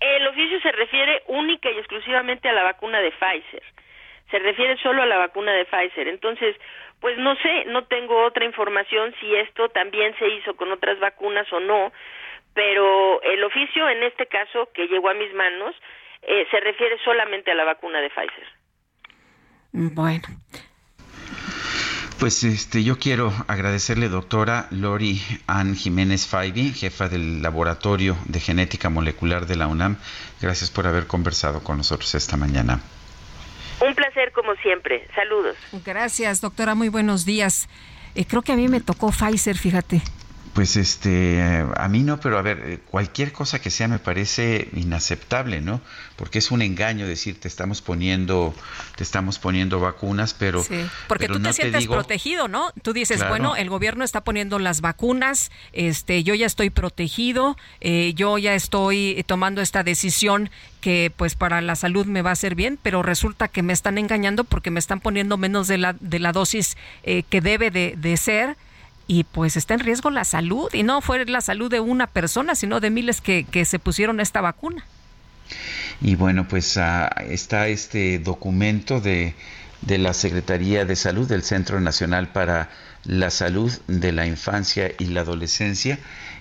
El 0.01 0.27
oficio 0.29 0.61
se 0.61 0.73
refiere 0.73 1.23
única 1.29 1.71
y 1.71 1.79
exclusivamente 1.79 2.49
a 2.49 2.53
la 2.53 2.63
vacuna 2.63 3.01
de 3.01 3.11
Pfizer. 3.11 3.63
Se 4.31 4.39
refiere 4.39 4.77
solo 4.83 5.03
a 5.03 5.07
la 5.07 5.17
vacuna 5.17 5.53
de 5.53 5.65
Pfizer. 5.65 6.09
Entonces, 6.09 6.55
pues 7.01 7.17
no 7.19 7.37
sé, 7.37 7.65
no 7.67 7.85
tengo 7.85 8.25
otra 8.25 8.45
información 8.45 9.15
si 9.21 9.35
esto 9.37 9.69
también 9.71 10.17
se 10.19 10.29
hizo 10.29 10.57
con 10.57 10.71
otras 10.73 10.99
vacunas 10.99 11.51
o 11.53 11.61
no, 11.61 11.93
pero 12.55 13.23
el 13.23 13.43
oficio 13.45 13.89
en 13.89 14.03
este 14.03 14.27
caso 14.27 14.69
que 14.75 14.87
llegó 14.87 15.09
a 15.09 15.15
mis 15.15 15.33
manos 15.35 15.75
eh, 16.23 16.47
se 16.51 16.61
refiere 16.61 16.97
solamente 17.05 17.51
a 17.51 17.55
la 17.55 17.65
vacuna 17.65 18.01
de 18.01 18.11
Pfizer. 18.11 18.49
Bueno. 19.73 20.29
Pues 22.19 22.43
este, 22.43 22.83
yo 22.83 22.99
quiero 22.99 23.33
agradecerle, 23.47 24.09
doctora 24.09 24.67
Lori 24.73 25.21
Ann 25.47 25.77
Jiménez 25.77 26.27
Faibi, 26.27 26.73
jefa 26.73 27.09
del 27.09 27.43
Laboratorio 27.43 28.17
de 28.27 28.41
Genética 28.41 28.91
Molecular 28.91 29.47
de 29.47 29.55
la 29.55 29.69
UNAM. 29.69 29.99
Gracias 30.43 30.69
por 30.69 30.89
haber 30.89 31.07
conversado 31.07 31.63
con 31.63 31.77
nosotros 31.77 32.13
esta 32.17 32.37
mañana. 32.37 32.81
Un 33.81 33.95
placer 33.95 34.33
como 34.33 34.57
siempre. 34.57 35.07
Saludos. 35.15 35.57
Gracias, 35.85 36.41
doctora. 36.41 36.75
Muy 36.75 36.89
buenos 36.89 37.25
días. 37.25 37.69
Eh, 38.17 38.25
creo 38.27 38.43
que 38.43 38.51
a 38.51 38.57
mí 38.57 38.67
me 38.67 38.81
tocó 38.81 39.13
Pfizer, 39.13 39.57
fíjate. 39.57 40.03
Pues 40.55 40.77
este, 40.77 41.65
a 41.77 41.89
mí 41.89 42.01
no, 42.01 42.21
pero 42.21 42.39
a 42.39 42.43
ver, 42.43 42.63
eh, 42.65 42.79
cualquier 42.91 43.33
cosa 43.33 43.61
que 43.61 43.71
sea 43.71 43.89
me 43.89 43.99
parece 43.99 44.69
inaceptable, 44.75 45.61
¿no? 45.61 45.81
Porque 46.17 46.39
es 46.39 46.51
un 46.51 46.63
engaño 46.63 47.07
decir 47.07 47.39
te 47.41 47.49
estamos 47.49 47.83
poniendo, 47.83 48.55
te 48.97 49.03
estamos 49.03 49.39
poniendo 49.39 49.81
vacunas, 49.81 50.35
pero 50.35 50.63
sí, 50.65 50.81
porque 51.07 51.29
tú 51.29 51.41
te 51.41 51.53
sientes 51.53 51.87
protegido, 51.87 52.49
¿no? 52.49 52.73
Tú 52.83 52.93
dices, 52.93 53.27
bueno, 53.29 53.57
el 53.57 53.69
gobierno 53.69 54.05
está 54.05 54.23
poniendo 54.23 54.59
las 54.59 54.81
vacunas, 54.81 55.51
este, 55.73 56.23
yo 56.25 56.35
ya 56.35 56.47
estoy 56.47 56.71
protegido, 56.71 57.57
eh, 57.81 58.15
yo 58.15 58.39
ya 58.39 58.55
estoy 58.55 59.25
tomando 59.27 59.61
esta 59.61 59.83
decisión 59.83 60.51
que 60.81 61.13
pues 61.15 61.35
para 61.35 61.61
la 61.61 61.75
salud 61.75 62.07
me 62.07 62.23
va 62.23 62.31
a 62.31 62.35
hacer 62.35 62.55
bien, 62.55 62.79
pero 62.83 63.03
resulta 63.03 63.49
que 63.49 63.63
me 63.63 63.73
están 63.73 63.99
engañando 63.99 64.45
porque 64.45 64.71
me 64.71 64.79
están 64.79 65.01
poniendo 65.01 65.37
menos 65.37 65.67
de 65.67 65.79
la 65.79 65.95
de 65.99 66.19
la 66.19 66.33
dosis 66.33 66.77
eh, 67.03 67.25
que 67.29 67.41
debe 67.41 67.71
de, 67.71 67.95
de 67.97 68.17
ser 68.17 68.57
y 69.09 69.25
pues 69.25 69.57
está 69.57 69.75
en 69.75 69.81
riesgo 69.81 70.11
la 70.11 70.25
salud 70.25 70.69
y 70.73 70.85
no 70.85 71.01
fue 71.01 71.25
la 71.25 71.41
salud 71.41 71.71
de 71.71 71.81
una 71.81 72.07
persona, 72.07 72.55
sino 72.55 72.79
de 72.79 72.91
miles 72.91 73.21
que, 73.21 73.45
que 73.45 73.65
se 73.65 73.81
pusieron 73.81 74.21
esta 74.21 74.41
vacuna. 74.41 74.85
Y 76.01 76.15
bueno, 76.15 76.47
pues 76.47 76.77
ah, 76.77 77.09
está 77.29 77.69
este 77.69 78.19
documento 78.19 79.01
de, 79.01 79.35
de 79.81 79.99
la 79.99 80.13
Secretaría 80.13 80.85
de 80.85 80.95
Salud 80.95 81.27
del 81.27 81.43
Centro 81.43 81.81
Nacional 81.81 82.33
para 82.33 82.71
la 83.05 83.31
Salud 83.31 83.73
de 83.87 84.13
la 84.13 84.27
Infancia 84.27 84.93
y 84.99 85.07
la 85.07 85.23
Adolescencia 85.23 85.99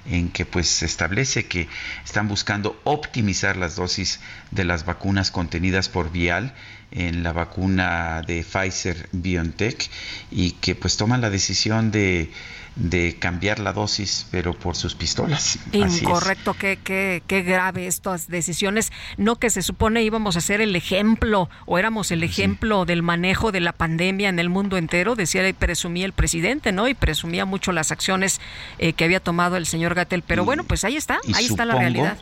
en 0.09 0.29
que 0.29 0.45
pues 0.45 0.67
se 0.67 0.85
establece 0.85 1.47
que 1.47 1.67
están 2.05 2.27
buscando 2.27 2.79
optimizar 2.83 3.57
las 3.57 3.75
dosis 3.75 4.19
de 4.51 4.65
las 4.65 4.85
vacunas 4.85 5.31
contenidas 5.31 5.89
por 5.89 6.11
vial 6.11 6.53
en 6.91 7.23
la 7.23 7.33
vacuna 7.33 8.21
de 8.25 8.43
Pfizer 8.43 9.09
BioNTech 9.11 9.89
y 10.31 10.51
que 10.51 10.75
pues 10.75 10.97
toman 10.97 11.21
la 11.21 11.29
decisión 11.29 11.91
de 11.91 12.31
de 12.77 13.17
cambiar 13.19 13.59
la 13.59 13.73
dosis, 13.73 14.27
pero 14.29 14.53
por 14.53 14.75
sus 14.75 14.95
pistolas. 14.95 15.59
Incorrecto, 15.71 16.53
qué, 16.53 16.77
qué, 16.83 17.23
qué 17.25 17.41
grave 17.41 17.87
estas 17.87 18.27
decisiones. 18.27 18.91
No 19.17 19.37
que 19.37 19.49
se 19.49 19.61
supone 19.61 20.03
íbamos 20.03 20.37
a 20.37 20.41
ser 20.41 20.61
el 20.61 20.75
ejemplo 20.75 21.49
o 21.65 21.79
éramos 21.79 22.11
el 22.11 22.23
ejemplo 22.23 22.85
del 22.85 23.01
manejo 23.01 23.51
de 23.51 23.61
la 23.61 23.73
pandemia 23.73 24.29
en 24.29 24.39
el 24.39 24.49
mundo 24.49 24.77
entero, 24.77 25.15
decía 25.15 25.47
y 25.47 25.53
presumía 25.53 26.05
el 26.05 26.13
presidente, 26.13 26.71
¿no? 26.71 26.87
Y 26.87 26.93
presumía 26.93 27.45
mucho 27.45 27.71
las 27.71 27.91
acciones 27.91 28.39
eh, 28.77 28.93
que 28.93 29.03
había 29.03 29.19
tomado 29.19 29.57
el 29.57 29.65
señor 29.65 29.95
Gatel. 29.95 30.21
Pero 30.21 30.45
bueno, 30.45 30.63
pues 30.63 30.83
ahí 30.83 30.95
está, 30.95 31.19
ahí 31.33 31.45
está 31.45 31.65
la 31.65 31.75
realidad. 31.75 32.17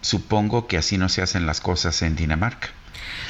Supongo 0.00 0.66
que 0.66 0.76
así 0.76 0.96
no 0.96 1.08
se 1.08 1.22
hacen 1.22 1.46
las 1.46 1.60
cosas 1.60 2.02
en 2.02 2.14
Dinamarca. 2.14 2.68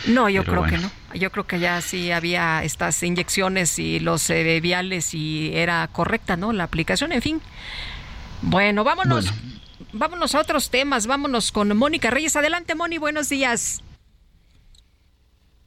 No, 0.07 0.29
yo 0.29 0.45
creo 0.45 0.65
que 0.65 0.79
no. 0.79 0.91
Yo 1.15 1.31
creo 1.33 1.47
que 1.47 1.59
ya 1.59 1.81
sí 1.81 2.13
había 2.13 2.63
estas 2.63 3.03
inyecciones 3.03 3.79
y 3.79 4.01
los 4.01 4.29
eh, 4.31 4.61
viales 4.61 5.15
y 5.15 5.51
era 5.55 5.89
correcta, 5.91 6.37
¿no? 6.37 6.53
La 6.53 6.65
aplicación, 6.65 7.13
en 7.13 7.23
fin. 7.23 7.41
Bueno, 8.43 8.85
vámonos. 8.85 9.33
Vámonos 9.93 10.35
a 10.35 10.41
otros 10.41 10.71
temas. 10.71 11.07
Vámonos 11.07 11.51
con 11.51 11.75
Mónica 11.77 12.11
Reyes. 12.11 12.37
Adelante, 12.37 12.75
Moni. 12.75 12.99
Buenos 12.99 13.29
días. 13.29 13.83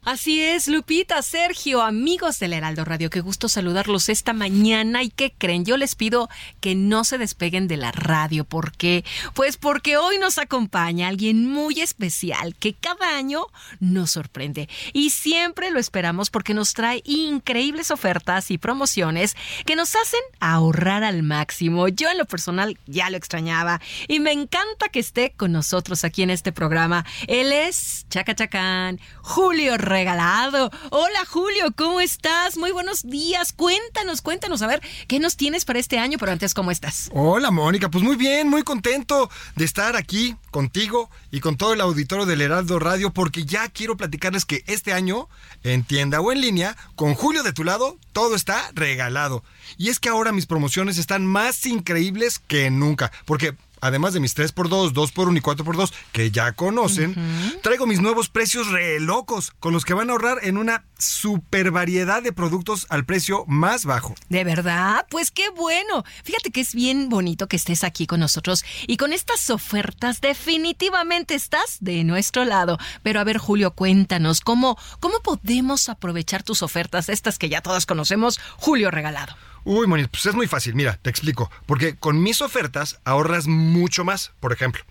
Así 0.03 0.41
es, 0.41 0.68
Lupita, 0.68 1.22
Sergio, 1.22 1.84
amigos 1.84 2.40
del 2.40 2.53
Heraldo 2.53 2.84
Radio, 2.84 3.11
qué 3.11 3.22
gusto 3.22 3.48
saludarlos 3.48 4.10
esta 4.10 4.34
mañana. 4.34 5.03
¿Y 5.03 5.11
qué 5.11 5.32
creen? 5.38 5.64
Yo 5.64 5.78
les 5.78 5.94
pido 5.94 6.28
que 6.60 6.73
no 6.73 7.03
se 7.03 7.19
despeguen 7.19 7.68
de 7.68 7.78
la 7.78 7.91
radio. 7.91 8.44
¿Por 8.44 8.72
qué? 8.72 9.06
Pues 9.36 9.57
porque 9.57 9.98
hoy 9.98 10.18
nos 10.18 10.40
acompaña 10.40 11.07
alguien 11.07 11.48
muy 11.48 11.82
especial 11.82 12.56
que 12.56 12.73
cada 12.73 13.15
año 13.15 13.45
nos 13.80 14.10
sorprende. 14.10 14.69
Y 14.91 15.11
siempre 15.11 15.69
lo 15.69 15.80
esperamos 15.80 16.32
porque 16.32 16.56
nos 16.56 16.73
trae 16.73 17.03
increíbles 17.06 17.91
ofertas 17.91 18.49
y 18.49 18.57
promociones 18.57 19.36
que 19.68 19.76
nos 19.76 19.95
hacen 19.95 20.22
ahorrar 20.40 21.03
al 21.03 21.22
máximo. 21.22 21.88
Yo 21.90 22.10
en 22.10 22.18
lo 22.18 22.26
personal 22.26 22.76
ya 22.88 23.11
lo 23.11 23.18
extrañaba 23.18 23.80
y 24.07 24.19
me 24.19 24.32
encanta 24.32 24.90
que 24.91 24.99
esté 24.99 25.34
con 25.38 25.52
nosotros 25.52 26.03
aquí 26.03 26.23
en 26.23 26.32
este 26.32 26.52
programa. 26.52 27.06
Él 27.28 27.52
es 27.52 28.07
Chacachacán, 28.10 28.99
Julio 29.22 29.78
regalado. 29.91 30.72
Hola 30.89 31.26
Julio, 31.27 31.65
¿cómo 31.76 32.01
estás? 32.01 32.57
Muy 32.57 32.72
buenos 32.72 33.03
días. 33.03 33.53
Cuéntanos, 33.53 34.22
cuéntanos, 34.22 34.61
a 34.61 34.68
ver, 34.68 34.81
¿qué 35.07 35.19
nos 35.19 35.35
tienes 35.38 35.65
para 35.65 35.80
este 35.80 35.99
año? 35.99 36.18
Pero 36.18 36.31
antes, 36.31 36.53
¿cómo 36.53 36.72
estás? 36.72 37.09
Hola 37.13 37.51
Mónica, 37.51 37.89
pues 37.89 38.03
muy 38.03 38.15
bien, 38.15 38.47
muy 38.47 38.63
contento 38.63 39.30
de 39.55 39.65
estar 39.65 39.95
aquí 39.95 40.35
contigo 40.49 41.09
y 41.30 41.41
con 41.41 41.57
todo 41.57 41.73
el 41.73 41.81
auditorio 41.81 42.26
del 42.26 42.41
Heraldo 42.41 42.80
Radio 42.80 43.11
porque 43.11 43.45
ya 43.45 43.68
quiero 43.68 43.97
platicarles 43.97 44.45
que 44.45 44.63
este 44.65 44.93
año, 44.93 45.27
en 45.63 45.84
tienda 45.84 46.22
o 46.22 46.31
en 46.31 46.41
línea, 46.41 46.77
con 46.95 47.13
Julio 47.13 47.43
de 47.43 47.53
tu 47.53 47.63
lado, 47.63 47.97
todo 48.13 48.35
está 48.35 48.72
regalado. 48.73 49.43
Y 49.77 49.89
es 49.89 49.99
que 49.99 50.09
ahora 50.09 50.31
mis 50.31 50.45
promociones 50.45 50.97
están 50.97 51.26
más 51.26 51.65
increíbles 51.65 52.39
que 52.39 52.72
nunca, 52.72 53.11
porque 53.26 53.55
además 53.82 54.14
de 54.14 54.20
mis 54.20 54.36
3x2, 54.38 54.94
2x1 54.94 55.38
y 55.38 55.41
4x2 55.41 55.94
que 56.12 56.32
ya 56.32 56.53
conocen, 56.53 57.16
traigo 57.62 57.86
mis 57.88 57.99
nuevos 57.99 58.30
precios 58.30 58.70
re 58.72 58.99
locos 58.99 59.52
con 59.60 59.74
los 59.74 59.86
que 59.86 59.94
van 59.94 60.10
a 60.10 60.14
ahorrar 60.14 60.40
en 60.44 60.58
una 60.58 60.86
super 60.98 61.72
variedad 61.72 62.24
de 62.24 62.32
productos 62.32 62.86
al 62.90 63.06
precio 63.06 63.44
más 63.48 63.86
bajo. 63.86 64.16
¿De 64.30 64.44
verdad? 64.44 65.06
Pues 65.10 65.32
qué 65.32 65.49
bueno. 65.49 66.03
Fíjate 66.24 66.52
que 66.52 66.62
es 66.62 66.74
bien 66.74 67.10
bonito 67.10 67.48
que 67.48 67.56
estés 67.56 67.84
aquí 67.84 68.08
con 68.08 68.20
nosotros 68.20 68.64
y 68.88 68.98
con 68.98 69.14
estas 69.14 69.49
ofertas 69.49 70.22
definitivamente 70.22 71.36
estás 71.36 71.78
de 71.80 72.03
nuestro 72.03 72.45
lado. 72.45 72.78
Pero 73.03 73.20
a 73.20 73.24
ver, 73.24 73.38
Julio, 73.38 73.72
cuéntanos, 73.72 74.41
¿cómo, 74.41 74.78
cómo 74.99 75.20
podemos 75.22 75.90
aprovechar 75.90 76.44
tus 76.44 76.62
ofertas, 76.62 77.10
estas 77.10 77.38
que 77.38 77.49
ya 77.49 77.62
todas 77.62 77.86
conocemos, 77.86 78.40
Julio 78.58 78.91
Regalado? 78.91 79.36
Uy, 79.63 79.85
Moni, 79.85 80.07
pues 80.07 80.25
es 80.25 80.33
muy 80.33 80.47
fácil. 80.47 80.73
Mira, 80.73 80.97
te 81.01 81.09
explico. 81.09 81.51
Porque 81.65 81.95
con 81.95 82.21
mis 82.21 82.41
ofertas 82.41 82.99
ahorras 83.03 83.47
mucho 83.47 84.03
más. 84.03 84.31
Por 84.39 84.53
ejemplo, 84.53 84.83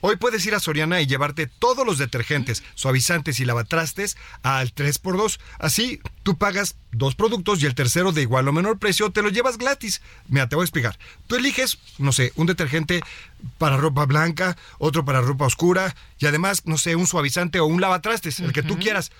hoy 0.00 0.16
puedes 0.16 0.44
ir 0.44 0.54
a 0.54 0.60
Soriana 0.60 1.00
y 1.00 1.06
llevarte 1.06 1.46
todos 1.46 1.86
los 1.86 1.96
detergentes, 1.96 2.62
suavizantes 2.74 3.40
y 3.40 3.46
lavatrastes 3.46 4.18
al 4.42 4.74
3x2. 4.74 5.38
Así, 5.58 6.00
tú 6.22 6.36
pagas 6.36 6.76
dos 6.92 7.14
productos 7.14 7.62
y 7.62 7.66
el 7.66 7.74
tercero 7.74 8.12
de 8.12 8.22
igual 8.22 8.48
o 8.48 8.52
menor 8.52 8.78
precio 8.78 9.10
te 9.10 9.22
lo 9.22 9.30
llevas 9.30 9.56
gratis. 9.56 10.02
Mira, 10.28 10.48
te 10.48 10.56
voy 10.56 10.64
a 10.64 10.66
explicar. 10.66 10.98
Tú 11.26 11.36
eliges, 11.36 11.78
no 11.96 12.12
sé, 12.12 12.32
un 12.36 12.46
detergente 12.46 13.02
para 13.56 13.78
ropa 13.78 14.04
blanca, 14.04 14.58
otro 14.78 15.06
para 15.06 15.22
ropa 15.22 15.46
oscura 15.46 15.96
y 16.18 16.26
además, 16.26 16.62
no 16.66 16.76
sé, 16.76 16.96
un 16.96 17.06
suavizante 17.06 17.60
o 17.60 17.66
un 17.66 17.80
lavatrastes, 17.80 18.40
el 18.40 18.52
que 18.52 18.62
tú 18.62 18.78
quieras. 18.78 19.10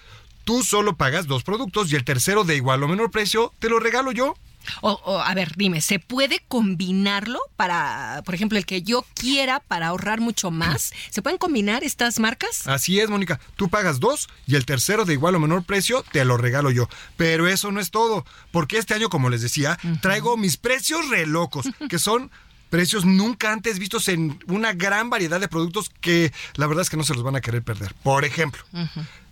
Tú 0.44 0.62
solo 0.62 0.96
pagas 0.96 1.26
dos 1.26 1.44
productos 1.44 1.92
y 1.92 1.96
el 1.96 2.04
tercero 2.04 2.44
de 2.44 2.56
igual 2.56 2.82
o 2.82 2.88
menor 2.88 3.10
precio 3.10 3.52
te 3.58 3.70
lo 3.70 3.80
regalo 3.80 4.12
yo. 4.12 4.34
O, 4.80 5.20
a 5.24 5.34
ver, 5.34 5.52
dime, 5.56 5.80
¿se 5.80 5.98
puede 5.98 6.42
combinarlo 6.48 7.38
para, 7.56 8.22
por 8.24 8.34
ejemplo, 8.34 8.58
el 8.58 8.66
que 8.66 8.82
yo 8.82 9.04
quiera 9.14 9.60
para 9.60 9.88
ahorrar 9.88 10.20
mucho 10.20 10.50
más? 10.50 10.92
¿Se 11.10 11.22
pueden 11.22 11.38
combinar 11.38 11.84
estas 11.84 12.18
marcas? 12.18 12.66
Así 12.66 13.00
es, 13.00 13.08
Mónica. 13.10 13.40
Tú 13.56 13.68
pagas 13.68 14.00
dos 14.00 14.28
y 14.46 14.56
el 14.56 14.64
tercero 14.64 15.04
de 15.04 15.14
igual 15.14 15.34
o 15.34 15.40
menor 15.40 15.64
precio 15.64 16.04
te 16.12 16.24
lo 16.24 16.36
regalo 16.36 16.70
yo. 16.70 16.88
Pero 17.16 17.46
eso 17.46 17.72
no 17.72 17.80
es 17.80 17.90
todo, 17.90 18.24
porque 18.50 18.78
este 18.78 18.94
año, 18.94 19.08
como 19.08 19.30
les 19.30 19.42
decía, 19.42 19.78
traigo 20.00 20.36
mis 20.36 20.56
precios 20.56 21.08
re 21.08 21.26
locos, 21.26 21.68
que 21.88 21.98
son 21.98 22.30
precios 22.70 23.04
nunca 23.04 23.52
antes 23.52 23.78
vistos 23.78 24.08
en 24.08 24.38
una 24.46 24.72
gran 24.72 25.10
variedad 25.10 25.40
de 25.40 25.48
productos 25.48 25.90
que 26.00 26.32
la 26.54 26.66
verdad 26.66 26.82
es 26.82 26.90
que 26.90 26.96
no 26.96 27.04
se 27.04 27.14
los 27.14 27.22
van 27.22 27.36
a 27.36 27.40
querer 27.40 27.62
perder. 27.62 27.94
Por 28.02 28.24
ejemplo, 28.24 28.62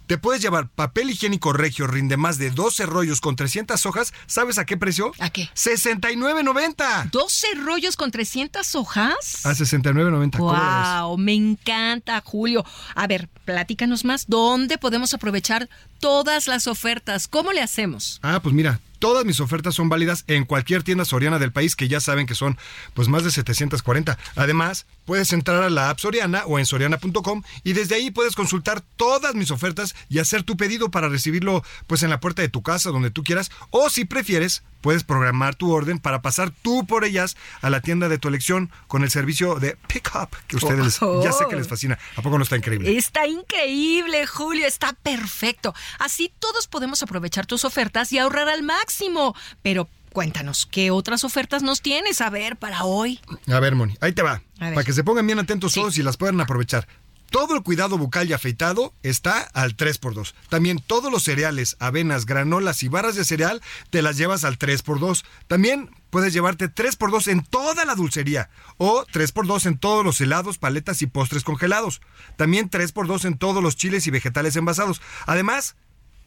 te 0.07 0.19
puedes 0.19 0.41
llevar 0.41 0.69
papel 0.69 1.11
higiénico 1.11 1.53
regio, 1.53 1.87
rinde 1.87 2.17
más 2.17 2.39
de 2.39 2.51
12 2.51 2.87
rollos 2.87 3.21
con 3.21 3.37
300 3.37 3.85
hojas. 3.87 4.13
¿Sabes 4.27 4.59
a 4.59 4.65
qué 4.65 4.77
precio? 4.77 5.13
¿A 5.19 5.31
qué? 5.31 5.49
69.90. 5.55 7.11
¿12 7.11 7.65
rollos 7.65 7.97
con 7.97 8.11
300 8.11 8.75
hojas? 8.75 9.45
A 9.45 9.53
69.90. 9.53 10.39
Wow, 10.39 11.19
me 11.19 11.35
encanta, 11.35 12.21
Julio. 12.25 12.65
A 12.95 13.07
ver, 13.07 13.29
platícanos 13.45 14.05
más. 14.05 14.27
¿Dónde 14.29 14.79
podemos 14.79 15.13
aprovechar 15.15 15.69
todas 15.99 16.47
las 16.47 16.67
ofertas? 16.67 17.29
¿Cómo 17.29 17.53
le 17.53 17.63
hacemos? 17.63 18.21
Ah, 18.23 18.41
pues 18.43 18.55
mira, 18.55 18.81
Todas 18.99 19.27
mis 19.27 19.41
ofertas 19.41 19.75
son 19.75 19.89
válidas 19.91 20.25
en 20.27 20.47
cualquier 20.47 20.83
tienda 20.83 21.05
soriana 21.05 21.39
del 21.39 21.53
país, 21.53 21.77
que 21.77 21.89
ya 21.89 22.01
saben 22.01 22.27
que 22.27 22.35
son 22.35 22.57
pues 22.95 23.09
más 23.09 23.25
de 23.25 23.31
740. 23.31 24.19
Además, 24.37 24.87
puedes 25.07 25.33
entrar 25.33 25.63
a 25.63 25.71
la 25.71 25.89
app 25.89 25.99
Soriana 25.99 26.45
o 26.45 26.59
en 26.59 26.67
soriana.com 26.67 27.43
y 27.65 27.73
desde 27.73 27.95
ahí 27.95 28.11
puedes 28.11 28.35
consultar 28.35 28.83
todas 28.97 29.35
mis 29.35 29.51
ofertas 29.51 29.95
y 30.11 30.19
hacer 30.19 30.43
tu 30.43 30.57
pedido 30.59 30.91
para 30.91 31.09
recibirlo 31.09 31.65
pues 31.87 32.03
en 32.03 32.11
la 32.11 32.21
puerta 32.21 32.43
de 32.43 32.51
tu 32.51 32.63
casa, 32.63 32.91
donde 32.91 33.11
tú 33.11 33.25
quieras, 33.25 33.51
o 33.71 33.89
si 33.89 34.05
prefieres, 34.05 34.63
puedes 34.81 35.05
programar 35.05 35.55
tu 35.55 35.73
orden 35.73 35.99
para 35.99 36.23
pasar 36.23 36.51
tú 36.51 36.87
por 36.87 37.05
ellas 37.05 37.37
a 37.63 37.71
la 37.71 37.81
tienda 37.81 38.09
de 38.09 38.19
tu 38.19 38.29
elección 38.29 38.71
con 38.87 39.03
el 39.03 39.11
servicio 39.11 39.57
de 39.57 39.77
Pickup, 39.89 40.37
que 40.47 40.57
ustedes 40.57 41.01
ya 41.23 41.33
sé 41.33 41.47
que 41.49 41.57
les 41.57 41.69
fascina. 41.69 41.99
¿A 42.17 42.23
poco 42.23 42.37
no 42.37 42.45
está 42.45 42.57
increíble? 42.57 42.97
Está 42.97 43.27
increíble, 43.27 44.27
Julio, 44.27 44.67
está 44.67 44.93
perfecto. 44.93 45.75
Así 45.99 46.33
todos 46.39 46.67
podemos 46.67 47.03
aprovechar 47.03 47.47
tus 47.47 47.65
ofertas 47.65 48.13
y 48.13 48.19
ahorrar 48.19 48.49
al 48.49 48.63
máximo. 48.63 49.35
Pero 49.63 49.89
cuéntanos, 50.13 50.67
¿qué 50.67 50.91
otras 50.91 51.25
ofertas 51.25 51.63
nos 51.63 51.83
tienes? 51.83 52.21
A 52.21 52.31
ver, 52.31 52.57
para 52.57 52.85
hoy. 52.85 53.21
A 53.49 53.61
ver, 53.61 53.75
Moni, 53.75 53.97
ahí 54.01 54.13
te 54.13 54.23
va. 54.23 54.43
Para 54.59 54.85
que 54.85 54.93
se 54.93 55.05
pongan 55.05 55.27
bien 55.27 55.39
atentos 55.39 55.75
todos 55.75 55.99
y 55.99 56.03
las 56.03 56.17
puedan 56.17 56.41
aprovechar. 56.41 56.87
Todo 57.31 57.57
el 57.57 57.63
cuidado 57.63 57.99
bucal 57.99 58.29
y 58.29 58.33
afeitado 58.33 58.95
está 59.03 59.41
al 59.41 59.77
3x2. 59.77 60.33
También 60.49 60.79
todos 60.79 61.11
los 61.11 61.25
cereales, 61.25 61.77
avenas, 61.81 62.25
granolas 62.25 62.83
y 62.83 62.89
barras 62.89 63.17
de 63.17 63.25
cereal 63.25 63.63
te 63.91 64.01
las 64.01 64.17
llevas 64.17 64.45
al 64.45 64.59
3x2. 64.59 65.25
También 65.49 65.91
puedes 66.11 66.33
llevarte 66.33 66.73
3x2 66.73 67.29
en 67.29 67.43
toda 67.43 67.85
la 67.85 67.95
dulcería 67.95 68.49
o 68.79 69.05
3x2 69.07 69.67
en 69.67 69.79
todos 69.79 70.05
los 70.05 70.21
helados, 70.21 70.59
paletas 70.59 71.03
y 71.03 71.07
postres 71.07 71.43
congelados. 71.43 72.01
También 72.37 72.71
3x2 72.71 73.25
en 73.25 73.39
todos 73.39 73.63
los 73.63 73.77
chiles 73.77 74.07
y 74.07 74.11
vegetales 74.11 74.55
envasados. 74.55 75.03
Además, 75.27 75.75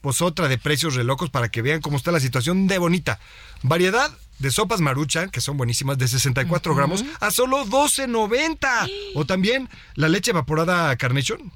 pues 0.01 0.21
otra 0.21 0.47
de 0.47 0.57
precios 0.57 0.95
relocos 0.95 1.29
para 1.29 1.49
que 1.49 1.61
vean 1.61 1.81
cómo 1.81 1.97
está 1.97 2.11
la 2.11 2.19
situación 2.19 2.67
de 2.67 2.77
bonita. 2.77 3.19
Variedad 3.63 4.11
de 4.39 4.51
sopas 4.51 4.81
maruchan, 4.81 5.29
que 5.29 5.41
son 5.41 5.57
buenísimas, 5.57 5.97
de 5.97 6.07
64 6.07 6.73
gramos, 6.75 7.05
a 7.19 7.31
solo 7.31 7.65
12.90. 7.65 8.89
O 9.15 9.25
también 9.25 9.69
la 9.95 10.09
leche 10.09 10.31
evaporada 10.31 10.95
Carnation, 10.97 11.51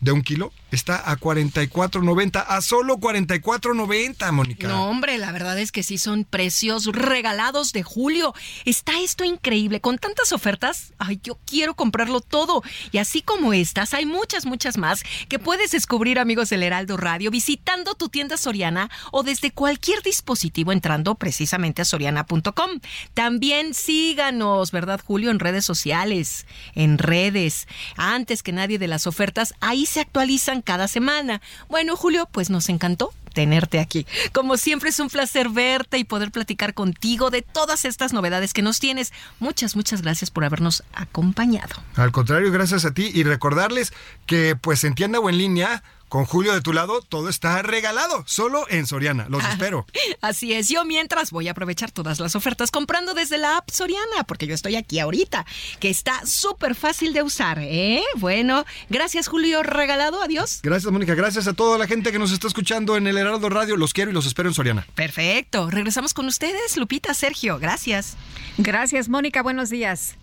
de 0.00 0.12
un 0.12 0.22
kilo 0.22 0.52
está 0.70 1.10
a 1.10 1.16
44.90, 1.16 2.44
a 2.46 2.60
solo 2.60 2.98
44.90, 2.98 4.32
Mónica. 4.32 4.68
No, 4.68 4.88
hombre, 4.88 5.16
la 5.16 5.32
verdad 5.32 5.58
es 5.58 5.72
que 5.72 5.82
sí 5.82 5.96
son 5.96 6.24
precios 6.24 6.86
regalados 6.86 7.72
de 7.72 7.82
julio. 7.82 8.34
Está 8.64 9.00
esto 9.00 9.24
increíble. 9.24 9.80
Con 9.80 9.98
tantas 9.98 10.32
ofertas, 10.32 10.92
ay, 10.98 11.20
yo 11.22 11.38
quiero 11.46 11.74
comprarlo 11.74 12.20
todo. 12.20 12.62
Y 12.92 12.98
así 12.98 13.22
como 13.22 13.52
estas, 13.52 13.94
hay 13.94 14.06
muchas, 14.06 14.44
muchas 14.44 14.76
más 14.76 15.02
que 15.28 15.38
puedes 15.38 15.70
descubrir, 15.70 16.18
amigos 16.18 16.50
del 16.50 16.62
Heraldo 16.62 16.96
Radio, 16.96 17.30
visitando 17.30 17.94
tu 17.94 18.08
tienda 18.08 18.36
Soriana 18.36 18.90
o 19.12 19.22
desde 19.22 19.50
cualquier 19.52 20.02
dispositivo 20.02 20.72
entrando 20.72 21.14
precisamente 21.14 21.82
a 21.82 21.84
soriana.com. 21.84 22.70
También 23.14 23.72
síganos, 23.72 24.72
¿verdad, 24.72 25.00
Julio? 25.04 25.30
En 25.30 25.38
redes 25.38 25.64
sociales, 25.64 26.46
en 26.74 26.98
redes. 26.98 27.66
Antes 27.96 28.42
que 28.42 28.52
nadie 28.52 28.78
de 28.78 28.88
las 28.88 29.06
ofertas, 29.06 29.54
ahí 29.60 29.85
se 29.86 30.00
actualizan 30.00 30.62
cada 30.62 30.88
semana. 30.88 31.40
Bueno, 31.68 31.96
Julio, 31.96 32.28
pues 32.30 32.50
nos 32.50 32.68
encantó 32.68 33.12
tenerte 33.36 33.80
aquí. 33.80 34.06
Como 34.32 34.56
siempre 34.56 34.88
es 34.88 34.98
un 34.98 35.10
placer 35.10 35.50
verte 35.50 35.98
y 35.98 36.04
poder 36.04 36.30
platicar 36.30 36.72
contigo 36.72 37.28
de 37.28 37.42
todas 37.42 37.84
estas 37.84 38.14
novedades 38.14 38.54
que 38.54 38.62
nos 38.62 38.80
tienes. 38.80 39.12
Muchas, 39.40 39.76
muchas 39.76 40.00
gracias 40.00 40.30
por 40.30 40.44
habernos 40.44 40.82
acompañado. 40.94 41.76
Al 41.96 42.12
contrario, 42.12 42.50
gracias 42.50 42.86
a 42.86 42.94
ti 42.94 43.10
y 43.12 43.24
recordarles 43.24 43.92
que 44.24 44.56
pues 44.56 44.84
en 44.84 44.94
tienda 44.94 45.20
o 45.20 45.28
en 45.28 45.36
línea 45.36 45.82
con 46.08 46.24
Julio 46.24 46.54
de 46.54 46.60
tu 46.60 46.72
lado, 46.72 47.02
todo 47.02 47.28
está 47.28 47.62
regalado, 47.62 48.24
solo 48.26 48.66
en 48.68 48.86
Soriana. 48.86 49.26
Los 49.28 49.44
espero. 49.44 49.86
Así 50.20 50.52
es, 50.52 50.68
yo 50.68 50.84
mientras 50.84 51.30
voy 51.30 51.48
a 51.48 51.50
aprovechar 51.50 51.90
todas 51.90 52.20
las 52.20 52.36
ofertas 52.36 52.70
comprando 52.70 53.14
desde 53.14 53.38
la 53.38 53.58
app 53.58 53.70
Soriana, 53.70 54.24
porque 54.26 54.46
yo 54.46 54.54
estoy 54.54 54.76
aquí 54.76 54.98
ahorita, 54.98 55.44
que 55.80 55.90
está 55.90 56.24
súper 56.24 56.74
fácil 56.74 57.12
de 57.12 57.22
usar, 57.22 57.58
¿eh? 57.60 58.02
Bueno, 58.16 58.64
gracias 58.88 59.28
Julio 59.28 59.62
Regalado, 59.62 60.22
adiós. 60.22 60.60
Gracias 60.62 60.92
Mónica, 60.92 61.14
gracias 61.14 61.46
a 61.48 61.54
toda 61.54 61.78
la 61.78 61.86
gente 61.86 62.12
que 62.12 62.18
nos 62.18 62.32
está 62.32 62.46
escuchando 62.46 62.96
en 62.96 63.06
el 63.06 63.18
Heraldo 63.18 63.48
Radio, 63.48 63.76
los 63.76 63.92
quiero 63.92 64.10
y 64.10 64.14
los 64.14 64.26
espero 64.26 64.48
en 64.48 64.54
Soriana. 64.54 64.86
Perfecto, 64.94 65.70
regresamos 65.70 66.14
con 66.14 66.26
ustedes, 66.26 66.76
Lupita, 66.76 67.14
Sergio, 67.14 67.58
gracias. 67.58 68.16
Gracias 68.58 69.08
Mónica, 69.08 69.42
buenos 69.42 69.70
días. 69.70 70.16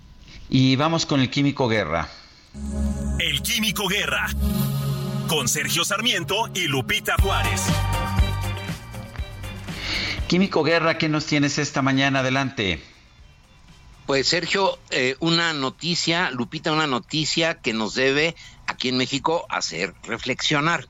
Y 0.49 0.75
vamos 0.75 1.05
con 1.05 1.19
el 1.19 1.29
Químico 1.29 1.67
Guerra. 1.67 2.09
El 3.19 3.41
Químico 3.41 3.87
Guerra 3.87 4.27
con 5.27 5.47
Sergio 5.47 5.83
Sarmiento 5.83 6.49
y 6.53 6.67
Lupita 6.67 7.15
Juárez. 7.21 7.61
Químico 10.27 10.63
Guerra, 10.63 10.97
¿qué 10.97 11.09
nos 11.09 11.25
tienes 11.25 11.57
esta 11.57 11.81
mañana? 11.81 12.19
Adelante. 12.19 12.81
Pues 14.05 14.27
Sergio, 14.27 14.79
eh, 14.89 15.15
una 15.19 15.53
noticia, 15.53 16.31
Lupita, 16.31 16.71
una 16.71 16.87
noticia 16.87 17.55
que 17.55 17.73
nos 17.73 17.93
debe 17.93 18.35
aquí 18.67 18.89
en 18.89 18.97
México 18.97 19.45
hacer 19.49 19.93
reflexionar. 20.03 20.87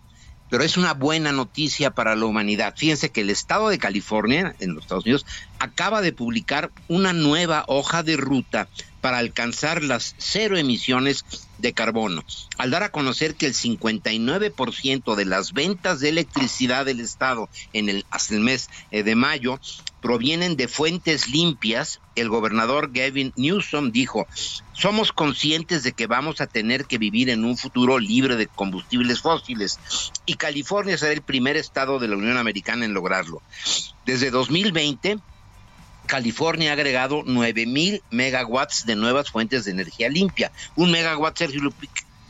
Pero 0.50 0.64
es 0.64 0.78
una 0.78 0.94
buena 0.94 1.32
noticia 1.32 1.92
para 1.92 2.16
la 2.16 2.26
humanidad. 2.26 2.76
Fíjense 2.78 3.10
que 3.10 3.22
el 3.22 3.30
estado 3.30 3.70
de 3.70 3.80
California, 3.80 4.56
en 4.60 4.76
los 4.76 4.84
Estados 4.84 5.06
Unidos, 5.06 5.26
acaba 5.60 6.02
de 6.02 6.14
publicar 6.14 6.72
una 6.88 7.12
nueva 7.12 7.66
hoja 7.68 8.04
de 8.04 8.18
ruta 8.18 8.68
para 9.02 9.18
alcanzar 9.18 9.84
las 9.84 10.16
cero 10.18 10.58
emisiones 10.58 11.26
de 11.58 11.74
carbono, 11.74 12.24
al 12.58 12.72
dar 12.72 12.84
a 12.84 12.90
conocer 12.90 13.36
que 13.36 13.46
el 13.46 13.54
59% 13.54 15.16
de 15.16 15.26
las 15.26 15.54
ventas 15.54 16.00
de 16.00 16.10
electricidad 16.10 16.86
del 16.86 17.00
Estado 17.00 17.50
en 17.74 17.90
el, 17.90 18.06
hasta 18.10 18.36
el 18.36 18.42
mes 18.42 18.70
eh, 18.92 19.04
de 19.04 19.16
mayo 19.16 19.60
provienen 20.02 20.58
de 20.58 20.68
fuentes 20.68 21.30
limpias, 21.30 22.02
el 22.16 22.28
gobernador 22.28 22.92
Gavin 22.92 23.32
Newsom 23.38 23.92
dijo, 23.92 24.28
somos 24.74 25.14
conscientes 25.14 25.84
de 25.84 25.94
que 25.94 26.08
vamos 26.08 26.42
a 26.42 26.48
tener 26.48 26.86
que 26.86 26.98
vivir 26.98 27.30
en 27.30 27.46
un 27.46 27.58
futuro 27.58 28.00
libre 28.00 28.36
de 28.36 28.48
combustibles 28.48 29.22
fósiles 29.22 29.80
y 30.26 30.34
California 30.36 30.98
será 30.98 31.14
el 31.14 31.22
primer 31.22 31.56
estado 31.56 32.00
de 32.00 32.10
la 32.10 32.18
Unión 32.18 32.38
Americana 32.38 32.84
en 32.84 32.94
lograrlo. 32.94 33.42
Desde 34.06 34.30
2020, 34.30 35.20
California 36.08 36.72
ha 36.72 36.74
agregado 36.74 37.24
9000 37.26 38.04
megawatts 38.12 38.86
de 38.86 38.96
nuevas 38.96 39.30
fuentes 39.30 39.66
de 39.66 39.72
energía 39.72 40.10
limpia. 40.10 40.52
Un 40.76 40.92
megawatt, 40.92 41.38
Sergio 41.38 41.62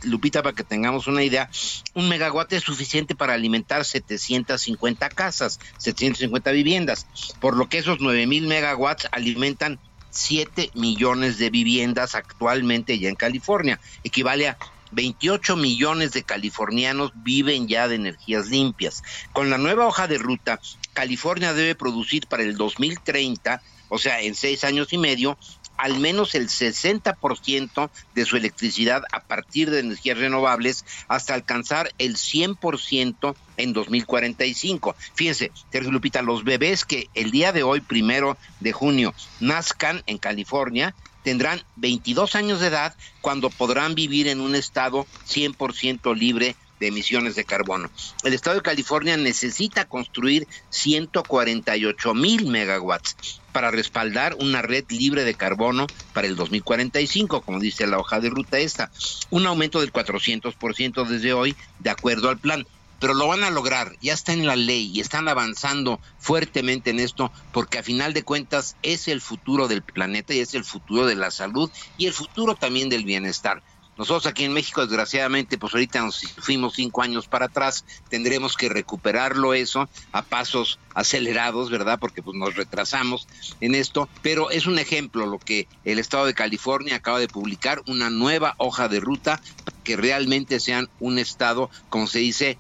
Lupita, 0.03 0.43
para 0.43 0.55
que 0.55 0.63
tengamos 0.63 1.07
una 1.07 1.23
idea, 1.23 1.49
un 1.93 2.09
megawatt 2.09 2.53
es 2.53 2.63
suficiente 2.63 3.15
para 3.15 3.33
alimentar 3.33 3.85
750 3.85 5.09
casas, 5.09 5.59
750 5.77 6.51
viviendas, 6.51 7.07
por 7.39 7.55
lo 7.55 7.69
que 7.69 7.79
esos 7.79 7.99
9000 7.99 8.47
megawatts 8.47 9.07
alimentan 9.11 9.79
7 10.09 10.71
millones 10.75 11.37
de 11.37 11.49
viviendas 11.49 12.15
actualmente 12.15 12.99
ya 12.99 13.09
en 13.09 13.15
California, 13.15 13.79
equivale 14.03 14.47
a 14.47 14.57
28 14.93 15.55
millones 15.55 16.13
de 16.13 16.23
californianos 16.23 17.11
viven 17.15 17.67
ya 17.67 17.87
de 17.87 17.95
energías 17.95 18.47
limpias. 18.47 19.03
Con 19.31 19.49
la 19.49 19.57
nueva 19.57 19.87
hoja 19.87 20.07
de 20.07 20.17
ruta, 20.17 20.59
California 20.93 21.53
debe 21.53 21.75
producir 21.75 22.27
para 22.27 22.43
el 22.43 22.55
2030, 22.55 23.61
o 23.89 23.97
sea, 23.97 24.21
en 24.21 24.35
seis 24.35 24.63
años 24.63 24.93
y 24.93 24.97
medio, 24.97 25.37
al 25.77 25.99
menos 25.99 26.35
el 26.35 26.49
60% 26.49 27.89
de 28.13 28.25
su 28.25 28.37
electricidad 28.37 29.03
a 29.11 29.21
partir 29.23 29.69
de 29.69 29.79
energías 29.79 30.17
renovables 30.17 30.85
hasta 31.07 31.33
alcanzar 31.33 31.91
el 31.97 32.15
100% 32.15 33.35
en 33.57 33.73
2045. 33.73 34.95
Fíjense, 35.15 35.51
Sergio 35.71 35.91
Lupita, 35.91 36.21
los 36.21 36.43
bebés 36.43 36.85
que 36.85 37.09
el 37.15 37.31
día 37.31 37.51
de 37.51 37.63
hoy, 37.63 37.81
primero 37.81 38.37
de 38.59 38.71
junio, 38.71 39.13
nazcan 39.39 40.03
en 40.05 40.17
California, 40.17 40.95
tendrán 41.23 41.63
22 41.77 42.35
años 42.35 42.59
de 42.59 42.67
edad 42.67 42.95
cuando 43.21 43.49
podrán 43.49 43.95
vivir 43.95 44.27
en 44.27 44.41
un 44.41 44.55
estado 44.55 45.07
100% 45.27 46.15
libre 46.15 46.55
de 46.79 46.87
emisiones 46.87 47.35
de 47.35 47.45
carbono. 47.45 47.89
El 48.23 48.33
estado 48.33 48.57
de 48.57 48.61
California 48.61 49.15
necesita 49.15 49.85
construir 49.85 50.47
148 50.69 52.13
mil 52.13 52.47
megawatts 52.47 53.41
para 53.53 53.71
respaldar 53.71 54.35
una 54.39 54.61
red 54.61 54.83
libre 54.89 55.23
de 55.23 55.35
carbono 55.35 55.87
para 56.11 56.27
el 56.27 56.35
2045, 56.35 57.41
como 57.41 57.59
dice 57.59 57.87
la 57.87 57.99
hoja 57.99 58.19
de 58.19 58.29
ruta 58.29 58.57
esta. 58.57 58.91
Un 59.29 59.45
aumento 59.45 59.79
del 59.79 59.93
400% 59.93 61.07
desde 61.07 61.33
hoy, 61.33 61.55
de 61.79 61.91
acuerdo 61.91 62.29
al 62.29 62.39
plan 62.39 62.65
pero 63.03 63.15
lo 63.15 63.27
van 63.27 63.43
a 63.43 63.49
lograr, 63.49 63.97
ya 63.99 64.13
está 64.13 64.31
en 64.31 64.47
la 64.47 64.55
ley 64.55 64.89
y 64.93 65.01
están 65.01 65.27
avanzando 65.27 65.99
fuertemente 66.19 66.91
en 66.91 67.01
esto 67.01 67.33
porque 67.51 67.79
a 67.79 67.83
final 67.83 68.13
de 68.13 68.23
cuentas 68.23 68.77
es 68.81 69.09
el 69.09 69.19
futuro 69.19 69.67
del 69.67 69.83
planeta 69.83 70.33
y 70.33 70.39
es 70.39 70.53
el 70.53 70.63
futuro 70.63 71.05
de 71.05 71.15
la 71.15 71.29
salud 71.29 71.69
y 71.97 72.05
el 72.05 72.13
futuro 72.13 72.55
también 72.55 72.87
del 72.87 73.03
bienestar. 73.03 73.61
Nosotros 73.97 74.25
aquí 74.25 74.45
en 74.45 74.53
México, 74.53 74.81
desgraciadamente, 74.87 75.57
pues 75.57 75.73
ahorita 75.73 76.01
nos 76.01 76.21
fuimos 76.39 76.75
cinco 76.75 77.01
años 77.01 77.27
para 77.27 77.47
atrás, 77.47 77.83
tendremos 78.09 78.55
que 78.55 78.69
recuperarlo 78.69 79.53
eso 79.53 79.89
a 80.13 80.21
pasos 80.21 80.79
acelerados, 80.95 81.69
¿verdad? 81.69 81.99
Porque 81.99 82.23
pues 82.23 82.37
nos 82.37 82.55
retrasamos 82.55 83.27
en 83.59 83.75
esto, 83.75 84.07
pero 84.21 84.49
es 84.49 84.65
un 84.65 84.79
ejemplo 84.79 85.25
lo 85.25 85.39
que 85.39 85.67
el 85.83 85.99
Estado 85.99 86.25
de 86.25 86.33
California 86.33 86.95
acaba 86.95 87.19
de 87.19 87.27
publicar, 87.27 87.83
una 87.85 88.09
nueva 88.09 88.55
hoja 88.57 88.87
de 88.87 89.01
ruta 89.01 89.41
que 89.83 89.97
realmente 89.97 90.61
sean 90.61 90.89
un 90.99 91.19
Estado, 91.19 91.69
como 91.89 92.07
se 92.07 92.19
dice, 92.19 92.57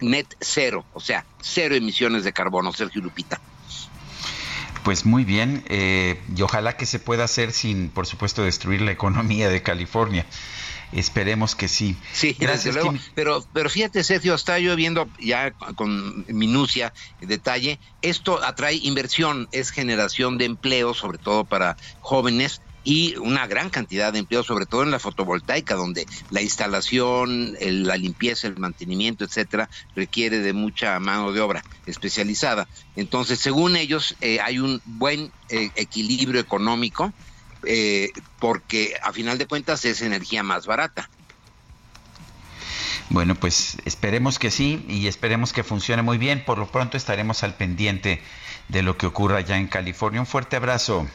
net 0.00 0.26
cero, 0.40 0.84
o 0.92 1.00
sea, 1.00 1.26
cero 1.40 1.74
emisiones 1.74 2.24
de 2.24 2.32
carbono, 2.32 2.72
Sergio 2.72 3.02
Lupita. 3.02 3.40
Pues 4.82 5.06
muy 5.06 5.24
bien, 5.24 5.64
eh, 5.68 6.20
y 6.36 6.42
ojalá 6.42 6.76
que 6.76 6.84
se 6.84 6.98
pueda 6.98 7.24
hacer 7.24 7.52
sin, 7.52 7.88
por 7.88 8.06
supuesto, 8.06 8.44
destruir 8.44 8.82
la 8.82 8.92
economía 8.92 9.48
de 9.48 9.62
California. 9.62 10.26
Esperemos 10.92 11.56
que 11.56 11.68
sí. 11.68 11.96
Sí, 12.12 12.36
gracias. 12.38 12.74
Luego, 12.74 12.94
pero, 13.14 13.44
pero 13.52 13.68
fíjate, 13.70 14.04
Sergio, 14.04 14.34
está 14.34 14.58
yo 14.58 14.76
viendo 14.76 15.08
ya 15.18 15.52
con 15.74 16.24
minucia, 16.28 16.92
detalle, 17.18 17.80
esto 18.02 18.44
atrae 18.44 18.74
inversión, 18.82 19.48
es 19.50 19.70
generación 19.70 20.38
de 20.38 20.44
empleo, 20.44 20.94
sobre 20.94 21.18
todo 21.18 21.46
para 21.46 21.76
jóvenes, 22.00 22.60
y 22.84 23.16
una 23.16 23.46
gran 23.46 23.70
cantidad 23.70 24.12
de 24.12 24.18
empleo, 24.20 24.44
sobre 24.44 24.66
todo 24.66 24.82
en 24.82 24.90
la 24.90 24.98
fotovoltaica, 24.98 25.74
donde 25.74 26.06
la 26.30 26.42
instalación, 26.42 27.56
la 27.58 27.96
limpieza, 27.96 28.46
el 28.46 28.58
mantenimiento, 28.58 29.24
etcétera, 29.24 29.70
requiere 29.96 30.38
de 30.38 30.52
mucha 30.52 31.00
mano 31.00 31.32
de 31.32 31.40
obra 31.40 31.64
especializada. 31.86 32.68
Entonces, 32.94 33.40
según 33.40 33.76
ellos, 33.76 34.14
eh, 34.20 34.38
hay 34.40 34.58
un 34.58 34.82
buen 34.84 35.32
eh, 35.48 35.70
equilibrio 35.76 36.40
económico, 36.40 37.12
eh, 37.66 38.10
porque 38.38 38.94
a 39.02 39.12
final 39.12 39.38
de 39.38 39.46
cuentas 39.46 39.84
es 39.86 40.02
energía 40.02 40.42
más 40.42 40.66
barata. 40.66 41.08
Bueno, 43.08 43.34
pues 43.34 43.76
esperemos 43.84 44.38
que 44.38 44.50
sí 44.50 44.84
y 44.88 45.06
esperemos 45.06 45.52
que 45.52 45.62
funcione 45.62 46.02
muy 46.02 46.18
bien. 46.18 46.44
Por 46.44 46.58
lo 46.58 46.70
pronto 46.70 46.96
estaremos 46.96 47.42
al 47.42 47.54
pendiente 47.54 48.22
de 48.68 48.82
lo 48.82 48.96
que 48.96 49.06
ocurra 49.06 49.38
allá 49.38 49.56
en 49.56 49.68
California. 49.68 50.20
Un 50.20 50.26
fuerte 50.26 50.56
abrazo. 50.56 51.06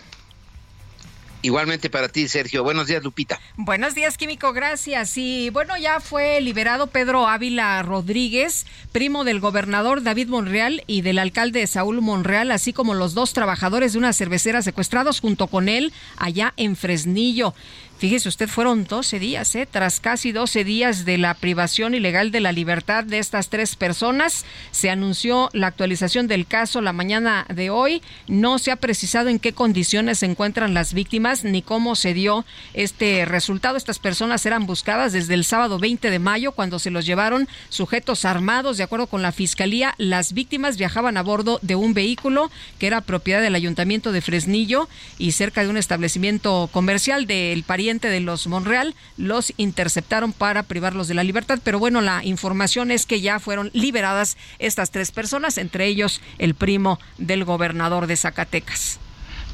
Igualmente 1.41 1.89
para 1.89 2.09
ti, 2.09 2.27
Sergio. 2.27 2.63
Buenos 2.63 2.87
días, 2.87 3.01
Lupita. 3.01 3.39
Buenos 3.55 3.95
días, 3.95 4.17
Químico. 4.17 4.51
Gracias. 4.51 5.17
Y 5.17 5.49
bueno, 5.51 5.77
ya 5.77 6.01
fue 6.01 6.41
liberado 6.41 6.87
Pedro 6.87 7.27
Ávila 7.27 7.81
Rodríguez, 7.81 8.65
primo 8.91 9.23
del 9.23 9.39
gobernador 9.39 10.03
David 10.03 10.27
Monreal 10.27 10.83
y 10.85 11.01
del 11.01 11.17
alcalde 11.17 11.65
Saúl 11.67 12.01
Monreal, 12.01 12.51
así 12.51 12.73
como 12.73 12.93
los 12.93 13.13
dos 13.13 13.31
trabajadores 13.31 13.93
de 13.93 13.99
una 13.99 14.11
cervecera 14.11 14.61
secuestrados 14.61 15.21
junto 15.21 15.47
con 15.47 15.69
él 15.69 15.93
allá 16.17 16.53
en 16.57 16.75
Fresnillo. 16.75 17.53
Fíjese 17.99 18.29
usted, 18.29 18.47
fueron 18.47 18.85
12 18.85 19.19
días, 19.19 19.53
¿eh? 19.55 19.67
Tras 19.69 19.99
casi 19.99 20.31
12 20.31 20.63
días 20.63 21.03
de 21.03 21.17
la 21.17 21.33
privación 21.33 21.93
ilegal 21.93 22.31
de 22.31 22.39
la 22.39 22.53
libertad 22.53 23.03
de 23.03 23.19
estas 23.19 23.49
tres 23.49 23.75
personas, 23.75 24.45
se 24.71 24.89
anunció 24.89 25.49
la 25.51 25.67
actualización 25.67 26.25
del 26.25 26.47
caso 26.47 26.79
la 26.79 26.93
mañana 26.93 27.45
de 27.53 27.69
hoy. 27.69 28.01
No 28.29 28.57
se 28.57 28.71
ha 28.71 28.77
precisado 28.77 29.27
en 29.27 29.37
qué 29.37 29.51
condiciones 29.51 30.19
se 30.19 30.27
encuentran 30.27 30.73
las 30.73 30.93
víctimas 30.93 31.43
ni 31.43 31.61
cómo 31.61 31.97
se 31.97 32.13
dio 32.13 32.45
este 32.73 33.25
resultado. 33.25 33.75
Estas 33.75 33.99
personas 33.99 34.45
eran 34.45 34.65
buscadas 34.65 35.11
desde 35.11 35.33
el 35.33 35.43
sábado 35.43 35.77
20 35.77 36.09
de 36.09 36.19
mayo, 36.19 36.53
cuando 36.53 36.79
se 36.79 36.91
los 36.91 37.05
llevaron 37.05 37.49
sujetos 37.67 38.23
armados. 38.23 38.77
De 38.77 38.83
acuerdo 38.83 39.07
con 39.07 39.21
la 39.21 39.33
fiscalía, 39.33 39.93
las 39.97 40.31
víctimas 40.31 40.77
viajaban 40.77 41.17
a 41.17 41.21
bordo 41.21 41.59
de 41.63 41.75
un 41.75 41.93
vehículo 41.93 42.49
que 42.79 42.87
era 42.87 43.01
propiedad 43.01 43.41
del 43.41 43.55
ayuntamiento 43.55 44.13
de 44.13 44.21
Fresnillo 44.21 44.87
y 45.17 45.33
cerca 45.33 45.63
de 45.63 45.69
un 45.69 45.75
establecimiento 45.75 46.69
comercial 46.71 47.27
del 47.27 47.63
pariente 47.63 47.88
de 47.97 48.19
los 48.19 48.45
Monreal 48.45 48.93
los 49.17 49.51
interceptaron 49.57 50.31
para 50.31 50.63
privarlos 50.63 51.07
de 51.07 51.15
la 51.15 51.23
libertad, 51.23 51.59
pero 51.63 51.79
bueno, 51.79 52.01
la 52.01 52.23
información 52.23 52.91
es 52.91 53.05
que 53.07 53.19
ya 53.19 53.39
fueron 53.39 53.71
liberadas 53.73 54.37
estas 54.59 54.91
tres 54.91 55.11
personas, 55.11 55.57
entre 55.57 55.87
ellos 55.87 56.21
el 56.37 56.53
primo 56.53 56.99
del 57.17 57.45
gobernador 57.45 58.05
de 58.05 58.15
Zacatecas. 58.15 58.99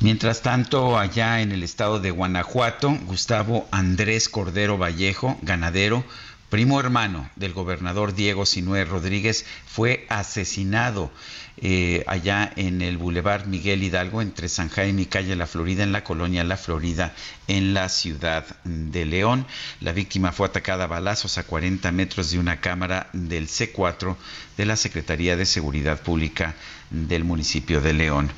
Mientras 0.02 0.42
tanto, 0.42 1.00
allá 1.00 1.40
en 1.42 1.54
el 1.54 1.64
estado 1.64 2.02
de 2.02 2.12
Guanajuato, 2.12 2.98
Gustavo 3.06 3.66
Andrés 3.72 4.28
Cordero 4.28 4.78
Vallejo, 4.78 5.38
ganadero, 5.42 6.04
primo 6.50 6.80
hermano 6.80 7.30
del 7.38 7.54
gobernador 7.54 8.14
Diego 8.14 8.46
Sinué 8.46 8.84
Rodríguez, 8.84 9.46
fue 9.66 10.06
asesinado 10.10 11.12
eh, 11.58 12.04
allá 12.08 12.52
en 12.56 12.82
el 12.82 12.98
Boulevard 12.98 13.46
Miguel 13.46 13.84
Hidalgo, 13.84 14.22
entre 14.22 14.50
San 14.50 14.70
Jaime 14.70 15.04
y 15.04 15.06
Calle 15.06 15.36
La 15.36 15.48
Florida, 15.48 15.84
en 15.84 15.92
la 15.94 16.04
colonia 16.04 16.44
La 16.44 16.58
Florida, 16.58 17.14
en 17.48 17.74
la 17.74 17.88
ciudad 17.90 18.46
de 18.64 19.06
León. 19.06 19.46
La 19.80 19.94
víctima 19.94 20.32
fue 20.32 20.48
atacada 20.48 20.84
a 20.84 20.88
balazos 20.88 21.38
a 21.38 21.44
40 21.44 21.92
metros 21.92 22.32
de 22.32 22.40
una 22.40 22.60
cámara 22.60 23.10
del 23.14 23.48
C4 23.48 24.16
de 24.58 24.66
la 24.66 24.76
Secretaría 24.76 25.38
de 25.38 25.46
Seguridad 25.46 26.02
Pública 26.02 26.56
del 26.90 27.24
municipio 27.24 27.82
de 27.82 27.94
León. 27.94 28.32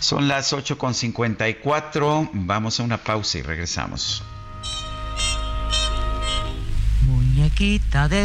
Son 0.00 0.28
las 0.28 0.52
8.54, 0.52 2.30
vamos 2.32 2.80
a 2.80 2.82
una 2.82 2.98
pausa 2.98 3.38
y 3.38 3.42
regresamos. 3.42 4.22
Muñequita 7.02 8.08
de 8.08 8.24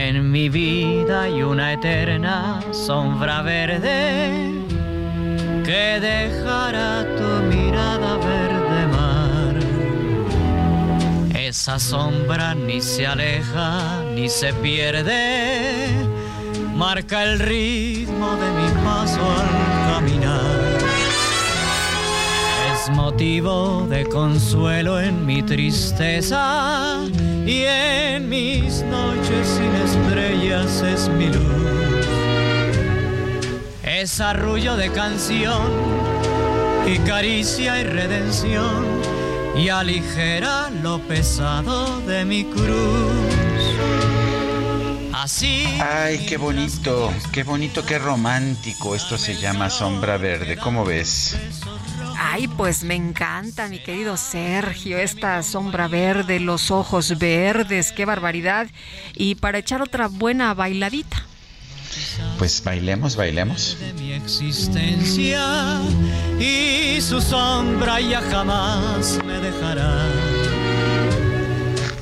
En 0.00 0.30
mi 0.30 0.48
vida 0.48 1.22
hay 1.22 1.42
una 1.42 1.72
eterna 1.72 2.60
sombra 2.70 3.42
verde 3.42 4.52
que 5.64 5.98
dejará 6.00 7.04
tu 7.16 7.28
mirada 7.52 8.16
verde 8.16 8.86
mar. 8.96 9.54
Esa 11.34 11.80
sombra 11.80 12.54
ni 12.54 12.80
se 12.80 13.08
aleja 13.08 14.04
ni 14.14 14.28
se 14.28 14.52
pierde, 14.54 15.90
marca 16.76 17.24
el 17.24 17.40
ritmo 17.40 18.36
de 18.36 18.50
mi 18.52 18.68
paso 18.84 19.20
al 19.20 19.48
caminar. 19.90 20.78
Es 22.72 22.88
motivo 22.90 23.84
de 23.90 24.06
consuelo 24.06 25.00
en 25.00 25.26
mi 25.26 25.42
tristeza 25.42 27.00
y 27.48 27.64
en 27.64 28.28
mis 28.28 28.82
noches 28.82 29.48
sin 29.48 29.74
estrellas 29.74 30.82
es 30.82 31.08
mi 31.08 31.28
luz. 31.28 32.06
Es 33.82 34.20
arrullo 34.20 34.76
de 34.76 34.92
canción 34.92 35.62
y 36.86 36.98
caricia 36.98 37.80
y 37.80 37.84
redención 37.84 38.84
y 39.56 39.70
aligera 39.70 40.68
lo 40.82 40.98
pesado 40.98 42.02
de 42.02 42.26
mi 42.26 42.44
cruz. 42.44 43.38
Así. 45.14 45.64
Ay, 45.80 46.26
qué 46.28 46.36
bonito, 46.36 47.10
qué 47.32 47.44
bonito, 47.44 47.82
qué 47.82 47.98
romántico. 47.98 48.94
Esto 48.94 49.16
se 49.16 49.36
llama 49.40 49.70
Sombra 49.70 50.18
Verde. 50.18 50.58
¿Cómo 50.58 50.84
ves? 50.84 51.34
Ay, 52.30 52.46
pues 52.46 52.84
me 52.84 52.94
encanta, 52.94 53.68
mi 53.68 53.78
querido 53.78 54.18
Sergio, 54.18 54.98
esta 54.98 55.42
sombra 55.42 55.88
verde, 55.88 56.40
los 56.40 56.70
ojos 56.70 57.18
verdes, 57.18 57.90
qué 57.90 58.04
barbaridad. 58.04 58.66
Y 59.14 59.36
para 59.36 59.58
echar 59.58 59.80
otra 59.80 60.08
buena 60.08 60.52
bailadita. 60.52 61.24
Pues 62.36 62.62
bailemos, 62.62 63.16
bailemos. 63.16 63.78
De 63.80 63.94
mi 63.94 64.12
existencia 64.12 65.80
y 66.38 67.00
su 67.00 67.20
sombra 67.22 67.98
ya 67.98 68.20
jamás 68.20 69.18
me 69.24 69.40
dejará. 69.40 70.37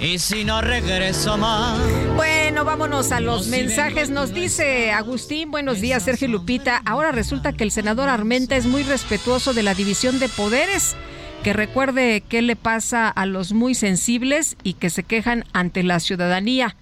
Y 0.00 0.18
si 0.18 0.44
no 0.44 0.60
regreso 0.60 1.38
más. 1.38 1.78
Bueno, 2.16 2.64
vámonos 2.64 3.12
a 3.12 3.20
los 3.20 3.46
mensajes. 3.46 4.10
Nos 4.10 4.34
dice 4.34 4.92
Agustín, 4.92 5.50
buenos 5.50 5.80
días, 5.80 6.02
Sergio 6.02 6.28
Lupita. 6.28 6.82
Ahora 6.84 7.12
resulta 7.12 7.52
que 7.52 7.64
el 7.64 7.70
senador 7.70 8.08
Armenta 8.08 8.56
es 8.56 8.66
muy 8.66 8.82
respetuoso 8.82 9.54
de 9.54 9.62
la 9.62 9.74
división 9.74 10.18
de 10.18 10.28
poderes. 10.28 10.96
Que 11.42 11.54
recuerde 11.54 12.22
qué 12.28 12.42
le 12.42 12.56
pasa 12.56 13.08
a 13.08 13.24
los 13.24 13.52
muy 13.52 13.74
sensibles 13.74 14.56
y 14.62 14.74
que 14.74 14.90
se 14.90 15.02
quejan 15.02 15.44
ante 15.52 15.82
la 15.82 15.98
ciudadanía. 16.00 16.76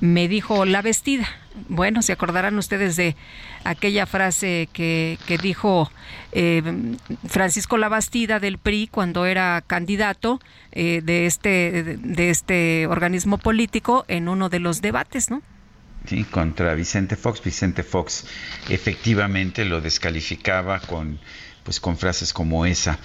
Me 0.00 0.28
dijo 0.28 0.64
la 0.64 0.82
vestida. 0.82 1.28
Bueno, 1.68 2.02
se 2.02 2.12
acordarán 2.12 2.56
ustedes 2.58 2.96
de 2.96 3.16
aquella 3.64 4.06
frase 4.06 4.68
que, 4.72 5.18
que 5.26 5.36
dijo 5.36 5.90
eh, 6.32 6.62
Francisco 7.26 7.76
Labastida 7.76 8.38
del 8.38 8.58
PRI 8.58 8.88
cuando 8.88 9.26
era 9.26 9.62
candidato 9.66 10.40
eh, 10.72 11.00
de, 11.02 11.26
este, 11.26 11.98
de 11.98 12.30
este 12.30 12.86
organismo 12.86 13.38
político 13.38 14.04
en 14.08 14.28
uno 14.28 14.48
de 14.48 14.60
los 14.60 14.80
debates, 14.80 15.30
¿no? 15.30 15.42
Sí, 16.06 16.24
contra 16.24 16.74
Vicente 16.74 17.16
Fox. 17.16 17.42
Vicente 17.42 17.82
Fox 17.82 18.26
efectivamente 18.68 19.64
lo 19.64 19.80
descalificaba 19.80 20.80
con 20.80 21.18
pues 21.62 21.78
con 21.78 21.98
frases 21.98 22.32
como 22.32 22.64
esa. 22.64 22.98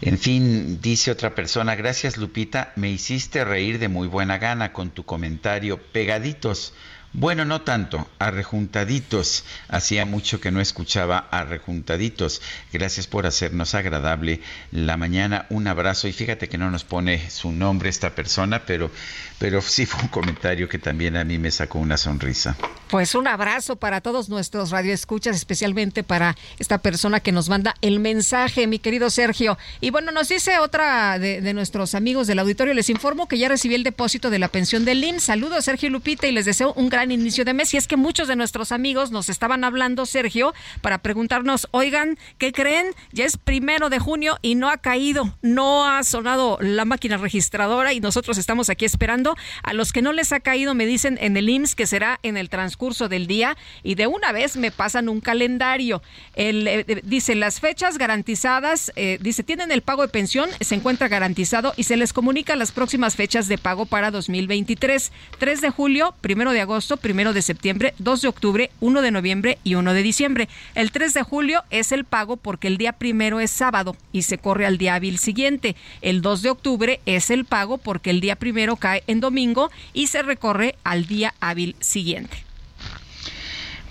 En 0.00 0.18
fin, 0.18 0.80
dice 0.80 1.10
otra 1.10 1.34
persona, 1.34 1.74
gracias 1.74 2.16
Lupita, 2.16 2.72
me 2.74 2.90
hiciste 2.90 3.44
reír 3.44 3.78
de 3.78 3.88
muy 3.88 4.08
buena 4.08 4.38
gana 4.38 4.72
con 4.72 4.90
tu 4.90 5.04
comentario 5.04 5.78
pegaditos 5.92 6.72
Bueno, 7.14 7.46
no 7.46 7.62
tanto, 7.62 8.06
arrejuntaditos. 8.18 9.44
Hacía 9.68 10.04
mucho 10.04 10.40
que 10.40 10.50
no 10.50 10.60
escuchaba 10.60 11.26
arrejuntaditos. 11.30 12.42
Gracias 12.70 13.06
por 13.06 13.26
hacernos 13.26 13.74
agradable 13.74 14.42
la 14.72 14.98
mañana. 14.98 15.46
Un 15.48 15.68
abrazo 15.68 16.06
y 16.06 16.12
fíjate 16.12 16.50
que 16.50 16.58
no 16.58 16.70
nos 16.70 16.84
pone 16.84 17.30
su 17.30 17.50
nombre 17.50 17.88
esta 17.88 18.14
persona, 18.14 18.64
pero, 18.66 18.90
pero 19.38 19.62
sí 19.62 19.86
fue 19.86 20.02
un 20.02 20.08
comentario 20.08 20.68
que 20.68 20.78
también 20.78 21.16
a 21.16 21.24
mí 21.24 21.38
me 21.38 21.50
sacó 21.50 21.78
una 21.78 21.96
sonrisa. 21.96 22.56
Pues 22.88 23.14
un 23.14 23.28
abrazo 23.28 23.76
para 23.76 24.00
todos 24.00 24.28
nuestros 24.28 24.70
radioescuchas, 24.70 25.36
especialmente 25.36 26.02
para 26.02 26.36
esta 26.58 26.78
persona 26.78 27.20
que 27.20 27.32
nos 27.32 27.48
manda 27.48 27.74
el 27.82 28.00
mensaje, 28.00 28.66
mi 28.66 28.78
querido 28.78 29.10
Sergio. 29.10 29.58
Y 29.80 29.90
bueno, 29.90 30.10
nos 30.10 30.28
dice 30.28 30.58
otra 30.58 31.18
de, 31.18 31.52
nuestros 31.52 31.94
amigos 31.94 32.26
del 32.26 32.38
auditorio, 32.38 32.74
les 32.74 32.88
informo 32.88 33.28
que 33.28 33.38
ya 33.38 33.48
recibí 33.48 33.74
el 33.74 33.84
depósito 33.84 34.30
de 34.30 34.38
la 34.38 34.48
pensión 34.48 34.84
del 34.84 35.02
LIN. 35.02 35.20
Saludos, 35.20 35.66
Sergio 35.66 35.90
Lupita, 35.90 36.26
y 36.26 36.32
les 36.32 36.46
deseo 36.46 36.72
un 36.74 36.88
gran 36.88 37.12
inicio 37.12 37.44
de 37.44 37.52
mes. 37.52 37.74
Y 37.74 37.76
es 37.76 37.86
que 37.86 37.96
muchos 37.96 38.26
de 38.26 38.36
nuestros 38.36 38.72
amigos 38.72 39.10
nos 39.10 39.28
estaban 39.28 39.64
hablando, 39.64 40.06
Sergio, 40.06 40.54
para 40.80 40.98
preguntarnos, 40.98 41.68
oigan, 41.72 42.18
¿qué 42.38 42.52
creen? 42.52 42.94
Ya 43.12 43.26
es 43.26 43.36
primero 43.36 43.90
de 43.90 43.98
junio 43.98 44.38
y 44.40 44.54
no 44.54 44.70
ha 44.70 44.78
caído, 44.78 45.36
no 45.42 45.86
ha 45.86 46.02
sonado 46.04 46.56
la 46.60 46.86
máquina 46.86 47.18
registradora 47.18 47.92
y 47.92 48.00
nosotros 48.00 48.38
estamos 48.38 48.70
aquí 48.70 48.86
esperando. 48.86 49.27
A 49.62 49.74
los 49.74 49.92
que 49.92 50.02
no 50.02 50.12
les 50.12 50.32
ha 50.32 50.40
caído 50.40 50.74
me 50.74 50.86
dicen 50.86 51.18
en 51.20 51.36
el 51.36 51.48
IMSS 51.48 51.74
que 51.74 51.86
será 51.86 52.18
en 52.22 52.36
el 52.36 52.48
transcurso 52.48 52.78
curso 52.78 53.10
del 53.10 53.26
día 53.26 53.58
y 53.82 53.96
de 53.96 54.06
una 54.06 54.32
vez 54.32 54.56
me 54.56 54.70
pasan 54.70 55.10
un 55.10 55.20
calendario. 55.20 56.00
El, 56.34 56.66
eh, 56.66 56.84
eh, 56.88 57.00
dice, 57.04 57.34
las 57.34 57.60
fechas 57.60 57.98
garantizadas, 57.98 58.90
eh, 58.96 59.18
dice, 59.20 59.42
tienen 59.42 59.70
el 59.70 59.82
pago 59.82 60.02
de 60.02 60.08
pensión, 60.08 60.48
se 60.60 60.74
encuentra 60.74 61.08
garantizado 61.08 61.74
y 61.76 61.82
se 61.82 61.98
les 61.98 62.14
comunica 62.14 62.56
las 62.56 62.72
próximas 62.72 63.16
fechas 63.16 63.48
de 63.48 63.58
pago 63.58 63.84
para 63.84 64.10
2023. 64.10 65.12
3 65.38 65.60
de 65.60 65.70
julio, 65.70 66.14
1 66.26 66.52
de 66.52 66.60
agosto, 66.60 66.98
1 67.02 67.32
de 67.34 67.42
septiembre, 67.42 67.94
2 67.98 68.22
de 68.22 68.28
octubre, 68.28 68.70
1 68.80 69.02
de 69.02 69.10
noviembre 69.10 69.58
y 69.64 69.74
1 69.74 69.92
de 69.92 70.02
diciembre. 70.02 70.48
El 70.74 70.92
3 70.92 71.12
de 71.12 71.22
julio 71.22 71.64
es 71.70 71.92
el 71.92 72.04
pago 72.04 72.36
porque 72.36 72.68
el 72.68 72.78
día 72.78 72.92
primero 72.92 73.40
es 73.40 73.50
sábado 73.50 73.96
y 74.12 74.22
se 74.22 74.38
corre 74.38 74.64
al 74.64 74.78
día 74.78 74.94
hábil 74.94 75.18
siguiente. 75.18 75.74
El 76.00 76.22
2 76.22 76.42
de 76.42 76.50
octubre 76.50 77.00
es 77.06 77.30
el 77.30 77.44
pago 77.44 77.76
porque 77.76 78.10
el 78.10 78.20
día 78.20 78.36
primero 78.36 78.76
cae 78.76 79.02
en 79.08 79.17
domingo 79.20 79.70
y 79.92 80.08
se 80.08 80.22
recorre 80.22 80.76
al 80.84 81.06
día 81.06 81.34
hábil 81.40 81.76
siguiente. 81.80 82.44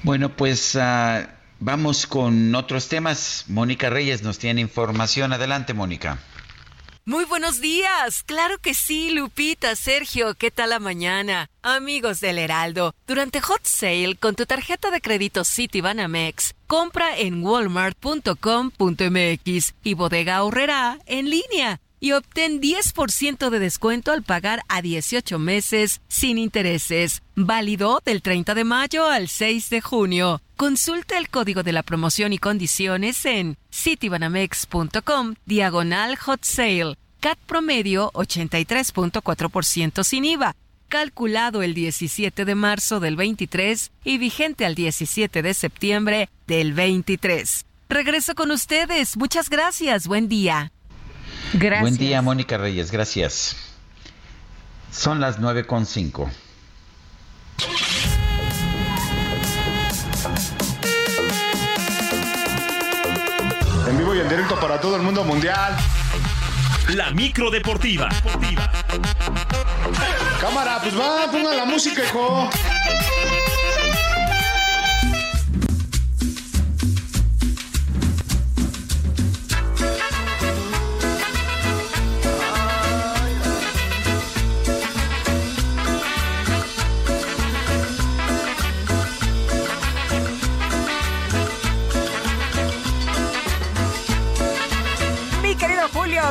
Bueno, 0.03 0.35
pues 0.35 0.75
uh, 0.75 1.27
vamos 1.59 2.07
con 2.07 2.55
otros 2.55 2.87
temas. 2.87 3.45
Mónica 3.47 3.89
Reyes 3.89 4.23
nos 4.23 4.39
tiene 4.39 4.61
información. 4.61 5.33
Adelante, 5.33 5.73
Mónica. 5.73 6.19
Muy 7.07 7.23
buenos 7.23 7.61
días. 7.61 8.23
Claro 8.23 8.57
que 8.57 8.73
sí, 8.73 9.11
Lupita, 9.11 9.77
Sergio, 9.77 10.35
¿qué 10.35 10.51
tal 10.51 10.71
la 10.71 10.79
mañana? 10.79 11.49
Amigos 11.61 12.19
del 12.19 12.37
Heraldo, 12.37 12.93
durante 13.07 13.39
Hot 13.39 13.63
Sale 13.63 14.17
con 14.19 14.35
tu 14.35 14.45
tarjeta 14.45 14.91
de 14.91 14.99
crédito 14.99 15.45
Citibanamex, 15.45 16.53
compra 16.67 17.17
en 17.17 17.45
walmart.com.mx 17.45 19.73
y 19.85 19.93
bodega 19.93 20.35
ahorrerá 20.35 20.99
en 21.05 21.29
línea 21.29 21.79
y 21.99 22.11
obtén 22.11 22.61
10% 22.61 23.49
de 23.49 23.59
descuento 23.59 24.11
al 24.11 24.23
pagar 24.23 24.61
a 24.67 24.81
18 24.81 25.39
meses 25.39 26.01
sin 26.07 26.37
intereses. 26.37 27.21
Válido 27.35 28.01
del 28.05 28.21
30 28.21 28.55
de 28.55 28.63
mayo 28.63 29.05
al 29.07 29.27
6 29.27 29.69
de 29.69 29.81
junio. 29.81 30.41
Consulta 30.55 31.17
el 31.17 31.29
código 31.29 31.63
de 31.63 31.71
la 31.71 31.83
promoción 31.83 32.33
y 32.33 32.37
condiciones 32.37 33.25
en 33.25 33.57
citibanamex.com 33.71 35.35
diagonal 35.45 36.17
hot 36.17 36.43
sale. 36.43 36.95
CAT 37.19 37.37
promedio 37.45 38.11
83.4% 38.13 40.03
sin 40.03 40.25
IVA. 40.25 40.55
Calculado 40.87 41.63
el 41.63 41.73
17 41.73 42.45
de 42.45 42.55
marzo 42.55 42.99
del 42.99 43.15
23 43.17 43.91
y 44.03 44.17
vigente 44.17 44.65
al 44.65 44.75
17 44.75 45.41
de 45.41 45.53
septiembre 45.53 46.29
del 46.47 46.73
23. 46.73 47.65
Regreso 47.89 48.35
con 48.35 48.51
ustedes. 48.51 49.17
Muchas 49.17 49.49
gracias. 49.49 50.07
Buen 50.07 50.29
día. 50.29 50.71
Gracias. 51.53 51.81
Buen 51.81 51.97
día, 51.97 52.21
Mónica 52.21 52.57
Reyes, 52.57 52.91
gracias. 52.91 53.55
Son 54.91 55.19
las 55.19 55.39
9.5. 55.39 56.29
En 63.87 63.97
vivo 63.97 64.15
y 64.15 64.19
en 64.19 64.29
directo 64.29 64.59
para 64.59 64.79
todo 64.79 64.95
el 64.95 65.01
mundo 65.01 65.23
mundial. 65.23 65.75
La 66.89 67.11
micro 67.11 67.49
deportiva. 67.49 68.09
Cámara, 70.41 70.79
pues 70.81 70.97
va, 70.97 71.31
ponga 71.31 71.53
la 71.53 71.65
música, 71.65 72.03
hijo. 72.03 72.49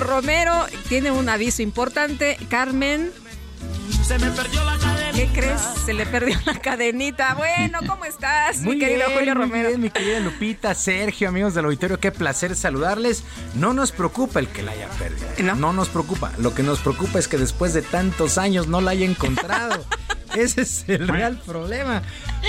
Romero 0.01 0.67
tiene 0.89 1.11
un 1.11 1.29
aviso 1.29 1.63
importante. 1.63 2.39
Carmen. 2.49 3.13
Se 4.05 4.19
me 4.19 4.31
perdió 4.31 4.65
la 4.65 4.79
cadenita. 4.79 5.13
¿Qué 5.17 5.29
crees? 5.33 5.61
Se 5.85 5.95
le 5.95 6.07
perdió 6.07 6.39
la 6.47 6.59
cadenita. 6.61 7.35
Bueno, 7.35 7.81
¿cómo 7.87 8.05
estás, 8.05 8.59
muy 8.59 8.77
mi 8.77 8.81
querido 8.81 9.07
Julio 9.13 9.35
Romero? 9.35 9.69
Bien, 9.69 9.81
mi 9.81 9.91
querida 9.91 10.21
Lupita, 10.21 10.75
Sergio, 10.75 11.29
amigos 11.29 11.55
del 11.55 11.65
auditorio, 11.65 11.99
qué 11.99 12.13
placer 12.13 12.55
saludarles. 12.55 13.25
No 13.55 13.73
nos 13.73 13.93
preocupa 13.93 14.39
el 14.39 14.49
que 14.49 14.63
la 14.63 14.73
haya 14.73 14.89
perdido. 14.91 15.27
No, 15.43 15.55
no 15.57 15.73
nos 15.73 15.89
preocupa. 15.89 16.33
Lo 16.39 16.55
que 16.55 16.63
nos 16.63 16.79
preocupa 16.81 17.19
es 17.19 17.27
que 17.29 17.39
después 17.39 17.73
de 17.75 17.83
tantos 17.83 18.39
años 18.39 18.69
no 18.69 18.81
la 18.81 18.93
haya 18.93 19.07
encontrado. 19.07 19.85
Ese 20.37 20.63
es 20.63 20.85
el 20.89 21.09
real 21.09 21.41
problema. 21.45 22.03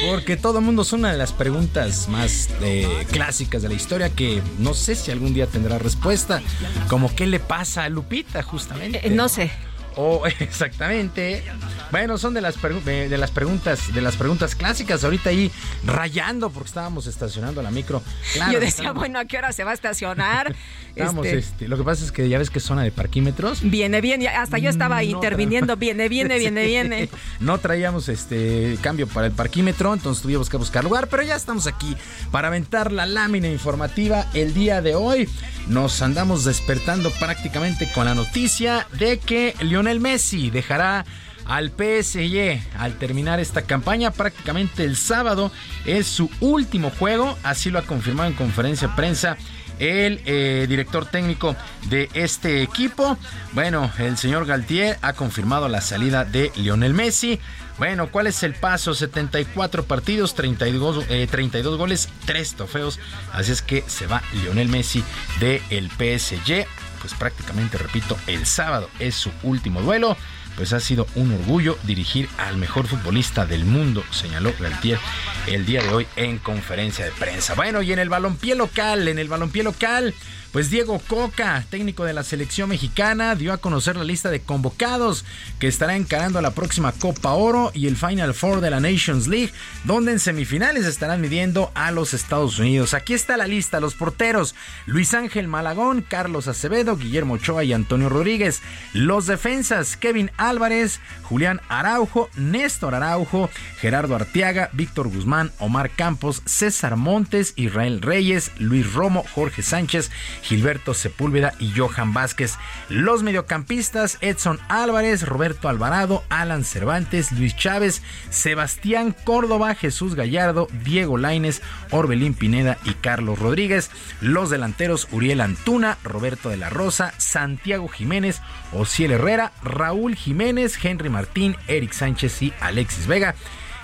Porque 0.09 0.37
todo 0.37 0.59
el 0.59 0.65
mundo 0.65 0.83
es 0.83 0.93
una 0.93 1.11
de 1.11 1.17
las 1.17 1.33
preguntas 1.33 2.07
más 2.09 2.49
eh, 2.61 2.87
clásicas 3.11 3.61
de 3.61 3.69
la 3.69 3.75
historia 3.75 4.09
que 4.09 4.41
no 4.59 4.73
sé 4.73 4.95
si 4.95 5.11
algún 5.11 5.33
día 5.33 5.47
tendrá 5.47 5.77
respuesta. 5.79 6.41
Como 6.87 7.13
qué 7.15 7.25
le 7.25 7.39
pasa 7.39 7.83
a 7.83 7.89
Lupita, 7.89 8.43
justamente. 8.43 9.05
Eh, 9.05 9.09
no 9.09 9.29
sé. 9.29 9.51
Oh, 9.97 10.23
exactamente. 10.39 11.43
Bueno, 11.91 12.17
son 12.17 12.33
de 12.33 12.41
las, 12.41 12.55
de 12.61 13.17
las 13.17 13.31
preguntas 13.31 13.93
de 13.93 14.01
las 14.01 14.15
preguntas 14.15 14.55
clásicas. 14.55 15.03
Ahorita 15.03 15.31
ahí 15.31 15.51
rayando 15.83 16.49
porque 16.51 16.67
estábamos 16.67 17.07
estacionando 17.07 17.61
la 17.61 17.71
micro. 17.71 18.03
Yo 18.51 18.59
decía, 18.59 18.91
bueno, 18.91 19.19
¿a 19.19 19.25
qué 19.25 19.37
hora 19.39 19.51
se 19.51 19.63
va 19.63 19.71
a 19.71 19.73
estacionar? 19.73 20.55
Este, 20.97 21.37
este... 21.37 21.67
lo 21.67 21.77
que 21.77 21.83
pasa 21.83 22.03
es 22.03 22.11
que 22.11 22.27
ya 22.27 22.39
ves 22.39 22.49
que 22.49 22.59
zona 22.59 22.81
de 22.81 22.89
parquímetros. 22.91 23.59
Viene, 23.61 24.01
viene. 24.01 24.27
Hasta 24.29 24.57
yo 24.57 24.67
estaba 24.67 25.03
interviniendo. 25.03 25.75
Viene, 25.75 26.09
viene, 26.09 26.39
viene, 26.39 26.65
viene. 26.65 27.09
no 27.39 27.59
traíamos 27.59 28.09
este 28.09 28.79
cambio 28.81 29.05
para 29.05 29.27
el 29.27 29.33
parquímetro, 29.33 29.93
entonces 29.93 30.23
tuvimos 30.23 30.49
que 30.49 30.57
buscar 30.57 30.83
lugar, 30.83 31.07
pero 31.07 31.21
ya 31.21 31.35
estamos 31.35 31.67
aquí 31.67 31.95
para 32.31 32.47
aventar 32.47 32.91
la 32.91 33.05
lámina 33.05 33.47
informativa 33.47 34.25
el 34.33 34.55
día 34.55 34.81
de 34.81 34.95
hoy. 34.95 35.29
Nos 35.67 36.01
andamos 36.01 36.45
despertando 36.45 37.11
prácticamente 37.11 37.91
con 37.93 38.05
la 38.05 38.15
noticia 38.15 38.87
de 38.97 39.19
que 39.19 39.53
Lionel 39.87 40.01
Messi 40.01 40.49
dejará 40.49 41.05
al 41.45 41.69
PSG 41.69 42.59
al 42.77 42.97
terminar 42.97 43.39
esta 43.39 43.61
campaña. 43.61 44.11
Prácticamente 44.11 44.83
el 44.83 44.97
sábado 44.97 45.49
es 45.85 46.07
su 46.07 46.29
último 46.41 46.89
juego, 46.89 47.37
así 47.41 47.69
lo 47.69 47.79
ha 47.79 47.83
confirmado 47.83 48.29
en 48.29 48.35
conferencia 48.35 48.89
de 48.89 48.95
prensa 48.95 49.37
el 49.79 50.19
eh, 50.25 50.65
director 50.67 51.05
técnico 51.05 51.55
de 51.89 52.09
este 52.13 52.63
equipo. 52.63 53.17
Bueno, 53.53 53.89
el 53.97 54.17
señor 54.17 54.45
Galtier 54.45 54.97
ha 55.01 55.13
confirmado 55.13 55.69
la 55.69 55.79
salida 55.79 56.25
de 56.25 56.51
Lionel 56.57 56.93
Messi. 56.93 57.39
Bueno, 57.77 58.11
¿cuál 58.11 58.27
es 58.27 58.43
el 58.43 58.55
paso? 58.55 58.93
74 58.93 59.85
partidos, 59.85 60.35
32, 60.35 61.05
32 61.29 61.73
eh, 61.73 61.77
goles, 61.77 62.09
3 62.25 62.55
trofeos. 62.55 62.99
Así 63.31 63.53
es 63.53 63.61
que 63.61 63.85
se 63.87 64.05
va 64.05 64.21
Lionel 64.33 64.67
Messi 64.67 65.01
del 65.39 65.61
el 65.69 65.89
PSG. 65.89 66.67
Pues 67.07 67.17
prácticamente, 67.17 67.77
repito, 67.77 68.17
el 68.27 68.45
sábado 68.45 68.89
es 68.99 69.15
su 69.15 69.31
último 69.41 69.81
duelo 69.81 70.17
pues 70.57 70.73
ha 70.73 70.81
sido 70.81 71.07
un 71.15 71.31
orgullo 71.31 71.77
dirigir 71.83 72.27
al 72.37 72.57
mejor 72.57 72.85
futbolista 72.87 73.45
del 73.45 73.63
mundo, 73.63 74.03
señaló 74.11 74.51
Galtier 74.59 74.97
el 75.45 75.65
día 75.65 75.83
de 75.83 75.89
hoy 75.89 76.07
en 76.17 76.39
conferencia 76.39 77.05
de 77.05 77.11
prensa. 77.11 77.53
Bueno, 77.53 77.81
y 77.81 77.93
en 77.93 77.99
el 77.99 78.09
balompié 78.09 78.55
local, 78.55 79.07
en 79.07 79.19
el 79.19 79.29
balompié 79.29 79.63
local, 79.63 80.13
pues 80.57 80.71
Diego 80.71 80.99
Coca, 81.07 81.63
técnico 81.69 82.03
de 82.03 82.13
la 82.13 82.23
selección 82.23 82.69
mexicana, 82.69 83.35
dio 83.35 83.53
a 83.53 83.59
conocer 83.59 83.95
la 83.95 84.03
lista 84.03 84.31
de 84.31 84.39
convocados 84.39 85.23
que 85.59 85.67
estará 85.67 85.95
encarando 85.95 86.41
la 86.41 86.49
próxima 86.49 86.93
Copa 86.93 87.33
Oro 87.33 87.69
y 87.75 87.85
el 87.85 87.95
Final 87.95 88.33
Four 88.33 88.61
de 88.61 88.71
la 88.71 88.79
Nations 88.79 89.27
League, 89.27 89.53
donde 89.83 90.13
en 90.13 90.19
semifinales 90.19 90.87
estarán 90.87 91.21
midiendo 91.21 91.71
a 91.75 91.91
los 91.91 92.15
Estados 92.15 92.57
Unidos. 92.57 92.95
Aquí 92.95 93.13
está 93.13 93.37
la 93.37 93.45
lista, 93.45 93.79
los 93.79 93.93
porteros, 93.93 94.55
Luis 94.87 95.13
Ángel 95.13 95.47
Malagón, 95.47 96.01
Carlos 96.01 96.47
Acevedo, 96.47 96.97
Guillermo 96.97 97.35
Ochoa 97.35 97.63
y 97.63 97.73
Antonio 97.73 98.09
Rodríguez. 98.09 98.63
Los 98.93 99.27
defensas, 99.27 99.95
Kevin 99.95 100.31
Álvarez, 100.37 101.01
Julián 101.21 101.61
Araujo, 101.69 102.31
Néstor 102.35 102.95
Araujo, 102.95 103.51
Gerardo 103.79 104.15
Arteaga, 104.15 104.71
Víctor 104.73 105.09
Guzmán, 105.09 105.51
Omar 105.59 105.91
Campos, 105.91 106.41
César 106.45 106.95
Montes, 106.95 107.53
Israel 107.57 108.01
Reyes, 108.01 108.49
Luis 108.57 108.91
Romo, 108.91 109.23
Jorge 109.35 109.61
Sánchez, 109.61 110.09
Gilberto 110.47 110.93
Sepúlveda 110.93 111.53
y 111.59 111.73
Johan 111.75 112.13
Vázquez. 112.13 112.55
Los 112.87 113.21
mediocampistas 113.21 114.17
Edson 114.21 114.59
Álvarez, 114.69 115.27
Roberto 115.27 115.67
Alvarado, 115.67 116.23
Alan 116.29 116.63
Cervantes, 116.63 117.33
Luis 117.33 117.53
Chávez, 117.57 118.01
Sebastián 118.29 119.13
Córdoba, 119.25 119.75
Jesús 119.75 120.15
Gallardo, 120.15 120.69
Diego 120.85 121.17
Laines, 121.17 121.61
Orbelín 121.91 122.33
Pineda 122.33 122.77
y 122.85 122.93
Carlos 122.93 123.39
Rodríguez. 123.39 123.91
Los 124.21 124.49
delanteros 124.49 125.09
Uriel 125.11 125.41
Antuna, 125.41 125.97
Roberto 126.03 126.47
de 126.47 126.55
la 126.55 126.69
Rosa, 126.69 127.13
Santiago 127.17 127.89
Jiménez, 127.89 128.41
Ociel 128.71 129.11
Herrera, 129.11 129.51
Raúl 129.63 130.15
Jiménez, 130.15 130.79
Henry 130.81 131.09
Martín, 131.09 131.57
Eric 131.67 131.91
Sánchez 131.91 132.41
y 132.41 132.53
Alexis 132.61 133.05
Vega. 133.07 133.35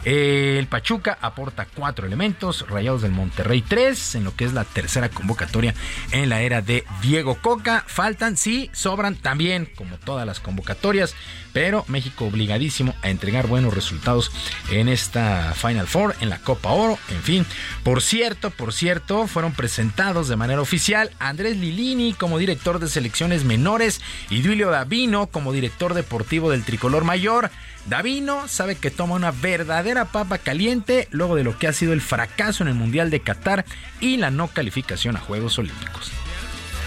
El 0.06 0.68
Pachuca 0.68 1.18
aporta 1.22 1.66
cuatro 1.66 2.06
elementos, 2.06 2.68
Rayados 2.68 3.04
del 3.04 3.12
Monterrey 3.12 3.62
tres, 3.62 4.16
en 4.16 4.26
lo 4.26 4.36
que 4.36 4.44
es 4.44 4.54
la 4.54 4.66
tercera 4.66 5.10
convocatoria 5.10 5.74
en 6.12 6.28
la 6.28 6.42
era 6.42 6.62
de 6.62 6.84
Diego 7.02 7.36
Coca. 7.36 7.86
Faltan, 7.88 8.36
sí, 8.36 8.70
sobran 8.74 9.16
también, 9.16 9.70
como 9.76 9.98
todas 9.98 10.28
las 10.28 10.42
convocatorias, 10.42 11.16
pero 11.54 11.86
México 11.88 12.26
obligadísimo 12.26 12.94
a 13.02 13.10
entregar 13.10 13.48
buenos 13.48 13.74
resultados 13.74 14.32
en 14.72 14.90
esta 14.90 15.54
Final 15.54 15.88
Four, 15.88 16.16
en 16.20 16.30
la 16.30 16.40
Copa 16.40 16.72
Oro, 16.72 17.00
en 17.10 17.22
fin. 17.22 17.46
Por 17.84 18.02
cierto, 18.02 18.52
por 18.52 18.74
cierto, 18.74 19.28
fueron 19.28 19.54
presentados 19.54 20.28
de 20.28 20.36
manera 20.36 20.62
oficial 20.62 21.12
Andrés 21.20 21.56
Lilini 21.56 22.14
como 22.14 22.40
director 22.40 22.80
de 22.80 22.90
selecciones 22.90 23.46
menores 23.46 24.02
y 24.30 24.42
Duilio 24.42 24.70
Davino 24.70 25.28
como 25.28 25.54
director 25.54 25.94
deportivo 25.94 26.52
del 26.52 26.66
tricolor 26.66 27.06
mayor. 27.06 27.52
Davino 27.86 28.48
sabe 28.48 28.76
que 28.76 28.92
toma 28.92 29.16
una 29.16 29.32
verdadera 29.32 30.06
papa 30.06 30.38
caliente 30.38 31.08
luego 31.12 31.36
de 31.36 31.44
lo 31.44 31.58
que 31.58 31.68
ha 31.68 31.74
sido 31.74 31.92
el 31.92 32.02
fracaso 32.02 32.64
en 32.64 32.70
el 32.70 32.76
Mundial 32.76 33.10
de 33.10 33.20
Qatar 33.20 33.66
y 34.00 34.18
la 34.18 34.32
no 34.32 34.48
calificación 34.48 35.18
a 35.18 35.20
Juegos 35.20 35.60
Olímpicos. 35.60 36.12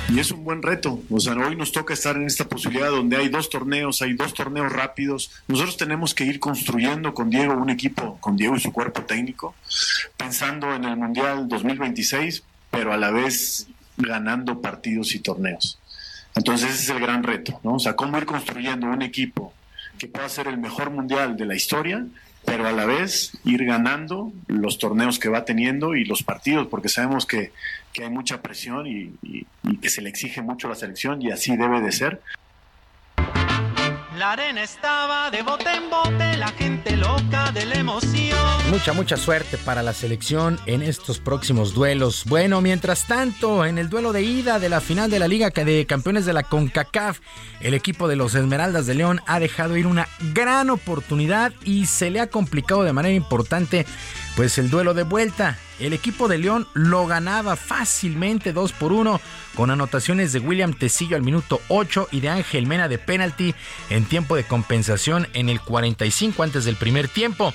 Y 0.08 0.20
es 0.20 0.30
un 0.30 0.44
buen 0.44 0.62
reto. 0.62 1.02
O 1.10 1.20
sea, 1.20 1.34
hoy 1.34 1.56
nos 1.56 1.72
toca 1.72 1.92
estar 1.92 2.16
en 2.16 2.26
esta 2.26 2.48
posibilidad 2.48 2.90
donde 2.90 3.16
hay 3.16 3.28
dos 3.28 3.50
torneos, 3.50 4.00
hay 4.02 4.14
dos 4.14 4.32
torneos 4.32 4.72
rápidos. 4.72 5.32
Nosotros 5.48 5.76
tenemos 5.76 6.14
que 6.14 6.24
ir 6.24 6.38
construyendo 6.38 7.12
con 7.12 7.28
Diego 7.28 7.54
un 7.54 7.70
equipo, 7.70 8.16
con 8.20 8.36
Diego 8.36 8.56
y 8.56 8.60
su 8.60 8.72
cuerpo 8.72 9.02
técnico, 9.02 9.54
pensando 10.16 10.72
en 10.74 10.84
el 10.84 10.96
Mundial 10.96 11.48
2026, 11.48 12.44
pero 12.70 12.92
a 12.92 12.96
la 12.96 13.10
vez 13.10 13.66
ganando 13.96 14.60
partidos 14.62 15.14
y 15.14 15.18
torneos. 15.18 15.78
Entonces 16.36 16.70
ese 16.70 16.82
es 16.84 16.88
el 16.90 17.00
gran 17.00 17.22
reto, 17.22 17.60
¿no? 17.64 17.74
O 17.74 17.78
sea, 17.80 17.96
cómo 17.96 18.16
ir 18.16 18.26
construyendo 18.26 18.86
un 18.86 19.02
equipo 19.02 19.52
que 19.98 20.08
pueda 20.08 20.28
ser 20.28 20.48
el 20.48 20.58
mejor 20.58 20.90
mundial 20.90 21.36
de 21.36 21.46
la 21.46 21.54
historia, 21.54 22.06
pero 22.44 22.66
a 22.66 22.72
la 22.72 22.86
vez 22.86 23.32
ir 23.44 23.64
ganando 23.64 24.32
los 24.46 24.78
torneos 24.78 25.18
que 25.18 25.28
va 25.28 25.44
teniendo 25.44 25.94
y 25.94 26.04
los 26.04 26.22
partidos, 26.22 26.68
porque 26.68 26.88
sabemos 26.88 27.26
que, 27.26 27.52
que 27.92 28.04
hay 28.04 28.10
mucha 28.10 28.40
presión 28.40 28.86
y, 28.86 29.12
y, 29.22 29.46
y 29.64 29.76
que 29.78 29.88
se 29.88 30.00
le 30.00 30.08
exige 30.08 30.42
mucho 30.42 30.68
a 30.68 30.70
la 30.70 30.76
selección 30.76 31.20
y 31.22 31.30
así 31.30 31.56
debe 31.56 31.80
de 31.80 31.92
ser. 31.92 32.20
La 34.16 34.32
arena 34.32 34.62
estaba 34.62 35.30
de 35.30 35.42
bote 35.42 35.70
en 35.70 35.90
bote, 35.90 36.38
la 36.38 36.48
gente 36.48 36.96
loca 36.96 37.52
de 37.52 37.66
la 37.66 37.74
emoción. 37.74 38.70
Mucha, 38.70 38.94
mucha 38.94 39.18
suerte 39.18 39.58
para 39.58 39.82
la 39.82 39.92
selección 39.92 40.58
en 40.64 40.80
estos 40.80 41.18
próximos 41.18 41.74
duelos. 41.74 42.24
Bueno, 42.24 42.62
mientras 42.62 43.06
tanto, 43.06 43.66
en 43.66 43.76
el 43.76 43.90
duelo 43.90 44.14
de 44.14 44.22
ida 44.22 44.58
de 44.58 44.70
la 44.70 44.80
final 44.80 45.10
de 45.10 45.18
la 45.18 45.28
Liga 45.28 45.50
de 45.50 45.84
Campeones 45.84 46.24
de 46.24 46.32
la 46.32 46.44
CONCACAF, 46.44 47.20
el 47.60 47.74
equipo 47.74 48.08
de 48.08 48.16
los 48.16 48.34
Esmeraldas 48.34 48.86
de 48.86 48.94
León 48.94 49.20
ha 49.26 49.38
dejado 49.38 49.76
ir 49.76 49.86
una 49.86 50.08
gran 50.32 50.70
oportunidad 50.70 51.52
y 51.64 51.84
se 51.84 52.08
le 52.08 52.20
ha 52.20 52.28
complicado 52.28 52.84
de 52.84 52.94
manera 52.94 53.14
importante 53.14 53.84
pues 54.36 54.58
el 54.58 54.68
duelo 54.68 54.92
de 54.92 55.02
vuelta. 55.02 55.58
El 55.80 55.94
equipo 55.94 56.28
de 56.28 56.38
León 56.38 56.68
lo 56.74 57.06
ganaba 57.06 57.56
fácilmente 57.56 58.52
2 58.52 58.72
por 58.72 58.92
1 58.92 59.20
con 59.56 59.70
anotaciones 59.70 60.32
de 60.32 60.38
William 60.38 60.74
Tecillo 60.74 61.16
al 61.16 61.22
minuto 61.22 61.60
8 61.68 62.08
y 62.12 62.20
de 62.20 62.28
Ángel 62.28 62.66
Mena 62.66 62.88
de 62.88 62.98
penalti 62.98 63.54
en 63.88 64.04
tiempo 64.04 64.36
de 64.36 64.44
compensación 64.44 65.26
en 65.32 65.48
el 65.48 65.60
45 65.60 66.42
antes 66.42 66.66
del 66.66 66.76
primer 66.76 67.08
tiempo. 67.08 67.52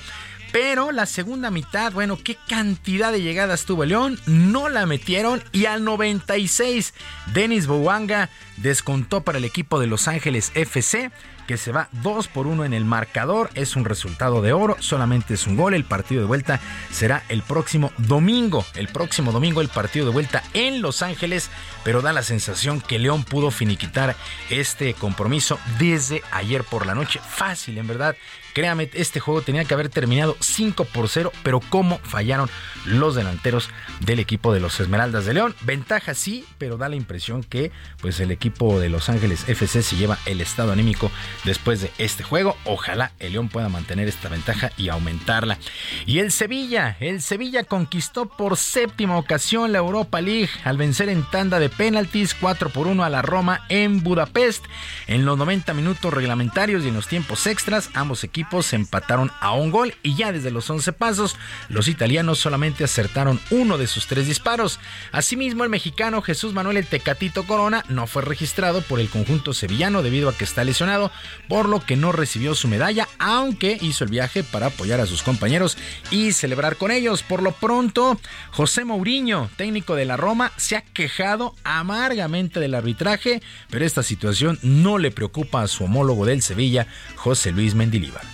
Pero 0.52 0.92
la 0.92 1.06
segunda 1.06 1.50
mitad, 1.50 1.92
bueno, 1.92 2.18
qué 2.22 2.36
cantidad 2.46 3.10
de 3.10 3.22
llegadas 3.22 3.64
tuvo 3.64 3.86
León, 3.86 4.20
no 4.26 4.68
la 4.68 4.84
metieron 4.84 5.42
y 5.50 5.64
al 5.64 5.82
96 5.82 6.92
Denis 7.32 7.66
Bouanga 7.66 8.28
descontó 8.58 9.22
para 9.22 9.38
el 9.38 9.44
equipo 9.44 9.80
de 9.80 9.86
Los 9.86 10.08
Ángeles 10.08 10.52
FC 10.54 11.10
que 11.46 11.56
se 11.56 11.72
va 11.72 11.88
2 11.92 12.28
por 12.28 12.46
1 12.46 12.64
en 12.64 12.74
el 12.74 12.84
marcador. 12.84 13.50
Es 13.54 13.76
un 13.76 13.84
resultado 13.84 14.42
de 14.42 14.52
oro, 14.52 14.76
solamente 14.80 15.34
es 15.34 15.46
un 15.46 15.56
gol. 15.56 15.74
El 15.74 15.84
partido 15.84 16.20
de 16.20 16.26
vuelta 16.26 16.60
será 16.90 17.24
el 17.28 17.42
próximo 17.42 17.92
domingo. 17.98 18.64
El 18.74 18.88
próximo 18.88 19.32
domingo 19.32 19.60
el 19.60 19.68
partido 19.68 20.06
de 20.06 20.12
vuelta 20.12 20.42
en 20.54 20.82
Los 20.82 21.02
Ángeles, 21.02 21.50
pero 21.84 22.02
da 22.02 22.12
la 22.12 22.22
sensación 22.22 22.80
que 22.80 22.98
León 22.98 23.24
pudo 23.24 23.50
finiquitar 23.50 24.16
este 24.50 24.94
compromiso 24.94 25.58
desde 25.78 26.22
ayer 26.30 26.64
por 26.64 26.86
la 26.86 26.94
noche. 26.94 27.20
Fácil, 27.26 27.78
en 27.78 27.86
verdad. 27.86 28.16
Créame, 28.52 28.90
este 28.92 29.18
juego 29.18 29.40
tenía 29.40 29.64
que 29.64 29.72
haber 29.72 29.88
terminado 29.88 30.36
5 30.40 30.84
por 30.84 31.08
0, 31.08 31.32
pero 31.42 31.60
cómo 31.60 31.98
fallaron 32.02 32.50
los 32.84 33.14
delanteros 33.14 33.70
del 34.00 34.18
equipo 34.18 34.52
de 34.52 34.60
los 34.60 34.78
Esmeraldas 34.78 35.24
de 35.24 35.34
León. 35.34 35.54
Ventaja 35.62 36.14
sí, 36.14 36.44
pero 36.58 36.76
da 36.76 36.88
la 36.88 36.96
impresión 36.96 37.42
que 37.42 37.72
pues 38.00 38.20
el 38.20 38.30
equipo 38.30 38.78
de 38.78 38.90
Los 38.90 39.08
Ángeles 39.08 39.48
FC 39.48 39.82
se 39.82 39.96
lleva 39.96 40.18
el 40.26 40.40
estado 40.40 40.72
anímico 40.72 41.10
después 41.44 41.80
de 41.80 41.90
este 41.96 42.24
juego. 42.24 42.56
Ojalá 42.64 43.12
el 43.20 43.32
León 43.32 43.48
pueda 43.48 43.70
mantener 43.70 44.06
esta 44.08 44.28
ventaja 44.28 44.70
y 44.76 44.90
aumentarla. 44.90 45.58
Y 46.04 46.18
el 46.18 46.30
Sevilla, 46.30 46.96
el 47.00 47.22
Sevilla 47.22 47.64
conquistó 47.64 48.26
por 48.26 48.58
séptima 48.58 49.16
ocasión 49.16 49.72
la 49.72 49.78
Europa 49.78 50.20
League 50.20 50.50
al 50.64 50.76
vencer 50.76 51.08
en 51.08 51.22
tanda 51.30 51.58
de 51.58 51.70
penaltis 51.70 52.34
4 52.34 52.70
por 52.70 52.86
1 52.86 53.02
a 53.02 53.08
la 53.08 53.22
Roma 53.22 53.64
en 53.70 54.02
Budapest. 54.02 54.64
En 55.06 55.24
los 55.24 55.38
90 55.38 55.72
minutos 55.72 56.12
reglamentarios 56.12 56.84
y 56.84 56.88
en 56.88 56.94
los 56.94 57.08
tiempos 57.08 57.46
extras, 57.46 57.88
ambos 57.94 58.24
equipos 58.24 58.41
se 58.62 58.76
empataron 58.76 59.30
a 59.40 59.52
un 59.52 59.70
gol 59.70 59.94
y 60.02 60.14
ya 60.14 60.32
desde 60.32 60.50
los 60.50 60.68
11 60.68 60.92
pasos 60.92 61.36
los 61.68 61.88
italianos 61.88 62.38
solamente 62.38 62.84
acertaron 62.84 63.40
uno 63.50 63.78
de 63.78 63.86
sus 63.86 64.06
tres 64.06 64.26
disparos. 64.26 64.78
Asimismo, 65.12 65.64
el 65.64 65.70
mexicano 65.70 66.22
Jesús 66.22 66.52
Manuel 66.52 66.76
El 66.76 66.86
Tecatito 66.86 67.44
Corona 67.44 67.84
no 67.88 68.06
fue 68.06 68.22
registrado 68.22 68.82
por 68.82 69.00
el 69.00 69.08
conjunto 69.08 69.54
sevillano 69.54 70.02
debido 70.02 70.28
a 70.28 70.34
que 70.34 70.44
está 70.44 70.64
lesionado, 70.64 71.10
por 71.48 71.68
lo 71.68 71.80
que 71.80 71.96
no 71.96 72.12
recibió 72.12 72.54
su 72.54 72.68
medalla, 72.68 73.08
aunque 73.18 73.78
hizo 73.80 74.04
el 74.04 74.10
viaje 74.10 74.42
para 74.44 74.66
apoyar 74.66 75.00
a 75.00 75.06
sus 75.06 75.22
compañeros 75.22 75.78
y 76.10 76.32
celebrar 76.32 76.76
con 76.76 76.90
ellos. 76.90 77.22
Por 77.22 77.42
lo 77.42 77.52
pronto, 77.52 78.20
José 78.50 78.84
Mourinho, 78.84 79.50
técnico 79.56 79.94
de 79.94 80.04
la 80.04 80.16
Roma, 80.16 80.52
se 80.56 80.76
ha 80.76 80.82
quejado 80.82 81.54
amargamente 81.64 82.60
del 82.60 82.74
arbitraje, 82.74 83.42
pero 83.70 83.84
esta 83.84 84.02
situación 84.02 84.58
no 84.62 84.98
le 84.98 85.10
preocupa 85.10 85.62
a 85.62 85.68
su 85.68 85.84
homólogo 85.84 86.26
del 86.26 86.42
Sevilla, 86.42 86.86
José 87.16 87.52
Luis 87.52 87.74
Mendilibar. 87.74 88.31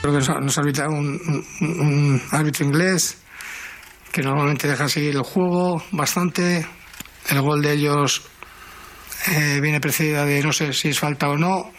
Creo 0.00 0.18
que 0.18 0.40
nos 0.40 0.58
arbitra 0.58 0.88
un, 0.88 1.20
un, 1.60 1.80
un, 1.80 2.22
árbitro 2.30 2.64
inglés 2.64 3.22
que 4.10 4.22
normalmente 4.22 4.66
deja 4.66 4.88
seguir 4.88 5.14
el 5.14 5.22
juego 5.22 5.82
bastante. 5.92 6.66
El 7.28 7.40
gol 7.42 7.60
de 7.60 7.72
ellos 7.74 8.22
eh, 9.28 9.60
viene 9.60 9.80
precedida 9.80 10.24
de 10.24 10.42
no 10.42 10.52
sé 10.52 10.72
si 10.72 10.88
es 10.88 10.98
falta 10.98 11.28
o 11.28 11.36
no, 11.36 11.70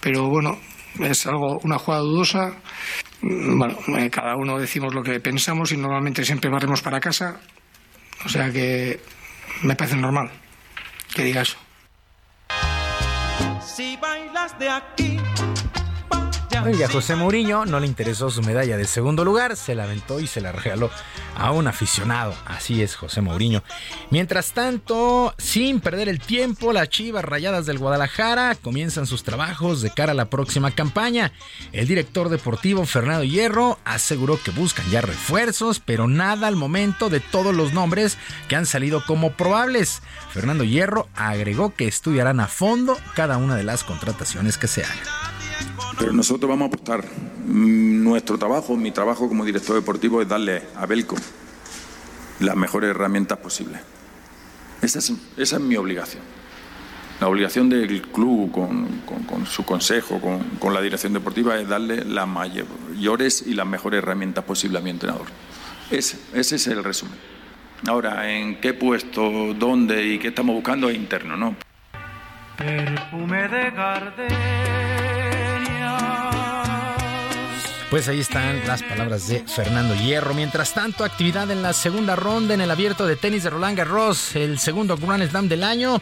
pero 0.00 0.28
bueno, 0.28 0.58
es 1.00 1.26
algo 1.26 1.58
una 1.64 1.78
jugada 1.78 2.02
dudosa. 2.02 2.52
Bueno, 3.22 3.78
eh, 3.96 4.10
cada 4.10 4.36
uno 4.36 4.58
decimos 4.58 4.94
lo 4.94 5.02
que 5.02 5.18
pensamos 5.20 5.72
y 5.72 5.78
normalmente 5.78 6.24
siempre 6.24 6.50
barremos 6.50 6.82
para 6.82 7.00
casa. 7.00 7.40
O 8.24 8.28
sea 8.28 8.52
que 8.52 9.00
me 9.62 9.74
parece 9.74 9.96
normal 9.96 10.30
que 11.14 11.24
diga 11.24 11.42
eso. 11.42 11.56
Si 13.64 13.96
bailas 13.96 14.58
de 14.58 14.68
aquí 14.68 15.16
y 16.52 16.82
a 16.82 16.88
José 16.88 17.16
Mourinho 17.16 17.64
no 17.64 17.80
le 17.80 17.86
interesó 17.86 18.30
su 18.30 18.42
medalla 18.42 18.76
de 18.76 18.84
segundo 18.84 19.24
lugar, 19.24 19.56
se 19.56 19.74
la 19.74 19.84
aventó 19.84 20.20
y 20.20 20.26
se 20.26 20.40
la 20.40 20.52
regaló 20.52 20.90
a 21.36 21.50
un 21.50 21.66
aficionado. 21.66 22.34
Así 22.46 22.82
es 22.82 22.94
José 22.94 23.20
Mourinho. 23.20 23.62
Mientras 24.10 24.52
tanto, 24.52 25.34
sin 25.38 25.80
perder 25.80 26.08
el 26.08 26.20
tiempo, 26.20 26.72
las 26.72 26.88
Chivas 26.88 27.24
Rayadas 27.24 27.66
del 27.66 27.78
Guadalajara 27.78 28.54
comienzan 28.54 29.06
sus 29.06 29.24
trabajos 29.24 29.82
de 29.82 29.90
cara 29.90 30.12
a 30.12 30.14
la 30.14 30.26
próxima 30.26 30.70
campaña. 30.70 31.32
El 31.72 31.88
director 31.88 32.28
deportivo 32.28 32.84
Fernando 32.86 33.24
Hierro 33.24 33.78
aseguró 33.84 34.40
que 34.40 34.50
buscan 34.50 34.88
ya 34.90 35.00
refuerzos, 35.00 35.80
pero 35.80 36.06
nada 36.06 36.46
al 36.46 36.56
momento 36.56 37.10
de 37.10 37.20
todos 37.20 37.54
los 37.54 37.72
nombres 37.72 38.18
que 38.48 38.56
han 38.56 38.66
salido 38.66 39.04
como 39.04 39.32
probables. 39.32 40.02
Fernando 40.30 40.64
Hierro 40.64 41.08
agregó 41.14 41.74
que 41.74 41.88
estudiarán 41.88 42.40
a 42.40 42.46
fondo 42.46 42.96
cada 43.14 43.36
una 43.36 43.56
de 43.56 43.64
las 43.64 43.84
contrataciones 43.84 44.58
que 44.58 44.68
se 44.68 44.84
hagan. 44.84 45.41
Pero 45.98 46.12
nosotros 46.12 46.48
vamos 46.48 46.66
a 46.66 46.68
apostar. 46.68 47.04
Nuestro 47.46 48.38
trabajo, 48.38 48.76
mi 48.76 48.90
trabajo 48.90 49.28
como 49.28 49.44
director 49.44 49.76
deportivo 49.76 50.22
es 50.22 50.28
darle 50.28 50.62
a 50.76 50.86
Belco 50.86 51.16
las 52.40 52.56
mejores 52.56 52.90
herramientas 52.90 53.38
posibles. 53.38 53.80
Esa 54.80 54.98
es, 54.98 55.60
mi 55.60 55.76
obligación. 55.76 56.22
La 57.20 57.28
obligación 57.28 57.68
del 57.68 58.02
club 58.02 58.50
con, 58.50 59.46
su 59.46 59.64
consejo, 59.64 60.20
con, 60.58 60.74
la 60.74 60.80
dirección 60.80 61.12
deportiva, 61.12 61.56
es 61.58 61.68
darle 61.68 62.04
las 62.04 62.26
mayores 62.26 63.44
y 63.46 63.54
las 63.54 63.66
mejores 63.66 63.98
herramientas 63.98 64.44
posibles 64.44 64.80
a 64.80 64.84
mi 64.84 64.90
entrenador. 64.90 65.26
Ese, 65.90 66.18
ese 66.34 66.56
es 66.56 66.66
el 66.66 66.82
resumen. 66.82 67.16
Ahora, 67.86 68.30
en 68.30 68.60
qué 68.60 68.74
puesto, 68.74 69.54
dónde 69.54 70.04
y 70.04 70.18
qué 70.18 70.28
estamos 70.28 70.54
buscando 70.54 70.88
es 70.88 70.96
interno, 70.96 71.36
¿no? 71.36 71.54
Perfume 72.56 73.48
de 73.48 73.70
Pues 77.92 78.08
ahí 78.08 78.20
están 78.20 78.66
las 78.66 78.82
palabras 78.82 79.28
de 79.28 79.40
Fernando 79.40 79.94
Hierro. 79.94 80.32
Mientras 80.32 80.72
tanto, 80.72 81.04
actividad 81.04 81.50
en 81.50 81.60
la 81.60 81.74
segunda 81.74 82.16
ronda 82.16 82.54
en 82.54 82.62
el 82.62 82.70
abierto 82.70 83.06
de 83.06 83.16
tenis 83.16 83.42
de 83.42 83.50
Roland 83.50 83.76
Garros, 83.76 84.34
el 84.34 84.58
segundo 84.58 84.96
Grand 84.96 85.28
Slam 85.28 85.46
del 85.46 85.62
año. 85.62 86.00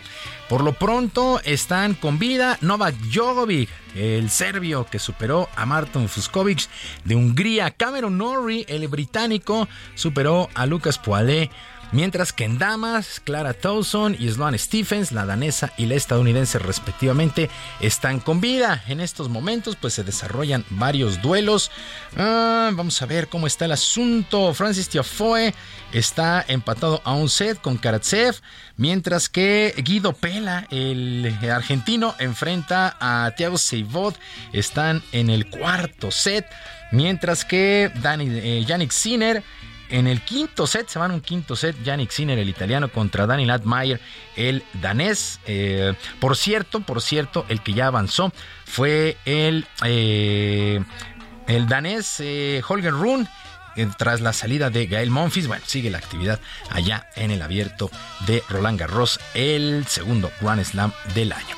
Por 0.49 0.63
lo 0.63 0.73
pronto 0.73 1.41
están 1.43 1.95
con 1.95 2.21
vida 2.21 2.59
Novak 2.61 2.95
Djokovic, 2.95 3.69
el 3.97 4.31
serbio 4.31 4.87
que 4.89 5.01
superó 5.01 5.49
a 5.57 5.67
Martin 5.67 6.09
Fuskovic 6.09 6.69
de 7.05 7.17
Hungría. 7.17 7.73
Cameron 7.73 8.17
Norrie, 8.17 8.65
el 8.69 8.87
británico, 8.87 9.67
superó 9.97 10.49
a 10.55 10.67
Lucas 10.67 10.97
Poilé 10.97 11.51
Mientras 11.93 12.33
que 12.33 12.45
en 12.45 12.59
damas, 12.59 13.21
Clara 13.25 13.53
Towson 13.53 14.17
y 14.19 14.31
Sloane 14.31 14.59
Stephens, 14.59 15.11
la 15.11 15.27
danesa 15.27 15.73
y 15.77 15.87
la 15.87 15.97
estadounidense 15.97 16.61
respectivamente, 16.61 17.51
están 17.81 18.21
con 18.21 18.41
vida. 18.41 18.83
En 18.87 19.01
estos 19.01 19.29
momentos 19.29 19.75
pues 19.75 19.95
se 19.95 20.05
desarrollan 20.05 20.65
varios 20.71 21.21
duelos. 21.21 21.73
Ah, 22.17 22.71
vamos 22.73 23.03
a 23.03 23.07
ver 23.07 23.29
cómo 23.29 23.49
está 23.49 23.65
el 23.65 23.73
asunto. 23.73 24.55
Francis 24.55 24.89
Tiafoe 24.89 25.53
está 25.93 26.45
empatado 26.47 27.03
a 27.05 27.13
un 27.13 27.29
set 27.29 27.61
con 27.61 27.77
Karatsev, 27.77 28.37
mientras 28.77 29.29
que 29.29 29.75
Guido 29.79 30.13
Pela, 30.13 30.69
el 30.71 31.37
argentino, 31.51 32.15
enfrenta 32.21 32.97
a 33.01 33.33
Thiago 33.37 33.59
Seivod. 33.59 34.15
Están 34.53 35.03
en 35.11 35.29
el 35.29 35.51
cuarto 35.51 36.13
set, 36.13 36.47
mientras 36.93 37.45
que 37.45 37.91
Dani, 37.97 38.29
eh, 38.29 38.65
Yannick 38.65 38.93
Sinner 38.93 39.43
en 39.91 40.07
el 40.07 40.23
quinto 40.23 40.67
set, 40.67 40.89
se 40.89 40.99
van 40.99 41.11
un 41.11 41.21
quinto 41.21 41.57
set, 41.57 41.83
Yannick 41.83 42.11
Sinner, 42.11 42.39
el 42.39 42.49
italiano, 42.49 42.91
contra 42.91 43.27
Danny 43.27 43.45
Ladmeyer, 43.45 44.01
el 44.37 44.63
danés. 44.75 45.41
Eh, 45.47 45.95
por 46.21 46.37
cierto, 46.37 46.81
por 46.81 47.03
cierto, 47.03 47.45
el 47.49 47.63
que 47.63 47.75
ya 47.75 47.87
avanzó 47.87 48.33
fue 48.65 49.17
el, 49.25 49.67
eh, 49.85 50.83
el 51.47 51.69
danés 51.69 52.21
eh, 52.21 52.63
Holger 52.67 52.93
Rune 52.93 53.27
tras 53.97 54.21
la 54.21 54.33
salida 54.33 54.71
de 54.71 54.87
Gael 54.87 55.11
Monfils, 55.11 55.47
bueno, 55.47 55.65
sigue 55.67 55.91
la 55.91 55.99
actividad 55.99 56.41
allá 56.71 57.09
en 57.17 57.31
el 57.31 57.43
abierto 57.43 57.91
de 58.27 58.43
Roland 58.49 58.79
Garros, 58.79 59.21
el 59.35 59.87
segundo 59.87 60.31
Grand 60.41 60.63
Slam 60.65 60.93
del 61.15 61.33
año. 61.33 61.57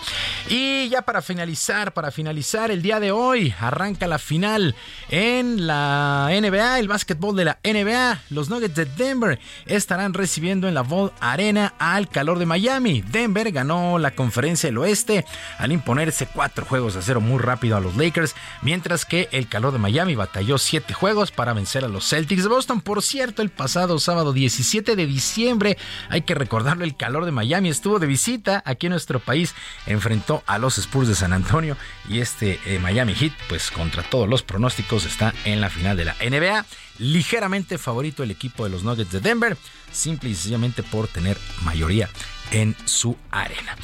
Y 0.48 0.88
ya 0.88 1.02
para 1.02 1.22
finalizar, 1.22 1.92
para 1.92 2.10
finalizar 2.10 2.70
el 2.70 2.82
día 2.82 3.00
de 3.00 3.12
hoy, 3.12 3.54
arranca 3.60 4.06
la 4.06 4.18
final 4.18 4.74
en 5.08 5.66
la 5.66 6.28
NBA, 6.30 6.78
el 6.78 6.88
básquetbol 6.88 7.36
de 7.36 7.44
la 7.44 7.58
NBA. 7.62 8.22
Los 8.30 8.48
Nuggets 8.48 8.74
de 8.74 8.84
Denver 8.84 9.38
estarán 9.66 10.14
recibiendo 10.14 10.68
en 10.68 10.74
la 10.74 10.82
Ball 10.82 11.12
Arena 11.20 11.74
al 11.78 12.08
calor 12.08 12.38
de 12.38 12.46
Miami. 12.46 13.02
Denver 13.02 13.50
ganó 13.52 13.98
la 13.98 14.12
conferencia 14.12 14.68
del 14.68 14.78
oeste 14.78 15.24
al 15.58 15.72
imponerse 15.72 16.26
cuatro 16.26 16.64
juegos 16.64 16.96
a 16.96 17.02
cero 17.02 17.20
muy 17.20 17.38
rápido 17.38 17.76
a 17.76 17.80
los 17.80 17.96
Lakers, 17.96 18.34
mientras 18.62 19.04
que 19.04 19.28
el 19.32 19.48
calor 19.48 19.72
de 19.72 19.78
Miami 19.78 20.14
batalló 20.14 20.58
siete 20.58 20.92
juegos 20.92 21.30
para 21.30 21.52
vencer 21.52 21.84
a 21.84 21.88
los 21.88 22.01
Celtics 22.02 22.42
de 22.42 22.48
Boston. 22.48 22.80
Por 22.80 23.02
cierto, 23.02 23.42
el 23.42 23.50
pasado 23.50 23.98
sábado 23.98 24.32
17 24.32 24.96
de 24.96 25.06
diciembre, 25.06 25.78
hay 26.08 26.22
que 26.22 26.34
recordarlo, 26.34 26.84
el 26.84 26.96
calor 26.96 27.24
de 27.24 27.32
Miami 27.32 27.68
estuvo 27.68 27.98
de 27.98 28.06
visita 28.06 28.62
aquí 28.66 28.86
en 28.86 28.90
nuestro 28.90 29.20
país, 29.20 29.54
enfrentó 29.86 30.42
a 30.46 30.58
los 30.58 30.78
Spurs 30.78 31.08
de 31.08 31.14
San 31.14 31.32
Antonio 31.32 31.76
y 32.08 32.20
este 32.20 32.60
eh, 32.66 32.78
Miami 32.78 33.14
Heat, 33.14 33.32
pues 33.48 33.70
contra 33.70 34.02
todos 34.02 34.28
los 34.28 34.42
pronósticos, 34.42 35.04
está 35.04 35.34
en 35.44 35.60
la 35.60 35.70
final 35.70 35.96
de 35.96 36.04
la 36.04 36.14
NBA. 36.14 36.64
Ligeramente 36.98 37.78
favorito 37.78 38.22
el 38.22 38.30
equipo 38.30 38.64
de 38.64 38.70
los 38.70 38.84
Nuggets 38.84 39.10
de 39.10 39.20
Denver, 39.20 39.56
simple 39.90 40.30
y 40.30 40.34
sencillamente 40.34 40.82
por 40.82 41.08
tener 41.08 41.38
mayoría 41.62 42.08
en 42.52 42.76
su 42.84 43.16
arena. 43.30 43.76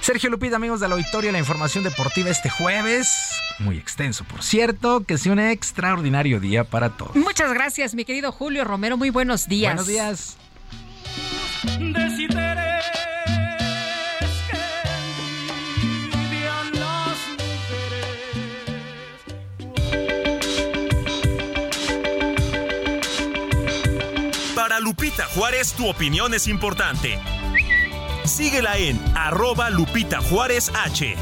Sergio 0.00 0.30
Lupita, 0.30 0.56
amigos 0.56 0.80
del 0.80 0.92
auditorio, 0.92 1.32
la 1.32 1.38
información 1.38 1.84
deportiva 1.84 2.30
este 2.30 2.50
jueves, 2.50 3.08
muy 3.58 3.76
extenso 3.76 4.24
por 4.24 4.42
cierto, 4.42 5.04
que 5.04 5.18
sea 5.18 5.32
un 5.32 5.38
extraordinario 5.38 6.40
día 6.40 6.64
para 6.64 6.90
todos. 6.90 7.16
Muchas 7.16 7.52
gracias, 7.52 7.94
mi 7.94 8.04
querido 8.04 8.32
Julio 8.32 8.64
Romero, 8.64 8.96
muy 8.96 9.10
buenos 9.10 9.48
días. 9.48 9.74
Buenos 9.74 9.86
días. 9.86 10.36
Para 24.54 24.80
Lupita 24.80 25.24
Juárez, 25.26 25.72
tu 25.72 25.86
opinión 25.86 26.34
es 26.34 26.48
importante 26.48 27.18
Síguela 28.28 28.76
en 28.76 29.00
arroba 29.16 29.70
Lupita 29.70 30.20
Juárez 30.20 30.70
H. 30.74 31.16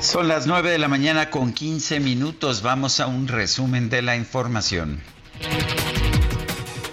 Son 0.00 0.28
las 0.28 0.46
9 0.46 0.70
de 0.70 0.78
la 0.78 0.88
mañana 0.88 1.30
con 1.30 1.54
15 1.54 1.98
minutos. 2.00 2.60
Vamos 2.60 3.00
a 3.00 3.06
un 3.06 3.26
resumen 3.26 3.88
de 3.88 4.02
la 4.02 4.16
información. 4.16 5.00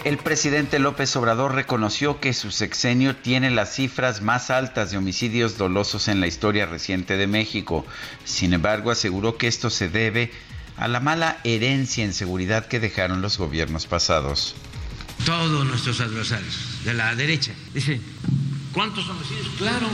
El 0.04 0.18
presidente 0.18 0.80
López 0.80 1.16
Obrador 1.16 1.56
reconoció 1.56 2.20
que 2.20 2.34
su 2.34 2.52
sexenio 2.52 3.16
tiene 3.16 3.50
las 3.50 3.74
cifras 3.74 4.22
más 4.22 4.50
altas 4.50 4.92
de 4.92 4.98
homicidios 4.98 5.58
dolosos 5.58 6.10
en 6.10 6.20
la 6.20 6.28
historia 6.28 6.66
reciente 6.66 7.16
de 7.16 7.26
México. 7.26 7.86
Sin 8.26 8.52
embargo, 8.54 8.92
aseguró 8.92 9.38
que 9.38 9.48
esto 9.48 9.70
se 9.70 9.88
debe 9.88 10.30
a 10.76 10.90
la 10.90 11.00
mala 11.00 11.38
herencia 11.46 12.04
en 12.04 12.14
seguridad 12.14 12.66
que 12.66 12.82
dejaron 12.82 13.22
los 13.22 13.38
gobiernos 13.38 13.88
pasados. 13.88 14.56
Todos 15.26 15.66
nuestros 15.66 16.02
adversarios 16.02 16.84
de 16.84 16.94
la 16.96 17.16
derecha 17.16 17.54
dicen, 17.74 18.02
¿cuántos 18.74 19.08
homicidios? 19.08 19.48
Claro, 19.58 19.88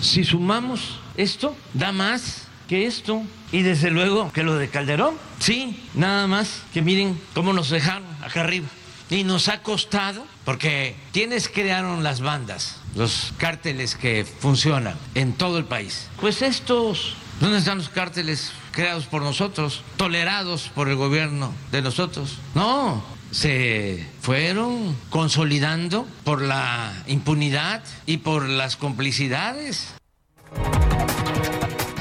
si 0.00 0.24
sumamos 0.24 0.98
esto, 1.18 1.54
da 1.74 1.92
más 1.92 2.48
que 2.68 2.86
esto. 2.86 3.22
Y 3.52 3.60
desde 3.60 3.90
luego 3.90 4.32
que 4.32 4.44
lo 4.44 4.56
de 4.56 4.68
Calderón, 4.68 5.16
sí, 5.40 5.78
nada 5.92 6.26
más 6.26 6.62
que 6.72 6.80
miren 6.80 7.20
cómo 7.34 7.52
nos 7.52 7.68
dejaron 7.68 8.06
acá 8.22 8.40
arriba. 8.40 8.66
Y 9.12 9.24
nos 9.24 9.48
ha 9.48 9.62
costado, 9.62 10.26
porque 10.44 10.96
quienes 11.12 11.48
crearon 11.48 12.02
las 12.02 12.20
bandas, 12.20 12.78
los 12.96 13.32
cárteles 13.36 13.94
que 13.94 14.24
funcionan 14.24 14.96
en 15.14 15.34
todo 15.34 15.58
el 15.58 15.66
país? 15.66 16.08
Pues 16.20 16.40
estos, 16.42 17.14
¿dónde 17.38 17.58
están 17.58 17.78
los 17.78 17.90
cárteles 17.90 18.52
creados 18.72 19.06
por 19.06 19.22
nosotros, 19.22 19.82
tolerados 19.96 20.70
por 20.74 20.88
el 20.88 20.96
gobierno 20.96 21.52
de 21.70 21.82
nosotros. 21.82 22.38
No, 22.54 23.04
se 23.30 24.04
fueron 24.20 24.96
consolidando 25.10 26.06
por 26.24 26.42
la 26.42 26.92
impunidad 27.06 27.84
y 28.06 28.18
por 28.18 28.48
las 28.48 28.76
complicidades. 28.76 29.94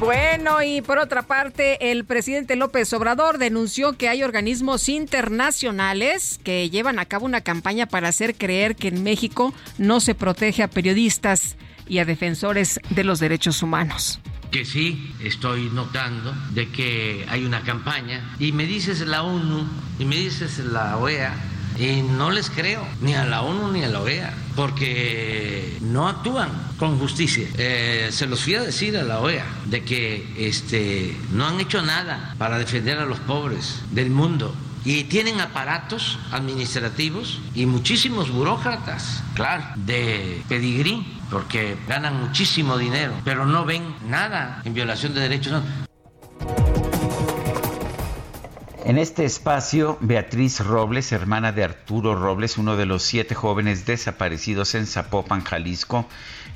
Bueno, 0.02 0.64
y 0.64 0.82
por 0.82 0.98
otra 0.98 1.22
parte, 1.22 1.92
el 1.92 2.06
presidente 2.06 2.56
López 2.56 2.92
Obrador 2.92 3.38
denunció 3.38 3.94
que 3.94 4.10
hay 4.10 4.24
organismos 4.24 4.90
internacionales 4.90 6.40
que 6.44 6.72
llevan 6.72 6.98
a 6.98 7.06
cabo 7.06 7.28
una 7.28 7.42
campaña 7.42 7.86
para 7.86 8.08
hacer 8.08 8.34
creer 8.34 8.76
que 8.76 8.88
en 8.88 9.04
México 9.04 9.54
no 9.78 10.00
se 10.00 10.16
protege 10.16 10.64
a 10.64 10.72
periodistas 10.72 11.56
y 11.88 12.00
a 12.00 12.06
defensores 12.06 12.80
de 12.90 13.04
los 13.04 13.20
derechos 13.20 13.62
humanos. 13.62 14.20
Que 14.50 14.66
sí 14.66 15.14
estoy 15.24 15.70
notando 15.70 16.34
de 16.50 16.68
que 16.70 17.24
hay 17.30 17.46
una 17.46 17.62
campaña. 17.62 18.36
Y 18.40 18.54
me 18.54 18.66
dices 18.66 19.02
la 19.02 19.22
ONU 19.22 19.68
y 20.00 20.06
me 20.06 20.16
dices 20.16 20.58
la 20.58 20.98
OEA 20.98 21.32
y 21.78 22.02
no 22.02 22.32
les 22.32 22.50
creo 22.50 22.86
ni 23.02 23.14
a 23.14 23.26
la 23.26 23.42
ONU 23.42 23.72
ni 23.72 23.84
a 23.84 23.90
la 23.90 24.02
OEA 24.02 24.34
porque 24.56 25.78
no 25.82 26.08
actúan 26.08 26.50
con 26.78 27.00
justicia. 27.00 27.48
Eh, 27.58 28.10
se 28.12 28.28
los 28.28 28.42
fui 28.42 28.56
a 28.56 28.62
decir 28.62 28.98
a 28.98 29.04
la 29.04 29.20
OEA 29.20 29.46
de 29.66 29.84
que 29.84 30.34
este, 30.38 31.18
no 31.32 31.48
han 31.48 31.60
hecho 31.60 31.82
nada 31.82 32.36
para 32.38 32.58
defender 32.58 33.00
a 33.00 33.06
los 33.06 33.20
pobres 33.20 33.82
del 33.92 34.10
mundo 34.10 34.54
y 34.84 35.04
tienen 35.06 35.40
aparatos 35.40 36.18
administrativos 36.32 37.40
y 37.54 37.66
muchísimos 37.66 38.32
burócratas, 38.32 39.24
claro, 39.36 39.64
de 39.76 40.44
pedigrí, 40.50 41.20
porque 41.30 41.78
ganan 41.88 42.20
muchísimo 42.20 42.78
dinero, 42.78 43.14
pero 43.24 43.46
no 43.46 43.64
ven 43.64 43.84
nada 44.08 44.62
en 44.66 44.74
violación 44.74 45.14
de 45.14 45.22
derechos. 45.22 45.62
En 48.84 48.98
este 48.98 49.26
espacio, 49.26 49.98
Beatriz 50.02 50.60
Robles, 50.60 51.12
hermana 51.12 51.52
de 51.52 51.64
Arturo 51.64 52.16
Robles, 52.16 52.58
uno 52.58 52.78
de 52.78 52.88
los 52.88 53.04
siete 53.04 53.36
jóvenes 53.36 53.86
desaparecidos 53.86 54.74
en 54.74 54.88
Zapopan, 54.88 55.44
Jalisco, 55.44 56.08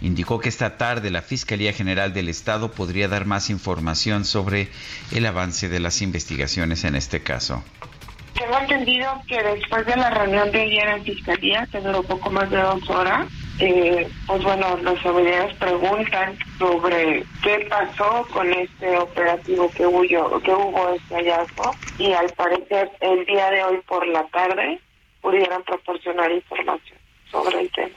indicó 0.02 0.40
que 0.40 0.50
esta 0.50 0.76
tarde 0.76 1.12
la 1.12 1.22
Fiscalía 1.22 1.72
General 1.72 2.14
del 2.14 2.28
Estado 2.28 2.72
podría 2.72 3.08
dar 3.08 3.26
más 3.26 3.52
información 3.52 4.26
sobre 4.26 4.70
el 5.12 5.28
avance 5.28 5.70
de 5.70 5.80
las 5.80 6.02
investigaciones 6.02 6.84
en 6.84 6.96
este 6.96 7.22
caso. 7.22 7.64
Tengo 8.34 8.58
entendido 8.58 9.22
que 9.28 9.44
después 9.44 9.86
de 9.86 9.96
la 9.96 10.10
reunión 10.10 10.52
de 10.52 10.62
ayer 10.62 10.88
en 10.90 11.04
Fiscalía, 11.04 11.68
que 11.72 11.80
duró 11.80 12.02
poco 12.02 12.32
más 12.32 12.50
de 12.50 12.58
dos 12.58 12.90
horas, 12.90 13.28
eh, 13.60 14.08
pues 14.28 14.44
bueno, 14.44 14.78
los 14.82 15.06
autoridades 15.06 15.56
preguntan 15.56 16.38
sobre 16.60 17.24
qué 17.42 17.66
pasó 17.70 18.28
con 18.34 18.52
este 18.52 18.98
operativo 18.98 19.72
que 19.72 19.86
hubo, 19.86 20.02
que 20.42 20.52
hubo 20.52 20.90
este 20.90 21.16
hallazgo 21.16 21.72
y 21.98 22.12
al 22.12 22.30
parecer 22.34 22.92
el 23.00 23.26
día 23.26 23.50
de 23.52 23.64
hoy 23.64 23.82
por 23.88 24.06
la 24.08 24.26
tarde 24.28 24.80
pudieran 25.22 25.64
proporcionar 25.64 26.32
información 26.32 26.98
sobre 27.32 27.62
el 27.62 27.72
tema. 27.72 27.96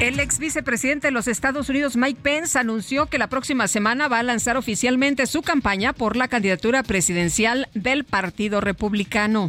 El 0.00 0.18
ex 0.18 0.38
vicepresidente 0.38 1.06
de 1.06 1.12
los 1.12 1.28
Estados 1.28 1.68
Unidos, 1.68 1.96
Mike 1.96 2.20
Pence, 2.22 2.58
anunció 2.58 3.06
que 3.06 3.18
la 3.18 3.28
próxima 3.28 3.68
semana 3.68 4.08
va 4.08 4.18
a 4.18 4.22
lanzar 4.22 4.56
oficialmente 4.56 5.26
su 5.26 5.42
campaña 5.42 5.92
por 5.92 6.16
la 6.16 6.28
candidatura 6.28 6.82
presidencial 6.82 7.68
del 7.74 8.04
Partido 8.04 8.60
Republicano. 8.60 9.48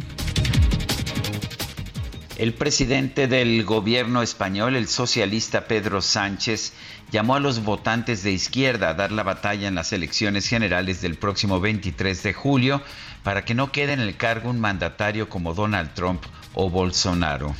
El 2.36 2.52
presidente 2.52 3.28
del 3.28 3.64
gobierno 3.64 4.20
español, 4.20 4.76
el 4.76 4.88
socialista 4.88 5.66
Pedro 5.66 6.02
Sánchez, 6.02 6.74
llamó 7.10 7.34
a 7.34 7.40
los 7.40 7.64
votantes 7.64 8.22
de 8.22 8.32
izquierda 8.32 8.90
a 8.90 8.94
dar 8.94 9.10
la 9.10 9.22
batalla 9.22 9.68
en 9.68 9.74
las 9.74 9.94
elecciones 9.94 10.46
generales 10.46 11.00
del 11.00 11.16
próximo 11.16 11.60
23 11.60 12.22
de 12.22 12.34
julio 12.34 12.82
para 13.22 13.46
que 13.46 13.54
no 13.54 13.72
quede 13.72 13.94
en 13.94 14.00
el 14.00 14.18
cargo 14.18 14.50
un 14.50 14.60
mandatario 14.60 15.30
como 15.30 15.54
Donald 15.54 15.94
Trump 15.94 16.22
o 16.52 16.68
Bolsonaro. 16.68 17.54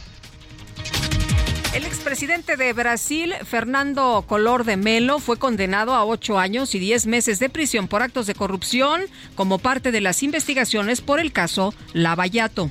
El 1.73 1.87
expresidente 1.87 2.57
de 2.57 2.75
Brasil, 2.75 3.35
Fernando 3.45 4.25
Color 4.29 4.65
de 4.65 4.77
Melo, 4.77 5.21
fue 5.21 5.39
condenado 5.39 5.95
a 5.95 6.05
ocho 6.05 6.39
años 6.39 6.75
y 6.75 6.79
diez 6.79 7.07
meses 7.07 7.39
de 7.39 7.49
prisión 7.49 7.89
por 7.89 8.03
actos 8.03 8.27
de 8.27 8.35
corrupción 8.35 9.03
como 9.37 9.59
parte 9.59 9.91
de 9.91 10.03
las 10.03 10.23
investigaciones 10.23 11.01
por 11.01 11.19
el 11.19 11.33
caso 11.33 11.73
Lavallato. 11.95 12.71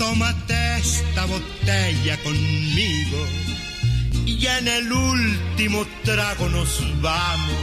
Tómate 0.00 0.78
esta 0.78 1.26
botella 1.26 2.16
conmigo 2.22 3.18
y 4.24 4.46
en 4.46 4.66
el 4.66 4.90
último 4.90 5.86
trago 6.04 6.48
nos 6.48 6.80
vamos. 7.02 7.54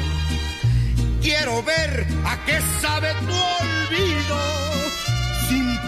Quiero 1.20 1.64
ver 1.64 2.06
a 2.26 2.46
qué 2.46 2.60
sabe 2.80 3.12
tu 3.26 3.34
olvido 3.64 4.58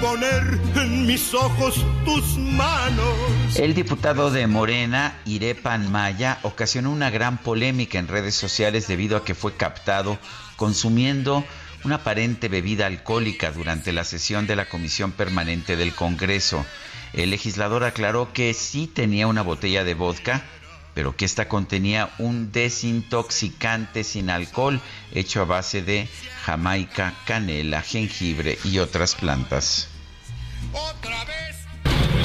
poner 0.02 0.60
en 0.76 1.06
mis 1.06 1.34
ojos 1.34 1.86
tus 2.06 2.38
manos. 2.38 3.56
El 3.56 3.74
diputado 3.74 4.32
de 4.32 4.48
Morena, 4.48 5.20
Irepan 5.26 5.92
Maya, 5.92 6.40
ocasionó 6.44 6.92
una 6.92 7.10
gran 7.10 7.38
polémica 7.38 8.00
en 8.00 8.08
redes 8.08 8.36
sociales 8.36 8.88
debido 8.88 9.18
a 9.18 9.26
que 9.26 9.36
fue 9.36 9.56
captado 9.56 10.18
consumiendo 10.56 11.44
una 11.84 11.96
aparente 11.96 12.48
bebida 12.48 12.86
alcohólica 12.86 13.52
durante 13.52 13.94
la 13.94 14.04
sesión 14.04 14.48
de 14.48 14.56
la 14.56 14.70
Comisión 14.70 15.12
Permanente 15.12 15.76
del 15.76 15.94
Congreso. 15.94 16.66
El 17.14 17.32
legislador 17.32 17.84
aclaró 17.84 18.34
que 18.34 18.54
sí 18.54 18.88
tenía 18.88 19.28
una 19.28 19.42
botella 19.42 19.84
de 19.84 19.94
vodka, 19.94 20.44
pero 20.94 21.16
que 21.16 21.26
esta 21.26 21.48
contenía 21.48 22.10
un 22.18 22.52
desintoxicante 22.52 24.04
sin 24.04 24.30
alcohol 24.30 24.82
hecho 25.14 25.42
a 25.42 25.46
base 25.46 25.82
de 25.82 26.08
jamaica, 26.44 27.14
canela, 27.26 27.82
jengibre 27.82 28.58
y 28.64 28.80
otras 28.80 29.16
plantas. 29.16 29.88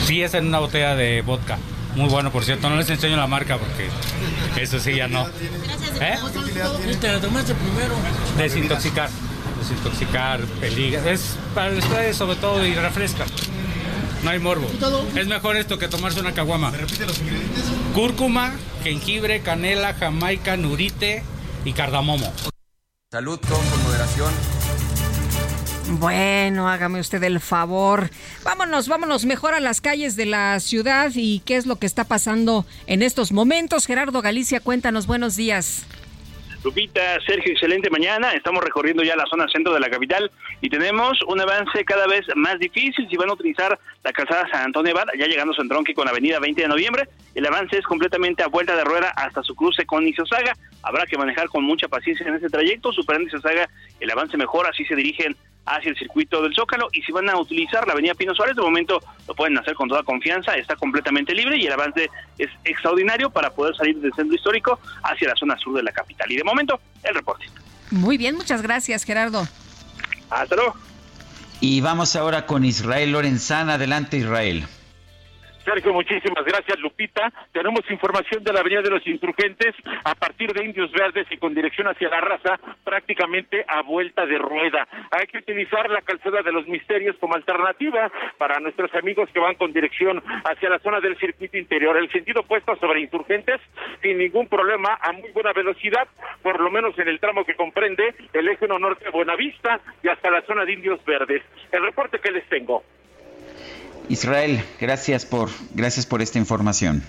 Sí, 0.05 0.23
es 0.23 0.35
en 0.35 0.49
una 0.49 0.59
botella 0.59 0.95
de 0.97 1.23
vodka. 1.23 1.59
Muy 1.95 2.09
bueno, 2.09 2.33
por 2.33 2.45
cierto. 2.45 2.69
No 2.69 2.77
les 2.77 2.91
enseño 2.91 3.17
la 3.17 3.27
marca 3.27 3.59
porque 3.59 3.89
eso 4.61 4.81
sí 4.81 4.97
ya 4.97 5.09
no. 5.09 5.27
¿Eh? 6.01 6.19
te 7.01 7.13
la 7.13 7.21
tomaste 7.21 7.55
primero? 7.55 7.95
Desintoxicar. 8.37 9.09
Desintoxicar, 9.69 10.43
peligra. 10.61 11.11
Es 11.11 11.39
para 11.55 11.71
el 11.71 11.79
estrés 11.79 12.17
sobre 12.19 12.37
todo 12.37 12.67
y 12.67 12.75
refresca. 12.75 13.25
No 14.23 14.29
hay 14.29 14.39
morbo. 14.39 14.67
Es 15.17 15.27
mejor 15.27 15.57
esto 15.57 15.79
que 15.79 15.89
tomarse 15.89 16.21
una 16.21 16.33
caguama. 16.33 16.71
¿Me 16.71 16.79
repite 16.79 17.07
los 17.07 17.19
ingredientes? 17.19 17.65
Cúrcuma, 17.95 18.53
jengibre, 18.83 19.41
canela, 19.41 19.95
jamaica, 19.95 20.59
nurite 20.59 21.23
y 21.65 21.73
cardamomo. 21.73 22.31
Salud, 23.11 23.41
con 23.41 23.83
moderación. 23.85 24.33
Bueno, 25.99 26.69
hágame 26.69 27.01
usted 27.01 27.23
el 27.23 27.41
favor. 27.41 28.11
Vámonos, 28.43 28.89
vámonos 28.89 29.25
mejor 29.25 29.55
a 29.55 29.61
las 29.61 29.81
calles 29.81 30.15
de 30.15 30.27
la 30.27 30.61
ciudad 30.61 31.11
y 31.15 31.41
qué 31.41 31.57
es 31.57 31.65
lo 31.65 31.77
que 31.77 31.87
está 31.87 32.05
pasando 32.05 32.67
en 32.87 33.03
estos 33.03 33.33
momentos. 33.33 33.87
Gerardo 33.87 34.21
Galicia, 34.21 34.61
cuéntanos, 34.61 35.07
buenos 35.07 35.37
días. 35.37 35.85
Lupita, 36.65 37.21
Sergio, 37.27 37.53
excelente 37.53 37.91
mañana. 37.91 38.33
Estamos 38.33 38.65
recorriendo 38.65 39.03
ya 39.03 39.15
la 39.17 39.27
zona 39.27 39.47
centro 39.49 39.75
de 39.75 39.81
la 39.81 39.91
capital 39.91 40.31
y 40.63 40.71
tenemos 40.71 41.21
un 41.29 41.39
avance 41.39 41.85
cada 41.85 42.07
vez 42.07 42.25
más 42.37 42.59
difícil. 42.59 43.07
Si 43.11 43.17
van 43.19 43.29
a 43.29 43.35
utilizar 43.35 43.79
la 44.03 44.13
calzada 44.13 44.49
San 44.51 44.65
Antonio 44.65 44.95
Bar, 44.95 45.09
ya 45.19 45.27
llegando 45.27 45.53
a 45.53 45.57
su 45.57 45.61
entronque 45.61 45.93
con 45.93 46.09
Avenida 46.09 46.41
20 46.41 46.63
de 46.63 46.69
Noviembre, 46.69 47.09
el 47.35 47.45
avance 47.45 47.77
es 47.77 47.85
completamente 47.85 48.43
a 48.43 48.47
vuelta 48.47 48.75
de 48.77 48.83
rueda 48.83 49.11
hasta 49.11 49.43
su 49.43 49.55
cruce 49.55 49.85
con 49.85 50.09
Isosaga. 50.09 50.57
Habrá 50.85 51.07
que 51.07 51.17
manejar 51.17 51.49
con 51.49 51.65
mucha 51.65 51.89
paciencia 51.89 52.27
en 52.27 52.35
ese 52.35 52.49
trayecto. 52.49 52.93
Superando 52.93 53.29
Isosaga, 53.29 53.69
el 54.01 54.11
avance 54.11 54.37
mejor, 54.37 54.67
así 54.69 54.85
se 54.85 54.95
dirigen 54.95 55.37
hacia 55.67 55.91
el 55.91 55.97
circuito 55.97 56.43
del 56.43 56.55
Zócalo 56.55 56.89
y 56.93 57.01
si 57.03 57.13
van 57.13 57.29
a 57.31 57.39
utilizar 57.39 57.87
la 57.87 57.95
avenida 57.95 58.15
Pino 58.15 58.35
Suárez, 58.35 58.55
de 58.55 58.63
momento 58.63 59.01
lo 59.27 59.35
pueden 59.35 59.57
hacer 59.57 59.75
con 59.75 59.89
toda 59.89 60.03
confianza, 60.03 60.55
está 60.57 60.77
completamente 60.77 61.35
libre 61.35 61.57
y 61.57 61.67
el 61.67 61.73
avance 61.73 62.11
es 62.39 62.51
extraordinario 62.65 63.31
para 63.31 63.51
poder 63.51 63.75
salir 63.75 63.99
del 63.99 64.13
centro 64.13 64.35
histórico 64.35 64.79
hacia 65.03 65.29
la 65.29 65.37
zona 65.37 65.57
sur 65.59 65.75
de 65.75 65.83
la 65.83 65.93
capital. 65.93 66.31
Y 66.31 66.37
de 66.37 66.45
momento, 66.45 66.79
el 67.03 67.15
reporte. 67.15 67.47
Muy 67.91 68.19
bien, 68.19 68.37
muchas 68.37 68.63
gracias 68.63 69.05
Gerardo. 69.05 69.47
Hasta 70.31 70.57
luego. 70.57 70.75
Y 71.61 71.81
vamos 71.81 72.17
ahora 72.17 72.45
con 72.47 72.65
Israel 72.65 73.13
Lorenzana. 73.13 73.75
Adelante 73.75 74.19
Israel. 74.19 74.67
Sergio, 75.65 75.95
muchísimas 75.95 76.45
gracias, 76.45 76.79
Lupita. 76.81 77.33
Tenemos 77.53 77.81
información 77.91 78.45
de 78.45 78.53
la 78.53 78.61
Avenida 78.61 78.83
de 78.83 78.91
los 78.91 79.07
Insurgentes 79.07 79.75
a 80.05 80.15
partir 80.15 80.53
de 80.53 80.65
Indios 80.65 80.93
Verdes 80.93 81.27
y 81.31 81.39
con 81.39 81.55
dirección 81.55 81.89
hacia 81.89 82.11
la 82.11 82.21
raza, 82.21 82.61
prácticamente 82.85 83.65
a 83.67 83.83
vuelta 83.83 84.27
de 84.27 84.37
rueda. 84.37 84.87
Hay 85.11 85.27
que 85.27 85.39
utilizar 85.39 85.89
la 85.89 86.03
calzada 86.03 86.43
de 86.43 86.53
los 86.53 86.69
misterios 86.69 87.17
como 87.19 87.35
alternativa 87.35 88.13
para 88.37 88.61
nuestros 88.61 88.95
amigos 88.95 89.31
que 89.33 89.41
van 89.41 89.55
con 89.55 89.73
dirección 89.73 90.23
hacia 90.45 90.69
la 90.69 90.79
zona 90.81 91.01
del 91.01 91.17
circuito 91.17 91.57
interior. 91.57 91.97
El 91.97 92.13
sentido 92.13 92.43
opuesto 92.43 92.77
sobre 92.77 93.01
Insurgentes, 93.01 93.61
sin 94.03 94.19
ningún 94.19 94.49
problema, 94.49 94.99
a 95.01 95.13
muy 95.13 95.31
buena 95.33 95.53
velocidad, 95.55 96.07
por 96.43 96.61
lo 96.61 96.71
menos 96.71 96.99
en 96.99 97.09
el 97.09 97.19
tramo 97.21 97.45
que 97.45 97.55
comprende 97.55 98.15
el 98.35 98.49
eje 98.49 98.69
norte 98.69 99.07
de 99.07 99.11
Buenavista 99.11 99.81
y 100.03 100.09
hasta 100.09 100.31
la 100.31 100.43
zona 100.43 100.65
de 100.65 100.73
Indios 100.73 101.03
Verdes. 101.07 101.43
El 101.73 101.83
reporte 101.83 102.19
que 102.19 102.33
les 102.33 102.47
tengo. 102.49 102.83
Israel, 104.09 104.63
gracias 104.81 105.25
por, 105.25 105.49
gracias 105.75 106.07
por 106.07 106.23
esta 106.23 106.39
información. 106.39 107.03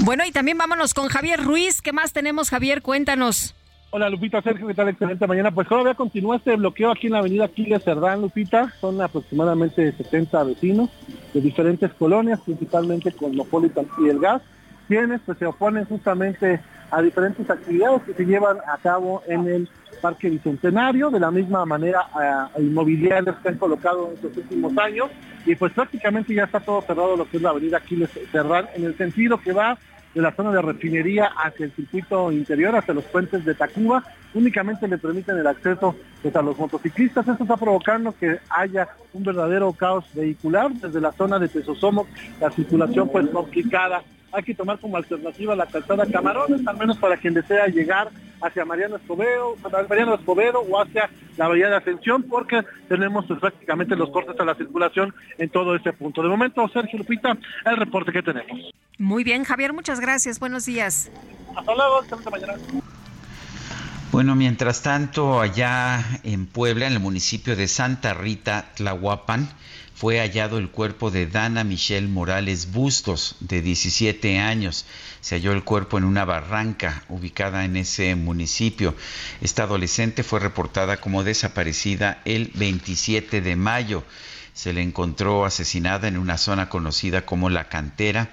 Bueno, 0.00 0.24
y 0.26 0.30
también 0.30 0.58
vámonos 0.58 0.92
con 0.92 1.08
Javier 1.08 1.42
Ruiz. 1.42 1.80
¿Qué 1.80 1.92
más 1.92 2.12
tenemos, 2.12 2.50
Javier? 2.50 2.82
Cuéntanos. 2.82 3.54
Hola 3.90 4.10
Lupita, 4.10 4.42
Sergio, 4.42 4.66
¿qué 4.66 4.74
tal? 4.74 4.88
Excelente 4.88 5.26
mañana. 5.26 5.50
Pues 5.52 5.68
todavía 5.68 5.94
continúa 5.94 6.36
este 6.36 6.54
bloqueo 6.56 6.90
aquí 6.90 7.06
en 7.06 7.14
la 7.14 7.20
avenida 7.20 7.44
Aquiles 7.46 7.82
Cerdán, 7.82 8.20
Lupita. 8.20 8.72
Son 8.80 9.00
aproximadamente 9.00 9.90
70 9.92 10.44
vecinos 10.44 10.90
de 11.32 11.40
diferentes 11.40 11.92
colonias, 11.94 12.40
principalmente 12.40 13.12
Cosmopolitan 13.12 13.86
y 13.98 14.08
El 14.08 14.18
Gas, 14.18 14.42
quienes 14.86 15.20
pues 15.24 15.38
se 15.38 15.46
oponen 15.46 15.86
justamente 15.86 16.60
a 16.90 17.00
diferentes 17.00 17.48
actividades 17.48 18.02
que 18.02 18.14
se 18.14 18.26
llevan 18.26 18.58
a 18.66 18.76
cabo 18.78 19.22
en 19.28 19.46
el 19.48 19.68
Parque 19.96 20.30
Bicentenario, 20.30 21.10
de 21.10 21.20
la 21.20 21.30
misma 21.30 21.64
manera 21.64 22.06
a, 22.14 22.50
inmobiliarios 22.58 23.36
que 23.36 23.48
han 23.48 23.58
colocado 23.58 24.08
en 24.08 24.14
estos 24.14 24.36
últimos 24.36 24.76
años, 24.78 25.10
y 25.44 25.54
pues 25.54 25.72
prácticamente 25.72 26.34
ya 26.34 26.44
está 26.44 26.60
todo 26.60 26.82
cerrado 26.82 27.16
lo 27.16 27.28
que 27.28 27.36
es 27.36 27.42
la 27.42 27.50
avenida 27.50 27.78
Aquiles 27.78 28.10
Cerdán, 28.30 28.66
en 28.74 28.84
el 28.84 28.96
sentido 28.96 29.38
que 29.38 29.52
va 29.52 29.78
de 30.14 30.22
la 30.22 30.32
zona 30.32 30.50
de 30.50 30.62
refinería 30.62 31.26
hacia 31.26 31.66
el 31.66 31.72
circuito 31.72 32.32
interior, 32.32 32.74
hacia 32.74 32.94
los 32.94 33.04
puentes 33.04 33.44
de 33.44 33.54
Tacuba, 33.54 34.02
únicamente 34.32 34.88
le 34.88 34.96
permiten 34.96 35.36
el 35.36 35.46
acceso 35.46 35.94
pues, 36.22 36.34
a 36.34 36.40
los 36.40 36.58
motociclistas. 36.58 37.28
Esto 37.28 37.44
está 37.44 37.58
provocando 37.58 38.14
que 38.18 38.38
haya 38.48 38.88
un 39.12 39.24
verdadero 39.24 39.72
caos 39.74 40.06
vehicular 40.14 40.72
desde 40.72 41.02
la 41.02 41.12
zona 41.12 41.38
de 41.38 41.48
Tesosomo, 41.48 42.06
la 42.40 42.50
circulación 42.50 43.10
pues 43.10 43.26
complicada 43.28 44.02
hay 44.36 44.42
que 44.42 44.54
tomar 44.54 44.78
como 44.78 44.98
alternativa 44.98 45.56
la 45.56 45.64
calzada 45.64 46.04
Camarones, 46.04 46.66
al 46.66 46.76
menos 46.76 46.98
para 46.98 47.16
quien 47.16 47.32
desea 47.32 47.66
llegar 47.68 48.10
hacia 48.42 48.66
Mariano 48.66 48.96
Escobedo, 48.96 49.56
Mariano 49.88 50.14
Escobedo 50.14 50.60
o 50.60 50.78
hacia 50.78 51.08
la 51.38 51.48
Bahía 51.48 51.70
de 51.70 51.76
Ascensión, 51.76 52.22
porque 52.22 52.62
tenemos 52.86 53.24
pues, 53.26 53.40
prácticamente 53.40 53.96
los 53.96 54.10
cortes 54.10 54.38
a 54.38 54.44
la 54.44 54.54
circulación 54.54 55.14
en 55.38 55.48
todo 55.48 55.74
ese 55.74 55.94
punto. 55.94 56.22
De 56.22 56.28
momento, 56.28 56.68
Sergio 56.68 56.98
Lupita, 56.98 57.36
el 57.64 57.76
reporte 57.78 58.12
que 58.12 58.22
tenemos. 58.22 58.74
Muy 58.98 59.24
bien, 59.24 59.42
Javier, 59.44 59.72
muchas 59.72 60.00
gracias. 60.00 60.38
Buenos 60.38 60.66
días. 60.66 61.10
Hasta 61.56 61.74
luego, 61.74 62.00
hasta 62.00 62.30
mañana. 62.30 62.54
Bueno, 64.12 64.36
mientras 64.36 64.82
tanto, 64.82 65.40
allá 65.40 66.20
en 66.22 66.46
Puebla, 66.46 66.86
en 66.86 66.94
el 66.94 67.00
municipio 67.00 67.56
de 67.56 67.66
Santa 67.66 68.14
Rita, 68.14 68.72
Tlahuapan, 68.76 69.50
fue 69.94 70.20
hallado 70.20 70.58
el 70.58 70.70
cuerpo 70.70 71.10
de 71.10 71.26
Dana 71.26 71.64
Michelle 71.64 72.06
Morales 72.06 72.70
Bustos, 72.70 73.34
de 73.40 73.62
17 73.62 74.38
años. 74.38 74.86
Se 75.20 75.34
halló 75.34 75.52
el 75.52 75.64
cuerpo 75.64 75.98
en 75.98 76.04
una 76.04 76.24
barranca 76.24 77.02
ubicada 77.08 77.64
en 77.64 77.76
ese 77.76 78.14
municipio. 78.14 78.94
Esta 79.40 79.64
adolescente 79.64 80.22
fue 80.22 80.38
reportada 80.38 80.98
como 80.98 81.24
desaparecida 81.24 82.22
el 82.24 82.52
27 82.54 83.40
de 83.40 83.56
mayo. 83.56 84.04
Se 84.54 84.72
le 84.72 84.82
encontró 84.82 85.44
asesinada 85.44 86.08
en 86.08 86.16
una 86.16 86.38
zona 86.38 86.68
conocida 86.68 87.26
como 87.26 87.50
La 87.50 87.68
Cantera 87.68 88.30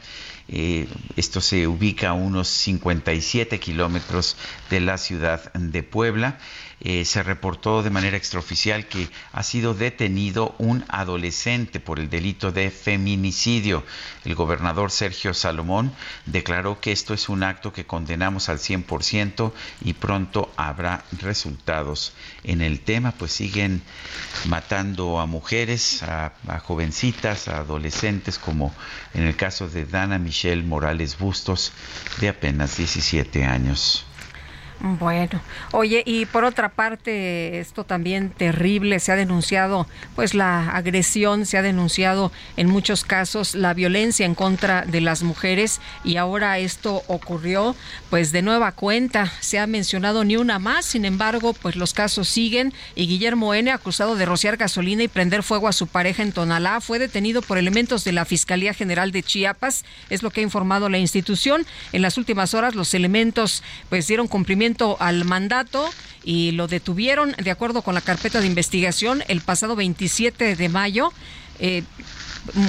eh, 0.48 0.88
esto 1.15 1.41
se 1.41 1.68
ubica 1.68 2.10
a 2.10 2.14
unos 2.14 2.48
57 2.48 3.60
kilómetros 3.60 4.36
de 4.70 4.80
la 4.80 4.98
ciudad 4.98 5.52
de 5.53 5.84
Puebla. 5.84 6.38
Eh, 6.85 7.05
se 7.05 7.23
reportó 7.23 7.81
de 7.81 7.89
manera 7.89 8.18
extraoficial 8.18 8.88
que 8.88 9.07
ha 9.31 9.41
sido 9.43 9.73
detenido 9.73 10.53
un 10.57 10.84
adolescente 10.89 11.80
por 11.80 11.97
el 11.97 12.10
delito 12.10 12.51
de 12.51 12.72
feminicidio. 12.72 13.85
El 14.26 14.35
gobernador 14.35 14.91
Sergio 14.91 15.34
Salomón 15.34 15.93
declaró 16.26 16.81
que 16.81 16.91
esto 16.91 17.14
es 17.14 17.30
un 17.30 17.43
acto 17.43 17.72
que 17.72 17.85
condenamos 17.85 18.49
al 18.49 18.60
100% 18.60 19.53
y 19.85 19.93
pronto 19.93 20.51
habrá 20.57 21.05
resultados. 21.22 22.14
En 22.43 22.61
el 22.61 22.81
tema, 22.81 23.14
pues 23.14 23.31
siguen 23.31 23.81
matando 24.45 25.22
a 25.22 25.26
mujeres, 25.26 26.03
a, 26.03 26.34
a 26.47 26.60
jovencitas, 26.60 27.47
a 27.47 27.60
adolescentes, 27.60 28.38
como 28.38 28.76
en 29.14 29.23
el 29.23 29.38
caso 29.38 29.69
de 29.69 29.85
Dana 29.85 30.18
Michelle 30.19 30.64
Morales 30.64 31.18
Bustos, 31.18 31.72
de 32.19 32.27
apenas 32.27 32.76
17 32.76 33.45
años. 33.45 34.05
Bueno, 34.80 35.40
oye, 35.72 36.04
y 36.06 36.26
por 36.26 36.44
otra 36.44 36.70
parte, 36.70 37.60
esto 37.60 37.86
también 37.86 38.32
terrible, 38.32 39.00
se 39.00 39.14
ha 39.14 39.16
denunciado 39.16 39.88
pues 40.16 40.34
la 40.34 40.72
agresión, 40.72 41.45
se 41.45 41.58
ha 41.58 41.62
denunciado 41.62 42.34
en 42.58 42.68
muchos 42.68 43.06
casos 43.06 43.56
la 43.56 43.74
violencia 43.74 44.26
en 44.26 44.36
contra 44.36 44.82
de 44.82 45.00
las 45.00 45.24
mujeres 45.24 45.80
y 46.04 46.18
ahora 46.18 46.60
esto 46.60 47.04
ocurrió 47.08 47.78
pues 48.10 48.34
de 48.34 48.41
nueva 48.41 48.74
cuenta, 48.74 49.32
se 49.40 49.58
ha 49.58 49.68
mencionado 49.68 50.26
ni 50.26 50.36
una 50.36 50.60
más, 50.60 50.86
sin 50.86 51.06
embargo, 51.06 51.54
pues 51.54 51.76
los 51.78 51.94
casos 51.94 52.28
siguen 52.28 52.74
y 52.95 53.08
Guillermo 53.08 53.54
N, 53.54 53.72
acusado 53.72 54.16
de 54.16 54.26
rociar 54.26 54.58
gasolina 54.58 55.04
y 55.04 55.08
prender 55.08 55.44
fuego 55.44 55.70
a 55.70 55.74
su 55.74 55.88
pareja 55.88 56.24
en 56.24 56.34
Tonalá, 56.34 56.82
fue 56.82 57.00
detenido 57.00 57.41
por 57.41 57.58
elementos 57.58 58.04
de 58.04 58.12
la 58.12 58.26
Fiscalía 58.26 58.74
General 58.74 59.12
de 59.12 59.24
Chiapas, 59.24 59.86
es 60.10 60.24
lo 60.24 60.32
que 60.32 60.41
ha 60.41 60.44
informado 60.44 60.90
la 60.90 60.98
institución. 60.98 61.66
En 61.94 62.02
las 62.02 62.18
últimas 62.18 62.54
horas 62.54 62.76
los 62.76 62.94
elementos 62.94 63.64
pues 63.90 64.08
dieron 64.08 64.28
cumplimiento 64.28 64.62
al 64.99 65.26
mandato 65.26 65.90
y 66.23 66.52
lo 66.52 66.68
detuvieron 66.68 67.35
de 67.38 67.52
acuerdo 67.52 67.81
con 67.81 67.95
la 67.95 68.02
carpeta 68.02 68.40
de 68.40 68.48
investigación 68.48 69.23
el 69.27 69.41
pasado 69.41 69.76
27 69.76 70.56
de 70.56 70.69
mayo. 70.69 71.11
Eh, 71.60 71.84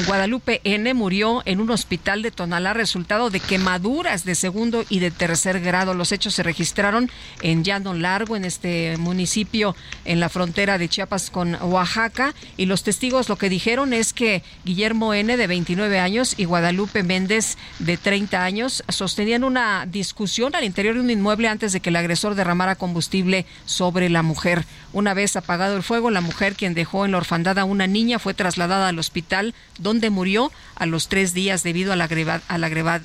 Guadalupe 0.06 0.60
N. 0.62 0.94
murió 0.94 1.42
en 1.46 1.60
un 1.60 1.70
hospital 1.70 2.22
de 2.22 2.30
Tonalá 2.30 2.74
resultado 2.74 3.30
de 3.30 3.40
quemaduras 3.40 4.24
de 4.24 4.36
segundo 4.36 4.84
y 4.88 5.00
de 5.00 5.10
tercer 5.10 5.60
grado. 5.60 5.94
Los 5.94 6.12
hechos 6.12 6.34
se 6.34 6.44
registraron 6.44 7.10
en 7.42 7.64
Llano 7.64 7.92
Largo, 7.92 8.36
en 8.36 8.44
este 8.44 8.96
municipio 8.98 9.74
en 10.04 10.20
la 10.20 10.28
frontera 10.28 10.78
de 10.78 10.88
Chiapas 10.88 11.30
con 11.30 11.56
Oaxaca. 11.60 12.34
Y 12.56 12.66
los 12.66 12.84
testigos 12.84 13.28
lo 13.28 13.36
que 13.36 13.48
dijeron 13.48 13.92
es 13.92 14.12
que 14.12 14.44
Guillermo 14.64 15.12
N., 15.12 15.36
de 15.36 15.46
29 15.46 15.98
años, 15.98 16.34
y 16.36 16.44
Guadalupe 16.44 17.02
Méndez, 17.02 17.58
de 17.80 17.96
30 17.96 18.44
años, 18.44 18.84
sostenían 18.88 19.42
una 19.42 19.86
discusión 19.86 20.54
al 20.54 20.64
interior 20.64 20.94
de 20.94 21.00
un 21.00 21.10
inmueble 21.10 21.48
antes 21.48 21.72
de 21.72 21.80
que 21.80 21.90
el 21.90 21.96
agresor 21.96 22.36
derramara 22.36 22.76
combustible 22.76 23.44
sobre 23.66 24.08
la 24.08 24.22
mujer. 24.22 24.64
Una 24.94 25.12
vez 25.12 25.34
apagado 25.34 25.76
el 25.76 25.82
fuego, 25.82 26.12
la 26.12 26.20
mujer, 26.20 26.54
quien 26.54 26.72
dejó 26.72 27.04
en 27.04 27.10
la 27.10 27.16
orfandad 27.16 27.58
a 27.58 27.64
una 27.64 27.88
niña, 27.88 28.20
fue 28.20 28.32
trasladada 28.32 28.86
al 28.86 28.98
hospital 29.00 29.52
donde 29.76 30.08
murió 30.08 30.52
a 30.76 30.86
los 30.86 31.08
tres 31.08 31.34
días 31.34 31.64
debido 31.64 31.92
a 31.92 31.96
la, 31.96 32.06
gravedad, 32.06 33.02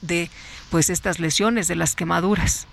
de 0.00 0.30
pues 0.70 0.90
estas 0.90 1.18
lesiones 1.18 1.66
de 1.66 1.74
las 1.74 1.96
quemaduras. 1.96 2.68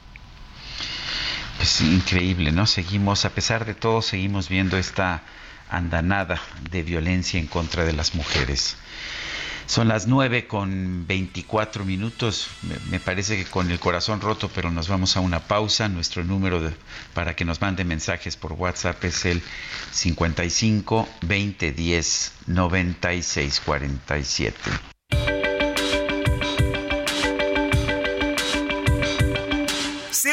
Pues 1.57 1.81
increíble, 1.81 2.51
¿no? 2.51 2.67
Seguimos, 2.67 3.25
a 3.25 3.31
pesar 3.31 3.65
de 3.65 3.73
todo, 3.73 4.03
seguimos 4.03 4.47
viendo 4.47 4.77
esta 4.77 5.23
andanada 5.67 6.39
de 6.69 6.83
violencia 6.83 7.39
en 7.39 7.47
contra 7.47 7.83
de 7.83 7.93
las 7.93 8.13
mujeres. 8.13 8.77
Son 9.69 9.87
las 9.87 10.07
9 10.07 10.47
con 10.47 11.05
24 11.05 11.85
minutos. 11.85 12.47
Me, 12.89 12.99
parece 12.99 13.37
que 13.37 13.45
con 13.45 13.69
el 13.69 13.79
corazón 13.79 14.19
roto, 14.19 14.49
pero 14.49 14.71
nos 14.71 14.87
vamos 14.87 15.15
a 15.15 15.19
una 15.19 15.41
pausa. 15.41 15.87
Nuestro 15.87 16.23
número 16.23 16.59
para 17.13 17.35
que 17.35 17.45
nos 17.45 17.61
manden 17.61 17.87
mensajes 17.87 18.35
por 18.35 18.53
WhatsApp 18.53 19.03
es 19.03 19.25
el 19.25 19.43
55 19.91 21.07
20 21.21 21.71
10 21.71 22.31
96 22.47 23.61
47. 23.63 24.59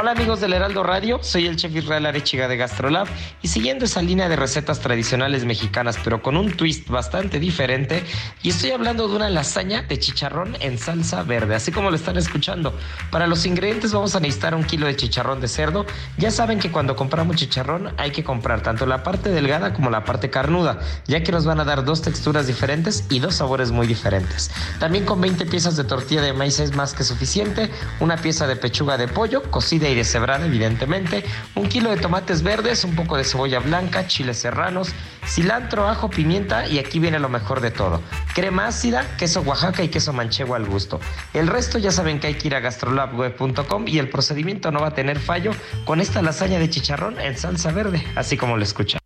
Hola 0.00 0.12
amigos 0.12 0.38
del 0.38 0.52
Heraldo 0.52 0.84
Radio, 0.84 1.18
soy 1.24 1.48
el 1.48 1.56
chef 1.56 1.74
Israel 1.74 2.06
Arechiga 2.06 2.46
de 2.46 2.56
Gastrolab 2.56 3.08
y 3.42 3.48
siguiendo 3.48 3.84
esa 3.84 4.00
línea 4.00 4.28
de 4.28 4.36
recetas 4.36 4.78
tradicionales 4.78 5.44
mexicanas 5.44 5.98
pero 6.04 6.22
con 6.22 6.36
un 6.36 6.52
twist 6.52 6.88
bastante 6.88 7.40
diferente 7.40 8.04
y 8.44 8.50
estoy 8.50 8.70
hablando 8.70 9.08
de 9.08 9.16
una 9.16 9.28
lasaña 9.28 9.82
de 9.82 9.98
chicharrón 9.98 10.56
en 10.60 10.78
salsa 10.78 11.24
verde, 11.24 11.56
así 11.56 11.72
como 11.72 11.90
lo 11.90 11.96
están 11.96 12.16
escuchando. 12.16 12.78
Para 13.10 13.26
los 13.26 13.44
ingredientes 13.44 13.92
vamos 13.92 14.14
a 14.14 14.20
necesitar 14.20 14.54
un 14.54 14.62
kilo 14.62 14.86
de 14.86 14.94
chicharrón 14.94 15.40
de 15.40 15.48
cerdo. 15.48 15.84
Ya 16.16 16.30
saben 16.30 16.60
que 16.60 16.70
cuando 16.70 16.94
compramos 16.94 17.34
chicharrón 17.34 17.92
hay 17.96 18.12
que 18.12 18.22
comprar 18.22 18.62
tanto 18.62 18.86
la 18.86 19.02
parte 19.02 19.30
delgada 19.30 19.74
como 19.74 19.90
la 19.90 20.04
parte 20.04 20.30
carnuda, 20.30 20.78
ya 21.08 21.24
que 21.24 21.32
nos 21.32 21.44
van 21.44 21.58
a 21.58 21.64
dar 21.64 21.84
dos 21.84 22.02
texturas 22.02 22.46
diferentes 22.46 23.04
y 23.10 23.18
dos 23.18 23.34
sabores 23.34 23.72
muy 23.72 23.88
diferentes. 23.88 24.52
También 24.78 25.04
con 25.04 25.20
20 25.20 25.44
piezas 25.46 25.76
de 25.76 25.82
tortilla 25.82 26.22
de 26.22 26.34
maíz 26.34 26.60
es 26.60 26.76
más 26.76 26.94
que 26.94 27.02
suficiente, 27.02 27.68
una 27.98 28.16
pieza 28.16 28.46
de 28.46 28.54
pechuga 28.54 28.96
de 28.96 29.08
pollo 29.08 29.42
cocida 29.50 29.87
y 29.90 29.94
deshebrada, 29.94 30.46
evidentemente, 30.46 31.24
un 31.54 31.68
kilo 31.68 31.90
de 31.90 31.96
tomates 31.96 32.42
verdes, 32.42 32.84
un 32.84 32.94
poco 32.94 33.16
de 33.16 33.24
cebolla 33.24 33.60
blanca, 33.60 34.06
chiles 34.06 34.38
serranos, 34.38 34.90
cilantro, 35.26 35.88
ajo, 35.88 36.10
pimienta 36.10 36.66
y 36.66 36.78
aquí 36.78 36.98
viene 36.98 37.18
lo 37.18 37.28
mejor 37.28 37.60
de 37.60 37.70
todo. 37.70 38.00
Crema 38.34 38.66
ácida, 38.66 39.04
queso 39.16 39.40
Oaxaca 39.42 39.82
y 39.82 39.88
queso 39.88 40.12
manchego 40.12 40.54
al 40.54 40.66
gusto. 40.66 41.00
El 41.34 41.46
resto 41.46 41.78
ya 41.78 41.90
saben 41.90 42.20
que 42.20 42.28
hay 42.28 42.34
que 42.34 42.48
ir 42.48 42.54
a 42.54 42.60
gastrolabweb.com 42.60 43.88
y 43.88 43.98
el 43.98 44.08
procedimiento 44.08 44.70
no 44.70 44.80
va 44.80 44.88
a 44.88 44.94
tener 44.94 45.18
fallo 45.18 45.52
con 45.84 46.00
esta 46.00 46.22
lasaña 46.22 46.58
de 46.58 46.70
chicharrón 46.70 47.20
en 47.20 47.36
salsa 47.36 47.72
verde, 47.72 48.04
así 48.16 48.36
como 48.36 48.56
lo 48.56 48.62
escuchan. 48.62 48.97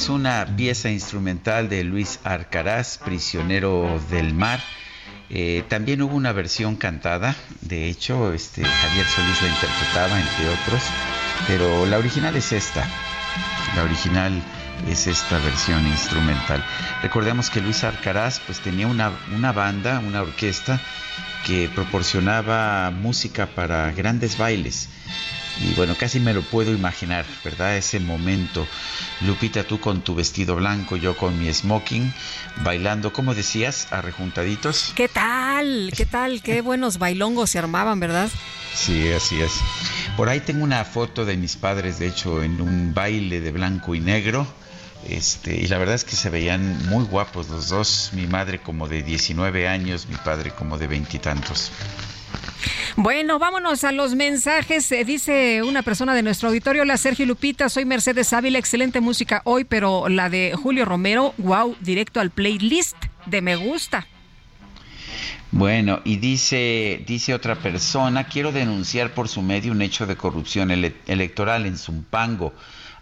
Es 0.00 0.08
una 0.08 0.46
pieza 0.56 0.88
instrumental 0.88 1.68
de 1.68 1.84
Luis 1.84 2.20
Arcaraz, 2.24 2.96
Prisionero 2.96 4.00
del 4.10 4.32
Mar. 4.32 4.58
Eh, 5.28 5.62
también 5.68 6.00
hubo 6.00 6.16
una 6.16 6.32
versión 6.32 6.76
cantada, 6.76 7.36
de 7.60 7.90
hecho, 7.90 8.32
este, 8.32 8.64
Javier 8.64 9.04
Solís 9.04 9.42
la 9.42 9.48
interpretaba, 9.48 10.18
entre 10.18 10.48
otros, 10.48 10.82
pero 11.46 11.84
la 11.84 11.98
original 11.98 12.34
es 12.34 12.50
esta. 12.52 12.88
La 13.76 13.82
original 13.82 14.32
es 14.88 15.06
esta 15.06 15.38
versión 15.40 15.86
instrumental. 15.86 16.64
Recordemos 17.02 17.50
que 17.50 17.60
Luis 17.60 17.84
Arcaraz 17.84 18.40
pues 18.40 18.60
tenía 18.60 18.86
una, 18.86 19.12
una 19.36 19.52
banda, 19.52 19.98
una 19.98 20.22
orquesta 20.22 20.80
que 21.44 21.68
proporcionaba 21.74 22.90
música 22.90 23.48
para 23.48 23.92
grandes 23.92 24.38
bailes. 24.38 24.88
Y 25.58 25.74
bueno, 25.74 25.94
casi 25.96 26.20
me 26.20 26.32
lo 26.32 26.42
puedo 26.42 26.72
imaginar, 26.72 27.26
¿verdad? 27.44 27.76
Ese 27.76 28.00
momento. 28.00 28.66
Lupita, 29.20 29.64
tú 29.64 29.80
con 29.80 30.02
tu 30.02 30.14
vestido 30.14 30.56
blanco, 30.56 30.96
yo 30.96 31.16
con 31.16 31.38
mi 31.38 31.52
smoking, 31.52 32.12
bailando, 32.62 33.12
¿cómo 33.12 33.34
decías? 33.34 33.88
Arrejuntaditos. 33.90 34.92
¿Qué 34.94 35.08
tal? 35.08 35.92
¿Qué 35.94 36.06
tal? 36.06 36.42
Qué 36.42 36.60
buenos 36.62 36.98
bailongos 36.98 37.50
se 37.50 37.58
armaban, 37.58 38.00
¿verdad? 38.00 38.30
Sí, 38.74 39.10
así 39.12 39.40
es. 39.40 39.52
Por 40.16 40.28
ahí 40.28 40.40
tengo 40.40 40.64
una 40.64 40.84
foto 40.84 41.24
de 41.24 41.36
mis 41.36 41.56
padres, 41.56 41.98
de 41.98 42.06
hecho, 42.06 42.42
en 42.42 42.60
un 42.60 42.94
baile 42.94 43.40
de 43.40 43.52
blanco 43.52 43.94
y 43.94 44.00
negro. 44.00 44.46
Este, 45.08 45.56
y 45.56 45.66
la 45.66 45.78
verdad 45.78 45.94
es 45.94 46.04
que 46.04 46.14
se 46.14 46.30
veían 46.30 46.88
muy 46.88 47.04
guapos 47.04 47.48
los 47.48 47.68
dos, 47.68 48.10
mi 48.12 48.26
madre 48.26 48.60
como 48.60 48.86
de 48.86 49.02
19 49.02 49.66
años, 49.66 50.06
mi 50.08 50.16
padre 50.16 50.50
como 50.50 50.78
de 50.78 50.86
veintitantos. 50.86 51.72
Bueno, 52.96 53.38
vámonos 53.38 53.84
a 53.84 53.92
los 53.92 54.14
mensajes. 54.14 54.90
Eh, 54.92 55.04
dice 55.04 55.62
una 55.62 55.82
persona 55.82 56.14
de 56.14 56.22
nuestro 56.22 56.48
auditorio, 56.48 56.84
la 56.84 56.96
Sergio 56.96 57.26
Lupita, 57.26 57.68
soy 57.68 57.84
Mercedes 57.84 58.32
Ávila, 58.32 58.58
excelente 58.58 59.00
música 59.00 59.42
hoy, 59.44 59.64
pero 59.64 60.08
la 60.08 60.28
de 60.28 60.54
Julio 60.60 60.84
Romero, 60.84 61.34
wow, 61.38 61.76
directo 61.80 62.20
al 62.20 62.30
playlist 62.30 62.96
de 63.26 63.42
me 63.42 63.56
gusta. 63.56 64.06
Bueno, 65.52 66.00
y 66.04 66.16
dice, 66.16 67.02
dice 67.06 67.34
otra 67.34 67.56
persona, 67.56 68.24
quiero 68.24 68.52
denunciar 68.52 69.14
por 69.14 69.28
su 69.28 69.42
medio 69.42 69.72
un 69.72 69.82
hecho 69.82 70.06
de 70.06 70.16
corrupción 70.16 70.70
electoral 70.70 71.66
en 71.66 71.76
Zumpango 71.76 72.52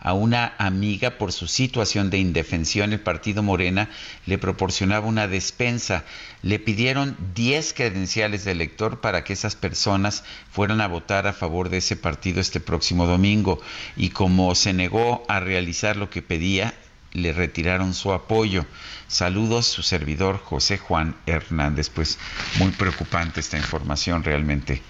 a 0.01 0.13
una 0.13 0.55
amiga 0.59 1.19
por 1.19 1.33
su 1.33 1.47
situación 1.47 2.11
de 2.11 2.19
indefensión, 2.19 2.93
el 2.93 3.01
partido 3.01 3.43
Morena 3.43 3.91
le 4.27 4.39
proporcionaba 4.39 5.07
una 5.07 5.27
despensa. 5.27 6.05
Le 6.43 6.59
pidieron 6.59 7.17
10 7.35 7.75
credenciales 7.75 8.45
de 8.45 8.53
elector 8.53 9.01
para 9.01 9.25
que 9.25 9.33
esas 9.33 9.57
personas 9.57 10.25
fueran 10.53 10.81
a 10.81 10.87
votar 10.87 11.27
a 11.27 11.33
favor 11.33 11.69
de 11.69 11.79
ese 11.79 11.97
partido 11.97 12.41
este 12.41 12.61
próximo 12.61 13.07
domingo. 13.07 13.61
Y 13.97 14.11
como 14.11 14.55
se 14.55 14.73
negó 14.73 15.25
a 15.29 15.41
realizar 15.41 15.97
lo 15.97 16.11
que 16.11 16.23
pedía, 16.23 16.75
le 17.13 17.33
retiraron 17.33 17.95
su 17.95 18.13
apoyo. 18.13 18.67
Saludos, 19.09 19.67
su 19.67 19.83
servidor 19.83 20.39
José 20.39 20.79
Juan 20.79 21.17
Hernández. 21.27 21.89
Pues 21.89 22.19
muy 22.59 22.71
preocupante 22.71 23.41
esta 23.41 23.57
información 23.57 24.23
realmente. 24.23 24.83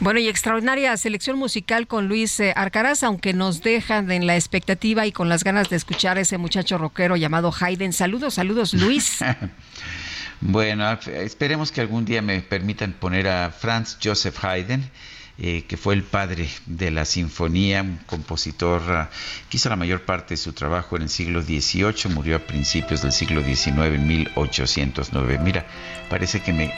Bueno, 0.00 0.20
y 0.20 0.28
extraordinaria 0.28 0.96
selección 0.96 1.38
musical 1.38 1.88
con 1.88 2.06
Luis 2.06 2.38
eh, 2.38 2.52
Arcaraz, 2.54 3.02
aunque 3.02 3.32
nos 3.32 3.62
dejan 3.62 4.10
en 4.12 4.26
la 4.28 4.36
expectativa 4.36 5.06
y 5.06 5.12
con 5.12 5.28
las 5.28 5.42
ganas 5.42 5.70
de 5.70 5.76
escuchar 5.76 6.18
a 6.18 6.20
ese 6.20 6.38
muchacho 6.38 6.78
rockero 6.78 7.16
llamado 7.16 7.52
Hayden. 7.58 7.92
Saludos, 7.92 8.34
saludos, 8.34 8.74
Luis. 8.74 9.18
bueno, 10.40 10.98
esperemos 11.06 11.72
que 11.72 11.80
algún 11.80 12.04
día 12.04 12.22
me 12.22 12.40
permitan 12.40 12.92
poner 12.92 13.26
a 13.26 13.50
Franz 13.50 13.98
Joseph 14.02 14.44
Haydn. 14.44 14.88
Eh, 15.40 15.66
que 15.68 15.76
fue 15.76 15.94
el 15.94 16.02
padre 16.02 16.48
de 16.66 16.90
la 16.90 17.04
sinfonía, 17.04 17.82
un 17.82 17.98
compositor 18.06 18.82
ah, 18.88 19.08
que 19.48 19.56
hizo 19.56 19.68
la 19.68 19.76
mayor 19.76 20.02
parte 20.02 20.34
de 20.34 20.36
su 20.36 20.52
trabajo 20.52 20.96
en 20.96 21.02
el 21.02 21.08
siglo 21.08 21.42
XVIII, 21.42 22.12
murió 22.12 22.34
a 22.34 22.38
principios 22.40 23.02
del 23.02 23.12
siglo 23.12 23.44
XIX, 23.44 23.68
en 23.94 24.08
1809. 24.08 25.38
Mira, 25.38 25.64
parece 26.10 26.40
que 26.40 26.52
me, 26.52 26.74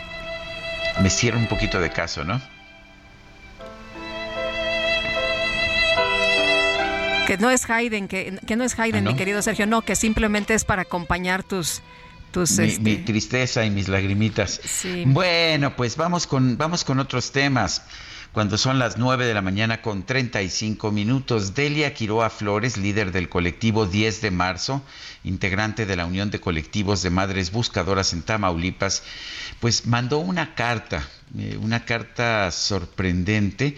me 1.02 1.09
cierra 1.09 1.39
un 1.39 1.47
poquito 1.47 1.81
de 1.81 1.89
caso, 1.89 2.22
¿no? 2.22 2.39
Que 7.31 7.39
no 7.39 7.48
es 7.48 7.70
Haydn, 7.70 8.09
que, 8.09 8.57
no 8.57 8.65
es 8.65 8.77
Haydn, 8.77 9.07
ah, 9.07 9.12
mi 9.12 9.15
querido 9.15 9.40
Sergio, 9.40 9.65
no, 9.65 9.82
que 9.82 9.94
simplemente 9.94 10.52
es 10.52 10.65
para 10.65 10.82
acompañar 10.82 11.44
tus... 11.44 11.81
tus 12.32 12.59
mi, 12.59 12.65
este 12.65 12.97
tristeza 12.97 13.65
y 13.65 13.70
mis 13.70 13.86
lagrimitas. 13.86 14.61
Bueno, 15.07 15.77
pues 15.77 15.97
vamos 15.97 16.27
con, 16.27 16.59
vamos 16.59 16.82
con 16.82 16.98
otros 16.98 17.31
temas 17.31 17.85
cuando 18.32 18.59
son 18.59 18.81
las 18.81 18.98
9 18.98 19.27
de 19.27 19.35
la 19.35 19.43
mañana 19.43 19.81
con 19.81 20.02
35 20.02 20.90
minutos. 20.90 21.55
Delia 21.55 21.94
Quiroa 21.94 22.31
Flores, 22.31 22.77
líder 22.77 23.12
del 23.12 23.28
colectivo 23.28 23.86
10 23.86 24.23
de 24.23 24.31
marzo, 24.32 24.82
integrante 25.23 25.86
de 25.86 25.94
la 25.94 26.07
Unión 26.07 26.32
de 26.32 26.40
Colectivos 26.40 27.01
de 27.02 27.11
Madres 27.11 27.52
Buscadoras 27.52 28.12
en 28.12 28.23
Tamaulipas, 28.23 29.05
pues 29.61 29.86
mandó 29.86 30.19
una 30.19 30.57
carta, 30.57 31.09
eh, 31.39 31.57
una 31.61 31.85
carta 31.85 32.51
sorprendente 32.51 33.77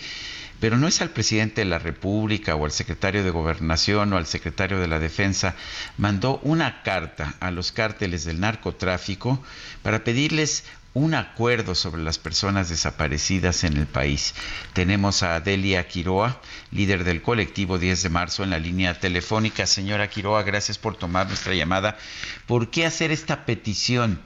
pero 0.62 0.78
no 0.78 0.86
es 0.86 1.00
al 1.00 1.10
presidente 1.10 1.62
de 1.62 1.64
la 1.64 1.80
República 1.80 2.54
o 2.54 2.64
al 2.64 2.70
secretario 2.70 3.24
de 3.24 3.30
Gobernación 3.30 4.12
o 4.12 4.16
al 4.16 4.26
secretario 4.26 4.78
de 4.78 4.86
la 4.86 5.00
Defensa, 5.00 5.56
mandó 5.98 6.38
una 6.44 6.84
carta 6.84 7.34
a 7.40 7.50
los 7.50 7.72
cárteles 7.72 8.24
del 8.24 8.38
narcotráfico 8.38 9.42
para 9.82 10.04
pedirles 10.04 10.62
un 10.94 11.14
acuerdo 11.14 11.74
sobre 11.74 12.04
las 12.04 12.20
personas 12.20 12.68
desaparecidas 12.68 13.64
en 13.64 13.76
el 13.76 13.88
país. 13.88 14.36
Tenemos 14.72 15.24
a 15.24 15.40
Delia 15.40 15.88
Quiroa, 15.88 16.40
líder 16.70 17.02
del 17.02 17.22
colectivo 17.22 17.80
10 17.80 18.00
de 18.00 18.08
marzo, 18.10 18.44
en 18.44 18.50
la 18.50 18.60
línea 18.60 19.00
telefónica. 19.00 19.66
Señora 19.66 20.10
Quiroa, 20.10 20.44
gracias 20.44 20.78
por 20.78 20.94
tomar 20.94 21.26
nuestra 21.26 21.54
llamada. 21.54 21.98
¿Por 22.46 22.70
qué 22.70 22.86
hacer 22.86 23.10
esta 23.10 23.46
petición? 23.46 24.20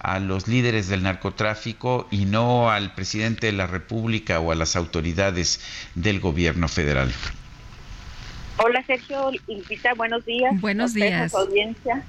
A 0.00 0.18
los 0.18 0.48
líderes 0.48 0.88
del 0.88 1.02
narcotráfico 1.02 2.08
y 2.10 2.24
no 2.24 2.70
al 2.70 2.94
presidente 2.94 3.46
de 3.46 3.52
la 3.52 3.66
República 3.66 4.40
o 4.40 4.50
a 4.50 4.54
las 4.54 4.76
autoridades 4.76 5.60
del 5.94 6.20
gobierno 6.20 6.68
federal. 6.68 7.10
Hola 8.56 8.82
Sergio 8.86 9.30
Lupita, 9.46 9.94
buenos 9.94 10.24
días. 10.24 10.60
Buenos 10.60 10.94
días. 10.94 11.34
audiencia. 11.34 12.02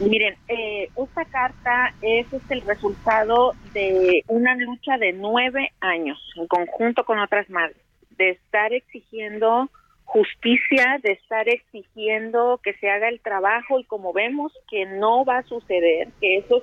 Miren, 0.00 0.34
eh, 0.48 0.88
esta 0.96 1.24
carta 1.26 1.94
es, 2.02 2.30
es 2.32 2.42
el 2.48 2.62
resultado 2.62 3.54
de 3.72 4.24
una 4.28 4.56
lucha 4.56 4.98
de 4.98 5.12
nueve 5.12 5.72
años 5.80 6.18
en 6.36 6.46
conjunto 6.48 7.04
con 7.04 7.18
otras 7.18 7.48
madres, 7.48 7.76
de 8.16 8.30
estar 8.30 8.72
exigiendo 8.72 9.70
justicia, 10.04 11.00
de 11.02 11.12
estar 11.12 11.48
exigiendo 11.48 12.60
que 12.62 12.74
se 12.74 12.90
haga 12.90 13.08
el 13.08 13.20
trabajo 13.20 13.80
y 13.80 13.84
como 13.84 14.12
vemos 14.12 14.52
que 14.70 14.86
no 14.86 15.24
va 15.24 15.38
a 15.38 15.42
suceder, 15.44 16.08
que 16.20 16.38
esos 16.38 16.62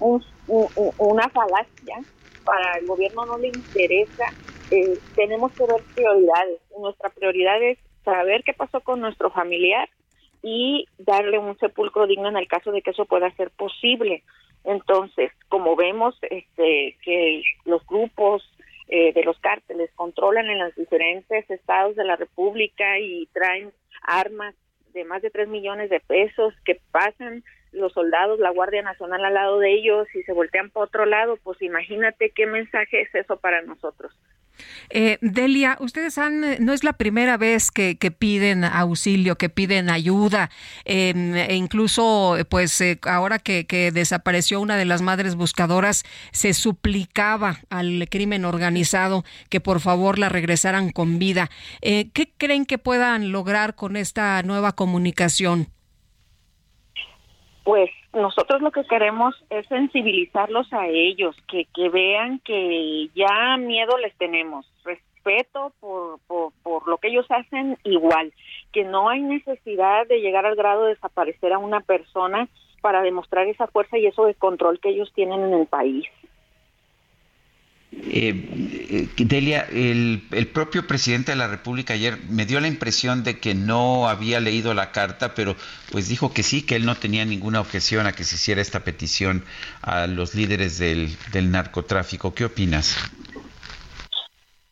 una 0.00 1.28
falacia, 1.28 1.96
para 2.44 2.78
el 2.78 2.86
gobierno 2.86 3.26
no 3.26 3.38
le 3.38 3.48
interesa, 3.48 4.24
eh, 4.70 4.98
tenemos 5.14 5.52
que 5.52 5.66
ver 5.66 5.82
prioridades. 5.94 6.60
Nuestra 6.78 7.10
prioridad 7.10 7.62
es 7.62 7.78
saber 8.04 8.42
qué 8.44 8.52
pasó 8.52 8.80
con 8.80 9.00
nuestro 9.00 9.30
familiar 9.30 9.88
y 10.42 10.86
darle 10.98 11.38
un 11.38 11.58
sepulcro 11.58 12.06
digno 12.06 12.28
en 12.28 12.36
el 12.36 12.48
caso 12.48 12.72
de 12.72 12.82
que 12.82 12.90
eso 12.90 13.04
pueda 13.04 13.30
ser 13.36 13.50
posible. 13.50 14.22
Entonces, 14.64 15.32
como 15.48 15.76
vemos 15.76 16.16
este, 16.22 16.96
que 17.02 17.42
los 17.64 17.86
grupos 17.86 18.42
eh, 18.88 19.12
de 19.12 19.24
los 19.24 19.38
cárteles 19.38 19.90
controlan 19.94 20.46
en 20.50 20.58
los 20.58 20.74
diferentes 20.74 21.48
estados 21.50 21.96
de 21.96 22.04
la 22.04 22.16
República 22.16 22.98
y 22.98 23.26
traen 23.32 23.72
armas 24.02 24.54
de 24.92 25.04
más 25.04 25.22
de 25.22 25.30
3 25.30 25.48
millones 25.48 25.90
de 25.90 26.00
pesos 26.00 26.54
que 26.64 26.80
pasan 26.90 27.44
los 27.72 27.92
soldados, 27.92 28.38
la 28.40 28.50
Guardia 28.50 28.82
Nacional 28.82 29.24
al 29.24 29.34
lado 29.34 29.58
de 29.58 29.72
ellos 29.72 30.06
y 30.14 30.22
se 30.22 30.32
voltean 30.32 30.70
para 30.70 30.86
otro 30.86 31.06
lado, 31.06 31.38
pues 31.42 31.60
imagínate 31.62 32.30
qué 32.34 32.46
mensaje 32.46 33.02
es 33.02 33.14
eso 33.14 33.36
para 33.38 33.62
nosotros. 33.62 34.12
Eh, 34.90 35.18
Delia, 35.20 35.76
ustedes 35.80 36.18
han, 36.18 36.44
eh, 36.44 36.58
no 36.60 36.72
es 36.72 36.84
la 36.84 36.94
primera 36.94 37.36
vez 37.36 37.70
que, 37.70 37.96
piden 38.18 38.64
auxilio, 38.64 39.36
que 39.36 39.48
piden 39.48 39.88
ayuda, 39.88 40.50
em, 40.84 41.34
e 41.34 41.54
incluso, 41.54 42.36
pues 42.48 42.80
eh, 42.80 42.98
ahora 43.04 43.38
que, 43.38 43.66
que, 43.66 43.92
desapareció 43.92 44.60
una 44.60 44.76
de 44.76 44.84
las 44.84 45.00
madres 45.00 45.36
buscadoras, 45.36 46.04
se 46.32 46.52
suplicaba 46.54 47.60
al 47.70 48.06
crimen 48.10 48.44
organizado 48.44 49.24
que 49.48 49.60
por 49.60 49.80
favor 49.80 50.18
la 50.18 50.28
regresaran 50.28 50.90
con 50.90 51.18
vida. 51.18 51.50
¿Qué 51.80 52.32
creen 52.36 52.66
que 52.66 52.78
puedan 52.78 53.32
lograr 53.32 53.74
con 53.74 53.96
esta 53.96 54.42
nueva 54.42 54.72
comunicación? 54.72 55.68
Pues 57.64 57.90
nosotros 58.12 58.62
lo 58.62 58.70
que 58.70 58.84
queremos 58.84 59.34
es 59.50 59.66
sensibilizarlos 59.66 60.72
a 60.72 60.86
ellos, 60.86 61.36
que, 61.48 61.66
que 61.74 61.88
vean 61.88 62.40
que 62.40 63.08
ya 63.14 63.56
miedo 63.58 63.98
les 63.98 64.16
tenemos, 64.16 64.66
respeto 64.84 65.72
por, 65.80 66.18
por, 66.26 66.52
por 66.62 66.88
lo 66.88 66.98
que 66.98 67.08
ellos 67.08 67.26
hacen 67.28 67.76
igual, 67.84 68.32
que 68.72 68.84
no 68.84 69.08
hay 69.08 69.20
necesidad 69.20 70.06
de 70.06 70.20
llegar 70.20 70.46
al 70.46 70.56
grado 70.56 70.84
de 70.84 70.94
desaparecer 70.94 71.52
a 71.52 71.58
una 71.58 71.80
persona 71.80 72.48
para 72.80 73.02
demostrar 73.02 73.46
esa 73.46 73.66
fuerza 73.66 73.98
y 73.98 74.06
eso 74.06 74.24
de 74.24 74.34
control 74.34 74.80
que 74.80 74.88
ellos 74.88 75.12
tienen 75.14 75.42
en 75.42 75.52
el 75.52 75.66
país. 75.66 76.06
Eh, 77.92 78.32
eh, 78.90 79.08
Delia, 79.16 79.66
el, 79.70 80.22
el, 80.30 80.46
propio 80.46 80.86
presidente 80.86 81.32
de 81.32 81.36
la 81.36 81.48
República 81.48 81.94
ayer 81.94 82.18
me 82.28 82.46
dio 82.46 82.60
la 82.60 82.68
impresión 82.68 83.24
de 83.24 83.40
que 83.40 83.54
no 83.54 84.08
había 84.08 84.38
leído 84.38 84.74
la 84.74 84.92
carta, 84.92 85.34
pero 85.34 85.56
pues 85.90 86.08
dijo 86.08 86.32
que 86.32 86.44
sí, 86.44 86.64
que 86.64 86.76
él 86.76 86.86
no 86.86 86.94
tenía 86.94 87.24
ninguna 87.24 87.60
objeción 87.60 88.06
a 88.06 88.12
que 88.12 88.22
se 88.22 88.36
hiciera 88.36 88.60
esta 88.60 88.84
petición 88.84 89.44
a 89.82 90.06
los 90.06 90.36
líderes 90.36 90.78
del, 90.78 91.08
del 91.32 91.50
narcotráfico. 91.50 92.32
¿Qué 92.32 92.44
opinas? 92.44 92.96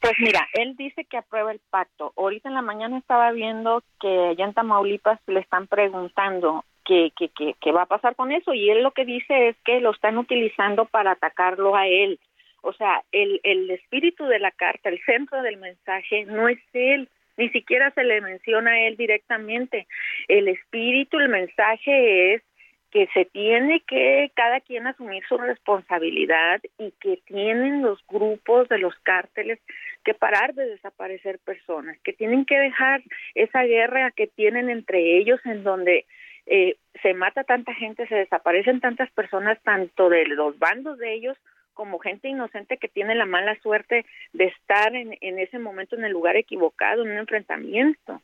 Pues 0.01 0.15
mira, 0.21 0.47
él 0.53 0.77
dice 0.77 1.05
que 1.05 1.17
aprueba 1.17 1.51
el 1.51 1.61
pacto. 1.71 2.13
Ahorita 2.17 2.49
en 2.49 2.55
la 2.55 2.63
mañana 2.63 2.99
estaba 2.99 3.33
viendo 3.33 3.83
que 4.01 4.29
allá 4.29 4.45
en 4.45 4.55
Tamaulipas 4.55 5.19
le 5.27 5.41
están 5.41 5.67
preguntando 5.67 6.65
qué, 6.85 7.13
qué, 7.19 7.31
qué, 7.37 7.55
qué 7.61 7.73
va 7.73 7.83
a 7.83 7.87
pasar 7.87 8.15
con 8.15 8.31
eso 8.31 8.55
y 8.55 8.71
él 8.71 8.83
lo 8.83 8.93
que 8.93 9.05
dice 9.05 9.49
es 9.49 9.57
que 9.65 9.81
lo 9.81 9.91
están 9.91 10.17
utilizando 10.19 10.85
para 10.85 11.13
atacarlo 11.13 11.75
a 11.75 11.89
él. 11.89 12.21
O 12.63 12.73
sea, 12.73 13.03
el, 13.13 13.41
el 13.45 13.71
espíritu 13.71 14.27
de 14.27 14.39
la 14.39 14.51
carta, 14.51 14.89
el 14.89 15.01
centro 15.05 15.43
del 15.43 15.57
mensaje 15.59 16.25
no 16.25 16.49
es 16.49 16.59
él, 16.73 17.09
ni 17.37 17.49
siquiera 17.51 17.91
se 17.93 18.05
le 18.05 18.21
menciona 18.21 18.73
a 18.73 18.81
él 18.81 18.97
directamente. 18.97 19.87
El 20.27 20.49
espíritu, 20.49 21.19
el 21.19 21.29
mensaje 21.29 22.35
es 22.35 22.43
que 22.91 23.07
se 23.13 23.27
tiene 23.27 23.81
que 23.81 24.31
cada 24.35 24.61
quien 24.61 24.87
asumir 24.87 25.23
su 25.29 25.37
responsabilidad 25.37 26.61
y 26.79 26.93
que 27.01 27.21
tienen 27.27 27.83
los 27.83 28.05
grupos 28.07 28.69
de 28.69 28.79
los 28.79 28.95
cárteles 29.03 29.59
que 30.05 30.15
parar 30.15 30.55
de 30.55 30.67
desaparecer 30.67 31.39
personas, 31.39 31.99
que 32.03 32.15
tienen 32.15 32.45
que 32.47 32.59
dejar 32.59 33.03
esa 33.35 33.63
guerra 33.65 34.11
que 34.11 34.27
tienen 34.27 34.71
entre 34.71 35.19
ellos 35.19 35.39
en 35.45 35.65
donde 35.65 36.07
eh, 36.47 36.77
se 37.03 37.13
mata 37.13 37.45
tanta 37.45 37.75
gente, 37.75 38.07
se 38.07 38.15
desaparecen 38.15 38.81
tantas 38.81 39.11
personas, 39.11 39.59
tanto 39.63 40.09
de 40.09 40.25
los 40.27 40.59
bandos 40.59 40.99
de 40.99 41.13
ellos 41.13 41.37
como 41.79 42.01
gente 42.01 42.29
inocente 42.29 42.77
que 42.77 42.89
tiene 42.89 43.15
la 43.15 43.25
mala 43.25 43.55
suerte 43.63 44.05
de 44.33 44.47
estar 44.47 44.97
en, 44.97 45.17
en 45.21 45.39
ese 45.39 45.61
momento 45.61 45.95
en 45.95 46.05
el 46.05 46.11
lugar 46.11 46.35
equivocado, 46.35 47.05
en 47.05 47.13
un 47.13 47.19
enfrentamiento 47.19 48.21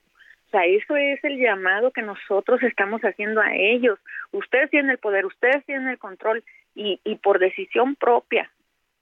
sea, 0.55 0.67
eso 0.67 0.97
es 0.97 1.23
el 1.25 1.39
llamado 1.39 1.91
que 1.91 2.03
nosotros 2.03 2.63
estamos 2.63 3.03
haciendo 3.03 3.41
a 3.41 3.55
ellos. 3.55 3.99
Ustedes 4.31 4.71
tienen 4.71 4.91
el 4.91 4.99
poder, 4.99 5.27
ustedes 5.27 5.65
tienen 5.67 5.89
el 5.89 5.99
control 5.99 6.45
y, 6.77 7.01
y 7.05 7.17
por 7.17 7.41
decisión 7.41 7.97
propia 7.97 8.51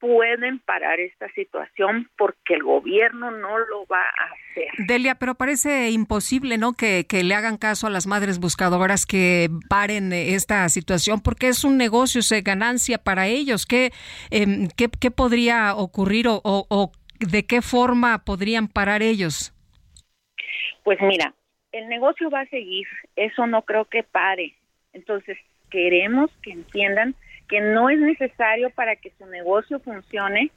pueden 0.03 0.59
parar 0.59 0.99
esta 0.99 1.29
situación 1.29 2.11
porque 2.19 2.55
el 2.55 2.65
gobierno 2.65 3.31
no 3.31 3.57
lo 3.57 3.87
va 3.87 4.01
a 4.01 4.24
hacer. 4.35 4.66
Delia, 4.89 5.15
pero 5.15 5.37
parece 5.37 5.93
imposible, 5.93 6.59
¿no? 6.59 6.73
Que, 6.73 7.07
que 7.09 7.23
le 7.23 7.37
hagan 7.37 7.57
caso 7.57 7.87
a 7.87 7.91
las 7.91 8.09
madres 8.09 8.41
buscadoras 8.41 9.07
que 9.07 9.49
paren 9.69 10.12
esta 10.12 10.69
situación 10.70 11.20
porque 11.20 11.47
es 11.47 11.62
un 11.62 11.77
negocio, 11.79 12.19
es 12.19 12.33
ganancia 12.43 12.99
para 12.99 13.29
ellos. 13.29 13.65
¿Qué, 13.65 13.93
eh, 14.33 14.66
qué, 14.77 14.89
qué 15.01 15.12
podría 15.12 15.77
ocurrir 15.77 16.27
o, 16.27 16.41
o, 16.43 16.66
o 16.69 16.91
de 17.20 17.47
qué 17.47 17.62
forma 17.62 18.24
podrían 18.24 18.66
parar 18.66 19.03
ellos? 19.03 19.55
Pues 20.83 20.99
mira, 21.01 21.33
el 21.70 21.89
negocio 21.89 22.29
va 22.29 22.41
a 22.41 22.47
seguir, 22.47 22.89
eso 23.15 23.47
no 23.47 23.62
creo 23.62 23.85
que 23.85 24.03
pare. 24.03 24.57
Entonces, 24.93 25.39
queremos 25.70 26.29
que 26.43 26.51
entiendan 26.51 27.15
que 27.48 27.60
no 27.60 27.90
es 27.90 27.98
necesario 27.98 28.70
para 28.70 28.97
que 28.97 29.12
su 29.19 29.27
negocio 29.27 29.81
funcione 29.81 30.51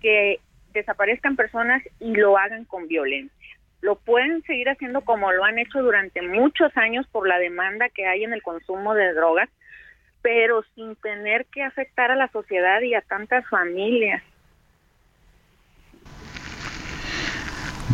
que 0.00 0.40
desaparezcan 0.72 1.36
personas 1.36 1.82
y 2.00 2.14
lo 2.14 2.36
hagan 2.38 2.64
con 2.64 2.86
violencia. 2.86 3.32
Lo 3.80 3.96
pueden 3.96 4.42
seguir 4.42 4.68
haciendo 4.68 5.02
como 5.02 5.32
lo 5.32 5.44
han 5.44 5.58
hecho 5.58 5.82
durante 5.82 6.22
muchos 6.22 6.76
años 6.76 7.06
por 7.08 7.28
la 7.28 7.38
demanda 7.38 7.88
que 7.88 8.06
hay 8.06 8.24
en 8.24 8.32
el 8.32 8.42
consumo 8.42 8.94
de 8.94 9.12
drogas, 9.12 9.48
pero 10.22 10.64
sin 10.74 10.96
tener 10.96 11.46
que 11.46 11.62
afectar 11.62 12.10
a 12.10 12.16
la 12.16 12.28
sociedad 12.28 12.80
y 12.82 12.94
a 12.94 13.02
tantas 13.02 13.46
familias. 13.48 14.22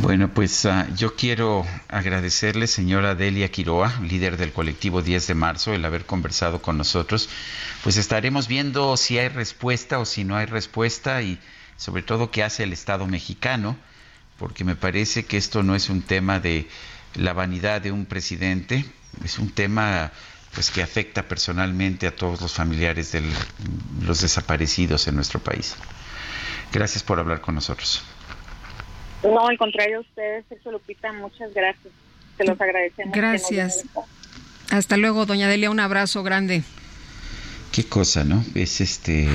Bueno, 0.03 0.35
pues 0.35 0.65
uh, 0.65 0.93
yo 0.97 1.15
quiero 1.15 1.65
agradecerle, 1.89 2.67
señora 2.67 3.15
Delia 3.15 3.53
Quiroa, 3.53 4.01
líder 4.03 4.37
del 4.37 4.53
colectivo 4.53 5.01
10 5.01 5.29
de 5.29 5.35
marzo, 5.35 5.75
el 5.75 5.85
haber 5.85 6.07
conversado 6.07 6.61
con 6.61 6.77
nosotros. 6.77 7.29
Pues 7.85 7.97
estaremos 7.97 8.49
viendo 8.49 8.97
si 8.97 9.21
hay 9.21 9.29
respuesta 9.29 10.01
o 10.01 10.05
si 10.05 10.25
no 10.25 10.37
hay 10.37 10.47
respuesta 10.47 11.23
y 11.23 11.39
sobre 11.77 12.03
todo 12.03 12.33
qué 12.33 12.43
hace 12.43 12.65
el 12.65 12.73
Estado 12.73 13.07
mexicano, 13.07 13.77
porque 14.41 14.65
me 14.65 14.75
parece 14.75 15.25
que 15.25 15.37
esto 15.37 15.63
no 15.63 15.77
es 15.77 15.89
un 15.89 16.03
tema 16.03 16.41
de 16.41 16.69
la 17.15 17.33
vanidad 17.33 17.81
de 17.81 17.93
un 17.93 18.05
presidente, 18.05 18.85
es 19.25 19.39
un 19.39 19.51
tema 19.51 20.11
pues 20.53 20.73
que 20.73 20.83
afecta 20.83 21.29
personalmente 21.29 22.09
a 22.09 22.17
todos 22.17 22.41
los 22.41 22.55
familiares 22.55 23.13
de 23.13 23.23
los 24.05 24.21
desaparecidos 24.21 25.07
en 25.07 25.15
nuestro 25.15 25.39
país. 25.39 25.77
Gracias 26.73 27.05
por 27.05 27.21
hablar 27.21 27.41
con 27.41 27.55
nosotros. 27.55 28.03
No, 29.23 29.47
al 29.47 29.59
contrario, 29.59 30.01
ustedes, 30.01 30.45
Sergio 30.49 30.73
Lupita, 30.73 31.13
muchas 31.13 31.55
gracias. 31.55 31.93
Se 32.37 32.45
los 32.45 32.61
agradecemos. 32.61 33.15
Gracias. 33.15 33.85
Hasta 34.71 34.97
luego, 34.97 35.27
doña 35.27 35.49
Delia, 35.49 35.71
un 35.71 35.81
abrazo 35.81 36.23
grande. 36.23 36.63
Qué 37.73 37.85
cosa, 37.85 38.25
¿no? 38.25 38.45
Es 38.55 38.81
este... 38.81 39.29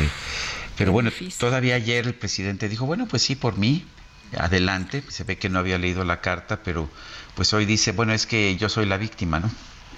Pero 0.77 0.91
bueno, 0.91 1.09
todavía 1.39 1.75
ayer 1.75 2.05
el 2.05 2.13
presidente 2.13 2.69
dijo, 2.69 2.85
bueno, 2.85 3.07
pues 3.07 3.23
sí, 3.23 3.35
por 3.35 3.57
mí, 3.57 3.83
adelante. 4.37 5.03
Se 5.07 5.23
ve 5.23 5.37
que 5.37 5.49
no 5.49 5.57
había 5.57 5.79
leído 5.79 6.03
la 6.03 6.21
carta, 6.21 6.61
pero 6.63 6.89
pues 7.35 7.53
hoy 7.53 7.65
dice, 7.65 7.93
bueno, 7.93 8.13
es 8.13 8.27
que 8.27 8.55
yo 8.57 8.69
soy 8.69 8.85
la 8.85 8.97
víctima, 8.97 9.39
¿no? 9.39 9.49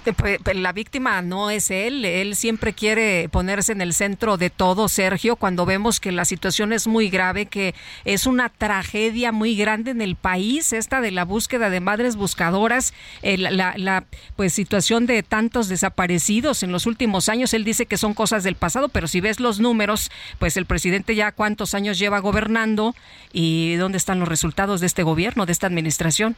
Eh, 0.06 0.12
pues, 0.14 0.38
pues, 0.42 0.56
la 0.56 0.72
víctima 0.72 1.20
no 1.20 1.50
es 1.50 1.70
él, 1.70 2.04
él 2.04 2.34
siempre 2.34 2.72
quiere 2.72 3.28
ponerse 3.28 3.72
en 3.72 3.80
el 3.80 3.92
centro 3.92 4.36
de 4.38 4.48
todo, 4.48 4.88
Sergio, 4.88 5.36
cuando 5.36 5.66
vemos 5.66 6.00
que 6.00 6.10
la 6.10 6.24
situación 6.24 6.72
es 6.72 6.86
muy 6.86 7.10
grave, 7.10 7.46
que 7.46 7.74
es 8.04 8.26
una 8.26 8.48
tragedia 8.48 9.30
muy 9.30 9.56
grande 9.56 9.90
en 9.90 10.00
el 10.00 10.16
país, 10.16 10.72
esta 10.72 11.00
de 11.00 11.10
la 11.10 11.24
búsqueda 11.24 11.68
de 11.68 11.80
madres 11.80 12.16
buscadoras, 12.16 12.94
eh, 13.22 13.36
la, 13.36 13.74
la, 13.76 14.04
pues 14.36 14.54
situación 14.54 15.06
de 15.06 15.22
tantos 15.22 15.68
desaparecidos 15.68 16.62
en 16.62 16.72
los 16.72 16.86
últimos 16.86 17.28
años, 17.28 17.52
él 17.52 17.64
dice 17.64 17.86
que 17.86 17.98
son 17.98 18.14
cosas 18.14 18.42
del 18.42 18.54
pasado, 18.54 18.88
pero 18.88 19.06
si 19.06 19.20
ves 19.20 19.38
los 19.38 19.60
números, 19.60 20.10
pues 20.38 20.56
el 20.56 20.64
presidente 20.64 21.14
ya 21.14 21.32
cuántos 21.32 21.74
años 21.74 21.98
lleva 21.98 22.20
gobernando 22.20 22.94
y 23.32 23.74
dónde 23.74 23.98
están 23.98 24.18
los 24.18 24.28
resultados 24.28 24.80
de 24.80 24.86
este 24.86 25.02
gobierno, 25.02 25.44
de 25.44 25.52
esta 25.52 25.66
administración. 25.66 26.36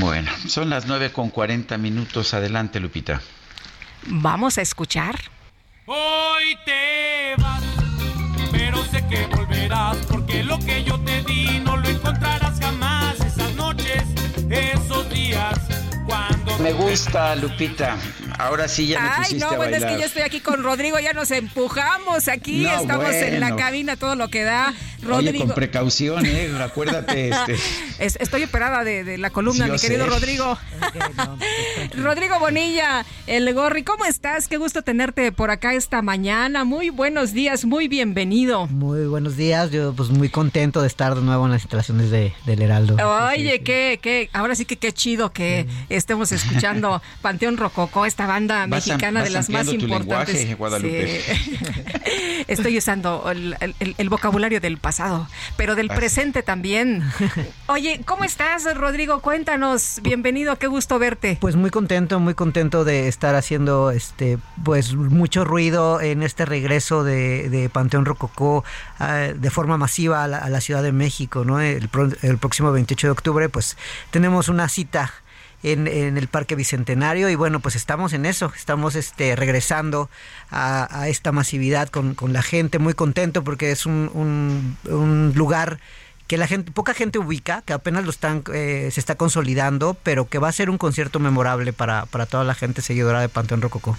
Bueno, 0.00 0.30
son 0.48 0.70
las 0.70 0.86
nueve 0.86 1.12
con 1.12 1.30
cuarenta 1.30 1.78
minutos. 1.78 2.34
Adelante, 2.34 2.80
Lupita. 2.80 3.20
Vamos 4.06 4.58
a 4.58 4.62
escuchar. 4.62 5.18
Hoy 5.86 6.56
te 6.64 7.34
vas, 7.40 7.62
pero 8.50 8.84
sé 8.86 9.04
que 9.08 9.26
volverás, 9.26 9.96
porque 10.08 10.42
lo 10.42 10.58
que 10.58 10.82
yo 10.84 10.98
te 11.00 11.22
di 11.22 11.60
no 11.60 11.76
lo 11.76 11.88
encontrarás 11.88 12.58
jamás. 12.58 13.20
Esas 13.20 13.54
noches, 13.54 14.02
esos 14.50 15.08
días. 15.10 15.58
Me 16.64 16.72
gusta, 16.72 17.36
Lupita. 17.36 17.98
Ahora 18.38 18.66
sí 18.68 18.86
ya 18.88 18.98
me 19.00 19.08
Ay, 19.08 19.16
pusiste 19.18 19.38
no, 19.44 19.50
a 19.50 19.56
bueno, 19.56 19.72
bailar. 19.72 19.90
es 19.90 19.94
que 19.96 20.00
yo 20.00 20.06
estoy 20.06 20.22
aquí 20.22 20.40
con 20.40 20.62
Rodrigo, 20.62 20.98
ya 20.98 21.12
nos 21.12 21.30
empujamos 21.30 22.26
aquí, 22.28 22.62
No, 22.64 22.80
estamos 22.80 23.12
en 23.12 23.38
la 23.38 23.54
cabina, 23.54 23.96
todo 23.96 24.16
lo 24.16 24.28
que 24.28 24.44
da. 24.44 24.72
Oye, 25.04 25.08
Rodrigo. 25.26 25.44
con 25.44 25.54
precaución, 25.54 26.24
¿eh? 26.24 26.50
Acuérdate. 26.62 27.28
Este. 27.28 27.56
Es- 27.98 28.16
estoy 28.18 28.42
operada 28.44 28.82
de, 28.82 29.04
de 29.04 29.18
la 29.18 29.28
columna, 29.30 29.66
mi 29.66 29.78
querido 29.78 30.04
sé. 30.06 30.10
Rodrigo. 30.10 30.58
Rodrigo 31.96 32.40
Bonilla, 32.40 33.04
el 33.26 33.52
Gorri, 33.54 33.84
¿cómo 33.84 34.04
estás? 34.06 34.48
Qué 34.48 34.56
gusto 34.56 34.82
tenerte 34.82 35.30
por 35.30 35.50
acá 35.50 35.74
esta 35.74 36.00
mañana. 36.02 36.64
Muy 36.64 36.88
buenos 36.90 37.32
días, 37.34 37.64
muy 37.66 37.86
bienvenido. 37.86 38.66
Muy 38.68 39.06
buenos 39.06 39.36
días, 39.36 39.70
yo 39.70 39.92
pues 39.92 40.08
muy 40.08 40.28
contento 40.30 40.80
de 40.80 40.88
estar 40.88 41.14
de 41.14 41.20
nuevo 41.20 41.44
en 41.44 41.52
las 41.52 41.62
instalaciones 41.62 42.10
de, 42.10 42.32
del 42.46 42.62
Heraldo. 42.62 42.96
Oye, 43.28 43.60
qué, 43.62 44.00
qué, 44.02 44.28
ahora 44.32 44.54
sí 44.56 44.64
que 44.64 44.76
qué 44.76 44.92
chido 44.92 45.30
que 45.32 45.66
estemos 45.90 46.32
escuchando 46.32 46.53
Panteón 47.22 47.56
Rococó, 47.56 48.06
esta 48.06 48.26
banda 48.26 48.54
Vas 48.54 48.64
am- 48.64 48.70
mexicana 48.70 49.22
de 49.22 49.30
las 49.30 49.50
más 49.50 49.66
importantes. 49.72 50.34
lenguaje, 50.34 50.54
Guadalupe. 50.54 51.20
Sí. 51.20 51.58
Estoy 52.48 52.78
usando 52.78 53.30
el, 53.30 53.56
el- 53.60 53.94
el 53.96 54.08
vocabulario 54.08 54.60
del 54.60 54.78
pasado, 54.78 55.28
pero 55.56 55.74
del 55.74 55.90
Así. 55.90 55.98
presente 55.98 56.42
también. 56.42 57.02
Oye, 57.66 58.00
¿cómo 58.04 58.24
estás, 58.24 58.64
Rodrigo? 58.76 59.20
Cuéntanos. 59.20 60.00
Bienvenido, 60.02 60.56
qué 60.58 60.66
gusto 60.66 60.98
verte. 60.98 61.38
Pues 61.40 61.56
muy 61.56 61.70
contento, 61.70 62.20
muy 62.20 62.34
contento 62.34 62.84
de 62.84 63.08
estar 63.08 63.34
haciendo 63.34 63.90
este 63.90 64.38
pues 64.64 64.94
mucho 64.94 65.44
ruido 65.44 66.00
en 66.00 66.22
este 66.22 66.44
regreso 66.44 67.04
de, 67.04 67.48
de 67.48 67.68
Panteón 67.68 68.04
Rococó 68.04 68.64
ah, 68.98 69.28
de 69.34 69.50
forma 69.50 69.76
masiva 69.78 70.24
a 70.24 70.28
la, 70.28 70.38
a 70.38 70.48
la 70.50 70.60
Ciudad 70.60 70.82
de 70.82 70.92
México, 70.92 71.44
¿no? 71.44 71.60
El, 71.60 71.88
pro- 71.88 72.10
el 72.22 72.38
próximo 72.38 72.72
28 72.72 73.06
de 73.06 73.10
octubre 73.10 73.48
pues 73.48 73.76
tenemos 74.10 74.48
una 74.48 74.68
cita 74.68 75.12
en, 75.64 75.88
el 75.88 76.28
Parque 76.28 76.54
Bicentenario 76.54 77.28
y 77.30 77.34
bueno, 77.34 77.60
pues 77.60 77.74
estamos 77.74 78.12
en 78.12 78.26
eso, 78.26 78.52
estamos 78.54 78.94
este, 78.94 79.34
regresando 79.34 80.10
a, 80.50 81.08
esta 81.08 81.32
masividad 81.32 81.88
con, 81.88 82.14
con 82.14 82.32
la 82.32 82.42
gente, 82.42 82.78
muy 82.78 82.94
contento 82.94 83.42
porque 83.42 83.70
es 83.70 83.86
un, 83.86 84.10
un- 84.84 85.32
lugar 85.34 85.80
que 86.26 86.36
la 86.38 86.46
gente, 86.46 86.70
poca 86.70 86.94
gente 86.94 87.18
ubica, 87.18 87.62
que 87.62 87.72
apenas 87.72 88.04
lo 88.04 88.10
están, 88.10 88.42
eh, 88.52 88.88
se 88.92 89.00
está 89.00 89.14
consolidando, 89.16 89.96
pero 90.02 90.28
que 90.28 90.38
va 90.38 90.48
a 90.48 90.52
ser 90.52 90.70
un 90.70 90.78
concierto 90.78 91.18
memorable 91.18 91.72
para, 91.72 92.06
para 92.06 92.26
toda 92.26 92.44
la 92.44 92.54
gente 92.54 92.80
seguidora 92.82 93.20
de 93.20 93.28
Panteón 93.28 93.60
Rococó. 93.60 93.96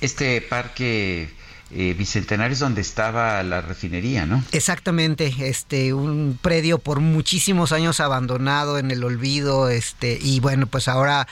Este 0.00 0.40
parque 0.40 1.30
eh, 1.70 1.94
Bicentenario 1.96 2.52
es 2.52 2.60
donde 2.60 2.80
estaba 2.80 3.42
la 3.42 3.60
refinería, 3.60 4.24
¿no? 4.26 4.42
Exactamente, 4.52 5.34
este, 5.40 5.92
un 5.92 6.38
predio 6.40 6.78
por 6.78 7.00
muchísimos 7.00 7.72
años 7.72 8.00
abandonado 8.00 8.78
en 8.78 8.90
el 8.90 9.04
olvido, 9.04 9.68
este, 9.68 10.18
y 10.20 10.40
bueno, 10.40 10.66
pues 10.66 10.88
ahora 10.88 11.28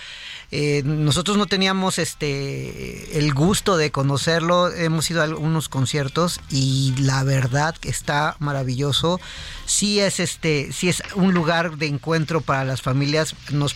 eh, 0.53 0.83
nosotros 0.85 1.37
no 1.37 1.47
teníamos 1.47 1.99
este 1.99 3.19
el 3.19 3.35
gusto 3.35 3.77
de 3.77 3.91
conocerlo, 3.91 4.73
hemos 4.73 5.11
ido 5.11 5.21
a 5.21 5.25
algunos 5.25 5.69
conciertos 5.69 6.41
y 6.51 6.95
la 6.99 7.25
verdad 7.25 7.75
que 7.75 7.89
está 7.89 8.37
maravilloso. 8.39 9.21
Sí 9.65 9.99
es 9.99 10.21
este, 10.21 10.73
sí 10.73 10.89
es 10.89 11.03
un 11.15 11.35
lugar 11.35 11.79
de 11.79 11.87
encuentro 11.87 12.41
para 12.41 12.65
las 12.65 12.81
familias. 12.83 13.35
Nos, 13.51 13.75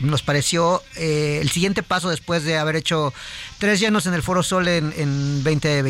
nos 0.00 0.22
pareció 0.22 0.82
eh, 0.96 1.38
el 1.40 1.50
siguiente 1.50 1.84
paso 1.84 2.10
después 2.10 2.42
de 2.42 2.58
haber 2.58 2.74
hecho 2.74 3.14
tres 3.58 3.78
llenos 3.78 4.06
en 4.06 4.14
el 4.14 4.22
Foro 4.22 4.42
Sol 4.42 4.66
en, 4.66 4.92
en 4.96 5.44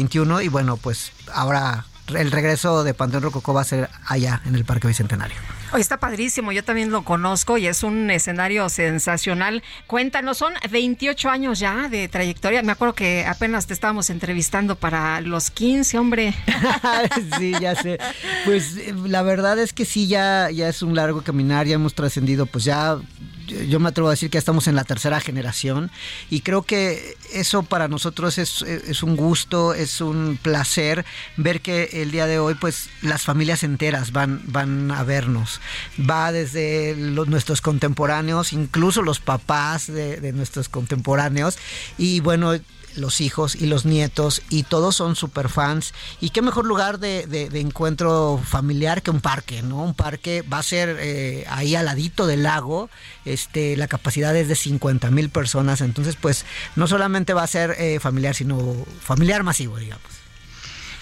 2021 0.08 0.40
y 0.42 0.48
bueno, 0.48 0.76
pues 0.76 1.12
ahora 1.32 1.84
el 2.08 2.30
regreso 2.30 2.82
de 2.84 2.94
Panteón 2.94 3.22
Rococó 3.22 3.52
va 3.52 3.60
a 3.60 3.64
ser 3.64 3.90
allá 4.06 4.40
en 4.46 4.54
el 4.54 4.64
Parque 4.64 4.88
Bicentenario. 4.88 5.36
Hoy 5.72 5.82
está 5.82 5.98
padrísimo, 5.98 6.50
yo 6.50 6.64
también 6.64 6.90
lo 6.90 7.04
conozco 7.04 7.58
y 7.58 7.66
es 7.66 7.82
un 7.82 8.10
escenario 8.10 8.70
sensacional. 8.70 9.62
Cuéntanos, 9.86 10.38
son 10.38 10.54
28 10.70 11.28
años 11.28 11.58
ya 11.58 11.88
de 11.90 12.08
trayectoria. 12.08 12.62
Me 12.62 12.72
acuerdo 12.72 12.94
que 12.94 13.26
apenas 13.26 13.66
te 13.66 13.74
estábamos 13.74 14.08
entrevistando 14.08 14.76
para 14.76 15.20
los 15.20 15.50
15, 15.50 15.98
hombre. 15.98 16.34
sí, 17.38 17.52
ya 17.60 17.74
sé. 17.74 17.98
Pues 18.46 18.78
eh, 18.78 18.94
la 19.04 19.20
verdad 19.20 19.58
es 19.58 19.74
que 19.74 19.84
sí, 19.84 20.06
ya, 20.06 20.50
ya 20.50 20.70
es 20.70 20.82
un 20.82 20.94
largo 20.94 21.20
caminar, 21.20 21.66
ya 21.66 21.74
hemos 21.74 21.92
trascendido, 21.94 22.46
pues 22.46 22.64
ya 22.64 22.96
yo 23.68 23.80
me 23.80 23.88
atrevo 23.88 24.08
a 24.08 24.12
decir 24.12 24.30
que 24.30 24.38
estamos 24.38 24.66
en 24.68 24.76
la 24.76 24.84
tercera 24.84 25.20
generación 25.20 25.90
y 26.30 26.40
creo 26.40 26.62
que 26.62 27.16
eso 27.32 27.62
para 27.62 27.88
nosotros 27.88 28.38
es, 28.38 28.62
un 29.02 29.16
gusto, 29.16 29.74
es 29.74 30.00
un 30.00 30.38
placer 30.40 31.04
ver 31.36 31.60
que 31.60 32.02
el 32.02 32.10
día 32.10 32.26
de 32.26 32.38
hoy 32.38 32.54
pues 32.54 32.88
las 33.02 33.22
familias 33.22 33.62
enteras 33.62 34.12
van, 34.12 34.42
van 34.46 34.90
a 34.90 35.02
vernos. 35.04 35.60
Va 35.98 36.32
desde 36.32 36.94
nuestros 36.96 37.60
contemporáneos, 37.60 38.52
incluso 38.52 39.02
los 39.02 39.20
papás 39.20 39.86
de, 39.86 40.20
de 40.20 40.32
nuestros 40.32 40.68
contemporáneos 40.68 41.58
y 41.96 42.20
bueno, 42.20 42.52
los 42.96 43.20
hijos 43.20 43.54
y 43.54 43.66
los 43.66 43.84
nietos 43.84 44.42
y 44.50 44.64
todos 44.64 44.96
son 44.96 45.16
super 45.16 45.48
fans 45.48 45.94
y 46.20 46.30
qué 46.30 46.42
mejor 46.42 46.66
lugar 46.66 46.98
de, 46.98 47.48
encuentro 47.54 48.40
familiar 48.44 49.02
que 49.02 49.10
un 49.10 49.20
parque, 49.20 49.62
¿no? 49.62 49.82
Un 49.82 49.94
parque 49.94 50.42
va 50.42 50.58
a 50.58 50.62
ser 50.62 50.96
eh, 51.00 51.44
ahí 51.48 51.74
al 51.74 51.86
ladito 51.86 52.26
del 52.26 52.42
lago, 52.42 52.90
este, 53.24 53.76
la 53.76 53.88
capacidad 53.88 54.36
es 54.36 54.48
de 54.48 54.54
50 54.54 55.10
mil 55.10 55.30
personas, 55.30 55.80
entonces 55.80 56.16
pues 56.16 56.44
no 56.76 56.86
solamente 56.86 57.34
va 57.34 57.42
a 57.42 57.46
ser 57.46 57.76
eh, 57.78 58.00
familiar, 58.00 58.34
sino 58.34 58.58
familiar 59.00 59.42
masivo, 59.42 59.76
digamos. 59.76 60.17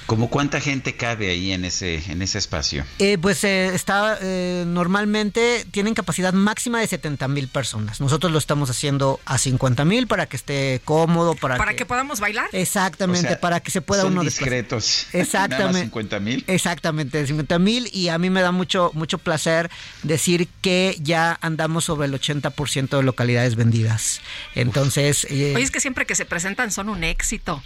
¿Cómo 0.07 0.31
cuánta 0.31 0.60
gente 0.60 0.94
cabe 0.94 1.31
ahí 1.31 1.51
en 1.51 1.65
ese, 1.65 2.01
en 2.10 2.23
ese 2.23 2.39
espacio? 2.39 2.85
Eh, 3.01 3.18
pues 3.18 3.43
eh, 3.43 3.75
está 3.75 4.18
eh, 4.23 4.62
normalmente 4.65 5.67
tienen 5.73 5.94
capacidad 5.94 6.33
máxima 6.33 6.78
de 6.78 6.86
70 6.86 7.26
mil 7.26 7.49
personas. 7.49 8.01
Nosotros 8.01 8.31
lo 8.31 8.39
estamos 8.39 8.70
haciendo 8.70 9.18
a 9.25 9.36
50 9.36 9.85
mil 9.85 10.07
para 10.07 10.26
que 10.26 10.36
esté 10.36 10.81
cómodo, 10.85 11.35
para, 11.35 11.57
para 11.57 11.75
que, 11.75 11.85
podamos 11.85 12.20
bailar. 12.20 12.49
Exactamente, 12.52 13.36
para 13.36 13.59
que 13.59 13.73
se 13.73 13.81
pueda 13.81 14.02
son 14.02 14.12
uno 14.12 14.23
discretos. 14.23 15.09
Exactamente. 15.12 15.81
50 15.83 16.20
mil. 16.20 16.44
Exactamente, 16.47 17.26
50 17.26 17.59
mil 17.59 17.91
y 17.93 18.09
a 18.09 18.18
mí 18.18 18.31
me 18.31 18.43
da 18.43 18.52
mucho 18.52 18.93
mucho 18.94 19.18
placer 19.18 19.70
decir 20.05 20.49
que 20.60 20.97
ya 21.01 21.36
andamos 21.41 21.85
sobre 21.85 22.07
el 22.07 22.12
80% 22.12 22.97
de 22.97 23.02
localidades 23.02 23.57
vendidas. 23.57 24.20
Entonces, 24.55 25.26
oye 25.28 25.60
es 25.60 25.73
que 25.73 25.81
siempre 25.81 26.07
que 26.07 26.15
se 26.15 26.26
presentan 26.26 26.70
son 26.70 26.89
un 26.89 27.02
éxito. 27.02 27.60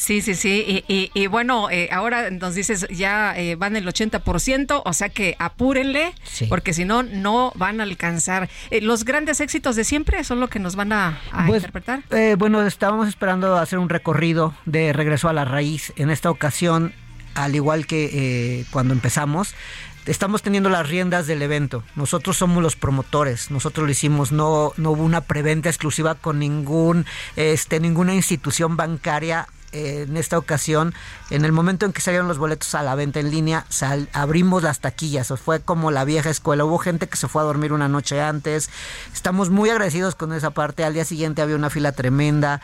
Sí, 0.00 0.22
sí, 0.22 0.34
sí. 0.34 0.82
Y, 0.88 1.26
bueno, 1.26 1.68
eh, 1.70 1.90
ahora 1.92 2.30
nos 2.30 2.54
dices, 2.54 2.86
ya 2.88 3.38
eh, 3.38 3.56
van 3.56 3.76
el 3.76 3.86
80%, 3.86 4.80
o 4.82 4.92
sea 4.94 5.10
que 5.10 5.36
apúrenle, 5.38 6.14
porque 6.48 6.72
si 6.72 6.86
no, 6.86 7.02
no 7.02 7.52
van 7.54 7.80
a 7.80 7.82
alcanzar. 7.82 8.48
Eh, 8.70 8.80
¿Los 8.80 9.04
grandes 9.04 9.40
éxitos 9.40 9.76
de 9.76 9.84
siempre 9.84 10.24
son 10.24 10.40
lo 10.40 10.48
que 10.48 10.58
nos 10.58 10.74
van 10.74 10.94
a, 10.94 11.20
pues, 11.46 11.58
interpretar? 11.58 12.02
bueno, 12.38 12.62
estábamos 12.62 13.08
esperando 13.08 13.58
hacer 13.58 13.78
un 13.78 13.90
recorrido 13.90 14.54
de 14.64 14.94
regreso 14.94 15.28
a 15.28 15.34
la 15.34 15.44
raíz. 15.44 15.92
En 15.96 16.08
esta 16.08 16.30
ocasión, 16.30 16.94
al 17.34 17.54
igual 17.54 17.86
que 17.86 18.64
cuando 18.70 18.94
empezamos, 18.94 19.54
estamos 20.06 20.40
teniendo 20.40 20.70
las 20.70 20.88
riendas 20.88 21.26
del 21.26 21.42
evento. 21.42 21.84
Nosotros 21.94 22.38
somos 22.38 22.62
los 22.62 22.74
promotores. 22.74 23.50
Nosotros 23.50 23.84
lo 23.84 23.92
hicimos. 23.92 24.32
No, 24.32 24.72
no 24.78 24.92
hubo 24.92 25.04
una 25.04 25.20
preventa 25.20 25.68
exclusiva 25.68 26.14
con 26.14 26.38
ningún, 26.38 27.04
este, 27.36 27.80
ninguna 27.80 28.14
institución 28.14 28.78
bancaria 28.78 29.46
en 29.72 30.16
esta 30.16 30.38
ocasión, 30.38 30.94
en 31.30 31.44
el 31.44 31.52
momento 31.52 31.86
en 31.86 31.92
que 31.92 32.00
salieron 32.00 32.28
los 32.28 32.38
boletos 32.38 32.74
a 32.74 32.82
la 32.82 32.94
venta 32.94 33.20
en 33.20 33.30
línea, 33.30 33.66
abrimos 34.12 34.62
las 34.62 34.80
taquillas. 34.80 35.28
Fue 35.42 35.60
como 35.60 35.90
la 35.90 36.04
vieja 36.04 36.30
escuela. 36.30 36.64
Hubo 36.64 36.78
gente 36.78 37.08
que 37.08 37.16
se 37.16 37.28
fue 37.28 37.42
a 37.42 37.44
dormir 37.44 37.72
una 37.72 37.88
noche 37.88 38.20
antes. 38.20 38.70
Estamos 39.12 39.50
muy 39.50 39.70
agradecidos 39.70 40.14
con 40.14 40.32
esa 40.32 40.50
parte. 40.50 40.84
Al 40.84 40.94
día 40.94 41.04
siguiente 41.04 41.42
había 41.42 41.56
una 41.56 41.70
fila 41.70 41.92
tremenda. 41.92 42.60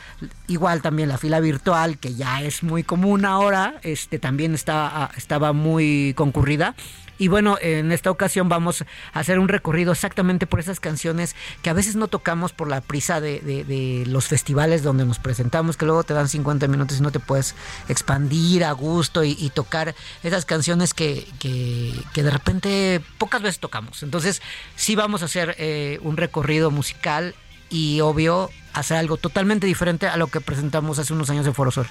Igual 0.47 0.83
también 0.83 1.09
la 1.09 1.19
fila 1.19 1.41
virtual, 1.41 1.99
que 1.99 2.15
ya 2.15 2.43
es 2.43 2.63
muy 2.63 2.83
común 2.83 3.25
ahora, 3.25 3.75
este, 3.83 4.19
también 4.19 4.55
estaba, 4.55 5.11
estaba 5.17 5.53
muy 5.53 6.15
concurrida. 6.17 6.75
Y 7.19 7.29
bueno, 7.29 7.57
en 7.61 7.93
esta 7.93 8.11
ocasión 8.11 8.49
vamos 8.49 8.83
a 9.13 9.19
hacer 9.19 9.39
un 9.39 9.49
recorrido 9.49 9.93
exactamente 9.93 10.47
por 10.47 10.61
esas 10.61 10.81
canciones 10.81 11.35
que 11.63 11.71
a 11.71 11.73
veces 11.73 11.97
no 11.97 12.09
tocamos 12.09 12.53
por 12.53 12.69
la 12.69 12.81
prisa 12.81 13.21
de, 13.21 14.05
los 14.07 14.27
festivales 14.27 14.83
donde 14.83 15.05
nos 15.05 15.19
presentamos, 15.19 15.77
que 15.77 15.87
luego 15.87 16.05
te 16.05 16.15
dan 16.15 16.29
50 16.29 16.69
minutos 16.69 16.99
y 16.99 17.03
no 17.03 17.11
te 17.11 17.21
puedes 17.21 17.55
expandir 17.89 18.65
a 18.65 18.73
gusto 18.73 19.25
y, 19.25 19.51
tocar 19.55 19.95
esas 20.23 20.45
canciones 20.45 20.93
que, 20.93 21.27
de 21.43 22.31
repente 22.31 23.01
pocas 23.19 23.43
veces 23.43 23.61
tocamos. 23.61 24.03
Entonces, 24.03 24.43
sí 24.75 24.97
vamos 24.97 25.23
a 25.23 25.27
hacer 25.27 25.55
eh, 25.59 25.99
un 26.03 26.17
recorrido 26.17 26.71
musical 26.71 27.35
y 27.71 28.01
obvio 28.01 28.51
hacer 28.73 28.99
algo 28.99 29.17
totalmente 29.17 29.67
diferente 29.67 30.07
a 30.07 30.17
lo 30.17 30.27
que 30.27 30.41
presentamos 30.41 30.99
hace 30.99 31.13
unos 31.13 31.31
años 31.31 31.47
en 31.47 31.55
Foro 31.55 31.71
Sol. 31.71 31.89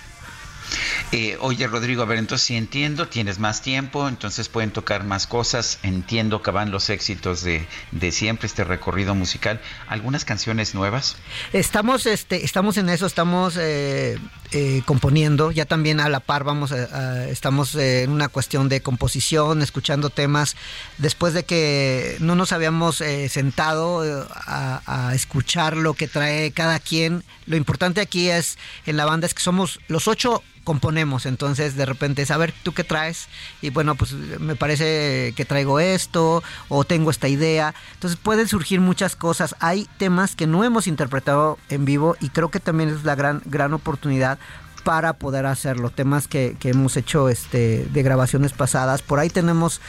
Eh, 1.11 1.37
oye, 1.39 1.67
Rodrigo, 1.67 2.03
a 2.03 2.05
ver, 2.05 2.17
entonces 2.17 2.47
si 2.47 2.55
entiendo, 2.55 3.07
tienes 3.07 3.39
más 3.39 3.61
tiempo, 3.61 4.07
entonces 4.07 4.49
pueden 4.49 4.71
tocar 4.71 5.03
más 5.03 5.27
cosas. 5.27 5.79
Entiendo 5.83 6.41
que 6.41 6.51
van 6.51 6.71
los 6.71 6.89
éxitos 6.89 7.43
de, 7.43 7.67
siempre, 8.11 8.47
este 8.47 8.63
recorrido 8.63 9.15
musical. 9.15 9.61
¿Algunas 9.87 10.25
canciones 10.25 10.75
nuevas? 10.75 11.15
Estamos, 11.53 12.05
este, 12.05 12.43
estamos 12.43 12.77
en 12.77 12.89
eso, 12.89 13.05
estamos 13.05 13.55
eh, 13.57 14.17
eh, 14.51 14.81
componiendo. 14.85 15.51
Ya 15.51 15.65
también 15.65 15.99
a 15.99 16.09
la 16.09 16.19
par 16.19 16.43
vamos, 16.43 16.71
estamos 16.71 17.75
en 17.75 18.09
una 18.09 18.27
cuestión 18.27 18.69
de 18.69 18.81
composición, 18.81 19.61
escuchando 19.61 20.09
temas. 20.09 20.55
Después 20.97 21.33
de 21.33 21.43
que 21.43 22.17
no 22.19 22.35
nos 22.35 22.51
habíamos 22.51 23.01
sentado 23.29 24.27
a, 24.33 24.81
a 24.85 25.15
escuchar 25.15 25.77
lo 25.77 25.93
que 25.93 26.07
trae 26.07 26.51
cada 26.51 26.79
quien, 26.79 27.23
lo 27.45 27.55
importante 27.55 28.01
aquí 28.01 28.29
es 28.29 28.57
en 28.85 28.97
la 28.97 29.05
banda 29.05 29.27
es 29.27 29.33
que 29.33 29.41
somos 29.41 29.79
los 29.87 30.07
ocho 30.07 30.43
componemos, 30.65 31.25
entonces 31.25 31.77
de 31.77 31.85
repente 31.85 32.23
es, 32.23 32.31
a 32.31 32.37
ver, 32.37 32.53
¿tú 32.63 32.73
qué 32.73 32.83
traes? 32.83 33.27
Y 33.61 33.69
bueno, 33.69 33.95
pues 33.95 34.11
me 34.11 34.57
parece 34.57 35.33
que 35.37 35.45
traigo 35.45 35.79
esto 35.79 36.43
o 36.67 36.83
tengo 36.83 37.11
esta 37.11 37.29
idea. 37.29 37.73
Entonces 37.93 38.19
pueden 38.21 38.49
surgir 38.49 38.81
muchas 38.81 39.15
cosas. 39.15 39.55
Hay 39.61 39.87
temas 39.97 40.35
que 40.35 40.47
no 40.47 40.65
hemos 40.65 40.87
interpretado 40.87 41.57
en 41.69 41.85
vivo 41.85 42.17
y 42.19 42.29
creo 42.29 42.51
que 42.51 42.59
también 42.59 42.89
es 42.89 43.05
la 43.05 43.15
gran, 43.15 43.41
gran 43.45 43.73
oportunidad 43.73 44.39
para 44.83 45.13
poder 45.13 45.45
hacerlo. 45.45 45.91
Temas 45.91 46.27
que, 46.27 46.57
que 46.59 46.69
hemos 46.69 46.97
hecho 46.97 47.29
este, 47.29 47.85
de 47.85 48.03
grabaciones 48.03 48.51
pasadas. 48.51 49.01
Por 49.01 49.19
ahí 49.19 49.29
tenemos 49.29 49.79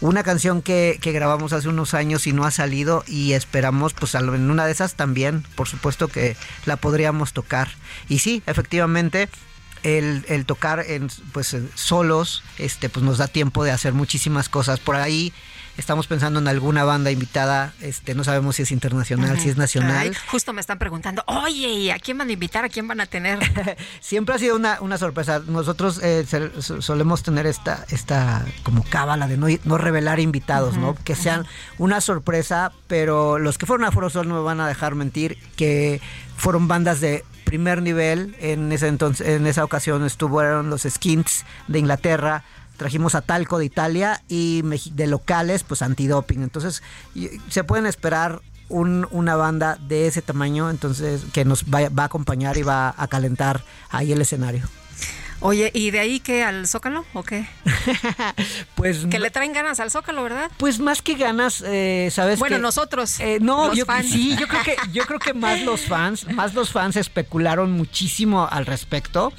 una 0.00 0.22
canción 0.22 0.62
que, 0.62 0.98
que, 1.00 1.12
grabamos 1.12 1.52
hace 1.52 1.68
unos 1.68 1.92
años 1.92 2.26
y 2.26 2.32
no 2.32 2.44
ha 2.44 2.50
salido 2.50 3.04
y 3.06 3.34
esperamos 3.34 3.92
pues 3.92 4.14
en 4.14 4.50
una 4.50 4.64
de 4.64 4.72
esas 4.72 4.94
también, 4.94 5.44
por 5.56 5.68
supuesto 5.68 6.08
que 6.08 6.36
la 6.64 6.76
podríamos 6.76 7.32
tocar. 7.34 7.68
Y 8.08 8.20
sí, 8.20 8.42
efectivamente, 8.46 9.28
el, 9.82 10.44
tocar 10.46 10.84
en 10.86 11.08
pues 11.32 11.56
solos 11.74 12.42
este 12.58 12.88
pues 12.88 13.04
nos 13.04 13.18
da 13.18 13.28
tiempo 13.28 13.64
de 13.64 13.70
hacer 13.70 13.92
muchísimas 13.92 14.48
cosas. 14.48 14.80
Por 14.80 14.96
ahí 14.96 15.32
estamos 15.76 16.06
pensando 16.06 16.40
en 16.40 16.48
alguna 16.48 16.84
banda 16.84 17.10
invitada 17.10 17.72
este 17.80 18.14
no 18.14 18.24
sabemos 18.24 18.56
si 18.56 18.62
es 18.62 18.72
internacional 18.72 19.38
si 19.38 19.48
es 19.48 19.56
nacional. 19.56 20.14
Justo 20.26 20.52
me 20.52 20.60
están 20.60 20.78
preguntando 20.78 21.22
oye 21.26 21.92
a 21.92 21.98
quién 21.98 22.18
van 22.18 22.28
a 22.28 22.32
invitar 22.32 22.64
a 22.64 22.68
quién 22.68 22.86
van 22.88 23.00
a 23.00 23.06
tener 23.06 23.38
siempre 24.00 24.34
ha 24.34 24.38
sido 24.38 24.56
una, 24.56 24.78
una 24.80 24.98
sorpresa. 24.98 25.42
Nosotros 25.46 26.00
eh, 26.02 26.24
solemos 26.60 27.22
tener 27.22 27.46
esta 27.46 27.84
esta 27.90 28.44
como 28.62 28.84
cábala 28.84 29.28
de 29.28 29.36
no, 29.36 29.46
no 29.64 29.78
revelar 29.78 30.20
invitados 30.20 30.76
no 30.76 30.94
que 30.94 31.14
sean 31.14 31.46
una 31.78 32.00
sorpresa 32.00 32.72
pero 32.86 33.38
los 33.38 33.56
que 33.56 33.66
fueron 33.66 33.86
a 33.86 33.92
Foro 33.92 34.10
Sol 34.10 34.28
no 34.28 34.34
me 34.34 34.42
van 34.42 34.60
a 34.60 34.68
dejar 34.68 34.94
mentir 34.94 35.38
que 35.56 36.00
fueron 36.36 36.68
bandas 36.68 37.00
de 37.00 37.24
primer 37.50 37.82
nivel. 37.82 38.36
En 38.38 38.70
ese 38.70 38.86
entonces, 38.86 39.26
en 39.26 39.44
esa 39.48 39.64
ocasión 39.64 40.04
estuvieron 40.04 40.70
los 40.70 40.82
Skins 40.82 41.44
de 41.66 41.80
Inglaterra, 41.80 42.44
trajimos 42.76 43.16
a 43.16 43.22
Talco 43.22 43.58
de 43.58 43.64
Italia 43.64 44.22
y 44.28 44.62
de 44.92 45.06
locales, 45.08 45.64
pues 45.64 45.82
antidoping. 45.82 46.44
Entonces, 46.44 46.80
se 47.48 47.64
pueden 47.64 47.86
esperar 47.86 48.40
una 48.68 49.34
banda 49.34 49.76
de 49.88 50.06
ese 50.06 50.22
tamaño, 50.22 50.70
entonces, 50.70 51.24
que 51.32 51.44
nos 51.44 51.64
va, 51.64 51.88
va 51.88 52.04
a 52.04 52.06
acompañar 52.06 52.56
y 52.56 52.62
va 52.62 52.94
a 52.96 53.08
calentar 53.08 53.64
ahí 53.90 54.12
el 54.12 54.20
escenario. 54.20 54.62
Oye, 55.42 55.70
¿y 55.74 55.90
de 55.90 56.00
ahí 56.00 56.20
qué? 56.20 56.44
¿Al 56.44 56.66
Zócalo 56.68 57.06
o 57.14 57.22
qué? 57.22 57.46
pues 58.74 59.06
que 59.10 59.18
le 59.18 59.30
traen 59.30 59.52
ganas 59.54 59.80
al 59.80 59.90
Zócalo, 59.90 60.22
¿verdad? 60.22 60.50
Pues 60.58 60.78
más 60.80 61.00
que 61.00 61.14
ganas, 61.14 61.62
eh, 61.66 62.10
¿sabes? 62.12 62.38
Bueno, 62.38 62.56
que- 62.56 62.62
nosotros. 62.62 63.18
Eh, 63.20 63.38
no, 63.40 63.68
los 63.68 63.76
yo, 63.78 63.86
fans. 63.86 64.10
sí, 64.10 64.36
yo 64.38 64.46
creo 64.46 64.62
que 64.62 64.76
yo 64.92 65.04
creo 65.06 65.18
que 65.18 65.32
más 65.32 65.62
los 65.62 65.82
fans, 65.86 66.26
más 66.34 66.52
los 66.54 66.70
fans 66.72 66.96
especularon 66.96 67.72
muchísimo 67.72 68.46
al 68.50 68.66
respecto. 68.66 69.32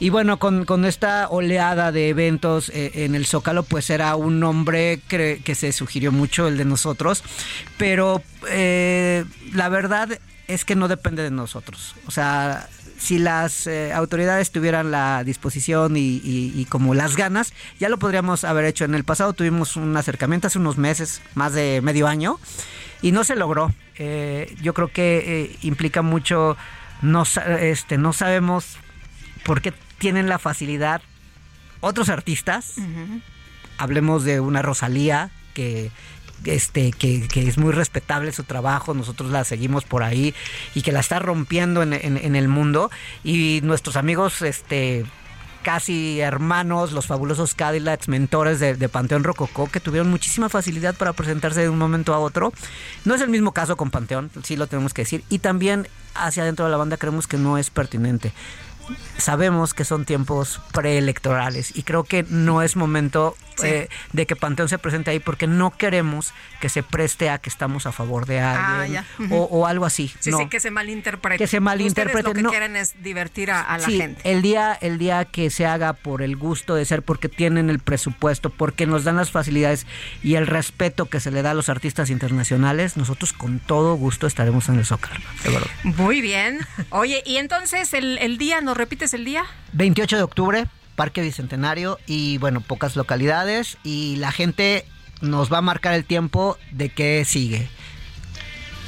Y 0.00 0.10
bueno, 0.10 0.38
con, 0.38 0.64
con 0.66 0.84
esta 0.84 1.28
oleada 1.30 1.92
de 1.92 2.10
eventos 2.10 2.68
eh, 2.68 3.04
en 3.06 3.14
el 3.14 3.24
Zócalo, 3.26 3.62
pues 3.62 3.88
era 3.90 4.14
un 4.16 4.40
nombre 4.40 5.00
que, 5.08 5.40
que 5.44 5.54
se 5.54 5.72
sugirió 5.72 6.12
mucho, 6.12 6.46
el 6.46 6.58
de 6.58 6.64
nosotros. 6.66 7.24
Pero 7.78 8.22
eh, 8.50 9.24
la 9.54 9.68
verdad 9.70 10.10
es 10.46 10.64
que 10.64 10.76
no 10.76 10.88
depende 10.88 11.22
de 11.22 11.30
nosotros. 11.30 11.94
O 12.06 12.10
sea, 12.10 12.68
si 12.98 13.18
las 13.18 13.66
eh, 13.66 13.92
autoridades 13.92 14.50
tuvieran 14.50 14.90
la 14.90 15.22
disposición 15.24 15.96
y, 15.96 16.00
y- 16.22 16.52
y 16.56 16.64
como 16.66 16.94
las 16.94 17.16
ganas, 17.16 17.52
ya 17.78 17.88
lo 17.88 17.98
podríamos 17.98 18.44
haber 18.44 18.64
hecho. 18.64 18.84
En 18.84 18.94
el 18.94 19.04
pasado 19.04 19.32
tuvimos 19.32 19.76
un 19.76 19.96
acercamiento 19.96 20.48
hace 20.48 20.58
unos 20.58 20.78
meses, 20.78 21.22
más 21.34 21.52
de 21.52 21.80
medio 21.82 22.06
año, 22.08 22.38
y 23.00 23.12
no 23.12 23.22
se 23.24 23.36
logró. 23.36 23.72
Eh, 23.98 24.56
yo 24.60 24.74
creo 24.74 24.88
que 24.88 25.22
eh, 25.52 25.56
implica 25.62 26.02
mucho, 26.02 26.56
no, 27.02 27.24
este, 27.60 27.98
no 27.98 28.12
sabemos 28.12 28.76
por 29.44 29.60
qué 29.62 29.72
tienen 29.98 30.28
la 30.28 30.38
facilidad 30.38 31.00
otros 31.80 32.08
artistas, 32.08 32.74
hablemos 33.78 34.24
de 34.24 34.40
una 34.40 34.62
Rosalía 34.62 35.30
que 35.54 35.90
este 36.44 36.92
que, 36.92 37.26
es 37.34 37.58
muy 37.58 37.72
respetable 37.72 38.32
su 38.32 38.44
trabajo, 38.44 38.94
nosotros 38.94 39.30
la 39.30 39.44
seguimos 39.44 39.84
por 39.84 40.02
ahí 40.02 40.34
y 40.74 40.82
que 40.82 40.92
la 40.92 41.00
está 41.00 41.18
rompiendo 41.18 41.82
en, 41.82 41.92
en- 41.92 42.16
en 42.16 42.36
el 42.36 42.48
mundo 42.48 42.90
y 43.24 43.60
nuestros 43.62 43.96
amigos 43.96 44.42
este 44.42 45.04
casi 45.62 46.20
hermanos, 46.20 46.92
los 46.92 47.06
fabulosos 47.06 47.54
Cadillacs, 47.54 48.08
mentores 48.08 48.58
de, 48.60 48.74
de 48.74 48.88
Panteón 48.88 49.24
Rococó, 49.24 49.68
que 49.68 49.80
tuvieron 49.80 50.08
muchísima 50.08 50.48
facilidad 50.48 50.94
para 50.94 51.12
presentarse 51.12 51.60
de 51.60 51.68
un 51.68 51.76
momento 51.78 52.14
a 52.14 52.18
otro. 52.20 52.52
No 53.04 53.14
es 53.14 53.20
el 53.20 53.28
mismo 53.28 53.52
caso 53.52 53.76
con 53.76 53.90
Panteón, 53.90 54.30
sí 54.44 54.56
lo 54.56 54.66
tenemos 54.68 54.94
que 54.94 55.02
decir. 55.02 55.24
Y 55.28 55.40
también 55.40 55.86
hacia 56.14 56.44
adentro 56.44 56.64
de 56.64 56.70
la 56.70 56.78
banda 56.78 56.96
creemos 56.96 57.26
que 57.26 57.36
no 57.36 57.58
es 57.58 57.68
pertinente 57.70 58.32
sabemos 59.18 59.74
que 59.74 59.84
son 59.84 60.06
tiempos 60.06 60.62
preelectorales 60.72 61.76
y 61.76 61.82
creo 61.82 62.04
que 62.04 62.24
no 62.30 62.62
es 62.62 62.74
momento 62.74 63.36
Sí. 63.60 63.66
eh, 63.66 63.88
de 64.12 64.26
que 64.26 64.36
Panteón 64.36 64.68
se 64.68 64.78
presente 64.78 65.10
ahí 65.10 65.18
porque 65.20 65.46
no 65.46 65.70
queremos 65.76 66.32
que 66.60 66.68
se 66.68 66.82
preste 66.82 67.30
a 67.30 67.38
que 67.38 67.48
estamos 67.50 67.86
a 67.86 67.92
favor 67.92 68.26
de 68.26 68.40
Ah, 68.40 68.82
alguien 68.82 69.04
o, 69.30 69.66
algo 69.66 69.84
así. 69.86 70.12
Sí, 70.20 70.30
no. 70.30 70.38
sí, 70.38 70.46
que 70.48 70.60
se 70.60 70.70
malinterprete. 70.70 71.38
Que 71.38 71.46
se 71.46 71.60
malinterprete, 71.60 72.18
Ustedes 72.18 72.34
lo 72.34 72.34
que 72.34 72.42
no. 72.42 72.50
quieren 72.50 72.76
es 72.76 73.02
divertir 73.02 73.50
a, 73.50 73.60
a 73.62 73.78
la 73.78 73.84
Sí, 73.86 73.96
gente. 73.98 74.20
el 74.30 74.42
día, 74.42 74.76
el 74.80 74.98
día 74.98 75.24
que 75.24 75.50
se 75.50 75.66
haga 75.66 75.92
por 75.92 76.22
el 76.22 76.36
gusto 76.36 76.74
de 76.74 76.84
ser, 76.84 77.02
porque 77.02 77.28
tienen 77.28 77.70
el 77.70 77.78
presupuesto, 77.78 78.50
porque 78.50 78.86
nos 78.86 79.04
dan 79.04 79.16
las 79.16 79.30
facilidades 79.30 79.86
y 80.22 80.34
el 80.36 80.46
respeto 80.46 81.06
que 81.06 81.20
se 81.20 81.30
le 81.30 81.42
da 81.42 81.50
a 81.50 81.54
los 81.54 81.68
artistas 81.68 82.10
internacionales, 82.10 82.96
nosotros 82.96 83.32
con 83.32 83.58
todo 83.58 83.94
gusto 83.94 84.26
estaremos 84.26 84.68
en 84.68 84.76
el 84.78 84.86
Zócalo, 84.86 85.20
de 85.44 85.50
verdad. 85.50 85.68
Muy 85.84 86.20
bien. 86.20 86.58
Oye, 86.90 87.22
y 87.26 87.36
entonces 87.36 87.92
el, 87.94 88.18
el 88.18 88.38
día, 88.38 88.60
¿nos 88.60 88.76
repites 88.76 89.14
el 89.14 89.24
día? 89.24 89.44
28 89.72 90.16
de 90.16 90.22
octubre, 90.22 90.66
Parque 90.98 91.22
Bicentenario 91.22 92.00
y 92.08 92.38
bueno, 92.38 92.60
pocas 92.60 92.96
localidades 92.96 93.78
y 93.84 94.16
la 94.16 94.32
gente 94.32 94.84
nos 95.20 95.50
va 95.52 95.58
a 95.58 95.62
marcar 95.62 95.94
el 95.94 96.04
tiempo 96.04 96.58
de 96.72 96.88
que 96.88 97.24
sigue. 97.24 97.68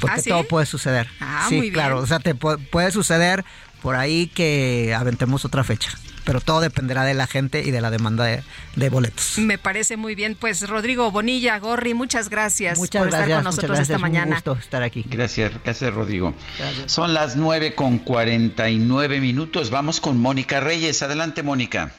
Porque 0.01 0.19
¿Ah, 0.19 0.21
sí? 0.21 0.29
todo 0.29 0.43
puede 0.43 0.65
suceder. 0.65 1.07
Ah, 1.21 1.45
sí, 1.47 1.55
muy 1.55 1.61
bien. 1.69 1.73
claro, 1.73 1.99
o 1.99 2.05
sea, 2.05 2.19
te 2.19 2.35
pu- 2.35 2.59
puede 2.69 2.91
suceder 2.91 3.45
por 3.81 3.95
ahí 3.95 4.27
que 4.27 4.93
aventemos 4.93 5.45
otra 5.45 5.63
fecha, 5.63 5.91
pero 6.23 6.41
todo 6.41 6.59
dependerá 6.61 7.03
de 7.03 7.13
la 7.13 7.27
gente 7.27 7.61
y 7.63 7.71
de 7.71 7.81
la 7.81 7.89
demanda 7.89 8.25
de, 8.25 8.43
de 8.75 8.89
boletos. 8.89 9.37
Me 9.37 9.57
parece 9.57 9.97
muy 9.97 10.15
bien. 10.15 10.35
Pues 10.39 10.67
Rodrigo 10.67 11.11
Bonilla, 11.11 11.57
Gorri, 11.59 11.93
muchas 11.93 12.29
gracias 12.29 12.77
Muchas 12.77 13.01
por 13.01 13.09
gracias, 13.09 13.27
estar 13.29 13.37
con 13.37 13.43
muchas 13.43 13.43
nosotros 13.43 13.77
gracias, 13.77 13.89
esta 13.89 13.95
un 13.95 14.01
mañana. 14.01 14.35
gusto 14.35 14.53
estar 14.59 14.83
aquí. 14.83 15.05
Gracias, 15.09 15.51
gracias 15.63 15.93
Rodrigo. 15.93 16.33
Gracias. 16.57 16.91
Son 16.91 17.13
las 17.13 17.35
9 17.35 17.75
con 17.75 17.97
49 17.99 19.19
minutos. 19.19 19.69
Vamos 19.69 19.99
con 20.01 20.17
Mónica 20.19 20.59
Reyes. 20.59 21.01
Adelante, 21.01 21.43
Mónica. 21.43 21.91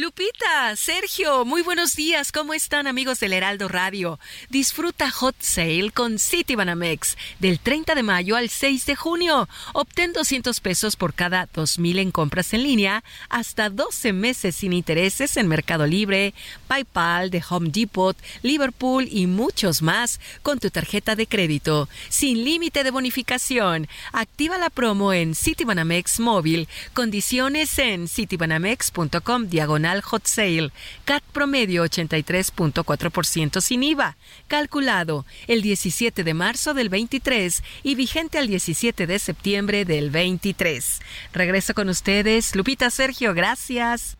Lupita, 0.00 0.76
Sergio, 0.76 1.44
muy 1.44 1.62
buenos 1.62 1.96
días. 1.96 2.30
¿Cómo 2.30 2.54
están 2.54 2.86
amigos 2.86 3.18
del 3.18 3.32
Heraldo 3.32 3.66
Radio? 3.66 4.20
Disfruta 4.48 5.10
Hot 5.10 5.34
Sale 5.40 5.90
con 5.90 6.20
City 6.20 6.54
Banamex 6.54 7.16
del 7.40 7.58
30 7.58 7.96
de 7.96 8.04
mayo 8.04 8.36
al 8.36 8.48
6 8.48 8.86
de 8.86 8.94
junio. 8.94 9.48
Obtén 9.72 10.12
200 10.12 10.60
pesos 10.60 10.94
por 10.94 11.14
cada 11.14 11.48
2000 11.52 11.98
en 11.98 12.12
compras 12.12 12.54
en 12.54 12.62
línea, 12.62 13.02
hasta 13.28 13.70
12 13.70 14.12
meses 14.12 14.54
sin 14.54 14.72
intereses 14.72 15.36
en 15.36 15.48
Mercado 15.48 15.84
Libre, 15.84 16.32
PayPal, 16.68 17.30
de 17.30 17.42
Home 17.50 17.70
Depot, 17.70 18.16
Liverpool 18.42 19.08
y 19.10 19.26
muchos 19.26 19.82
más 19.82 20.20
con 20.44 20.60
tu 20.60 20.70
tarjeta 20.70 21.16
de 21.16 21.26
crédito, 21.26 21.88
sin 22.08 22.44
límite 22.44 22.84
de 22.84 22.92
bonificación. 22.92 23.88
Activa 24.12 24.58
la 24.58 24.70
promo 24.70 25.12
en 25.12 25.34
Citibanamex 25.34 26.20
móvil. 26.20 26.68
Condiciones 26.94 27.76
en 27.80 28.06
citibanamex.com 28.06 29.48
diagonal 29.48 29.87
hot 30.02 30.26
sale. 30.26 30.70
CAT 31.04 31.22
promedio 31.32 31.84
83.4% 31.84 33.60
sin 33.60 33.82
IVA. 33.82 34.16
Calculado 34.46 35.26
el 35.46 35.62
17 35.62 36.24
de 36.24 36.34
marzo 36.34 36.74
del 36.74 36.88
23 36.88 37.62
y 37.82 37.94
vigente 37.94 38.38
al 38.38 38.46
17 38.46 39.06
de 39.06 39.18
septiembre 39.18 39.84
del 39.84 40.10
23. 40.10 41.00
Regreso 41.32 41.74
con 41.74 41.88
ustedes. 41.88 42.54
Lupita 42.54 42.90
Sergio, 42.90 43.34
gracias. 43.34 44.16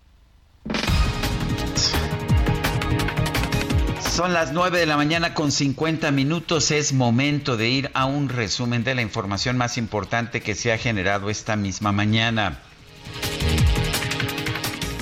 Son 4.19 4.33
las 4.33 4.53
9 4.53 4.81
de 4.81 4.87
la 4.87 4.97
mañana 4.97 5.33
con 5.33 5.53
50 5.53 6.11
minutos. 6.11 6.73
Es 6.73 6.93
momento 6.93 7.57
de 7.57 7.69
ir 7.69 7.91
a 7.95 8.07
un 8.07 8.29
resumen 8.29 8.83
de 8.83 8.97
la 8.97 9.03
información 9.03 9.57
más 9.57 9.79
importante 9.79 10.41
que 10.41 10.57
se 10.57 10.73
ha 10.73 10.79
generado 10.79 11.31
esta 11.31 11.55
misma 11.55 11.93
mañana. 11.93 12.59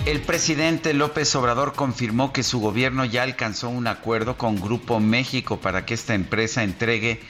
El 0.06 0.20
presidente 0.20 0.94
López 0.94 1.34
Obrador 1.34 1.72
confirmó 1.72 2.32
que 2.32 2.44
su 2.44 2.60
gobierno 2.60 3.04
ya 3.04 3.24
alcanzó 3.24 3.68
un 3.68 3.88
acuerdo 3.88 4.38
con 4.38 4.60
Grupo 4.60 5.00
México 5.00 5.60
para 5.60 5.84
que 5.84 5.94
esta 5.94 6.14
empresa 6.14 6.62
entregue 6.62 7.20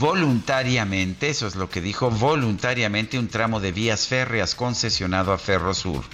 voluntariamente, 0.00 1.30
eso 1.30 1.46
es 1.46 1.54
lo 1.54 1.70
que 1.70 1.80
dijo, 1.80 2.10
voluntariamente 2.10 3.16
un 3.20 3.28
tramo 3.28 3.60
de 3.60 3.70
vías 3.70 4.08
férreas 4.08 4.56
concesionado 4.56 5.32
a 5.32 5.38
Ferrosur. 5.38 6.04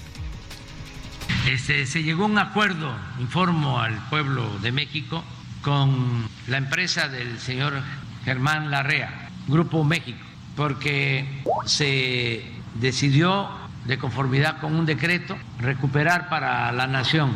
Este, 1.50 1.86
se 1.86 2.02
llegó 2.02 2.24
a 2.24 2.26
un 2.26 2.39
acuerdo, 2.39 2.94
informo 3.18 3.81
al 3.81 3.97
pueblo 4.10 4.58
de 4.58 4.70
México, 4.70 5.24
con 5.62 6.28
la 6.47 6.58
empresa 6.58 7.08
del 7.08 7.41
señor 7.41 7.73
Germán 8.26 8.70
Larrea, 8.70 9.31
Grupo 9.49 9.82
México, 9.82 10.20
porque 10.57 11.26
se 11.65 12.44
decidió, 12.74 13.61
de 13.84 13.98
conformidad 13.98 14.60
con 14.60 14.74
un 14.74 14.86
decreto, 14.86 15.36
recuperar 15.58 16.28
para 16.28 16.70
la 16.72 16.86
nación 16.86 17.32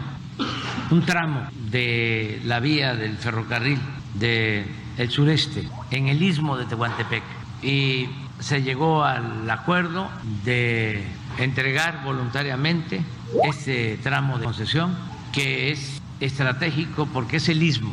un 0.90 1.04
tramo 1.04 1.46
de 1.70 2.40
la 2.44 2.60
vía 2.60 2.94
del 2.94 3.16
ferrocarril 3.16 3.80
del 4.14 5.10
sureste 5.10 5.68
en 5.90 6.08
el 6.08 6.22
istmo 6.22 6.56
de 6.56 6.66
Tehuantepec. 6.66 7.22
Y 7.62 8.08
se 8.38 8.62
llegó 8.62 9.04
al 9.04 9.48
acuerdo 9.50 10.10
de 10.44 11.04
entregar 11.38 12.04
voluntariamente 12.04 13.02
este 13.44 13.98
tramo 14.02 14.38
de 14.38 14.44
concesión 14.44 14.96
que 15.32 15.72
es 15.72 16.00
estratégico 16.20 17.06
porque 17.12 17.36
es 17.36 17.48
el 17.48 17.62
istmo. 17.62 17.92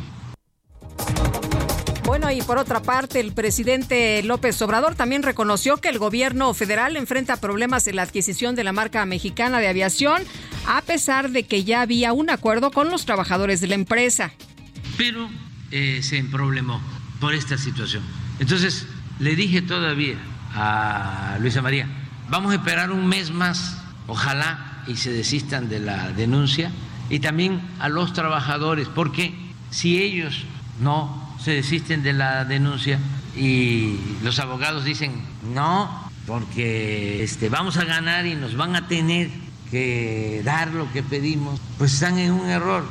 Bueno, 2.16 2.30
y 2.30 2.42
por 2.42 2.58
otra 2.58 2.80
parte, 2.80 3.18
el 3.18 3.32
presidente 3.32 4.22
López 4.22 4.62
Obrador 4.62 4.94
también 4.94 5.24
reconoció 5.24 5.78
que 5.78 5.88
el 5.88 5.98
gobierno 5.98 6.54
federal 6.54 6.96
enfrenta 6.96 7.40
problemas 7.40 7.88
en 7.88 7.96
la 7.96 8.02
adquisición 8.02 8.54
de 8.54 8.62
la 8.62 8.70
marca 8.70 9.04
mexicana 9.04 9.58
de 9.58 9.66
aviación, 9.66 10.22
a 10.68 10.80
pesar 10.82 11.32
de 11.32 11.42
que 11.42 11.64
ya 11.64 11.80
había 11.80 12.12
un 12.12 12.30
acuerdo 12.30 12.70
con 12.70 12.88
los 12.88 13.04
trabajadores 13.04 13.60
de 13.60 13.66
la 13.66 13.74
empresa. 13.74 14.30
Pero 14.96 15.28
eh, 15.72 16.04
se 16.04 16.18
emproblemó 16.18 16.80
por 17.18 17.34
esta 17.34 17.58
situación. 17.58 18.04
Entonces, 18.38 18.86
le 19.18 19.34
dije 19.34 19.60
todavía 19.60 20.16
a 20.54 21.38
Luisa 21.40 21.62
María, 21.62 21.88
vamos 22.30 22.52
a 22.52 22.54
esperar 22.54 22.92
un 22.92 23.08
mes 23.08 23.32
más, 23.32 23.82
ojalá 24.06 24.84
y 24.86 24.98
se 24.98 25.10
desistan 25.10 25.68
de 25.68 25.80
la 25.80 26.12
denuncia, 26.12 26.70
y 27.10 27.18
también 27.18 27.60
a 27.80 27.88
los 27.88 28.12
trabajadores, 28.12 28.86
porque 28.86 29.34
si 29.70 30.00
ellos 30.00 30.44
no 30.78 31.23
se 31.44 31.50
desisten 31.50 32.02
de 32.02 32.14
la 32.14 32.46
denuncia 32.46 32.98
y 33.36 33.98
los 34.22 34.38
abogados 34.38 34.84
dicen 34.84 35.12
no, 35.52 36.10
porque 36.26 37.22
este, 37.22 37.50
vamos 37.50 37.76
a 37.76 37.84
ganar 37.84 38.24
y 38.24 38.34
nos 38.34 38.56
van 38.56 38.76
a 38.76 38.88
tener 38.88 39.28
que 39.70 40.40
dar 40.42 40.68
lo 40.68 40.90
que 40.92 41.02
pedimos, 41.02 41.60
pues 41.76 41.92
están 41.92 42.18
en 42.18 42.32
un 42.32 42.48
error. 42.48 42.84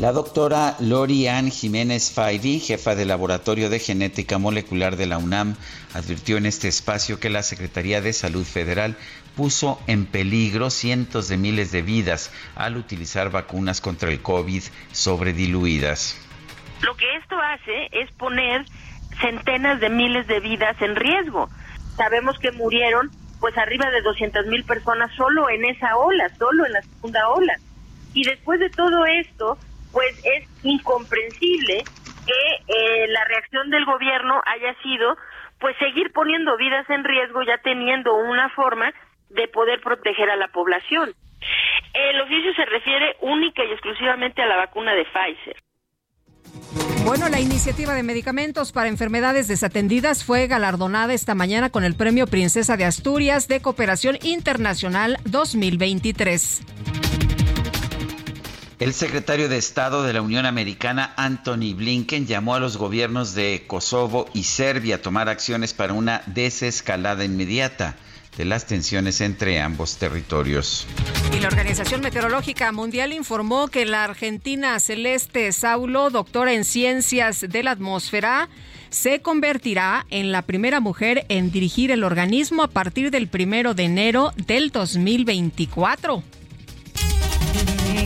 La 0.00 0.12
doctora 0.12 0.76
Lori 0.80 1.28
Ann 1.28 1.50
Jiménez 1.50 2.10
Faidy, 2.10 2.60
jefa 2.60 2.94
del 2.94 3.08
Laboratorio 3.08 3.68
de 3.68 3.78
Genética 3.78 4.38
Molecular 4.38 4.96
de 4.96 5.06
la 5.06 5.18
UNAM, 5.18 5.56
advirtió 5.92 6.38
en 6.38 6.46
este 6.46 6.68
espacio 6.68 7.20
que 7.20 7.28
la 7.28 7.42
Secretaría 7.42 8.00
de 8.00 8.14
Salud 8.14 8.44
Federal 8.44 8.96
puso 9.36 9.80
en 9.86 10.06
peligro 10.06 10.70
cientos 10.70 11.28
de 11.28 11.36
miles 11.36 11.72
de 11.72 11.82
vidas 11.82 12.32
al 12.56 12.76
utilizar 12.76 13.30
vacunas 13.30 13.80
contra 13.80 14.10
el 14.10 14.20
COVID 14.22 14.62
sobrediluidas. 14.92 16.26
Lo 16.82 16.96
que 16.96 17.16
esto 17.16 17.36
hace 17.38 17.88
es 17.92 18.10
poner 18.12 18.64
centenas 19.20 19.80
de 19.80 19.90
miles 19.90 20.26
de 20.26 20.40
vidas 20.40 20.80
en 20.80 20.96
riesgo. 20.96 21.48
Sabemos 21.96 22.38
que 22.38 22.52
murieron 22.52 23.10
pues 23.40 23.56
arriba 23.56 23.90
de 23.90 24.02
200 24.02 24.46
mil 24.46 24.64
personas 24.64 25.10
solo 25.16 25.48
en 25.48 25.64
esa 25.64 25.96
ola, 25.96 26.28
solo 26.38 26.66
en 26.66 26.72
la 26.72 26.82
segunda 26.82 27.28
ola. 27.28 27.54
Y 28.12 28.24
después 28.24 28.60
de 28.60 28.70
todo 28.70 29.06
esto, 29.06 29.58
pues 29.92 30.18
es 30.24 30.48
incomprensible 30.62 31.84
que 32.26 32.74
eh, 32.74 33.08
la 33.08 33.24
reacción 33.24 33.70
del 33.70 33.84
gobierno 33.84 34.40
haya 34.46 34.74
sido 34.82 35.16
pues 35.58 35.76
seguir 35.78 36.12
poniendo 36.12 36.56
vidas 36.56 36.88
en 36.88 37.04
riesgo 37.04 37.42
ya 37.42 37.58
teniendo 37.58 38.14
una 38.14 38.48
forma 38.50 38.92
de 39.30 39.48
poder 39.48 39.80
proteger 39.80 40.30
a 40.30 40.36
la 40.36 40.48
población. 40.48 41.14
El 41.92 42.20
oficio 42.20 42.54
se 42.54 42.64
refiere 42.66 43.16
única 43.20 43.64
y 43.64 43.72
exclusivamente 43.72 44.42
a 44.42 44.46
la 44.46 44.56
vacuna 44.56 44.94
de 44.94 45.04
Pfizer. 45.04 45.56
Bueno, 47.04 47.28
la 47.28 47.40
iniciativa 47.40 47.94
de 47.94 48.02
medicamentos 48.02 48.72
para 48.72 48.88
enfermedades 48.88 49.48
desatendidas 49.48 50.22
fue 50.22 50.46
galardonada 50.46 51.14
esta 51.14 51.34
mañana 51.34 51.70
con 51.70 51.82
el 51.82 51.94
Premio 51.94 52.26
Princesa 52.26 52.76
de 52.76 52.84
Asturias 52.84 53.48
de 53.48 53.60
Cooperación 53.60 54.18
Internacional 54.22 55.16
2023. 55.24 56.60
El 58.78 58.92
secretario 58.92 59.48
de 59.48 59.56
Estado 59.58 60.02
de 60.02 60.12
la 60.12 60.22
Unión 60.22 60.46
Americana, 60.46 61.12
Anthony 61.16 61.74
Blinken, 61.74 62.26
llamó 62.26 62.54
a 62.54 62.60
los 62.60 62.76
gobiernos 62.76 63.34
de 63.34 63.64
Kosovo 63.66 64.26
y 64.32 64.44
Serbia 64.44 64.96
a 64.96 65.02
tomar 65.02 65.28
acciones 65.28 65.74
para 65.74 65.92
una 65.92 66.22
desescalada 66.26 67.24
inmediata 67.24 67.96
de 68.36 68.44
las 68.44 68.66
tensiones 68.66 69.20
entre 69.20 69.60
ambos 69.60 69.96
territorios. 69.96 70.86
Y 71.36 71.40
la 71.40 71.48
Organización 71.48 72.00
Meteorológica 72.00 72.72
Mundial 72.72 73.12
informó 73.12 73.68
que 73.68 73.86
la 73.86 74.04
argentina 74.04 74.78
Celeste 74.80 75.52
Saulo, 75.52 76.10
doctora 76.10 76.52
en 76.52 76.64
ciencias 76.64 77.40
de 77.48 77.62
la 77.62 77.72
atmósfera, 77.72 78.48
se 78.90 79.20
convertirá 79.20 80.06
en 80.10 80.32
la 80.32 80.42
primera 80.42 80.80
mujer 80.80 81.26
en 81.28 81.50
dirigir 81.50 81.90
el 81.90 82.04
organismo 82.04 82.62
a 82.62 82.68
partir 82.68 83.10
del 83.10 83.28
primero 83.28 83.74
de 83.74 83.84
enero 83.84 84.32
del 84.36 84.70
2024 84.70 86.22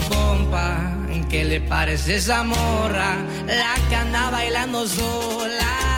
compa, 0.09 0.93
¿qué 1.29 1.45
le 1.45 1.61
parece 1.61 2.17
esa 2.17 2.43
morra? 2.43 3.17
La 3.47 3.75
que 3.89 3.97
anda 3.97 4.31
bailando 4.31 4.87
sola. 4.87 5.94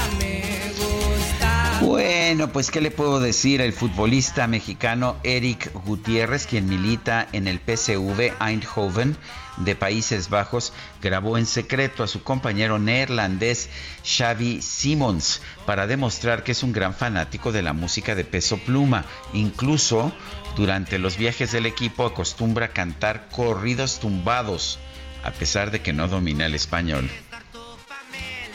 Bueno, 1.80 2.52
pues 2.52 2.70
qué 2.70 2.80
le 2.80 2.90
puedo 2.90 3.20
decir 3.20 3.60
al 3.60 3.72
futbolista 3.72 4.46
mexicano 4.46 5.16
Eric 5.22 5.70
Gutiérrez, 5.84 6.46
quien 6.46 6.68
milita 6.68 7.28
en 7.32 7.46
el 7.46 7.58
PSV 7.58 8.32
Eindhoven 8.40 9.16
de 9.58 9.76
Países 9.76 10.30
Bajos, 10.30 10.72
grabó 11.02 11.36
en 11.36 11.44
secreto 11.44 12.02
a 12.02 12.08
su 12.08 12.22
compañero 12.22 12.78
neerlandés 12.78 13.68
Xavi 14.04 14.62
Simons 14.62 15.42
para 15.66 15.86
demostrar 15.86 16.44
que 16.44 16.52
es 16.52 16.62
un 16.62 16.72
gran 16.72 16.94
fanático 16.94 17.52
de 17.52 17.62
la 17.62 17.74
música 17.74 18.14
de 18.14 18.24
peso 18.24 18.56
pluma. 18.56 19.04
Incluso 19.34 20.12
durante 20.56 20.98
los 20.98 21.18
viajes 21.18 21.52
del 21.52 21.66
equipo 21.66 22.06
acostumbra 22.06 22.68
cantar 22.68 23.28
corridos 23.28 24.00
tumbados, 24.00 24.78
a 25.22 25.30
pesar 25.30 25.70
de 25.70 25.82
que 25.82 25.92
no 25.92 26.08
domina 26.08 26.46
el 26.46 26.54
español. 26.54 27.10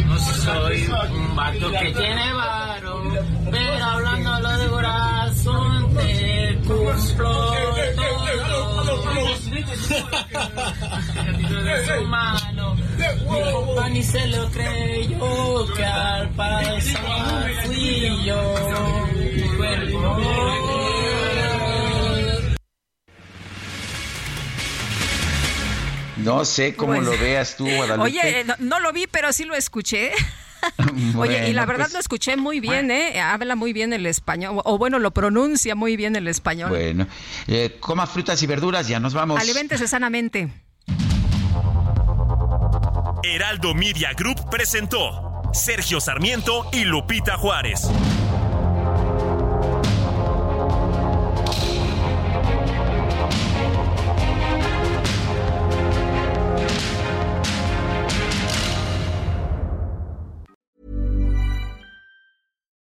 No 0.05 0.19
soy 0.19 0.89
un 1.11 1.35
vato 1.35 1.71
que 1.71 1.93
tiene 1.93 2.33
varo, 2.33 3.03
pero 3.51 3.85
hablando 3.85 4.39
lo 4.39 4.57
de 4.57 4.67
corazón 4.69 5.95
te 5.95 6.59
cumplo 6.67 7.53
todo. 7.95 8.21
ni 13.89 14.03
se 14.03 14.27
lo 14.27 14.49
creyó 14.51 15.73
que 15.75 15.85
al 15.85 16.29
pasar 16.29 17.51
fui 17.65 18.25
yo. 18.25 18.41
No 26.17 26.45
sé 26.45 26.75
cómo 26.75 26.93
Pues, 26.93 27.05
lo 27.05 27.11
veas 27.11 27.55
tú, 27.55 27.65
Guadalupe. 27.75 28.09
Oye, 28.09 28.43
no, 28.45 28.55
no 28.59 28.79
lo 28.79 28.91
vi, 28.93 29.07
pero 29.07 29.31
sí 29.33 29.45
lo 29.45 29.55
escuché. 29.55 30.11
Oye, 31.17 31.49
y 31.49 31.53
la 31.53 31.65
verdad 31.65 31.85
pues, 31.85 31.93
lo 31.93 31.99
escuché 31.99 32.37
muy 32.37 32.59
bien, 32.59 32.91
¿eh? 32.91 33.19
Habla 33.19 33.55
muy 33.55 33.73
bien 33.73 33.93
el 33.93 34.05
español, 34.05 34.57
o, 34.57 34.73
o 34.73 34.77
bueno, 34.77 34.99
lo 34.99 35.11
pronuncia 35.11 35.73
muy 35.75 35.95
bien 35.97 36.15
el 36.15 36.27
español. 36.27 36.69
Bueno, 36.69 37.07
eh, 37.47 37.77
coma 37.79 38.05
frutas 38.05 38.41
y 38.43 38.47
verduras, 38.47 38.87
ya 38.87 38.99
nos 38.99 39.13
vamos. 39.13 39.41
Aliméntese 39.41 39.87
sanamente. 39.87 40.49
Heraldo 43.23 43.73
Media 43.73 44.13
Group 44.13 44.49
presentó 44.49 45.41
Sergio 45.53 45.99
Sarmiento 45.99 46.67
y 46.73 46.83
Lupita 46.83 47.37
Juárez. 47.37 47.89